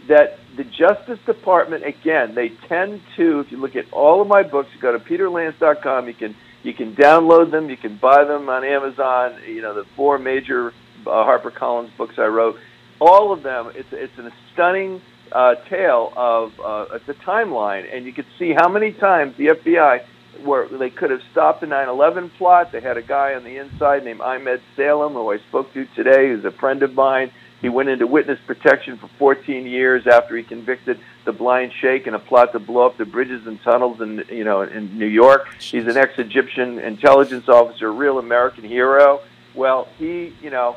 that 0.08 0.38
the 0.56 0.64
Justice 0.64 1.18
Department 1.26 1.84
again 1.84 2.34
they 2.34 2.50
tend 2.68 3.02
to 3.16 3.40
if 3.40 3.50
you 3.50 3.58
look 3.58 3.76
at 3.76 3.92
all 3.92 4.22
of 4.22 4.28
my 4.28 4.42
books 4.42 4.68
you 4.74 4.80
go 4.80 4.92
to 4.92 4.98
peterlance.com 4.98 6.06
you 6.06 6.14
can 6.14 6.34
you 6.62 6.74
can 6.74 6.94
download 6.94 7.50
them 7.50 7.70
you 7.70 7.76
can 7.76 7.96
buy 7.96 8.24
them 8.24 8.48
on 8.48 8.64
Amazon 8.64 9.40
you 9.46 9.62
know 9.62 9.74
the 9.74 9.84
four 9.96 10.18
major 10.18 10.72
uh, 11.06 11.10
HarperCollins 11.10 11.96
books 11.96 12.14
I 12.18 12.26
wrote 12.26 12.56
all 13.00 13.32
of 13.32 13.42
them 13.42 13.72
it's 13.74 13.88
it's 13.92 14.16
a 14.18 14.30
stunning 14.52 15.00
uh, 15.32 15.54
tale 15.68 16.12
of 16.16 16.52
uh, 16.60 16.94
it's 16.94 17.08
a 17.08 17.14
timeline 17.24 17.84
and 17.94 18.06
you 18.06 18.12
can 18.12 18.24
see 18.38 18.52
how 18.56 18.68
many 18.68 18.92
times 18.92 19.34
the 19.36 19.48
FBI 19.48 20.04
where 20.44 20.68
they 20.68 20.90
could 20.90 21.10
have 21.10 21.20
stopped 21.32 21.60
the 21.60 21.66
9/11 21.66 22.30
plot. 22.38 22.72
They 22.72 22.80
had 22.80 22.96
a 22.96 23.02
guy 23.02 23.34
on 23.34 23.44
the 23.44 23.56
inside 23.56 24.04
named 24.04 24.20
Emad 24.20 24.60
Salem, 24.76 25.14
who 25.14 25.32
I 25.32 25.38
spoke 25.48 25.72
to 25.74 25.86
today, 25.96 26.28
who's 26.28 26.44
a 26.44 26.52
friend 26.52 26.82
of 26.82 26.94
mine. 26.94 27.32
He 27.60 27.68
went 27.68 27.88
into 27.88 28.06
witness 28.06 28.38
protection 28.46 28.98
for 28.98 29.08
14 29.18 29.66
years 29.66 30.06
after 30.06 30.36
he 30.36 30.42
convicted 30.42 31.00
the 31.24 31.32
blind 31.32 31.72
sheikh 31.80 32.06
in 32.06 32.14
a 32.14 32.18
plot 32.18 32.52
to 32.52 32.58
blow 32.58 32.86
up 32.86 32.96
the 32.96 33.04
bridges 33.04 33.46
and 33.46 33.60
tunnels 33.62 34.00
in 34.00 34.24
you 34.30 34.44
know 34.44 34.62
in 34.62 34.96
New 34.98 35.06
York. 35.06 35.48
He's 35.58 35.86
an 35.86 35.96
ex-Egyptian 35.96 36.78
intelligence 36.78 37.48
officer, 37.48 37.88
a 37.88 37.90
real 37.90 38.18
American 38.18 38.64
hero. 38.64 39.20
Well, 39.54 39.88
he 39.98 40.34
you 40.40 40.50
know 40.50 40.76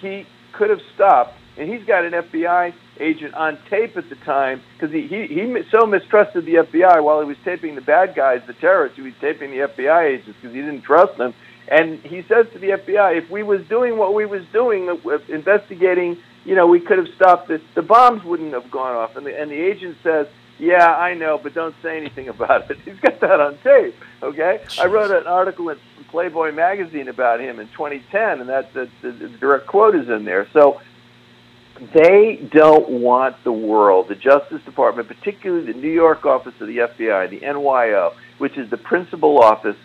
he 0.00 0.26
could 0.52 0.70
have 0.70 0.80
stopped, 0.94 1.36
and 1.56 1.70
he's 1.70 1.84
got 1.84 2.04
an 2.04 2.12
FBI 2.12 2.74
agent 2.98 3.34
on 3.34 3.58
tape 3.68 3.96
at 3.96 4.08
the 4.08 4.16
time 4.16 4.62
because 4.72 4.92
he, 4.92 5.06
he 5.06 5.26
he 5.26 5.62
so 5.70 5.86
mistrusted 5.86 6.44
the 6.44 6.54
FBI 6.54 7.02
while 7.04 7.20
he 7.20 7.26
was 7.26 7.36
taping 7.44 7.76
the 7.76 7.80
bad 7.80 8.16
guys, 8.16 8.42
the 8.46 8.54
terrorists. 8.54 8.96
He 8.96 9.02
was 9.02 9.14
taping 9.20 9.50
the 9.50 9.58
FBI 9.58 10.18
agents 10.18 10.38
because 10.40 10.54
he 10.54 10.60
didn't 10.60 10.82
trust 10.82 11.16
them. 11.18 11.34
And 11.68 11.98
he 12.00 12.22
says 12.22 12.46
to 12.52 12.58
the 12.58 12.70
FBI, 12.70 13.18
if 13.18 13.30
we 13.30 13.42
was 13.42 13.66
doing 13.68 13.98
what 13.98 14.14
we 14.14 14.24
was 14.24 14.42
doing, 14.52 14.88
uh, 14.88 15.18
investigating, 15.28 16.18
you 16.44 16.54
know, 16.54 16.66
we 16.66 16.80
could 16.80 16.98
have 16.98 17.08
stopped 17.16 17.48
this. 17.48 17.60
The 17.74 17.82
bombs 17.82 18.22
wouldn't 18.24 18.52
have 18.52 18.70
gone 18.70 18.94
off. 18.94 19.16
And 19.16 19.26
the, 19.26 19.38
and 19.38 19.50
the 19.50 19.60
agent 19.60 19.96
says, 20.02 20.28
yeah, 20.58 20.94
I 20.94 21.14
know, 21.14 21.38
but 21.42 21.54
don't 21.54 21.74
say 21.82 21.96
anything 21.96 22.28
about 22.34 22.70
it. 22.70 22.78
He's 22.84 22.98
got 23.00 23.20
that 23.20 23.40
on 23.40 23.58
tape. 23.58 23.96
Okay, 24.22 24.62
I 24.78 24.86
wrote 24.86 25.10
an 25.10 25.26
article 25.26 25.68
in 25.70 25.78
Playboy 26.08 26.52
magazine 26.52 27.08
about 27.08 27.40
him 27.40 27.58
in 27.58 27.68
2010, 27.68 28.40
and 28.40 28.48
that 28.48 28.72
the, 28.72 28.88
the, 29.02 29.10
the 29.10 29.28
direct 29.28 29.66
quote 29.66 29.94
is 29.94 30.08
in 30.08 30.24
there. 30.24 30.48
So 30.52 30.80
they 31.92 32.48
don't 32.50 32.88
want 32.88 33.42
the 33.44 33.52
world, 33.52 34.08
the 34.08 34.14
Justice 34.14 34.62
Department, 34.64 35.08
particularly 35.08 35.72
the 35.72 35.78
New 35.78 35.90
York 35.90 36.24
office 36.24 36.54
of 36.60 36.68
the 36.68 36.78
FBI, 36.78 37.28
the 37.28 37.40
NYO, 37.40 38.14
which 38.38 38.56
is 38.56 38.70
the 38.70 38.78
principal 38.78 39.42
office 39.42 39.76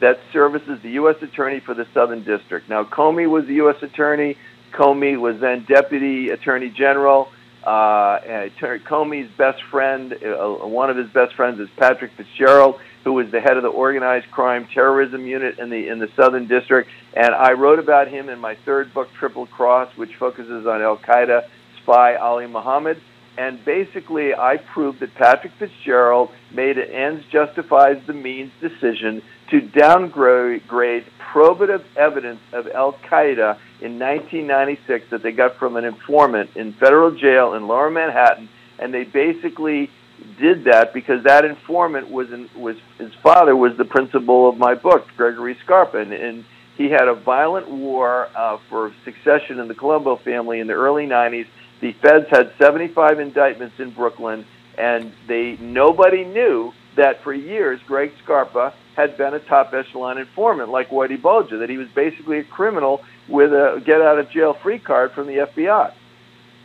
that 0.00 0.18
services 0.32 0.80
the 0.82 0.90
U.S. 0.92 1.16
Attorney 1.22 1.60
for 1.60 1.74
the 1.74 1.86
Southern 1.92 2.24
District. 2.24 2.68
Now, 2.68 2.84
Comey 2.84 3.28
was 3.28 3.46
the 3.46 3.54
U.S. 3.54 3.82
Attorney. 3.82 4.36
Comey 4.72 5.18
was 5.18 5.40
then 5.40 5.64
Deputy 5.68 6.30
Attorney 6.30 6.70
General. 6.70 7.28
Uh, 7.62 8.48
Comey's 8.58 9.30
best 9.36 9.62
friend, 9.70 10.14
uh, 10.14 10.66
one 10.66 10.88
of 10.88 10.96
his 10.96 11.10
best 11.10 11.34
friends, 11.34 11.60
is 11.60 11.68
Patrick 11.76 12.12
Fitzgerald, 12.16 12.80
who 13.04 13.12
was 13.12 13.30
the 13.30 13.40
head 13.40 13.56
of 13.56 13.62
the 13.62 13.68
organized 13.68 14.30
crime 14.30 14.66
terrorism 14.72 15.26
unit 15.26 15.58
in 15.58 15.68
the 15.68 15.88
in 15.88 15.98
the 15.98 16.08
Southern 16.16 16.46
District. 16.46 16.88
And 17.14 17.34
I 17.34 17.52
wrote 17.52 17.78
about 17.78 18.08
him 18.08 18.30
in 18.30 18.38
my 18.38 18.56
third 18.64 18.94
book, 18.94 19.08
Triple 19.18 19.46
Cross, 19.46 19.96
which 19.96 20.14
focuses 20.18 20.66
on 20.66 20.80
Al 20.80 20.96
Qaeda 20.96 21.48
spy 21.82 22.14
Ali 22.14 22.46
Muhammad. 22.46 23.00
And 23.36 23.62
basically, 23.64 24.34
I 24.34 24.56
proved 24.56 25.00
that 25.00 25.14
Patrick 25.14 25.52
Fitzgerald 25.58 26.30
made 26.52 26.78
an 26.78 26.90
ends 26.90 27.24
justifies 27.30 28.02
the 28.06 28.12
means 28.12 28.52
decision 28.60 29.22
to 29.50 29.60
downgrade 29.60 31.04
probative 31.32 31.84
evidence 31.96 32.40
of 32.52 32.66
Al 32.68 32.92
Qaeda 32.92 33.58
in 33.80 33.98
1996 33.98 35.10
that 35.10 35.22
they 35.22 35.32
got 35.32 35.56
from 35.56 35.76
an 35.76 35.84
informant 35.84 36.50
in 36.56 36.72
federal 36.72 37.10
jail 37.12 37.54
in 37.54 37.66
Lower 37.66 37.90
Manhattan, 37.90 38.48
and 38.78 38.92
they 38.92 39.04
basically 39.04 39.90
did 40.38 40.64
that 40.64 40.92
because 40.92 41.24
that 41.24 41.44
informant 41.44 42.10
was 42.10 42.30
in, 42.32 42.48
was 42.54 42.76
his 42.98 43.12
father 43.22 43.56
was 43.56 43.76
the 43.76 43.84
principal 43.84 44.48
of 44.48 44.58
my 44.58 44.74
book, 44.74 45.06
Gregory 45.16 45.56
Scarpa, 45.64 45.98
and, 45.98 46.12
and 46.12 46.44
he 46.76 46.90
had 46.90 47.08
a 47.08 47.14
violent 47.14 47.68
war 47.68 48.28
uh, 48.36 48.58
for 48.68 48.92
succession 49.04 49.58
in 49.58 49.68
the 49.68 49.74
Colombo 49.74 50.16
family 50.16 50.60
in 50.60 50.66
the 50.66 50.74
early 50.74 51.06
'90s. 51.06 51.46
The 51.80 51.92
feds 51.92 52.26
had 52.30 52.52
75 52.58 53.20
indictments 53.20 53.80
in 53.80 53.90
Brooklyn, 53.90 54.44
and 54.76 55.12
they 55.26 55.56
nobody 55.58 56.24
knew 56.24 56.72
that 57.00 57.22
for 57.24 57.32
years 57.32 57.80
Greg 57.86 58.12
Scarpa 58.22 58.74
had 58.94 59.16
been 59.16 59.32
a 59.32 59.38
top 59.38 59.72
echelon 59.72 60.18
informant 60.18 60.68
like 60.68 60.90
Whitey 60.90 61.20
Bulger, 61.20 61.58
that 61.58 61.70
he 61.70 61.78
was 61.78 61.88
basically 61.94 62.38
a 62.38 62.44
criminal 62.44 63.00
with 63.26 63.52
a 63.52 63.82
get 63.86 64.02
out 64.02 64.18
of 64.18 64.30
jail 64.30 64.54
free 64.62 64.78
card 64.78 65.12
from 65.12 65.26
the 65.26 65.46
FBI, 65.48 65.92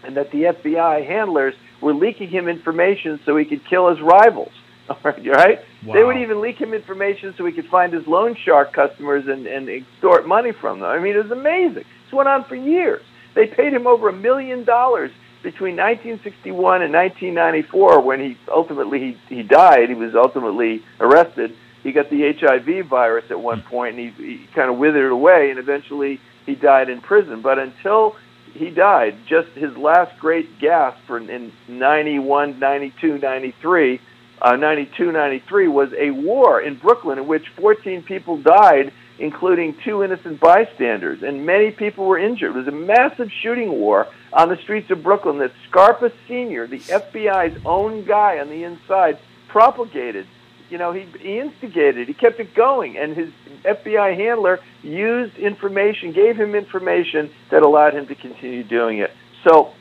and 0.04 0.18
that 0.18 0.32
the 0.32 0.44
FBI 0.44 1.08
handlers 1.08 1.54
were 1.82 1.94
leaking 1.94 2.30
him 2.30 2.50
information 2.50 3.20
so 3.26 3.38
he 3.38 3.46
could 3.46 3.66
kill 3.70 3.90
his 3.90 4.02
rivals. 4.02 4.52
right? 5.04 5.60
They 5.82 6.04
would 6.04 6.18
even 6.18 6.42
leak 6.42 6.58
him 6.58 6.74
information 6.74 7.34
so 7.38 7.46
he 7.46 7.54
could 7.54 7.68
find 7.70 7.92
his 7.92 8.06
loan 8.06 8.36
shark 8.46 8.72
customers 8.72 9.24
and, 9.28 9.48
and 9.48 9.68
extort 9.68 10.28
money 10.28 10.52
from 10.52 10.82
them. 10.82 10.90
I 10.90 11.00
mean, 11.00 11.16
it 11.16 11.24
was 11.24 11.32
amazing. 11.32 11.86
This 12.06 12.14
went 12.14 12.30
on 12.30 12.44
for 12.44 12.56
years. 12.56 13.02
They 13.34 13.48
paid 13.48 13.74
him 13.74 13.88
over 13.88 14.10
a 14.10 14.14
million 14.14 14.64
dollars 14.64 15.10
between 15.46 15.78
1961 15.78 16.82
and 16.82 16.92
1994 16.92 18.02
when 18.02 18.20
he 18.20 18.36
ultimately 18.52 19.16
he, 19.30 19.36
he 19.36 19.44
died. 19.44 19.90
He 19.90 19.96
was 19.96 20.16
ultimately 20.16 20.84
arrested. 21.00 21.56
He 21.84 21.92
got 21.92 22.10
the 22.10 22.34
HIV 22.34 22.88
virus 22.88 23.26
at 23.30 23.40
one 23.40 23.62
point, 23.62 23.96
and 23.96 24.12
he, 24.12 24.38
he 24.38 24.48
kind 24.56 24.72
of 24.72 24.80
withered 24.80 25.12
away, 25.12 25.52
and 25.52 25.60
eventually 25.60 26.20
he 26.48 26.56
died 26.56 26.90
in 26.90 27.00
prison. 27.00 27.44
But 27.44 27.60
until 27.60 28.16
he 28.54 28.72
died, 28.72 29.18
just 29.28 29.50
his 29.50 29.78
last 29.78 30.20
great 30.20 30.58
gasp 30.58 30.98
for, 31.06 31.20
in 31.20 31.54
91, 31.68 32.58
92, 32.58 33.20
93, 33.20 34.02
uh, 34.42 34.56
92, 34.56 35.12
93 35.12 35.68
was 35.68 35.90
a 35.94 36.10
war 36.10 36.60
in 36.60 36.76
Brooklyn 36.76 37.20
in 37.20 37.28
which 37.28 37.48
14 37.50 38.02
people 38.02 38.42
died, 38.42 38.92
including 39.18 39.76
two 39.84 40.04
innocent 40.04 40.40
bystanders, 40.40 41.24
and 41.24 41.46
many 41.46 41.72
people 41.72 42.06
were 42.06 42.18
injured. 42.18 42.56
It 42.56 42.60
was 42.60 42.68
a 42.68 42.72
massive 42.72 43.30
shooting 43.42 43.72
war 43.72 44.08
on 44.34 44.50
the 44.50 44.58
streets 44.58 44.92
of 44.92 45.04
Brooklyn 45.04 45.40
that 45.40 45.52
Scarpa 45.70 46.12
Sr., 46.28 46.68
the 46.68 46.80
FBI's 46.80 47.60
own 47.66 48.06
guy 48.06 48.40
on 48.40 48.50
the 48.50 48.64
inside, 48.64 49.18
propagated. 49.48 50.28
You 50.70 50.78
know, 50.78 50.92
he, 50.92 51.06
he 51.20 51.40
instigated, 51.40 52.08
he 52.08 52.14
kept 52.14 52.40
it 52.40 52.54
going, 52.54 52.98
and 52.98 53.16
his 53.16 53.30
FBI 53.64 54.18
handler 54.18 54.60
used 54.82 55.38
information, 55.38 56.12
gave 56.12 56.36
him 56.36 56.56
information 56.56 57.30
that 57.52 57.62
allowed 57.62 57.94
him 57.94 58.08
to 58.08 58.16
continue 58.16 58.64
doing 58.64 58.98
it. 58.98 59.12
So, 59.48 59.72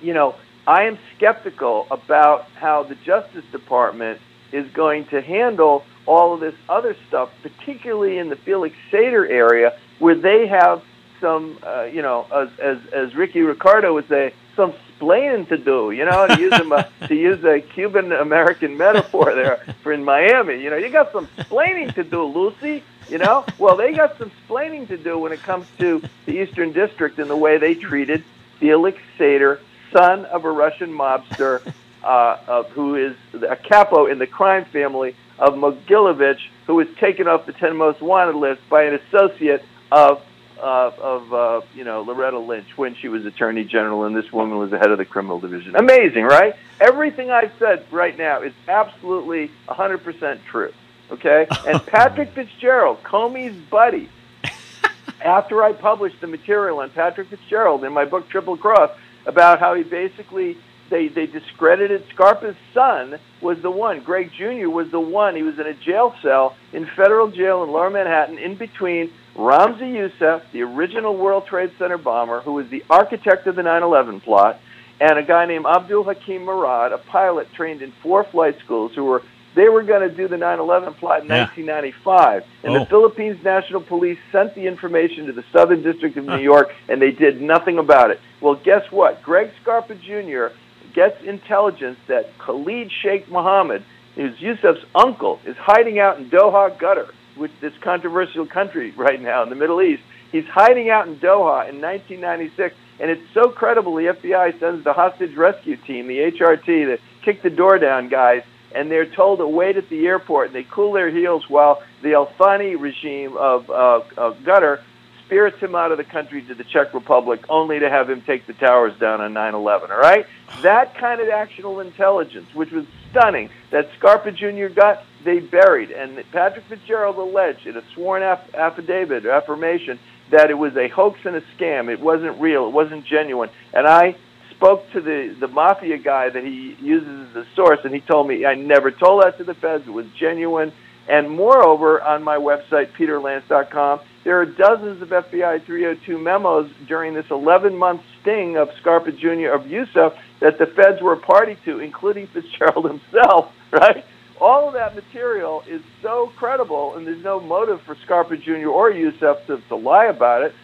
you 0.00 0.14
know, 0.14 0.34
I 0.66 0.84
am 0.84 0.98
skeptical 1.16 1.86
about 1.90 2.46
how 2.54 2.82
the 2.82 2.94
Justice 2.94 3.44
Department 3.52 4.20
is 4.52 4.70
going 4.72 5.06
to 5.06 5.20
handle 5.20 5.84
all 6.08 6.32
of 6.32 6.40
this 6.40 6.54
other 6.68 6.96
stuff, 7.06 7.30
particularly 7.42 8.18
in 8.18 8.30
the 8.30 8.36
Felix 8.36 8.74
Sater 8.90 9.28
area, 9.28 9.78
where 9.98 10.14
they 10.14 10.46
have 10.46 10.82
some, 11.20 11.58
uh, 11.62 11.82
you 11.82 12.00
know, 12.00 12.26
as, 12.32 12.48
as 12.58 12.78
as 12.92 13.14
Ricky 13.14 13.42
Ricardo 13.42 13.92
would 13.94 14.08
say, 14.08 14.32
some 14.56 14.72
splaining 14.98 15.46
to 15.48 15.58
do. 15.58 15.90
You 15.90 16.06
know, 16.06 16.26
to 16.26 16.40
use 16.40 16.52
a 16.54 16.90
to 17.08 17.14
use 17.14 17.44
a 17.44 17.60
Cuban 17.60 18.12
American 18.12 18.76
metaphor 18.76 19.34
there 19.34 19.62
for 19.82 19.92
in 19.92 20.02
Miami. 20.02 20.62
You 20.62 20.70
know, 20.70 20.76
you 20.76 20.88
got 20.88 21.12
some 21.12 21.28
splaining 21.38 21.94
to 21.94 22.04
do, 22.04 22.24
Lucy. 22.24 22.82
You 23.08 23.18
know, 23.18 23.44
well, 23.58 23.76
they 23.76 23.92
got 23.92 24.18
some 24.18 24.30
splaining 24.48 24.88
to 24.88 24.96
do 24.96 25.18
when 25.18 25.32
it 25.32 25.42
comes 25.42 25.66
to 25.78 26.02
the 26.26 26.32
Eastern 26.32 26.72
District 26.72 27.18
and 27.18 27.28
the 27.28 27.36
way 27.36 27.58
they 27.58 27.74
treated 27.74 28.24
Felix 28.60 28.98
Sater, 29.18 29.60
son 29.92 30.24
of 30.26 30.44
a 30.44 30.50
Russian 30.50 30.92
mobster, 30.92 31.62
uh, 32.04 32.38
of, 32.46 32.70
who 32.70 32.96
is 32.96 33.16
a 33.48 33.56
capo 33.56 34.06
in 34.06 34.18
the 34.18 34.26
crime 34.26 34.64
family 34.66 35.14
of 35.38 35.54
Mogilevich, 35.54 36.40
who 36.66 36.74
was 36.74 36.88
taken 37.00 37.28
off 37.28 37.46
the 37.46 37.52
10 37.52 37.76
most 37.76 38.00
wanted 38.00 38.34
list 38.34 38.60
by 38.68 38.84
an 38.84 38.94
associate 38.94 39.64
of 39.90 40.22
uh, 40.60 40.90
of 41.00 41.32
uh, 41.32 41.60
you 41.74 41.84
know 41.84 42.02
Loretta 42.02 42.38
Lynch 42.38 42.66
when 42.76 42.94
she 42.96 43.08
was 43.08 43.24
Attorney 43.24 43.64
General, 43.64 44.04
and 44.04 44.16
this 44.16 44.32
woman 44.32 44.58
was 44.58 44.70
the 44.70 44.78
head 44.78 44.90
of 44.90 44.98
the 44.98 45.04
criminal 45.04 45.38
division. 45.38 45.76
Amazing, 45.76 46.24
right? 46.24 46.56
Everything 46.80 47.30
I've 47.30 47.52
said 47.58 47.86
right 47.90 48.16
now 48.16 48.42
is 48.42 48.52
absolutely 48.66 49.50
100% 49.68 50.40
true. 50.50 50.72
Okay, 51.10 51.46
and 51.66 51.84
Patrick 51.86 52.32
Fitzgerald, 52.32 53.02
Comey's 53.02 53.56
buddy, 53.70 54.08
after 55.24 55.62
I 55.62 55.72
published 55.72 56.20
the 56.20 56.26
material 56.26 56.80
on 56.80 56.90
Patrick 56.90 57.28
Fitzgerald 57.28 57.84
in 57.84 57.92
my 57.92 58.04
book 58.04 58.28
Triple 58.28 58.56
Cross 58.56 58.90
about 59.26 59.60
how 59.60 59.74
he 59.74 59.82
basically 59.82 60.58
they 60.90 61.08
they 61.08 61.26
discredited 61.26 62.04
Scarpa's 62.14 62.56
son 62.74 63.18
was 63.40 63.60
the 63.62 63.70
one. 63.70 64.00
Greg 64.00 64.30
Jr. 64.36 64.68
was 64.68 64.90
the 64.90 65.00
one. 65.00 65.36
He 65.36 65.42
was 65.42 65.58
in 65.58 65.66
a 65.66 65.74
jail 65.74 66.14
cell 66.22 66.56
in 66.72 66.86
federal 66.96 67.28
jail 67.30 67.62
in 67.62 67.70
Lower 67.70 67.90
Manhattan, 67.90 68.38
in 68.38 68.54
between 68.56 69.10
Ramzi 69.36 69.92
Youssef, 69.94 70.42
the 70.52 70.62
original 70.62 71.16
World 71.16 71.46
Trade 71.46 71.70
Center 71.78 71.98
bomber, 71.98 72.40
who 72.40 72.54
was 72.54 72.68
the 72.68 72.84
architect 72.90 73.46
of 73.46 73.54
the 73.56 73.62
9/11 73.62 74.20
plot, 74.20 74.58
and 75.00 75.18
a 75.18 75.22
guy 75.22 75.46
named 75.46 75.66
Abdul 75.66 76.04
Hakim 76.04 76.42
Murad, 76.44 76.92
a 76.92 76.98
pilot 76.98 77.52
trained 77.54 77.82
in 77.82 77.92
four 78.02 78.24
flight 78.24 78.58
schools, 78.64 78.92
who 78.94 79.04
were 79.04 79.22
they 79.54 79.68
were 79.68 79.82
going 79.82 80.08
to 80.08 80.14
do 80.14 80.28
the 80.28 80.36
9/11 80.36 80.94
plot 80.94 81.22
in 81.22 81.26
Yeah. 81.28 81.46
1995, 81.46 82.44
and 82.62 82.76
Oh. 82.76 82.78
the 82.80 82.86
Philippines 82.86 83.42
National 83.42 83.80
Police 83.80 84.18
sent 84.30 84.54
the 84.54 84.66
information 84.66 85.26
to 85.26 85.32
the 85.32 85.42
Southern 85.52 85.82
District 85.82 86.16
of 86.16 86.26
New 86.26 86.36
York, 86.38 86.72
and 86.88 87.00
they 87.02 87.10
did 87.10 87.40
nothing 87.40 87.78
about 87.78 88.10
it. 88.10 88.20
Well, 88.40 88.54
guess 88.54 88.84
what? 88.92 89.22
Greg 89.22 89.50
Scarpa 89.62 89.94
Jr. 89.96 90.48
gets 90.94 91.22
intelligence 91.22 91.98
that 92.08 92.36
Khalid 92.38 92.90
Sheikh 93.02 93.28
Mohammed, 93.30 93.84
who's 94.14 94.38
Yusuf's 94.38 94.84
uncle, 94.94 95.40
is 95.44 95.56
hiding 95.56 95.98
out 95.98 96.18
in 96.18 96.30
Doha, 96.30 96.76
Qatar, 96.78 97.10
which 97.36 97.52
this 97.60 97.72
controversial 97.80 98.46
country 98.46 98.92
right 98.92 99.20
now 99.20 99.42
in 99.42 99.48
the 99.48 99.54
Middle 99.54 99.80
East. 99.82 100.02
He's 100.32 100.46
hiding 100.46 100.90
out 100.90 101.08
in 101.08 101.16
Doha 101.16 101.68
in 101.68 101.80
1996, 101.80 102.74
and 103.00 103.10
it's 103.10 103.22
so 103.32 103.48
credible. 103.50 103.94
The 103.94 104.14
FBI 104.14 104.58
sends 104.60 104.84
the 104.84 104.92
hostage 104.92 105.34
rescue 105.36 105.76
team, 105.76 106.06
the 106.08 106.18
HRT, 106.18 106.66
the 106.66 106.98
kick 107.24 107.42
the 107.42 107.50
door 107.50 107.78
down 107.78 108.08
guys, 108.08 108.42
and 108.74 108.90
they're 108.90 109.06
told 109.06 109.38
to 109.38 109.46
wait 109.46 109.76
at 109.76 109.88
the 109.88 110.06
airport, 110.06 110.48
and 110.48 110.56
they 110.56 110.66
cool 110.70 110.92
their 110.92 111.10
heels 111.10 111.48
while 111.48 111.82
the 112.02 112.14
Al 112.14 112.26
Thani 112.38 112.76
regime 112.76 113.36
of, 113.36 113.70
uh, 113.70 114.02
of 114.16 114.36
Qatar 114.38 114.82
spirits 115.28 115.58
him 115.60 115.74
out 115.74 115.92
of 115.92 115.98
the 115.98 116.04
country 116.04 116.40
to 116.40 116.54
the 116.54 116.64
Czech 116.64 116.94
Republic, 116.94 117.44
only 117.50 117.78
to 117.78 117.90
have 117.90 118.08
him 118.08 118.22
take 118.22 118.46
the 118.46 118.54
towers 118.54 118.98
down 118.98 119.20
on 119.20 119.34
9/11. 119.34 119.90
All 119.90 119.98
right, 119.98 120.26
that 120.62 120.96
kind 120.96 121.20
of 121.20 121.28
actionable 121.28 121.80
intelligence, 121.80 122.54
which 122.54 122.72
was 122.72 122.86
stunning, 123.10 123.50
that 123.70 123.90
Scarpa 123.98 124.32
Jr. 124.32 124.68
got, 124.74 125.04
they 125.24 125.40
buried, 125.40 125.90
and 125.90 126.18
Patrick 126.32 126.64
Fitzgerald 126.64 127.16
alleged 127.16 127.66
in 127.66 127.76
a 127.76 127.82
sworn 127.92 128.22
aff- 128.22 128.54
affidavit 128.54 129.26
or 129.26 129.32
affirmation 129.32 129.98
that 130.30 130.50
it 130.50 130.56
was 130.56 130.74
a 130.76 130.88
hoax 130.88 131.20
and 131.24 131.36
a 131.36 131.42
scam. 131.56 131.90
It 131.90 132.00
wasn't 132.00 132.40
real. 132.40 132.66
It 132.66 132.72
wasn't 132.72 133.04
genuine. 133.04 133.50
And 133.74 133.86
I 133.86 134.16
spoke 134.50 134.90
to 134.92 135.02
the 135.02 135.36
the 135.38 135.48
mafia 135.48 135.98
guy 135.98 136.30
that 136.30 136.42
he 136.42 136.74
uses 136.80 137.28
as 137.30 137.36
a 137.36 137.46
source, 137.54 137.80
and 137.84 137.92
he 137.94 138.00
told 138.00 138.28
me 138.28 138.46
I 138.46 138.54
never 138.54 138.90
told 138.90 139.24
that 139.24 139.36
to 139.38 139.44
the 139.44 139.54
feds. 139.54 139.86
It 139.86 139.92
was 139.92 140.06
genuine. 140.18 140.72
And 141.06 141.30
moreover, 141.30 142.02
on 142.02 142.22
my 142.22 142.36
website, 142.36 142.92
peterlance.com, 142.92 144.00
there 144.24 144.40
are 144.40 144.46
dozens 144.46 145.00
of 145.02 145.08
FBI 145.08 145.64
302 145.64 146.18
memos 146.18 146.70
during 146.86 147.14
this 147.14 147.26
11 147.30 147.76
month 147.76 148.02
sting 148.20 148.56
of 148.56 148.68
Scarpa 148.80 149.12
Jr. 149.12 149.52
of 149.54 149.66
Yusuf 149.66 150.14
that 150.40 150.58
the 150.58 150.66
feds 150.66 151.00
were 151.00 151.14
a 151.14 151.20
party 151.20 151.56
to, 151.64 151.80
including 151.80 152.26
Fitzgerald 152.32 152.84
himself, 152.84 153.52
right? 153.72 154.04
All 154.40 154.68
of 154.68 154.74
that 154.74 154.94
material 154.94 155.62
is 155.68 155.82
so 156.02 156.32
credible, 156.36 156.96
and 156.96 157.06
there's 157.06 157.24
no 157.24 157.40
motive 157.40 157.80
for 157.84 157.96
Scarpa 158.04 158.36
Jr. 158.36 158.68
or 158.68 158.90
Yusuf 158.90 159.38
to, 159.48 159.60
to 159.68 159.76
lie 159.76 160.06
about 160.06 160.42
it. 160.42 160.54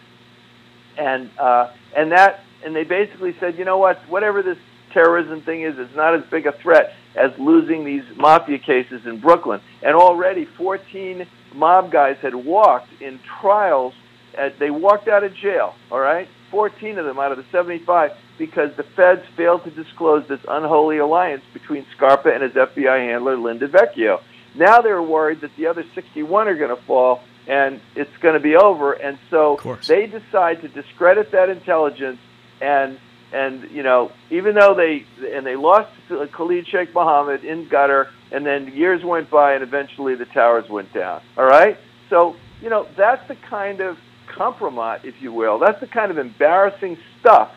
And 0.97 1.29
uh, 1.37 1.73
and 1.93 2.13
that 2.13 2.45
and 2.63 2.73
they 2.73 2.85
basically 2.85 3.35
said, 3.39 3.57
you 3.57 3.65
know 3.65 3.77
what, 3.77 3.97
whatever 4.07 4.41
this 4.41 4.57
terrorism 4.93 5.41
thing 5.41 5.63
is, 5.63 5.75
it's 5.77 5.95
not 5.95 6.15
as 6.15 6.23
big 6.31 6.45
a 6.47 6.53
threat 6.63 6.93
as 7.15 7.31
losing 7.37 7.83
these 7.83 8.03
mafia 8.17 8.59
cases 8.59 9.01
in 9.05 9.19
Brooklyn. 9.19 9.59
And 9.83 9.93
already 9.93 10.47
14 10.57 11.27
mob 11.55 11.91
guys 11.91 12.17
had 12.21 12.35
walked 12.35 13.01
in 13.01 13.19
trials. 13.41 13.93
At, 14.37 14.59
they 14.59 14.69
walked 14.69 15.07
out 15.07 15.23
of 15.23 15.33
jail, 15.35 15.75
all 15.89 15.99
right? 15.99 16.27
14 16.51 16.97
of 16.97 17.05
them 17.05 17.19
out 17.19 17.31
of 17.31 17.37
the 17.37 17.45
75 17.51 18.11
because 18.37 18.75
the 18.75 18.83
feds 18.83 19.21
failed 19.35 19.63
to 19.63 19.71
disclose 19.71 20.27
this 20.27 20.41
unholy 20.47 20.97
alliance 20.97 21.43
between 21.53 21.85
Scarpa 21.95 22.29
and 22.33 22.43
his 22.43 22.53
FBI 22.53 23.09
handler, 23.09 23.37
Lin 23.37 23.59
DeVecchio. 23.59 24.21
Now 24.55 24.81
they're 24.81 25.01
worried 25.01 25.41
that 25.41 25.55
the 25.57 25.67
other 25.67 25.85
61 25.95 26.47
are 26.47 26.55
going 26.55 26.75
to 26.75 26.81
fall 26.83 27.21
and 27.47 27.81
it's 27.95 28.15
going 28.17 28.33
to 28.33 28.39
be 28.39 28.55
over. 28.55 28.93
And 28.93 29.17
so 29.29 29.57
they 29.87 30.07
decide 30.07 30.61
to 30.61 30.67
discredit 30.67 31.31
that 31.31 31.49
intelligence 31.49 32.19
and 32.61 32.99
and 33.33 33.69
you 33.71 33.83
know 33.83 34.11
even 34.29 34.55
though 34.55 34.75
they 34.75 35.05
and 35.33 35.45
they 35.45 35.55
lost 35.55 35.91
Khalid 36.07 36.67
Sheikh 36.67 36.93
Mohammed 36.93 37.43
in 37.43 37.65
Qatar 37.67 38.09
and 38.31 38.45
then 38.45 38.67
years 38.75 39.03
went 39.03 39.29
by 39.29 39.53
and 39.53 39.63
eventually 39.63 40.15
the 40.15 40.25
towers 40.25 40.67
went 40.69 40.91
down 40.93 41.21
all 41.37 41.45
right 41.45 41.77
so 42.09 42.35
you 42.61 42.69
know 42.69 42.87
that's 42.97 43.27
the 43.27 43.35
kind 43.49 43.79
of 43.81 43.97
compromise 44.27 45.01
if 45.03 45.21
you 45.21 45.31
will 45.31 45.59
that's 45.59 45.79
the 45.79 45.87
kind 45.87 46.11
of 46.11 46.17
embarrassing 46.17 46.97
stuff 47.19 47.51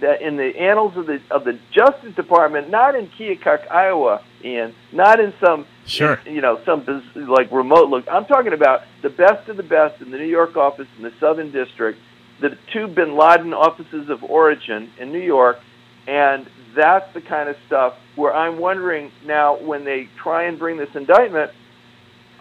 that 0.00 0.20
in 0.20 0.36
the 0.36 0.56
annals 0.58 0.96
of 0.96 1.06
the 1.06 1.20
of 1.30 1.44
the 1.44 1.58
Justice 1.70 2.14
Department, 2.16 2.68
not 2.68 2.94
in 2.94 3.06
Keokuk, 3.08 3.70
Iowa, 3.70 4.22
Ian, 4.44 4.74
not 4.92 5.20
in 5.20 5.32
some 5.42 5.66
Sure. 5.86 6.20
you 6.26 6.40
know 6.40 6.60
some 6.66 6.84
biz- 6.84 7.28
like 7.28 7.50
remote 7.52 7.88
look. 7.88 8.04
I'm 8.10 8.26
talking 8.26 8.52
about 8.52 8.82
the 9.02 9.08
best 9.08 9.48
of 9.48 9.56
the 9.56 9.62
best 9.62 10.02
in 10.02 10.10
the 10.10 10.18
New 10.18 10.26
York 10.26 10.56
office 10.56 10.88
in 10.96 11.04
the 11.04 11.12
Southern 11.20 11.52
District, 11.52 11.98
the 12.40 12.58
two 12.72 12.88
Bin 12.88 13.16
Laden 13.16 13.54
offices 13.54 14.10
of 14.10 14.22
origin 14.24 14.90
in 14.98 15.12
New 15.12 15.20
York, 15.22 15.58
and 16.06 16.46
that's 16.78 17.12
the 17.12 17.20
kind 17.20 17.48
of 17.48 17.56
stuff 17.66 17.94
where 18.16 18.34
I'm 18.34 18.58
wondering 18.58 19.10
now 19.24 19.58
when 19.58 19.84
they 19.84 20.08
try 20.22 20.44
and 20.44 20.58
bring 20.58 20.76
this 20.76 20.94
indictment, 20.94 21.50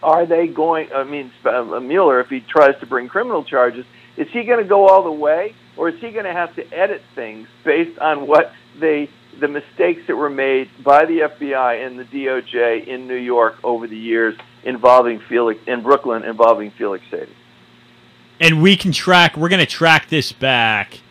are 0.04 0.26
they 0.26 0.48
going? 0.48 0.90
I 0.94 1.04
mean, 1.04 1.32
uh, 1.44 1.80
Mueller, 1.80 2.20
if 2.20 2.28
he 2.28 2.42
tries 2.42 2.80
to 2.80 2.86
bring 2.86 3.08
criminal 3.08 3.44
charges, 3.44 3.86
is 4.16 4.28
he 4.32 4.44
going 4.44 4.62
to 4.62 4.70
go 4.70 4.88
all 4.88 5.04
the 5.04 5.12
way, 5.12 5.56
or 5.76 5.90
is 5.90 6.00
he 6.00 6.12
going 6.12 6.26
to 6.26 6.34
have 6.34 6.56
to 6.56 6.74
edit 6.74 7.02
things 7.16 7.48
based 7.64 7.98
on 8.00 8.28
what 8.28 8.54
they, 8.80 9.10
the 9.40 9.48
mistakes 9.48 10.02
that 10.08 10.16
were 10.16 10.30
made 10.30 10.70
by 10.84 11.06
the 11.06 11.20
FBI 11.20 11.86
and 11.86 12.00
the 12.00 12.06
DOJ 12.06 12.88
in 12.88 13.08
New 13.08 13.16
York 13.16 13.58
over 13.64 13.88
the 13.88 13.98
years 13.98 14.36
involving 14.64 15.20
Felix 15.20 15.60
in 15.68 15.82
Brooklyn 15.82 16.24
involving 16.24 16.72
Felix 16.72 17.04
Sater? 17.12 17.30
and 18.40 18.62
we 18.62 18.76
can 18.76 18.92
track. 18.92 19.36
We're 19.36 19.50
going 19.50 19.66
to 19.66 19.66
track 19.66 20.10
this 20.10 20.32
back 20.32 21.02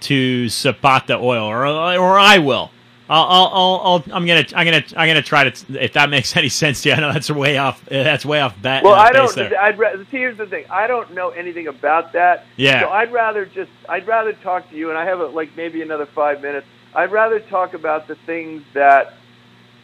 to 0.00 0.48
Zapata 0.48 1.16
Oil, 1.16 1.44
or 1.44 1.66
or 1.66 2.18
I 2.18 2.38
will. 2.38 2.70
I'll, 3.08 3.24
I'll, 3.52 3.80
I'll, 3.84 4.04
I'm 4.14 4.26
gonna, 4.26 4.44
I'm 4.54 4.64
gonna, 4.64 4.84
I'm 4.96 5.08
gonna 5.08 5.22
try 5.22 5.48
to. 5.48 5.82
If 5.84 5.92
that 5.92 6.08
makes 6.08 6.34
any 6.36 6.48
sense 6.48 6.82
to 6.82 6.88
you, 6.88 6.94
I 6.94 7.00
know 7.00 7.12
that's 7.12 7.30
way 7.30 7.58
off. 7.58 7.84
That's 7.84 8.24
way 8.24 8.40
off 8.40 8.60
bat. 8.62 8.82
Well, 8.82 8.94
uh, 8.94 8.98
I 8.98 9.12
don't. 9.12 9.34
there. 9.34 9.60
I'd 9.60 9.78
ra- 9.78 9.92
see, 9.96 10.04
here's 10.16 10.38
the 10.38 10.46
thing. 10.46 10.64
I 10.70 10.86
don't 10.86 11.12
know 11.12 11.28
anything 11.30 11.66
about 11.66 12.12
that. 12.14 12.46
Yeah. 12.56 12.80
So 12.80 12.88
I'd 12.88 13.12
rather 13.12 13.44
just. 13.44 13.70
I'd 13.88 14.06
rather 14.06 14.32
talk 14.32 14.70
to 14.70 14.76
you, 14.76 14.88
and 14.88 14.98
I 14.98 15.04
have 15.04 15.20
a, 15.20 15.26
like 15.26 15.54
maybe 15.56 15.82
another 15.82 16.06
five 16.06 16.40
minutes. 16.40 16.66
I'd 16.94 17.12
rather 17.12 17.40
talk 17.40 17.74
about 17.74 18.08
the 18.08 18.14
things 18.24 18.62
that 18.72 19.14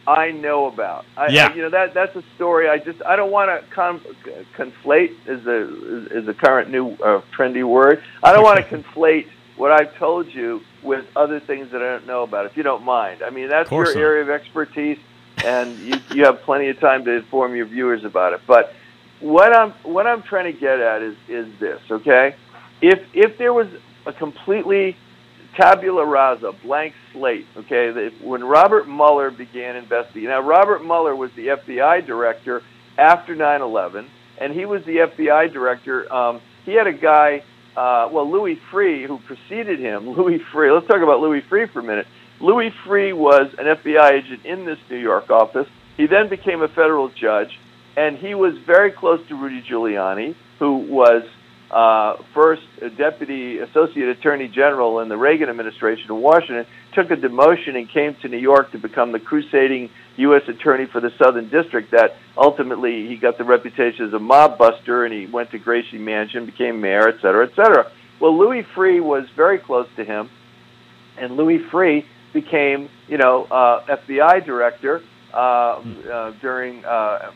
I 0.07 0.31
know 0.31 0.65
about. 0.65 1.05
I, 1.15 1.27
Yeah. 1.27 1.49
I- 1.49 1.53
you 1.53 1.61
know 1.61 1.69
that 1.69 1.93
that's 1.93 2.15
a 2.15 2.23
story. 2.35 2.69
I 2.69 2.79
just 2.79 3.03
I 3.03 3.15
don't 3.15 3.31
want 3.31 3.51
to 3.51 3.67
con- 3.71 4.01
conflate 4.57 5.15
is 5.27 5.45
a 5.45 6.17
is 6.21 6.27
a 6.27 6.33
current 6.33 6.71
new 6.71 6.93
uh, 6.93 7.21
trendy 7.37 7.63
word. 7.63 8.01
I 8.23 8.33
don't 8.33 8.43
want 8.43 8.57
to 8.57 8.63
conflate 8.77 9.27
what 9.61 9.71
I've 9.71 9.95
told 9.99 10.25
you 10.33 10.61
with 10.81 11.05
other 11.15 11.39
things 11.39 11.71
that 11.71 11.83
I 11.83 11.91
don't 11.91 12.07
know 12.07 12.23
about. 12.23 12.47
If 12.47 12.57
you 12.57 12.63
don't 12.63 12.83
mind, 12.83 13.21
I 13.21 13.29
mean 13.29 13.47
that's 13.47 13.69
your 13.69 13.85
not. 13.85 13.95
area 13.95 14.23
of 14.23 14.29
expertise, 14.31 14.97
and 15.45 15.77
you 15.87 15.93
you 16.15 16.25
have 16.25 16.41
plenty 16.41 16.69
of 16.69 16.79
time 16.79 17.05
to 17.05 17.17
inform 17.17 17.55
your 17.55 17.67
viewers 17.67 18.03
about 18.03 18.33
it. 18.33 18.41
But 18.47 18.73
what 19.19 19.55
I'm 19.55 19.73
what 19.83 20.07
I'm 20.07 20.23
trying 20.23 20.51
to 20.51 20.59
get 20.59 20.79
at 20.79 21.03
is 21.03 21.15
is 21.29 21.47
this, 21.59 21.79
okay? 21.91 22.35
If 22.81 23.01
if 23.13 23.37
there 23.37 23.53
was 23.53 23.67
a 24.07 24.13
completely 24.13 24.97
tabula 25.55 26.07
rasa, 26.07 26.53
blank 26.63 26.95
slate, 27.13 27.45
okay, 27.55 27.91
that 27.91 28.13
when 28.23 28.43
Robert 28.43 28.87
Mueller 28.87 29.29
began 29.29 29.75
investigating. 29.75 30.29
Now 30.29 30.41
Robert 30.41 30.83
Mueller 30.83 31.15
was 31.15 31.29
the 31.35 31.49
FBI 31.49 32.07
director 32.07 32.63
after 32.97 33.35
9/11, 33.35 34.07
and 34.39 34.53
he 34.53 34.65
was 34.65 34.83
the 34.85 34.97
FBI 35.01 35.53
director. 35.53 36.11
Um, 36.11 36.41
he 36.65 36.73
had 36.73 36.87
a 36.87 36.93
guy, 36.93 37.43
uh, 37.75 38.09
well, 38.11 38.29
Louis 38.29 38.59
Freeh, 38.71 39.05
who 39.07 39.19
preceded 39.19 39.79
him. 39.79 40.09
Louis 40.17 40.39
Freeh. 40.53 40.73
Let's 40.73 40.87
talk 40.87 41.01
about 41.01 41.19
Louis 41.19 41.41
Freeh 41.49 41.71
for 41.71 41.79
a 41.79 41.83
minute. 41.83 42.07
Louis 42.39 42.71
Freeh 42.85 43.15
was 43.15 43.53
an 43.57 43.65
FBI 43.65 44.11
agent 44.13 44.45
in 44.45 44.65
this 44.65 44.79
New 44.89 44.97
York 44.97 45.29
office. 45.29 45.67
He 45.97 46.07
then 46.07 46.29
became 46.29 46.61
a 46.61 46.67
federal 46.67 47.09
judge, 47.09 47.59
and 47.95 48.17
he 48.17 48.33
was 48.33 48.55
very 48.65 48.91
close 48.91 49.19
to 49.27 49.35
Rudy 49.35 49.61
Giuliani, 49.61 50.35
who 50.57 50.77
was 50.77 51.23
uh, 51.69 52.21
first 52.33 52.63
deputy 52.97 53.59
associate 53.59 54.09
attorney 54.09 54.47
general 54.47 54.99
in 54.99 55.09
the 55.09 55.17
Reagan 55.17 55.49
administration 55.49 56.05
in 56.09 56.21
Washington, 56.21 56.65
took 56.93 57.11
a 57.11 57.15
demotion 57.15 57.75
and 57.75 57.89
came 57.89 58.15
to 58.21 58.27
New 58.27 58.37
York 58.37 58.71
to 58.71 58.77
become 58.77 59.11
the 59.11 59.19
crusading 59.19 59.89
U.S. 60.17 60.43
attorney 60.47 60.85
for 60.85 60.99
the 60.99 61.11
Southern 61.17 61.49
District. 61.49 61.91
That 61.91 62.15
ultimately 62.37 63.07
he 63.07 63.17
got 63.17 63.37
the 63.37 63.43
reputation 63.43 64.07
as 64.07 64.13
a 64.13 64.19
mob 64.19 64.57
buster, 64.57 65.05
and 65.05 65.13
he 65.13 65.25
went 65.25 65.51
to 65.51 65.59
Gracie 65.59 65.97
Mansion, 65.97 66.45
became 66.45 66.81
mayor, 66.81 67.07
et 67.07 67.15
cetera, 67.21 67.47
et 67.47 67.55
cetera. 67.55 67.91
Well, 68.19 68.37
Louis 68.37 68.63
Freeh 68.75 69.01
was 69.01 69.25
very 69.35 69.57
close 69.57 69.87
to 69.95 70.03
him, 70.03 70.29
and 71.17 71.37
Louis 71.37 71.59
Freeh 71.71 72.05
became, 72.33 72.89
you 73.07 73.17
know, 73.17 73.45
uh, 73.45 73.85
FBI 73.85 74.45
director 74.45 75.01
uh, 75.33 75.37
uh, 75.37 76.31
during, 76.41 76.85
uh, 76.85 77.31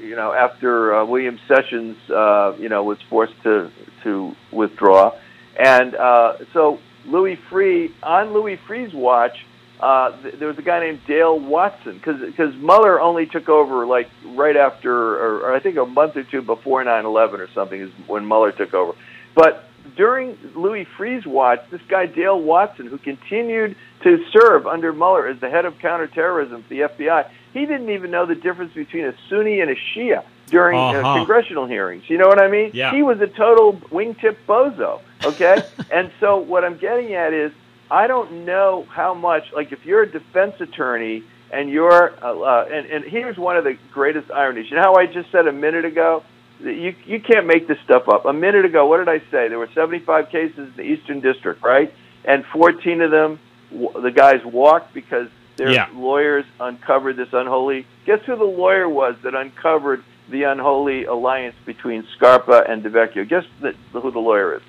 you 0.00 0.14
know, 0.14 0.32
after 0.32 0.94
uh, 0.94 1.04
William 1.04 1.38
Sessions, 1.48 1.96
uh, 2.10 2.54
you 2.58 2.68
know, 2.68 2.82
was 2.84 2.98
forced 3.08 3.40
to 3.44 3.70
to 4.02 4.34
withdraw, 4.52 5.12
and 5.58 5.94
uh, 5.94 6.34
so 6.52 6.78
Louis 7.06 7.38
Freeh 7.50 7.92
on 8.02 8.32
Louis 8.32 8.58
Freeh's 8.68 8.94
watch. 8.94 9.36
Uh, 9.78 10.20
th- 10.22 10.36
there 10.38 10.48
was 10.48 10.58
a 10.58 10.62
guy 10.62 10.80
named 10.80 11.00
Dale 11.06 11.38
Watson 11.38 11.98
because 11.98 12.54
Mueller 12.56 13.00
only 13.00 13.26
took 13.26 13.48
over 13.48 13.86
like 13.86 14.08
right 14.24 14.56
after, 14.56 14.92
or, 14.92 15.40
or 15.40 15.54
I 15.54 15.60
think 15.60 15.76
a 15.76 15.84
month 15.84 16.16
or 16.16 16.24
two 16.24 16.42
before 16.42 16.82
9/11 16.82 17.40
or 17.40 17.48
something 17.54 17.80
is 17.80 17.90
when 18.06 18.26
Mueller 18.26 18.52
took 18.52 18.72
over. 18.72 18.94
But 19.34 19.64
during 19.96 20.38
Louis 20.54 20.86
Freeh's 20.98 21.26
watch, 21.26 21.60
this 21.70 21.82
guy 21.88 22.06
Dale 22.06 22.40
Watson, 22.40 22.86
who 22.86 22.98
continued 22.98 23.76
to 24.02 24.24
serve 24.32 24.66
under 24.66 24.92
Mueller 24.92 25.28
as 25.28 25.40
the 25.40 25.50
head 25.50 25.64
of 25.64 25.78
counterterrorism 25.78 26.62
for 26.62 26.68
the 26.68 26.80
FBI, 26.80 27.28
he 27.58 27.66
didn't 27.66 27.90
even 27.90 28.10
know 28.10 28.26
the 28.26 28.34
difference 28.34 28.72
between 28.74 29.04
a 29.06 29.14
Sunni 29.28 29.60
and 29.60 29.70
a 29.70 29.74
Shia 29.74 30.24
during 30.48 30.78
uh, 30.78 30.82
Uh-huh. 31.00 31.14
congressional 31.18 31.66
hearings. 31.66 32.04
You 32.08 32.18
know 32.18 32.28
what 32.28 32.40
I 32.40 32.48
mean? 32.48 32.70
Yeah. 32.74 32.92
He 32.92 33.02
was 33.02 33.20
a 33.20 33.26
total 33.26 33.74
wingtip 33.90 34.36
bozo. 34.48 35.00
Okay, 35.24 35.64
and 35.90 36.10
so 36.20 36.36
what 36.38 36.64
I'm 36.64 36.76
getting 36.78 37.14
at 37.14 37.32
is 37.32 37.52
I 37.90 38.06
don't 38.06 38.44
know 38.44 38.86
how 38.90 39.14
much. 39.14 39.44
Like 39.52 39.72
if 39.72 39.84
you're 39.86 40.02
a 40.02 40.10
defense 40.10 40.60
attorney 40.60 41.22
and 41.52 41.70
you're, 41.70 42.12
uh, 42.24 42.38
uh, 42.38 42.68
and 42.70 42.86
and 42.86 43.04
here's 43.04 43.36
one 43.38 43.56
of 43.56 43.64
the 43.64 43.76
greatest 43.92 44.30
ironies. 44.30 44.70
You 44.70 44.76
know 44.76 44.82
how 44.82 44.94
I 44.96 45.06
just 45.06 45.30
said 45.30 45.46
a 45.46 45.52
minute 45.52 45.84
ago 45.84 46.22
you 46.60 46.94
you 47.04 47.20
can't 47.20 47.46
make 47.46 47.68
this 47.68 47.78
stuff 47.84 48.08
up. 48.08 48.24
A 48.24 48.32
minute 48.32 48.64
ago, 48.64 48.86
what 48.86 48.96
did 48.98 49.08
I 49.08 49.18
say? 49.30 49.48
There 49.48 49.58
were 49.58 49.68
75 49.74 50.30
cases 50.30 50.58
in 50.58 50.72
the 50.76 50.82
Eastern 50.82 51.20
District, 51.20 51.62
right? 51.62 51.92
And 52.24 52.44
14 52.46 53.02
of 53.02 53.10
them, 53.10 53.38
w- 53.70 54.00
the 54.00 54.10
guys 54.10 54.40
walked 54.44 54.94
because 54.94 55.28
their 55.56 55.70
Yeah. 55.70 55.88
lawyers 55.94 56.44
uncovered 56.60 57.16
this 57.16 57.28
unholy. 57.32 57.86
Guess 58.04 58.20
who 58.26 58.36
the 58.36 58.44
lawyer 58.44 58.88
was 58.88 59.16
that 59.22 59.34
uncovered 59.34 60.02
the 60.28 60.42
unholy 60.44 61.04
alliance 61.04 61.56
between 61.64 62.06
Scarpa 62.16 62.64
and 62.68 62.82
DeVecchio? 62.82 63.28
Guess 63.28 63.44
the, 63.60 63.72
who 63.92 64.10
the 64.10 64.18
lawyer 64.18 64.56
is. 64.56 64.62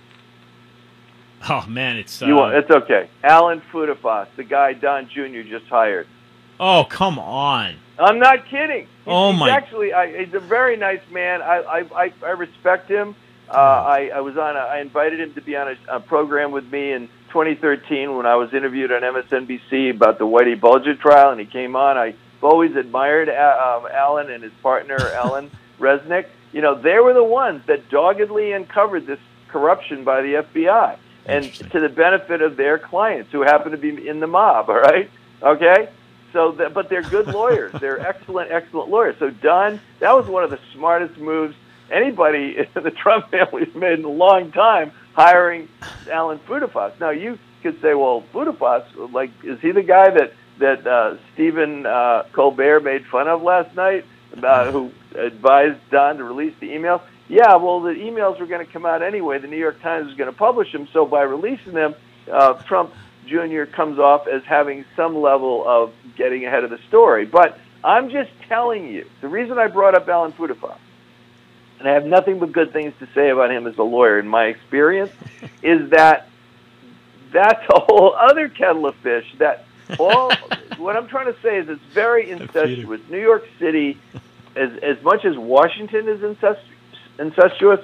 Oh 1.50 1.66
man, 1.68 1.98
it's. 1.98 2.22
Uh, 2.22 2.26
You 2.26 2.36
want, 2.36 2.56
it's 2.56 2.70
okay. 2.72 3.10
Alan 3.24 3.62
Futerfas, 3.72 4.28
the 4.36 4.44
guy 4.44 4.74
Don 4.74 5.08
Jr. 5.10 5.42
just 5.48 5.66
hired. 5.68 6.08
oh 6.60 6.84
come 6.90 7.20
on. 7.20 7.76
I'm 8.00 8.20
not 8.20 8.46
kidding. 8.48 8.82
He's, 8.82 8.88
Oh, 9.08 9.32
he's 9.32 9.40
my- 9.40 9.50
Actually, 9.50 9.94
I, 9.94 10.24
he's 10.26 10.34
a 10.34 10.40
very 10.40 10.78
nice 10.78 11.02
man. 11.12 11.42
I 11.42 11.58
I, 11.58 11.80
I, 12.06 12.14
I 12.26 12.30
respect 12.32 12.90
him. 12.90 13.16
Uh, 13.50 13.54
I, 13.54 14.12
I 14.16 14.20
was 14.22 14.36
on. 14.38 14.58
A, 14.58 14.60
I 14.60 14.80
invited 14.82 15.20
him 15.22 15.34
to 15.36 15.42
be 15.42 15.56
on 15.56 15.70
a, 15.70 15.96
a 15.96 16.00
program 16.00 16.52
with 16.52 16.70
me 16.72 16.92
in 16.92 17.08
2013 17.30 18.16
when 18.16 18.26
I 18.26 18.36
was 18.36 18.54
interviewed 18.54 18.92
on 18.92 19.02
MSNBC 19.02 19.92
about 19.92 20.18
the 20.18 20.26
Whitey 20.26 20.60
Bulger 20.60 20.96
trial, 20.96 21.32
and 21.32 21.40
he 21.40 21.46
came 21.46 21.76
on. 21.76 21.98
I've 21.98 22.16
always 22.42 22.76
admired 22.76 23.30
uh, 23.30 23.80
um, 23.82 23.88
Alan 23.92 24.32
and 24.32 24.44
his 24.44 24.54
partner 24.62 24.98
Alan 25.14 25.52
Resnick. 25.80 26.28
You 26.52 26.62
know, 26.62 26.80
they 26.80 27.00
were 27.00 27.14
the 27.14 27.24
ones 27.24 27.64
that 27.68 27.90
doggedly 27.90 28.52
uncovered 28.52 29.06
this 29.06 29.20
corruption 29.50 30.04
by 30.04 30.22
the 30.22 30.34
FBI, 30.34 30.98
and 31.26 31.54
to 31.72 31.80
the 31.80 31.90
benefit 31.90 32.42
of 32.42 32.58
their 32.58 32.78
clients 32.78 33.32
who 33.32 33.42
happen 33.42 33.72
to 33.72 33.78
be 33.78 34.08
in 34.08 34.20
the 34.20 34.28
mob. 34.28 34.70
All 34.70 34.76
right, 34.80 35.10
okay. 35.42 35.90
So, 36.34 36.52
that, 36.54 36.74
but 36.74 36.90
they're 36.90 37.04
good 37.04 37.28
lawyers. 37.28 37.74
they're 37.80 38.00
excellent, 38.00 38.52
excellent 38.52 38.90
lawyers. 38.90 39.16
So, 39.18 39.30
Don, 39.30 39.80
that 40.00 40.14
was 40.14 40.28
one 40.28 40.44
of 40.44 40.50
the 40.50 40.60
smartest 40.74 41.18
moves 41.18 41.56
anybody 41.92 42.58
in 42.58 42.84
the 42.84 42.92
Trump 42.92 43.32
family 43.32 43.66
has 43.66 43.76
made 43.76 44.00
in 44.00 44.06
a 44.06 44.10
long 44.10 44.52
time, 44.52 44.92
hiring 45.18 45.68
Alan 46.12 46.38
Futerfas. 46.48 46.98
Now, 47.00 47.10
you 47.10 47.40
could 47.64 47.82
say, 47.82 47.96
well, 47.96 48.24
Futerfas, 48.32 49.12
like, 49.12 49.32
is 49.44 49.60
he 49.60 49.72
the 49.72 49.82
guy 49.82 50.12
that 50.12 50.34
that 50.60 50.88
uh, 50.88 51.18
Stephen 51.34 51.86
uh, 51.86 52.24
Colbert 52.34 52.80
made 52.82 53.06
fun 53.08 53.28
of 53.28 53.42
last 53.44 53.76
night, 53.76 54.06
uh, 54.42 54.72
who 54.72 54.92
advised 55.16 55.80
Don 55.92 56.18
to 56.18 56.24
release 56.24 56.54
the 56.60 56.70
emails? 56.70 57.02
Yeah, 57.28 57.56
well, 57.58 57.82
the 57.82 57.94
emails 57.94 58.40
were 58.40 58.46
going 58.46 58.66
to 58.66 58.72
come 58.72 58.86
out 58.86 59.02
anyway. 59.02 59.38
The 59.40 59.48
New 59.48 59.58
York 59.58 59.82
Times 59.82 60.08
was 60.08 60.16
going 60.16 60.32
to 60.32 60.38
publish 60.38 60.72
them. 60.72 60.88
So 60.94 61.06
by 61.06 61.24
releasing 61.24 61.74
them, 61.74 61.94
uh, 62.32 62.54
Trump 62.64 62.94
Jr. 63.28 63.66
comes 63.66 64.00
off 64.00 64.28
as 64.28 64.44
having 64.46 64.86
some 64.96 65.20
level 65.20 65.68
of 65.68 65.94
getting 66.16 66.46
ahead 66.46 66.64
of 66.64 66.70
the 66.70 66.80
story. 66.88 67.26
But 67.26 67.60
I'm 67.84 68.10
just 68.10 68.32
telling 68.48 68.88
you, 68.88 69.06
the 69.22 69.28
reason 69.28 69.60
I 69.60 69.68
brought 69.68 69.94
up 69.94 70.08
Alan 70.08 70.32
Futerfas, 70.32 70.78
and 71.80 71.88
I 71.88 71.94
have 71.94 72.06
nothing 72.06 72.40
but 72.40 72.52
good 72.52 72.74
things 72.74 72.94
to 73.00 73.08
say 73.14 73.30
about 73.30 73.52
him 73.52 73.68
as 73.68 73.78
a 73.78 73.84
lawyer 73.84 74.20
in 74.20 74.28
my 74.28 74.46
experience, 74.46 75.12
is 75.64 75.90
that 75.92 76.30
that's 77.32 77.64
a 77.70 77.80
whole 77.80 78.16
other 78.16 78.50
kettle 78.50 78.86
of 78.88 78.96
fish. 78.96 79.26
That 79.40 79.66
all 80.00 80.32
what 80.78 80.96
I'm 80.96 81.08
trying 81.08 81.34
to 81.34 81.40
say 81.42 81.58
is 81.58 81.70
it's 81.70 81.82
very 81.94 82.30
incestuous. 82.30 83.02
New 83.10 83.22
York 83.22 83.46
City, 83.60 83.98
as 84.56 84.72
as 84.82 85.02
much 85.04 85.26
as 85.26 85.38
Washington 85.38 86.08
is 86.08 86.24
incest, 86.24 86.62
incestuous 87.20 87.82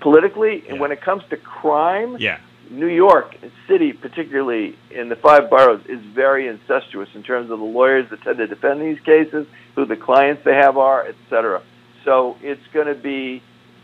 politically, 0.00 0.64
and 0.68 0.78
when 0.80 0.92
it 0.92 1.00
comes 1.00 1.22
to 1.30 1.36
crime, 1.36 2.16
Yeah. 2.18 2.38
New 2.68 2.88
York 2.88 3.36
City, 3.68 3.92
particularly 3.92 4.76
in 4.90 5.08
the 5.08 5.14
five 5.14 5.48
boroughs, 5.48 5.80
is 5.86 6.00
very 6.00 6.48
incestuous 6.48 7.08
in 7.14 7.22
terms 7.22 7.48
of 7.50 7.60
the 7.60 7.64
lawyers 7.64 8.10
that 8.10 8.22
tend 8.22 8.38
to 8.38 8.46
defend 8.48 8.80
these 8.82 8.98
cases, 9.00 9.46
who 9.76 9.84
the 9.84 9.94
clients 9.96 10.42
they 10.44 10.54
have 10.54 10.76
are, 10.76 11.04
et 11.06 11.14
cetera. 11.30 11.62
So 12.06 12.36
it's 12.40 12.62
going 12.72 12.86
to 12.86 12.94
be 12.94 13.42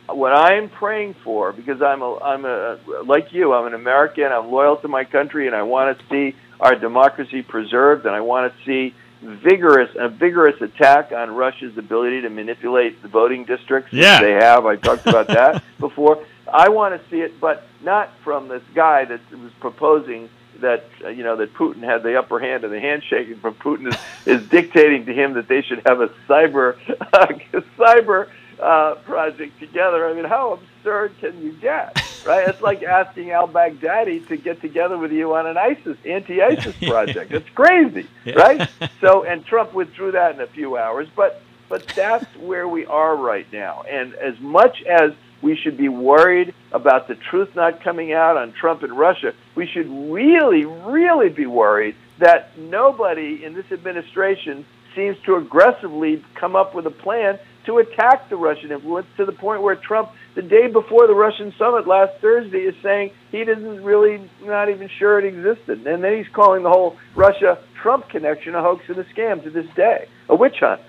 what 0.09 0.33
I'm 0.33 0.71
praying 0.71 1.17
for 1.25 1.53
because 1.53 1.83
I'm 1.83 2.03
a 2.03 2.15
I'm 2.19 2.45
a 2.45 2.79
like 3.05 3.33
you. 3.33 3.53
I'm 3.53 3.67
an 3.67 3.75
American. 3.75 4.25
I'm 4.33 4.51
loyal 4.51 4.77
to 4.79 4.89
my 4.89 5.05
country, 5.05 5.47
and 5.49 5.55
I 5.57 5.63
want 5.65 5.99
to 5.99 6.05
see 6.09 6.37
our 6.61 6.75
democracy 6.77 7.43
preserved, 7.43 8.07
and 8.07 8.15
I 8.15 8.21
want 8.21 8.53
to 8.55 8.65
see 8.65 8.95
vigorous 9.21 9.91
a 9.99 10.09
vigorous 10.09 10.61
attack 10.63 11.11
on 11.13 11.33
Russia's 11.35 11.77
ability 11.77 12.23
to 12.23 12.31
manipulate 12.31 13.03
the 13.03 13.09
voting 13.09 13.45
districts 13.45 13.93
Yeah. 13.93 14.21
they 14.21 14.33
have. 14.33 14.67
I 14.67 14.77
talked 14.77 15.07
about 15.07 15.27
that 15.29 15.63
before. 15.81 16.25
I 16.53 16.69
want 16.69 17.01
to 17.01 17.11
see 17.11 17.21
it, 17.21 17.41
but 17.41 17.65
not 17.83 18.11
from 18.23 18.49
this 18.49 18.63
guy 18.75 19.05
that 19.05 19.21
was 19.33 19.53
proposing 19.61 20.29
that 20.63 20.85
uh, 21.05 21.09
you 21.09 21.23
know 21.23 21.37
that 21.37 21.55
Putin 21.55 21.83
had 21.83 22.03
the 22.03 22.19
upper 22.19 22.41
hand 22.41 22.65
in 22.65 22.71
the 22.71 22.81
handshaking. 22.81 23.37
From 23.37 23.55
Putin 23.55 23.89
is, 23.93 23.97
is 24.27 24.49
dictating 24.49 25.07
to 25.07 25.13
him 25.15 25.35
that 25.35 25.47
they 25.49 25.63
should 25.63 25.83
have 25.87 26.01
a 26.01 26.09
cyber 26.29 26.77
a 27.13 27.61
cyber 27.79 28.29
uh, 28.61 28.95
project 28.97 29.59
together. 29.61 30.09
I 30.09 30.15
mean, 30.15 30.25
how 30.25 30.53
absurd 30.55 31.13
can 31.21 31.41
you 31.43 31.53
get? 31.53 31.97
Right? 32.25 32.49
It's 32.49 32.61
like 32.63 32.83
asking 32.83 33.33
al 33.33 33.49
Baghdadi 33.49 34.27
to 34.29 34.37
get 34.37 34.61
together 34.61 34.97
with 34.97 35.11
you 35.13 35.35
on 35.35 35.47
an 35.47 35.57
ISIS 35.59 35.97
anti-ISIS 36.07 36.77
project. 36.89 37.33
It's 37.33 37.49
crazy, 37.51 38.07
Yeah. 38.25 38.35
right? 38.35 38.71
So, 39.01 39.25
and 39.25 39.45
Trump 39.45 39.75
withdrew 39.75 40.13
that 40.13 40.35
in 40.37 40.41
a 40.41 40.47
few 40.47 40.77
hours, 40.77 41.09
but 41.17 41.43
but 41.69 41.87
that's 41.97 42.27
where 42.37 42.69
we 42.69 42.85
are 42.87 43.17
right 43.17 43.51
now. 43.53 43.83
And 43.91 44.15
as 44.15 44.39
much 44.41 44.83
as 44.83 45.13
we 45.43 45.57
should 45.57 45.77
be 45.77 45.89
worried 45.89 46.55
about 46.71 47.09
the 47.09 47.15
truth 47.15 47.55
not 47.55 47.83
coming 47.83 48.13
out 48.13 48.37
on 48.37 48.53
Trump 48.53 48.83
and 48.83 48.97
Russia, 48.97 49.35
we 49.55 49.67
should 49.67 49.89
really, 50.11 50.65
really 50.65 51.29
be 51.29 51.47
worried 51.47 51.97
that 52.19 52.57
nobody 52.57 53.45
in 53.45 53.53
this 53.53 53.71
administration 53.71 54.65
seems 54.95 55.17
to 55.25 55.37
aggressively 55.37 56.25
come 56.35 56.55
up 56.55 56.75
with 56.75 56.87
a 56.87 56.91
plan 56.91 57.39
to 57.65 57.79
attack 57.79 58.29
the 58.29 58.37
Russian 58.37 58.73
influence 58.73 59.07
to 59.17 59.25
the 59.25 59.33
point 59.33 59.63
where 59.63 59.77
Trump, 59.77 60.11
the 60.35 60.43
day 60.43 60.67
before 60.67 61.07
the 61.07 61.15
Russian 61.15 61.53
summit 61.59 61.87
last 61.87 62.21
Thursday, 62.21 62.61
is 62.61 62.75
saying 62.83 63.13
he 63.31 63.45
doesn't 63.45 63.83
really, 63.83 64.29
not 64.43 64.69
even 64.69 64.89
sure 64.99 65.19
it 65.19 65.25
existed. 65.25 65.87
And 65.87 66.03
then 66.03 66.17
he's 66.17 66.33
calling 66.33 66.63
the 66.63 66.71
whole 66.71 66.97
Russia 67.15 67.59
Trump 67.81 68.09
connection 68.09 68.55
a 68.55 68.63
hoax 68.63 68.85
and 68.89 68.99
a 68.99 69.05
scam 69.05 69.43
to 69.45 69.51
this 69.51 69.67
day, 69.75 70.09
a 70.29 70.35
witch 70.35 70.57
hunt. 70.61 70.81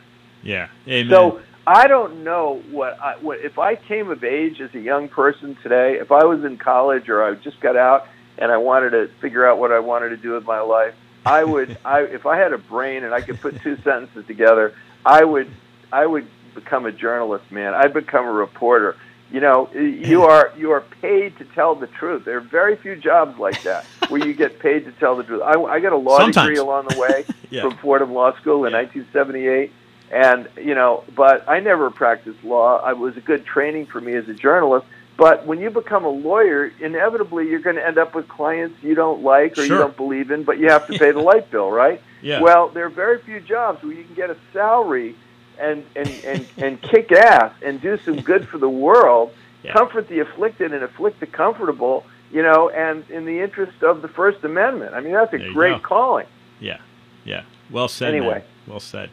Yeah. 0.41 0.67
Amen. 0.87 1.09
So 1.09 1.41
I 1.65 1.87
don't 1.87 2.23
know 2.23 2.61
what, 2.71 2.99
I, 3.01 3.15
what 3.17 3.39
if 3.39 3.57
I 3.57 3.75
came 3.75 4.09
of 4.09 4.23
age 4.23 4.59
as 4.59 4.73
a 4.75 4.79
young 4.79 5.07
person 5.07 5.55
today. 5.63 5.97
If 5.99 6.11
I 6.11 6.25
was 6.25 6.43
in 6.43 6.57
college 6.57 7.07
or 7.09 7.23
I 7.23 7.35
just 7.35 7.59
got 7.61 7.77
out 7.77 8.07
and 8.37 8.51
I 8.51 8.57
wanted 8.57 8.89
to 8.91 9.07
figure 9.21 9.47
out 9.47 9.59
what 9.59 9.71
I 9.71 9.79
wanted 9.79 10.09
to 10.09 10.17
do 10.17 10.33
with 10.33 10.45
my 10.45 10.59
life, 10.61 10.93
I 11.25 11.43
would. 11.43 11.77
I 11.85 12.01
if 12.01 12.25
I 12.25 12.37
had 12.37 12.51
a 12.51 12.57
brain 12.57 13.03
and 13.05 13.13
I 13.13 13.21
could 13.21 13.39
put 13.39 13.61
two 13.61 13.77
sentences 13.77 14.25
together, 14.27 14.73
I 15.05 15.23
would. 15.23 15.49
I 15.91 16.05
would 16.05 16.27
become 16.55 16.85
a 16.85 16.91
journalist, 16.91 17.49
man. 17.51 17.73
I'd 17.73 17.93
become 17.93 18.25
a 18.25 18.31
reporter. 18.31 18.97
You 19.31 19.39
know, 19.39 19.69
you 19.73 20.23
are 20.23 20.51
you 20.57 20.71
are 20.71 20.81
paid 21.01 21.37
to 21.37 21.45
tell 21.45 21.75
the 21.75 21.87
truth. 21.87 22.25
There 22.25 22.37
are 22.37 22.41
very 22.41 22.75
few 22.75 22.95
jobs 22.97 23.39
like 23.39 23.63
that 23.63 23.85
where 24.09 24.25
you 24.27 24.33
get 24.33 24.59
paid 24.59 24.85
to 24.85 24.91
tell 24.93 25.15
the 25.15 25.23
truth. 25.23 25.41
I, 25.43 25.53
I 25.61 25.79
got 25.79 25.93
a 25.93 25.97
law 25.97 26.17
Sometimes. 26.19 26.47
degree 26.49 26.57
along 26.57 26.87
the 26.89 26.99
way 26.99 27.25
Yeah. 27.49 27.61
from 27.61 27.77
Fordham 27.77 28.13
Law 28.13 28.35
School 28.41 28.65
in 28.65 28.73
Yeah. 28.73 28.79
1978, 28.81 29.71
and 30.13 30.47
you 30.57 30.75
know, 30.75 31.03
but 31.15 31.47
I 31.49 31.59
never 31.59 31.89
practiced 31.89 32.43
law. 32.43 32.77
I 32.79 32.93
was 32.93 33.17
a 33.17 33.21
good 33.21 33.45
training 33.45 33.87
for 33.87 33.99
me 33.99 34.13
as 34.15 34.27
a 34.29 34.33
journalist. 34.33 34.85
But 35.15 35.45
when 35.45 35.59
you 35.59 35.69
become 35.69 36.05
a 36.05 36.09
lawyer, 36.09 36.71
inevitably 36.79 37.47
you're 37.47 37.59
going 37.59 37.75
to 37.75 37.85
end 37.85 37.99
up 37.99 38.15
with 38.15 38.27
clients 38.27 38.81
you 38.81 38.95
don't 38.95 39.21
like 39.21 39.57
or 39.59 39.61
you 39.61 39.77
don't 39.77 39.95
believe 39.95 40.31
in, 40.31 40.43
but 40.43 40.57
you 40.57 40.69
have 40.69 40.87
to 40.87 40.97
pay 40.97 41.11
the 41.11 41.19
light 41.19 41.49
bill, 41.51 41.69
right? 41.71 42.01
Yeah. 42.23 42.39
Well, 42.41 42.69
there 42.69 42.85
are 42.85 42.89
very 42.89 43.19
few 43.21 43.41
jobs 43.41 43.83
where 43.83 43.91
you 43.91 44.05
can 44.05 44.13
get 44.15 44.29
a 44.29 44.37
salary 44.53 45.13
and 45.59 45.83
and 45.93 46.09
and, 46.23 46.47
and 46.57 46.81
kick 46.81 47.11
ass 47.11 47.51
and 47.61 47.81
do 47.81 47.97
some 47.97 48.21
good 48.21 48.47
for 48.47 48.57
the 48.57 48.69
world, 48.69 49.33
Yeah. 49.63 49.73
comfort 49.73 50.07
the 50.07 50.19
afflicted 50.19 50.71
and 50.73 50.83
afflict 50.85 51.19
the 51.19 51.25
comfortable, 51.27 52.05
you 52.31 52.41
know, 52.41 52.69
and 52.69 53.03
in 53.09 53.25
the 53.25 53.41
interest 53.41 53.83
of 53.83 54.01
the 54.01 54.07
First 54.07 54.41
Amendment. 54.45 54.93
I 54.95 55.01
mean, 55.01 55.11
that's 55.11 55.33
a 55.33 55.37
There 55.37 55.51
great 55.51 55.83
calling. 55.83 56.25
yeah. 56.61 56.79
Yeah. 57.25 57.43
Well 57.69 57.89
said. 57.89 58.13
man. 58.13 58.21
Anyway. 58.21 58.43
Well 58.67 58.79
said. 58.79 59.09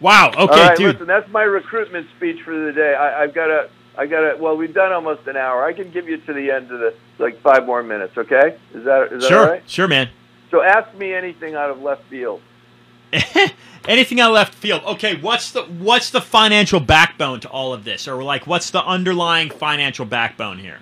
Wow. 0.00 0.28
Okay, 0.28 0.40
All 0.40 0.46
right, 0.48 0.76
dude. 0.76 0.92
listen, 0.94 1.06
that's 1.06 1.30
my 1.30 1.42
recruitment 1.42 2.08
speech 2.16 2.42
for 2.42 2.54
the 2.54 2.72
day. 2.72 2.94
I, 2.94 3.22
I've 3.22 3.34
got 3.34 3.50
a, 3.50 3.70
I 3.96 4.06
got 4.06 4.20
a. 4.20 4.36
Well, 4.36 4.56
we've 4.56 4.74
done 4.74 4.92
almost 4.92 5.26
an 5.26 5.36
hour. 5.36 5.64
I 5.64 5.72
can 5.72 5.90
give 5.90 6.08
you 6.08 6.18
to 6.18 6.32
the 6.32 6.50
end 6.50 6.70
of 6.70 6.80
the 6.80 6.94
like 7.18 7.40
five 7.40 7.66
more 7.66 7.82
minutes. 7.82 8.16
Okay? 8.16 8.58
Is 8.74 8.84
that 8.84 9.12
is 9.12 9.22
that 9.22 9.28
sure. 9.28 9.38
all 9.38 9.50
right? 9.50 9.68
Sure, 9.68 9.88
man. 9.88 10.10
So 10.50 10.62
ask 10.62 10.94
me 10.96 11.12
anything 11.12 11.54
out 11.54 11.70
of 11.70 11.80
left 11.82 12.04
field. 12.04 12.40
Anything 13.88 14.20
out 14.20 14.30
of 14.30 14.34
left 14.34 14.54
field? 14.54 14.82
Okay, 14.84 15.16
what's 15.16 15.52
the 15.52 15.62
what's 15.62 16.10
the 16.10 16.20
financial 16.20 16.80
backbone 16.80 17.40
to 17.40 17.48
all 17.48 17.72
of 17.72 17.84
this, 17.84 18.08
or 18.08 18.22
like 18.22 18.46
what's 18.46 18.70
the 18.70 18.84
underlying 18.84 19.48
financial 19.48 20.04
backbone 20.04 20.58
here? 20.58 20.80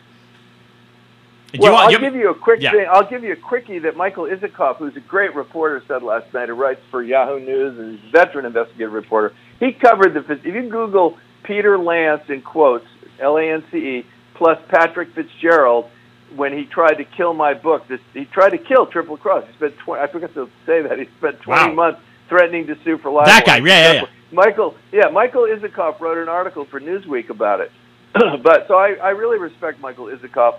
Do 1.54 1.60
well, 1.62 1.72
want- 1.74 1.94
I'll 1.94 2.00
give 2.00 2.14
you 2.14 2.30
a 2.30 2.34
quick 2.34 2.60
Yeah. 2.60 2.72
thing. 2.72 2.86
I'll 2.90 3.08
give 3.08 3.22
you 3.24 3.32
a 3.32 3.36
quickie 3.36 3.78
that 3.80 3.96
Michael 3.96 4.24
Isikoff, 4.24 4.76
who's 4.76 4.96
a 4.96 5.00
great 5.00 5.34
reporter, 5.34 5.82
said 5.86 6.02
last 6.02 6.32
night. 6.34 6.48
Who 6.48 6.54
writes 6.54 6.80
for 6.90 7.02
Yahoo 7.02 7.38
News 7.38 7.78
and 7.78 7.94
is 7.94 8.00
a 8.08 8.10
veteran 8.10 8.44
investigative 8.46 8.92
reporter. 8.92 9.32
He 9.60 9.72
covered 9.72 10.14
the. 10.14 10.20
If 10.32 10.44
you 10.44 10.68
Google 10.68 11.16
Peter 11.44 11.78
Lance 11.78 12.22
in 12.28 12.42
quotes, 12.42 12.86
L 13.20 13.36
A 13.38 13.42
N 13.50 13.62
C 13.70 13.78
E, 13.78 14.06
plus 14.34 14.58
Patrick 14.68 15.10
Fitzgerald, 15.14 15.86
when 16.34 16.52
he 16.52 16.64
tried 16.64 16.94
to 16.94 17.04
kill 17.04 17.32
my 17.34 17.54
book, 17.54 17.86
this, 17.86 18.00
he 18.12 18.24
tried 18.24 18.50
to 18.50 18.58
kill 18.58 18.86
Triple 18.86 19.16
Cross. 19.16 19.44
He 19.48 19.52
spent 19.54 19.78
20, 19.78 20.02
I 20.02 20.06
forgot 20.08 20.34
to 20.34 20.48
say 20.66 20.82
that 20.82 20.98
he 20.98 21.06
spent 21.18 21.40
20 21.42 21.68
Wow. 21.68 21.74
months 21.74 22.00
threatening 22.28 22.66
to 22.66 22.76
sue 22.82 22.98
for 22.98 23.10
libel. 23.10 23.26
That 23.32 23.44
guy, 23.46 23.58
yeah, 23.58 23.64
yeah, 23.64 23.92
yeah. 23.92 24.02
Michael, 24.32 24.74
yeah, 24.90 25.08
Michael 25.10 25.42
Isikoff 25.42 26.00
wrote 26.00 26.18
an 26.18 26.28
article 26.28 26.64
for 26.64 26.80
Newsweek 26.80 27.30
about 27.30 27.60
it. 27.60 27.70
but 28.42 28.66
so 28.66 28.74
I, 28.76 28.94
I 28.94 29.10
really 29.10 29.38
respect 29.38 29.80
Michael 29.80 30.06
Isikoff. 30.06 30.56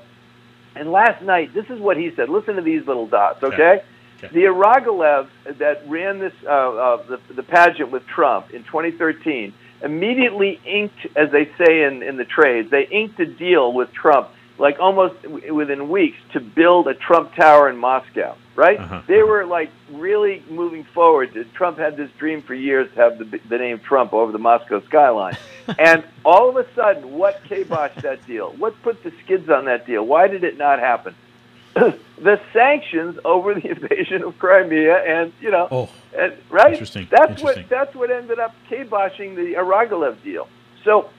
And 0.76 0.92
last 0.92 1.24
night, 1.24 1.54
this 1.54 1.70
is 1.70 1.80
what 1.80 1.98
he 1.98 2.12
said. 2.16 2.30
Listen 2.30 2.56
to 2.56 2.62
these 2.62 2.86
little 2.86 3.08
dots, 3.08 3.42
okay? 3.44 3.84
Okay. 4.18 4.34
The 4.34 4.44
Aragolev 4.46 5.28
that 5.58 5.88
ran 5.88 6.20
this 6.20 6.34
uh, 6.46 6.50
uh, 6.50 7.04
the, 7.04 7.34
the 7.34 7.44
pageant 7.44 7.92
with 7.92 8.06
Trump 8.08 8.52
in 8.52 8.64
2013 8.64 9.54
immediately 9.84 10.60
inked, 10.66 11.06
as 11.16 11.32
they 11.32 11.46
say 11.58 11.84
in, 11.84 12.02
in 12.02 12.18
the 12.18 12.26
trades, 12.26 12.72
they 12.72 12.88
inked 12.88 13.20
a 13.20 13.26
deal 13.26 13.74
with 13.74 13.92
Trump 13.94 14.30
like 14.58 14.80
almost 14.80 15.22
w- 15.22 15.54
within 15.54 15.90
weeks 15.90 16.18
to 16.34 16.40
build 16.40 16.88
a 16.88 16.94
Trump 16.94 17.36
Tower 17.36 17.70
in 17.70 17.78
Moscow, 17.78 18.36
right? 18.56 18.80
Uh-huh. 18.80 19.02
They 19.08 19.22
were 19.22 19.46
like 19.46 19.70
really 19.92 20.44
moving 20.50 20.84
forward. 20.84 21.48
Trump 21.54 21.78
had 21.78 21.98
this 21.98 22.10
dream 22.18 22.42
for 22.42 22.54
years 22.54 22.90
to 22.94 22.96
have 22.96 23.20
the, 23.20 23.40
the 23.50 23.58
name 23.58 23.80
Trump 23.80 24.14
over 24.14 24.32
the 24.32 24.40
Moscow 24.40 24.82
skyline. 24.86 25.38
and 25.80 26.04
all 26.24 26.50
of 26.50 26.58
a 26.58 26.66
sudden, 26.74 27.14
what 27.14 27.44
kiboshed 27.46 28.02
that 28.02 28.26
deal? 28.26 28.52
What 28.54 28.82
put 28.82 29.04
the 29.04 29.12
skids 29.24 29.50
on 29.50 29.66
that 29.66 29.86
deal? 29.86 30.06
Why 30.06 30.28
did 30.28 30.44
it 30.44 30.58
not 30.58 30.80
happen? 30.80 31.16
the 31.76 32.40
sanctions 32.54 33.20
over 33.26 33.54
the 33.54 33.70
invasion 33.70 34.24
of 34.24 34.38
Crimea, 34.40 34.96
and 34.96 35.34
you 35.42 35.52
know, 35.52 35.68
Oh, 35.70 35.90
and, 36.18 36.34
right? 36.50 36.72
Interesting. 36.72 37.08
That's 37.12 37.32
Interesting. 37.32 37.64
what 37.64 37.70
that's 37.70 37.96
what 37.96 38.12
ended 38.12 38.40
up 38.40 38.56
kiboshing 38.70 39.36
the 39.36 39.56
Aragolev 39.56 40.24
deal. 40.24 40.48
So, 40.86 41.10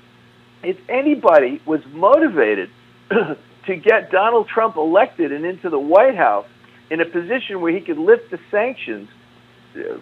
if 0.63 0.79
anybody 0.89 1.61
was 1.67 1.85
motivated 1.93 2.71
to 3.11 3.77
get 3.77 4.11
Donald 4.11 4.49
Trump 4.49 4.77
elected 4.77 5.33
and 5.33 5.45
into 5.45 5.69
the 5.69 5.79
White 5.79 6.17
House 6.17 6.47
in 6.91 7.01
a 7.01 7.05
position 7.05 7.61
where 7.61 7.73
he 7.73 7.81
could 7.81 7.99
lift 7.99 8.31
the 8.31 8.39
sanctions, 8.51 9.09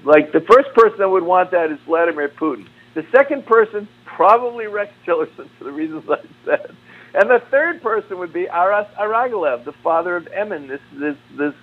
like 0.05 0.33
the 0.33 0.41
first 0.41 0.73
person 0.75 0.99
that 0.99 1.09
would 1.09 1.23
want 1.25 1.51
that 1.51 1.71
is 1.71 1.79
Vladimir 1.87 2.29
Putin. 2.29 2.67
The 2.95 3.05
second 3.11 3.45
person, 3.47 3.89
probably 4.05 4.67
Rex 4.67 4.93
Tillerson, 5.07 5.49
for 5.59 5.65
the 5.65 5.73
reasons 5.73 6.05
I 6.09 6.19
said. 6.45 6.77
And 7.15 7.31
the 7.31 7.41
third 7.51 7.83
person 7.83 8.19
would 8.19 8.33
be 8.33 8.49
Aras 8.49 8.87
Aragolev, 8.99 9.65
the 9.65 9.73
father 9.73 10.17
of 10.17 10.27
Emin, 10.29 10.67
this 10.69 10.81
this 10.93 11.17
this 11.37 11.55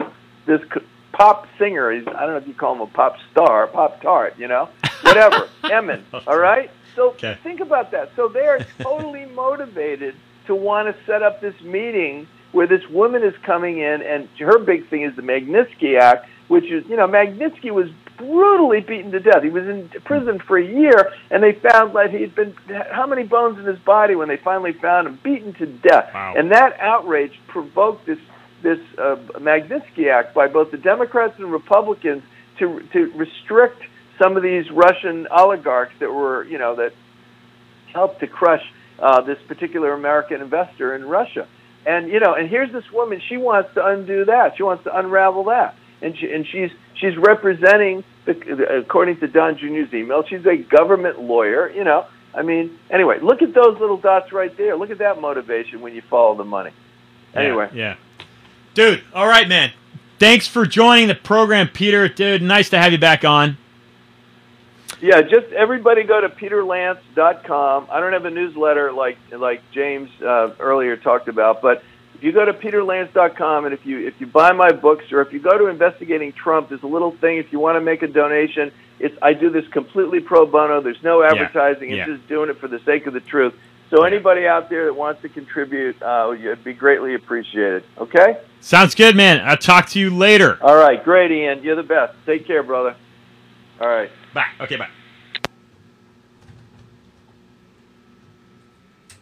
this 0.45 0.61
pop 1.11 1.48
singer. 1.60 1.91
He's 1.91 2.07
I 2.07 2.22
don't 2.22 2.31
know 2.31 2.38
if 2.38 2.48
you 2.48 2.53
call 2.53 2.76
him 2.76 2.81
a 2.81 2.88
pop 2.88 3.15
star, 3.31 3.68
pop 3.68 4.02
tart, 4.02 4.35
you 4.38 4.48
know, 4.48 4.69
whatever. 5.03 5.48
Emin, 5.69 6.06
all 6.27 6.38
right. 6.38 6.72
So 6.95 7.11
Okay. 7.11 7.38
think 7.43 7.60
about 7.60 7.91
that. 7.91 8.11
So 8.15 8.27
they 8.27 8.45
are 8.48 8.60
totally 8.81 9.26
motivated 9.26 10.15
to 10.48 10.56
want 10.56 10.88
to 10.93 11.03
set 11.06 11.22
up 11.22 11.39
this 11.41 11.60
meeting 11.61 12.27
where 12.52 12.68
this 12.68 12.88
woman 12.90 13.23
is 13.23 13.34
coming 13.45 13.80
in, 13.80 14.02
and 14.02 14.28
her 14.40 14.60
big 14.60 14.90
thing 14.90 15.03
is 15.03 15.15
the 15.15 15.22
Magnitsky 15.22 15.99
Act, 15.99 16.28
which 16.48 16.65
is 16.65 16.86
you 16.88 16.98
know 16.98 17.07
Magnitsky 17.07 17.72
was 17.72 17.88
brutally 18.18 18.82
beaten 18.82 19.11
to 19.11 19.19
death. 19.19 19.44
He 19.44 19.49
was 19.49 19.64
in 19.64 19.90
prison 20.06 20.40
for 20.40 20.57
a 20.57 20.65
year, 20.65 21.11
and 21.30 21.41
they 21.41 21.53
found 21.53 21.95
that 21.95 22.11
he'd 22.11 22.36
been 22.36 22.53
how 22.91 23.07
many 23.07 23.23
bones 23.23 23.57
in 23.57 23.65
his 23.65 23.80
body 23.80 24.15
when 24.15 24.28
they 24.28 24.38
finally 24.38 24.73
found 24.73 25.07
him, 25.07 25.19
beaten 25.23 25.53
to 25.56 25.65
death. 25.65 26.14
Wow. 26.14 26.34
And 26.38 26.52
that 26.52 26.80
outrage 26.80 27.34
provoked 27.48 28.06
this 28.06 28.19
this 28.64 28.80
uh, 28.98 29.15
Magnitsky 29.40 30.11
Act 30.11 30.36
by 30.36 30.48
both 30.48 30.72
the 30.72 30.78
Democrats 30.78 31.34
and 31.38 31.52
Republicans 31.52 32.23
to 32.60 32.82
to 32.94 33.11
restrict 33.15 33.82
some 34.22 34.38
of 34.38 34.44
these 34.44 34.69
Russian 34.72 35.28
oligarchs 35.32 35.94
that 35.99 36.11
were 36.11 36.44
you 36.45 36.57
know 36.57 36.76
that 36.76 36.94
helped 37.94 38.19
to 38.19 38.28
crush 38.28 38.64
uh, 38.99 39.22
this 39.22 39.38
particular 39.48 39.94
American 39.94 40.41
investor 40.41 40.95
in 40.95 41.06
Russia. 41.06 41.48
And 41.86 42.10
you 42.10 42.20
know, 42.20 42.34
and 42.34 42.49
here's 42.49 42.72
this 42.72 42.90
woman. 42.91 43.22
She 43.28 43.38
wants 43.38 43.74
to 43.74 43.86
undo 43.86 44.26
that. 44.26 44.58
She 44.58 44.64
wants 44.64 44.84
to 44.84 44.98
unravel 44.98 45.45
that. 45.45 45.76
And 46.02 46.18
she 46.18 46.32
and 46.32 46.45
she's 46.48 46.72
she's 46.95 47.18
representing 47.18 48.03
the, 48.26 48.80
according 48.80 49.18
to 49.18 49.28
Don 49.28 49.58
Jr.'s 49.58 49.94
email. 49.94 50.24
She's 50.24 50.45
a 50.45 50.58
government 50.58 51.20
lawyer. 51.22 51.70
You 51.70 51.84
know, 51.84 52.06
I 52.34 52.44
mean, 52.44 52.78
anyway, 52.90 53.20
look 53.20 53.41
at 53.41 53.53
those 53.53 53.80
little 53.80 53.98
dots 53.98 54.32
right 54.32 54.56
there. 54.58 54.76
Look 54.76 54.91
at 54.91 54.99
that 54.99 55.20
motivation 55.20 55.82
when 55.82 55.94
you 55.94 56.02
follow 56.02 56.36
the 56.36 56.45
money. 56.45 56.72
Anyway, 57.34 57.70
Yeah. 57.74 57.95
Dude, 58.74 59.03
all 59.14 59.28
right, 59.28 59.48
man. 59.48 59.72
Thanks 60.20 60.48
for 60.48 60.66
joining 60.66 61.08
the 61.08 61.16
program, 61.16 61.68
Peter. 61.68 62.08
Dude, 62.08 62.41
nice 62.41 62.70
to 62.70 62.78
have 62.78 62.91
you 62.91 62.98
back 62.98 63.26
on. 63.26 63.58
Yeah, 65.02 65.22
just 65.22 65.52
everybody 65.52 66.03
go 66.03 66.22
to 66.22 66.30
peterlance.com. 66.30 67.88
I 67.91 67.99
don't 67.99 68.14
have 68.14 68.26
a 68.26 68.30
newsletter 68.30 68.91
like 68.91 69.18
like 69.32 69.61
James 69.72 70.10
uh, 70.22 70.52
earlier 70.60 70.95
talked 70.95 71.28
about, 71.28 71.61
but 71.61 71.84
if 72.14 72.23
you 72.23 72.32
go 72.32 72.45
to 72.45 72.53
peterlance.com 72.53 73.65
and 73.65 73.73
if 73.73 73.84
you 73.86 74.07
if 74.07 74.22
you 74.22 74.28
buy 74.28 74.52
my 74.52 74.72
books 74.72 75.11
or 75.11 75.22
if 75.22 75.34
you 75.34 75.40
go 75.40 75.57
to 75.57 75.68
Investigating 75.68 76.34
Trump, 76.34 76.69
there's 76.69 76.84
a 76.84 76.88
little 76.88 77.11
thing 77.11 77.38
if 77.38 77.52
you 77.52 77.60
want 77.60 77.78
to 77.78 77.82
make 77.82 78.03
a 78.03 78.07
donation. 78.07 78.72
It's 78.99 79.18
I 79.23 79.34
do 79.34 79.49
this 79.49 79.68
completely 79.69 80.19
pro 80.19 80.45
bono. 80.45 80.82
There's 80.82 81.02
no 81.02 81.23
advertising. 81.23 81.90
yeah. 81.90 82.06
It's 82.06 82.18
just 82.19 82.28
doing 82.30 82.52
it 82.52 82.60
for 82.60 82.68
the 82.68 82.80
sake 82.82 83.07
of 83.07 83.14
the 83.14 83.22
truth. 83.22 83.56
So 83.90 84.03
anybody 84.03 84.45
out 84.48 84.69
there 84.69 84.86
that 84.86 84.94
wants 84.94 85.22
to 85.23 85.30
contribute, 85.30 86.02
uh, 86.02 86.34
it'd 86.40 86.64
be 86.64 86.73
greatly 86.73 87.15
appreciated. 87.15 87.84
Okay. 87.98 88.38
Sounds 88.61 88.94
good, 88.95 89.15
man. 89.18 89.41
I'll 89.44 89.57
talk 89.57 89.88
to 89.90 89.99
you 89.99 90.15
later. 90.15 90.60
All 90.61 90.78
right, 90.78 91.03
great, 91.03 91.32
Ian. 91.32 91.64
You're 91.64 91.76
the 91.76 91.84
best. 91.84 92.14
Take 92.26 92.45
care, 92.45 92.61
brother. 92.64 92.95
All 93.82 93.88
right. 93.90 94.11
Bye. 94.34 94.48
Okay, 94.62 94.76
bye. 94.76 94.88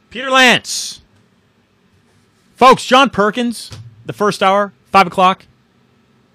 Peter 0.09 0.29
Lance. 0.29 1.01
Folks, 2.55 2.85
John 2.85 3.09
Perkins, 3.09 3.71
the 4.05 4.13
first 4.13 4.43
hour, 4.43 4.73
5 4.87 5.07
o'clock. 5.07 5.45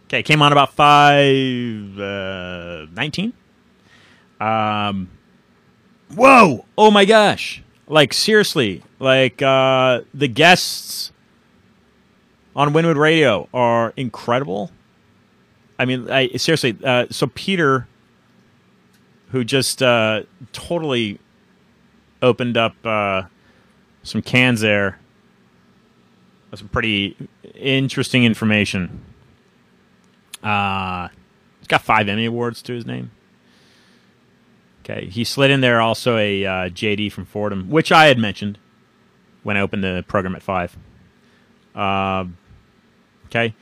Okay, 0.05 0.23
came 0.23 0.41
on 0.43 0.53
about 0.53 0.73
5 0.75 1.99
uh, 1.99 2.87
19. 2.93 3.33
Um, 4.41 5.11
whoa! 6.15 6.65
Oh 6.79 6.91
my 6.91 7.05
gosh. 7.05 7.63
Like, 7.87 8.13
seriously. 8.13 8.83
Like, 8.99 9.43
uh, 9.43 10.03
the 10.15 10.29
guests 10.29 11.13
on 12.57 12.73
Wynwood 12.73 12.97
Radio 12.97 13.49
are 13.53 13.93
incredible. 13.97 14.71
I 15.79 15.85
mean, 15.85 16.11
I 16.11 16.29
seriously. 16.37 16.77
Uh, 16.83 17.07
so 17.11 17.27
Peter, 17.27 17.89
who 19.35 19.43
just 19.43 19.82
uh, 19.82 20.23
totally 20.52 21.19
opened 22.23 22.56
up 22.56 22.77
uh, 22.86 23.24
some 24.05 24.23
cans 24.23 24.61
there, 24.61 25.01
with 26.52 26.61
some 26.61 26.69
pretty 26.69 27.16
interesting 27.56 28.23
information. 28.23 29.05
Uh, 30.40 31.09
he's 31.59 31.66
got 31.66 31.82
five 31.82 32.09
Emmy 32.09 32.27
awards 32.27 32.62
to 32.62 32.74
his 32.74 32.86
name. 32.86 33.11
Okay, 34.85 35.06
he 35.06 35.24
slid 35.24 35.51
in 35.51 35.61
there 35.62 35.81
also 35.81 36.16
a 36.16 36.47
uh, 36.47 36.51
JD 36.69 37.11
from 37.11 37.24
Fordham, 37.24 37.69
which 37.70 37.90
I 37.90 38.05
had 38.05 38.19
mentioned 38.19 38.56
when 39.43 39.56
I 39.56 39.61
opened 39.62 39.82
the 39.82 40.05
program 40.06 40.36
at 40.36 40.44
five. 40.44 40.77
Um, 41.74 42.36
okay, 43.27 43.52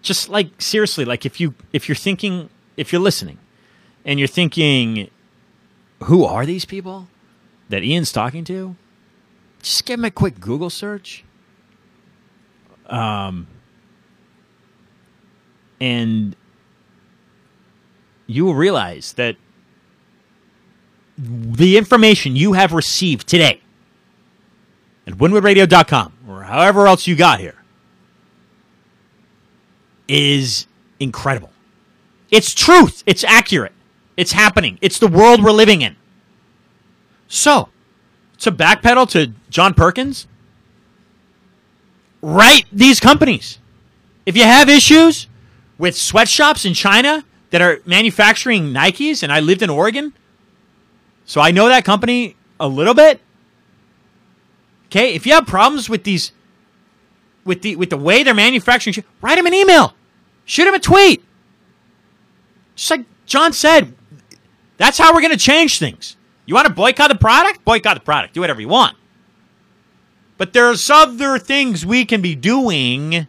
just 0.00 0.30
like 0.30 0.62
seriously, 0.62 1.04
like 1.04 1.26
if 1.26 1.38
you 1.38 1.54
if 1.74 1.86
you're 1.86 1.96
thinking 1.96 2.48
if 2.78 2.94
you're 2.94 3.02
listening 3.02 3.36
and 4.04 4.18
you're 4.18 4.28
thinking, 4.28 5.10
who 6.04 6.24
are 6.24 6.44
these 6.44 6.64
people 6.64 7.08
that 7.68 7.82
Ian's 7.82 8.12
talking 8.12 8.44
to? 8.44 8.76
Just 9.62 9.84
give 9.86 9.98
him 9.98 10.04
a 10.04 10.10
quick 10.10 10.40
Google 10.40 10.70
search. 10.70 11.24
Um, 12.86 13.46
and 15.80 16.36
you 18.26 18.44
will 18.44 18.54
realize 18.54 19.14
that 19.14 19.36
the 21.16 21.78
information 21.78 22.36
you 22.36 22.54
have 22.54 22.72
received 22.72 23.28
today 23.28 23.60
at 25.06 25.14
wynwoodradio.com 25.14 26.12
or 26.28 26.42
however 26.42 26.86
else 26.86 27.06
you 27.06 27.16
got 27.16 27.40
here 27.40 27.56
is 30.08 30.66
incredible. 31.00 31.50
It's 32.30 32.52
truth. 32.52 33.02
It's 33.06 33.24
accurate. 33.24 33.72
It's 34.16 34.32
happening. 34.32 34.78
It's 34.80 34.98
the 34.98 35.08
world 35.08 35.42
we're 35.42 35.50
living 35.52 35.82
in. 35.82 35.96
So, 37.28 37.68
to 38.38 38.52
backpedal 38.52 39.08
to 39.10 39.32
John 39.50 39.74
Perkins, 39.74 40.26
write 42.22 42.66
these 42.72 43.00
companies. 43.00 43.58
If 44.26 44.36
you 44.36 44.44
have 44.44 44.68
issues 44.68 45.26
with 45.78 45.96
sweatshops 45.96 46.64
in 46.64 46.74
China 46.74 47.24
that 47.50 47.60
are 47.60 47.80
manufacturing 47.84 48.72
Nikes, 48.72 49.22
and 49.22 49.32
I 49.32 49.40
lived 49.40 49.62
in 49.62 49.70
Oregon, 49.70 50.12
so 51.24 51.40
I 51.40 51.50
know 51.50 51.68
that 51.68 51.84
company 51.84 52.36
a 52.60 52.68
little 52.68 52.94
bit. 52.94 53.20
Okay, 54.86 55.14
if 55.14 55.26
you 55.26 55.32
have 55.32 55.46
problems 55.46 55.88
with 55.88 56.04
these, 56.04 56.32
with 57.44 57.62
the 57.62 57.76
with 57.76 57.90
the 57.90 57.96
way 57.96 58.22
they're 58.22 58.34
manufacturing, 58.34 58.94
write 59.20 59.36
them 59.36 59.46
an 59.46 59.54
email, 59.54 59.94
shoot 60.44 60.64
them 60.64 60.74
a 60.74 60.78
tweet. 60.78 61.24
Just 62.76 62.90
like 62.90 63.04
John 63.26 63.52
said, 63.52 63.94
that's 64.76 64.98
how 64.98 65.14
we're 65.14 65.20
going 65.20 65.32
to 65.32 65.38
change 65.38 65.78
things. 65.78 66.16
You 66.46 66.54
want 66.54 66.66
to 66.66 66.72
boycott 66.72 67.10
the 67.10 67.16
product? 67.16 67.64
Boycott 67.64 67.94
the 67.94 68.04
product. 68.04 68.34
Do 68.34 68.40
whatever 68.40 68.60
you 68.60 68.68
want. 68.68 68.96
But 70.36 70.52
there's 70.52 70.90
other 70.90 71.38
things 71.38 71.86
we 71.86 72.04
can 72.04 72.20
be 72.20 72.34
doing 72.34 73.28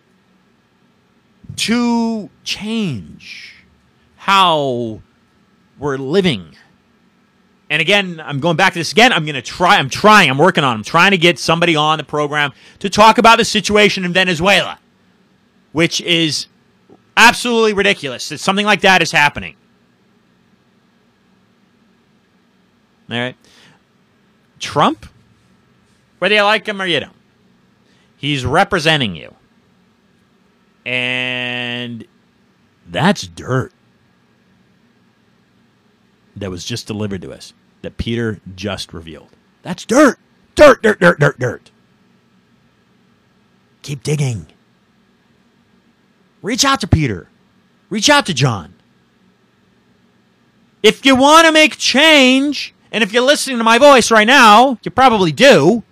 to 1.56 2.30
change 2.44 3.54
how 4.18 5.02
we're 5.78 5.98
living. 5.98 6.56
And 7.70 7.82
again, 7.82 8.22
I'm 8.24 8.40
going 8.40 8.58
back 8.58 8.74
to 8.74 8.80
this 8.80 8.92
again. 8.92 9.14
I'm 9.14 9.24
going 9.24 9.36
to 9.36 9.42
try. 9.42 9.78
I'm 9.78 9.90
trying. 9.90 10.30
I'm 10.30 10.38
working 10.38 10.64
on. 10.64 10.76
I'm 10.76 10.84
trying 10.84 11.12
to 11.12 11.18
get 11.18 11.40
somebody 11.40 11.76
on 11.76 11.98
the 11.98 12.04
program 12.04 12.52
to 12.80 12.90
talk 12.90 13.18
about 13.18 13.38
the 13.38 13.46
situation 13.46 14.04
in 14.04 14.14
Venezuela, 14.14 14.80
which 15.72 16.02
is 16.02 16.48
absolutely 17.18 17.74
ridiculous 17.74 18.30
that 18.30 18.40
something 18.40 18.66
like 18.66 18.82
that 18.82 19.02
is 19.02 19.12
happening. 19.12 19.56
All 23.10 23.18
right. 23.18 23.36
Trump, 24.60 25.06
whether 26.20 26.36
you 26.36 26.42
like 26.42 26.68
him 26.68 26.82
or 26.82 26.86
you 26.86 27.00
don't, 27.00 27.16
he's 28.18 28.46
representing 28.46 29.16
you. 29.16 29.34
And 30.86 32.06
that's 32.88 33.28
dirt 33.28 33.74
that 36.36 36.52
was 36.52 36.66
just 36.66 36.88
delivered 36.88 37.22
to 37.22 37.32
us 37.32 37.54
that 37.82 37.98
Peter 37.98 38.40
just 38.56 38.94
revealed. 38.94 39.30
That's 39.62 39.86
dirt. 39.86 40.20
Dirt, 40.56 40.82
dirt, 40.82 41.00
dirt, 41.00 41.20
dirt, 41.20 41.40
dirt. 41.40 41.72
Keep 43.82 44.04
digging. 44.04 44.48
Reach 46.42 46.64
out 46.64 46.82
to 46.82 46.88
Peter. 46.88 47.28
Reach 47.90 48.10
out 48.10 48.26
to 48.28 48.34
John. 48.34 48.74
If 50.84 51.06
you 51.06 51.16
want 51.16 51.48
to 51.48 51.52
make 51.52 51.78
change, 51.78 52.75
and 52.96 53.04
if 53.04 53.12
you're 53.12 53.24
listening 53.24 53.58
to 53.58 53.64
my 53.66 53.78
voice 53.78 54.10
right 54.10 54.26
now, 54.26 54.80
you 54.82 54.90
probably 54.90 55.34
do. 55.34 55.84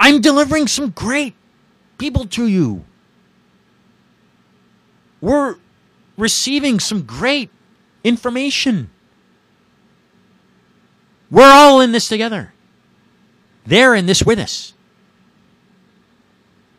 I'm 0.00 0.22
delivering 0.22 0.68
some 0.68 0.88
great 0.88 1.34
people 1.98 2.24
to 2.28 2.46
you. 2.46 2.82
We're 5.20 5.56
receiving 6.16 6.80
some 6.80 7.02
great 7.02 7.50
information. 8.02 8.88
We're 11.30 11.52
all 11.52 11.82
in 11.82 11.92
this 11.92 12.08
together. 12.08 12.54
They're 13.66 13.94
in 13.94 14.06
this 14.06 14.22
with 14.22 14.38
us. 14.38 14.72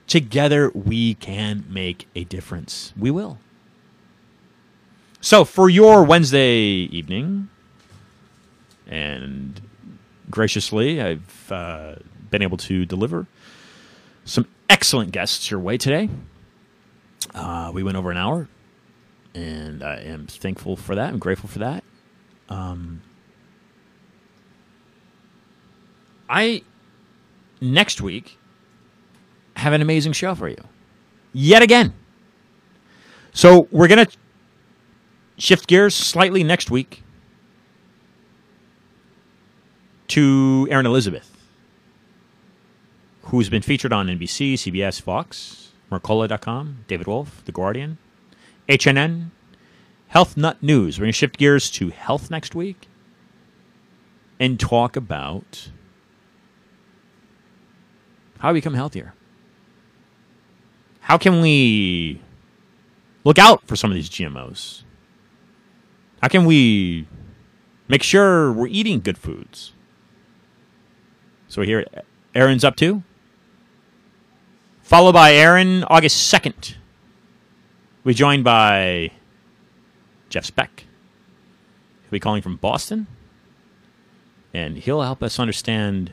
Together 0.08 0.72
we 0.74 1.14
can 1.14 1.66
make 1.70 2.08
a 2.16 2.24
difference. 2.24 2.94
We 2.98 3.12
will. 3.12 3.38
So, 5.26 5.44
for 5.44 5.72
your 5.72 6.04
Wednesday 6.04 6.54
evening, 6.54 7.50
and 8.86 9.60
graciously, 10.30 11.02
I've 11.02 11.52
uh, 11.52 11.96
been 12.30 12.44
able 12.44 12.58
to 12.58 12.86
deliver 12.86 13.26
some 14.24 14.46
excellent 14.70 15.14
guests 15.14 15.50
your 15.50 15.60
way 15.60 15.80
today. 15.80 16.12
Uh, 17.34 17.72
we 17.74 17.82
went 17.82 17.98
over 17.98 18.12
an 18.12 18.18
hour, 18.18 18.48
and 19.34 19.82
I 19.82 19.96
am 20.02 20.28
thankful 20.28 20.76
for 20.76 20.94
that. 20.94 21.10
I'm 21.10 21.18
grateful 21.18 21.50
for 21.50 21.58
that. 21.58 21.84
Um, 22.48 23.02
I 26.30 26.62
next 27.60 28.00
week 28.00 28.38
have 29.56 29.74
an 29.74 29.82
amazing 29.82 30.14
show 30.14 30.36
for 30.36 30.50
you, 30.50 30.64
yet 31.34 31.64
again. 31.64 31.96
So 33.34 33.68
we're 33.72 33.88
gonna 33.88 34.06
shift 35.38 35.68
gears 35.68 35.94
slightly 35.96 36.44
next 36.44 36.72
week 36.72 37.04
to 40.08 40.68
Erin 40.70 40.86
Elizabeth. 40.86 41.32
who's 43.30 43.50
been 43.50 43.62
featured 43.64 43.92
on 43.92 44.06
NBC, 44.08 44.54
CBS, 44.54 45.02
Fox, 45.02 45.72
Mercola.com, 45.92 46.86
David 46.88 47.08
Wolfe, 47.08 47.44
The 47.46 47.52
Guardian, 47.52 47.98
HNN, 48.70 49.32
Health 50.10 50.38
Nut 50.38 50.62
News. 50.62 51.00
We're 51.00 51.06
going 51.06 51.14
to 51.14 51.18
shift 51.18 51.38
gears 51.38 51.72
to 51.72 51.90
health 51.90 52.30
next 52.30 52.54
week 52.54 52.88
and 54.40 54.60
talk 54.60 54.96
about 54.96 55.70
how 58.38 58.54
we 58.54 58.60
become 58.60 58.76
healthier. 58.76 59.16
How 61.02 61.18
can 61.18 61.42
we 61.42 62.22
look 63.24 63.40
out 63.40 63.66
for 63.68 63.76
some 63.76 63.90
of 63.90 63.96
these 63.96 64.10
GMOs? 64.10 64.85
How 66.26 66.30
can 66.30 66.46
we 66.46 67.06
make 67.88 68.02
sure 68.02 68.52
we're 68.52 68.66
eating 68.66 69.00
good 69.00 69.16
foods? 69.16 69.74
So 71.48 71.62
here 71.62 71.86
Erin's 72.34 72.64
up 72.64 72.76
to. 72.78 73.04
Followed 74.82 75.14
by 75.14 75.36
Erin, 75.36 75.84
August 75.84 76.34
2nd. 76.34 76.78
We're 78.04 78.16
joined 78.16 78.44
by 78.44 79.12
Jeff 80.30 80.46
Speck. 80.46 80.86
He'll 82.02 82.10
be 82.10 82.20
calling 82.20 82.42
from 82.42 82.56
Boston. 82.56 83.06
And 84.52 84.78
he'll 84.80 85.04
help 85.04 85.22
us 85.22 85.38
understand 85.38 86.12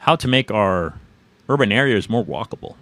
how 0.00 0.14
to 0.16 0.28
make 0.28 0.50
our 0.50 1.00
urban 1.48 1.72
areas 1.72 2.10
more 2.10 2.22
walkable. 2.22 2.76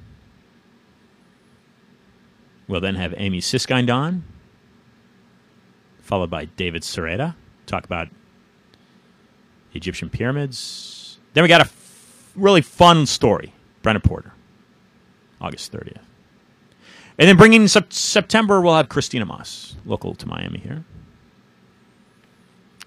We'll 2.67 2.81
then 2.81 2.97
have 2.97 3.15
Amy 3.17 3.39
Siskind 3.39 3.89
on, 3.89 4.25
followed 6.07 6.31
by 6.31 6.45
David 6.45 6.83
Sereda, 6.83 7.35
talk 7.67 7.85
about 7.85 8.09
Egyptian 9.75 10.09
pyramids. 10.09 11.19
Then 11.35 11.43
we 11.43 11.49
got 11.49 11.61
a 11.61 11.65
f- 11.65 12.31
really 12.37 12.63
fun 12.63 13.07
story, 13.07 13.53
Brenna 13.83 14.03
Porter, 14.03 14.33
August 15.41 15.73
30th. 15.73 15.99
And 17.19 17.29
then 17.29 17.37
bringing 17.37 17.67
sep- 17.67 17.93
September, 17.93 18.61
we'll 18.61 18.77
have 18.77 18.89
Christina 18.89 19.27
Moss, 19.27 19.75
local 19.85 20.15
to 20.15 20.27
Miami 20.27 20.59
here. 20.59 20.85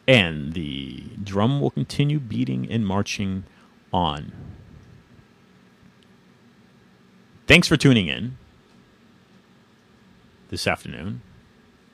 And 0.07 0.53
the 0.53 1.03
drum 1.21 1.59
will 1.59 1.71
continue 1.71 2.19
beating 2.19 2.71
and 2.71 2.87
marching 2.87 3.43
on. 3.91 4.31
Thanks 7.47 7.67
for 7.67 7.75
tuning 7.75 8.07
in 8.07 8.37
this 10.49 10.65
afternoon. 10.65 11.21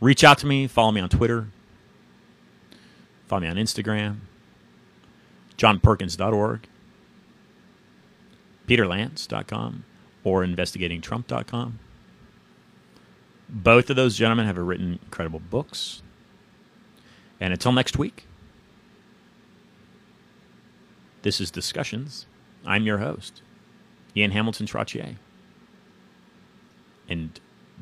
Reach 0.02 0.24
out 0.24 0.38
to 0.40 0.46
me, 0.46 0.68
follow 0.68 0.92
me 0.92 1.02
on 1.02 1.10
Twitter, 1.10 1.48
follow 3.28 3.42
me 3.42 3.48
on 3.48 3.56
Instagram, 3.56 4.18
johnperkins.org, 5.58 6.68
peterlance.com, 8.68 9.84
or 10.24 10.46
investigatingtrump.com. 10.46 11.80
Both 13.48 13.90
of 13.90 13.96
those 13.96 14.18
gentlemen 14.18 14.48
have 14.48 14.58
written 14.58 15.00
incredible 15.04 15.40
books. 15.40 16.02
And 17.40 17.54
until 17.54 17.72
next 17.72 17.98
week, 17.98 18.26
this 21.22 21.40
is 21.40 21.52
Discussions. 21.52 22.26
I'm 22.66 22.84
your 22.84 22.98
host, 22.98 23.42
Ian 24.16 24.32
Hamilton 24.32 24.66
Trottier. 24.66 25.18
And 27.08 27.40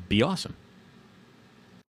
be 0.09 0.21
awesome. 0.21 0.55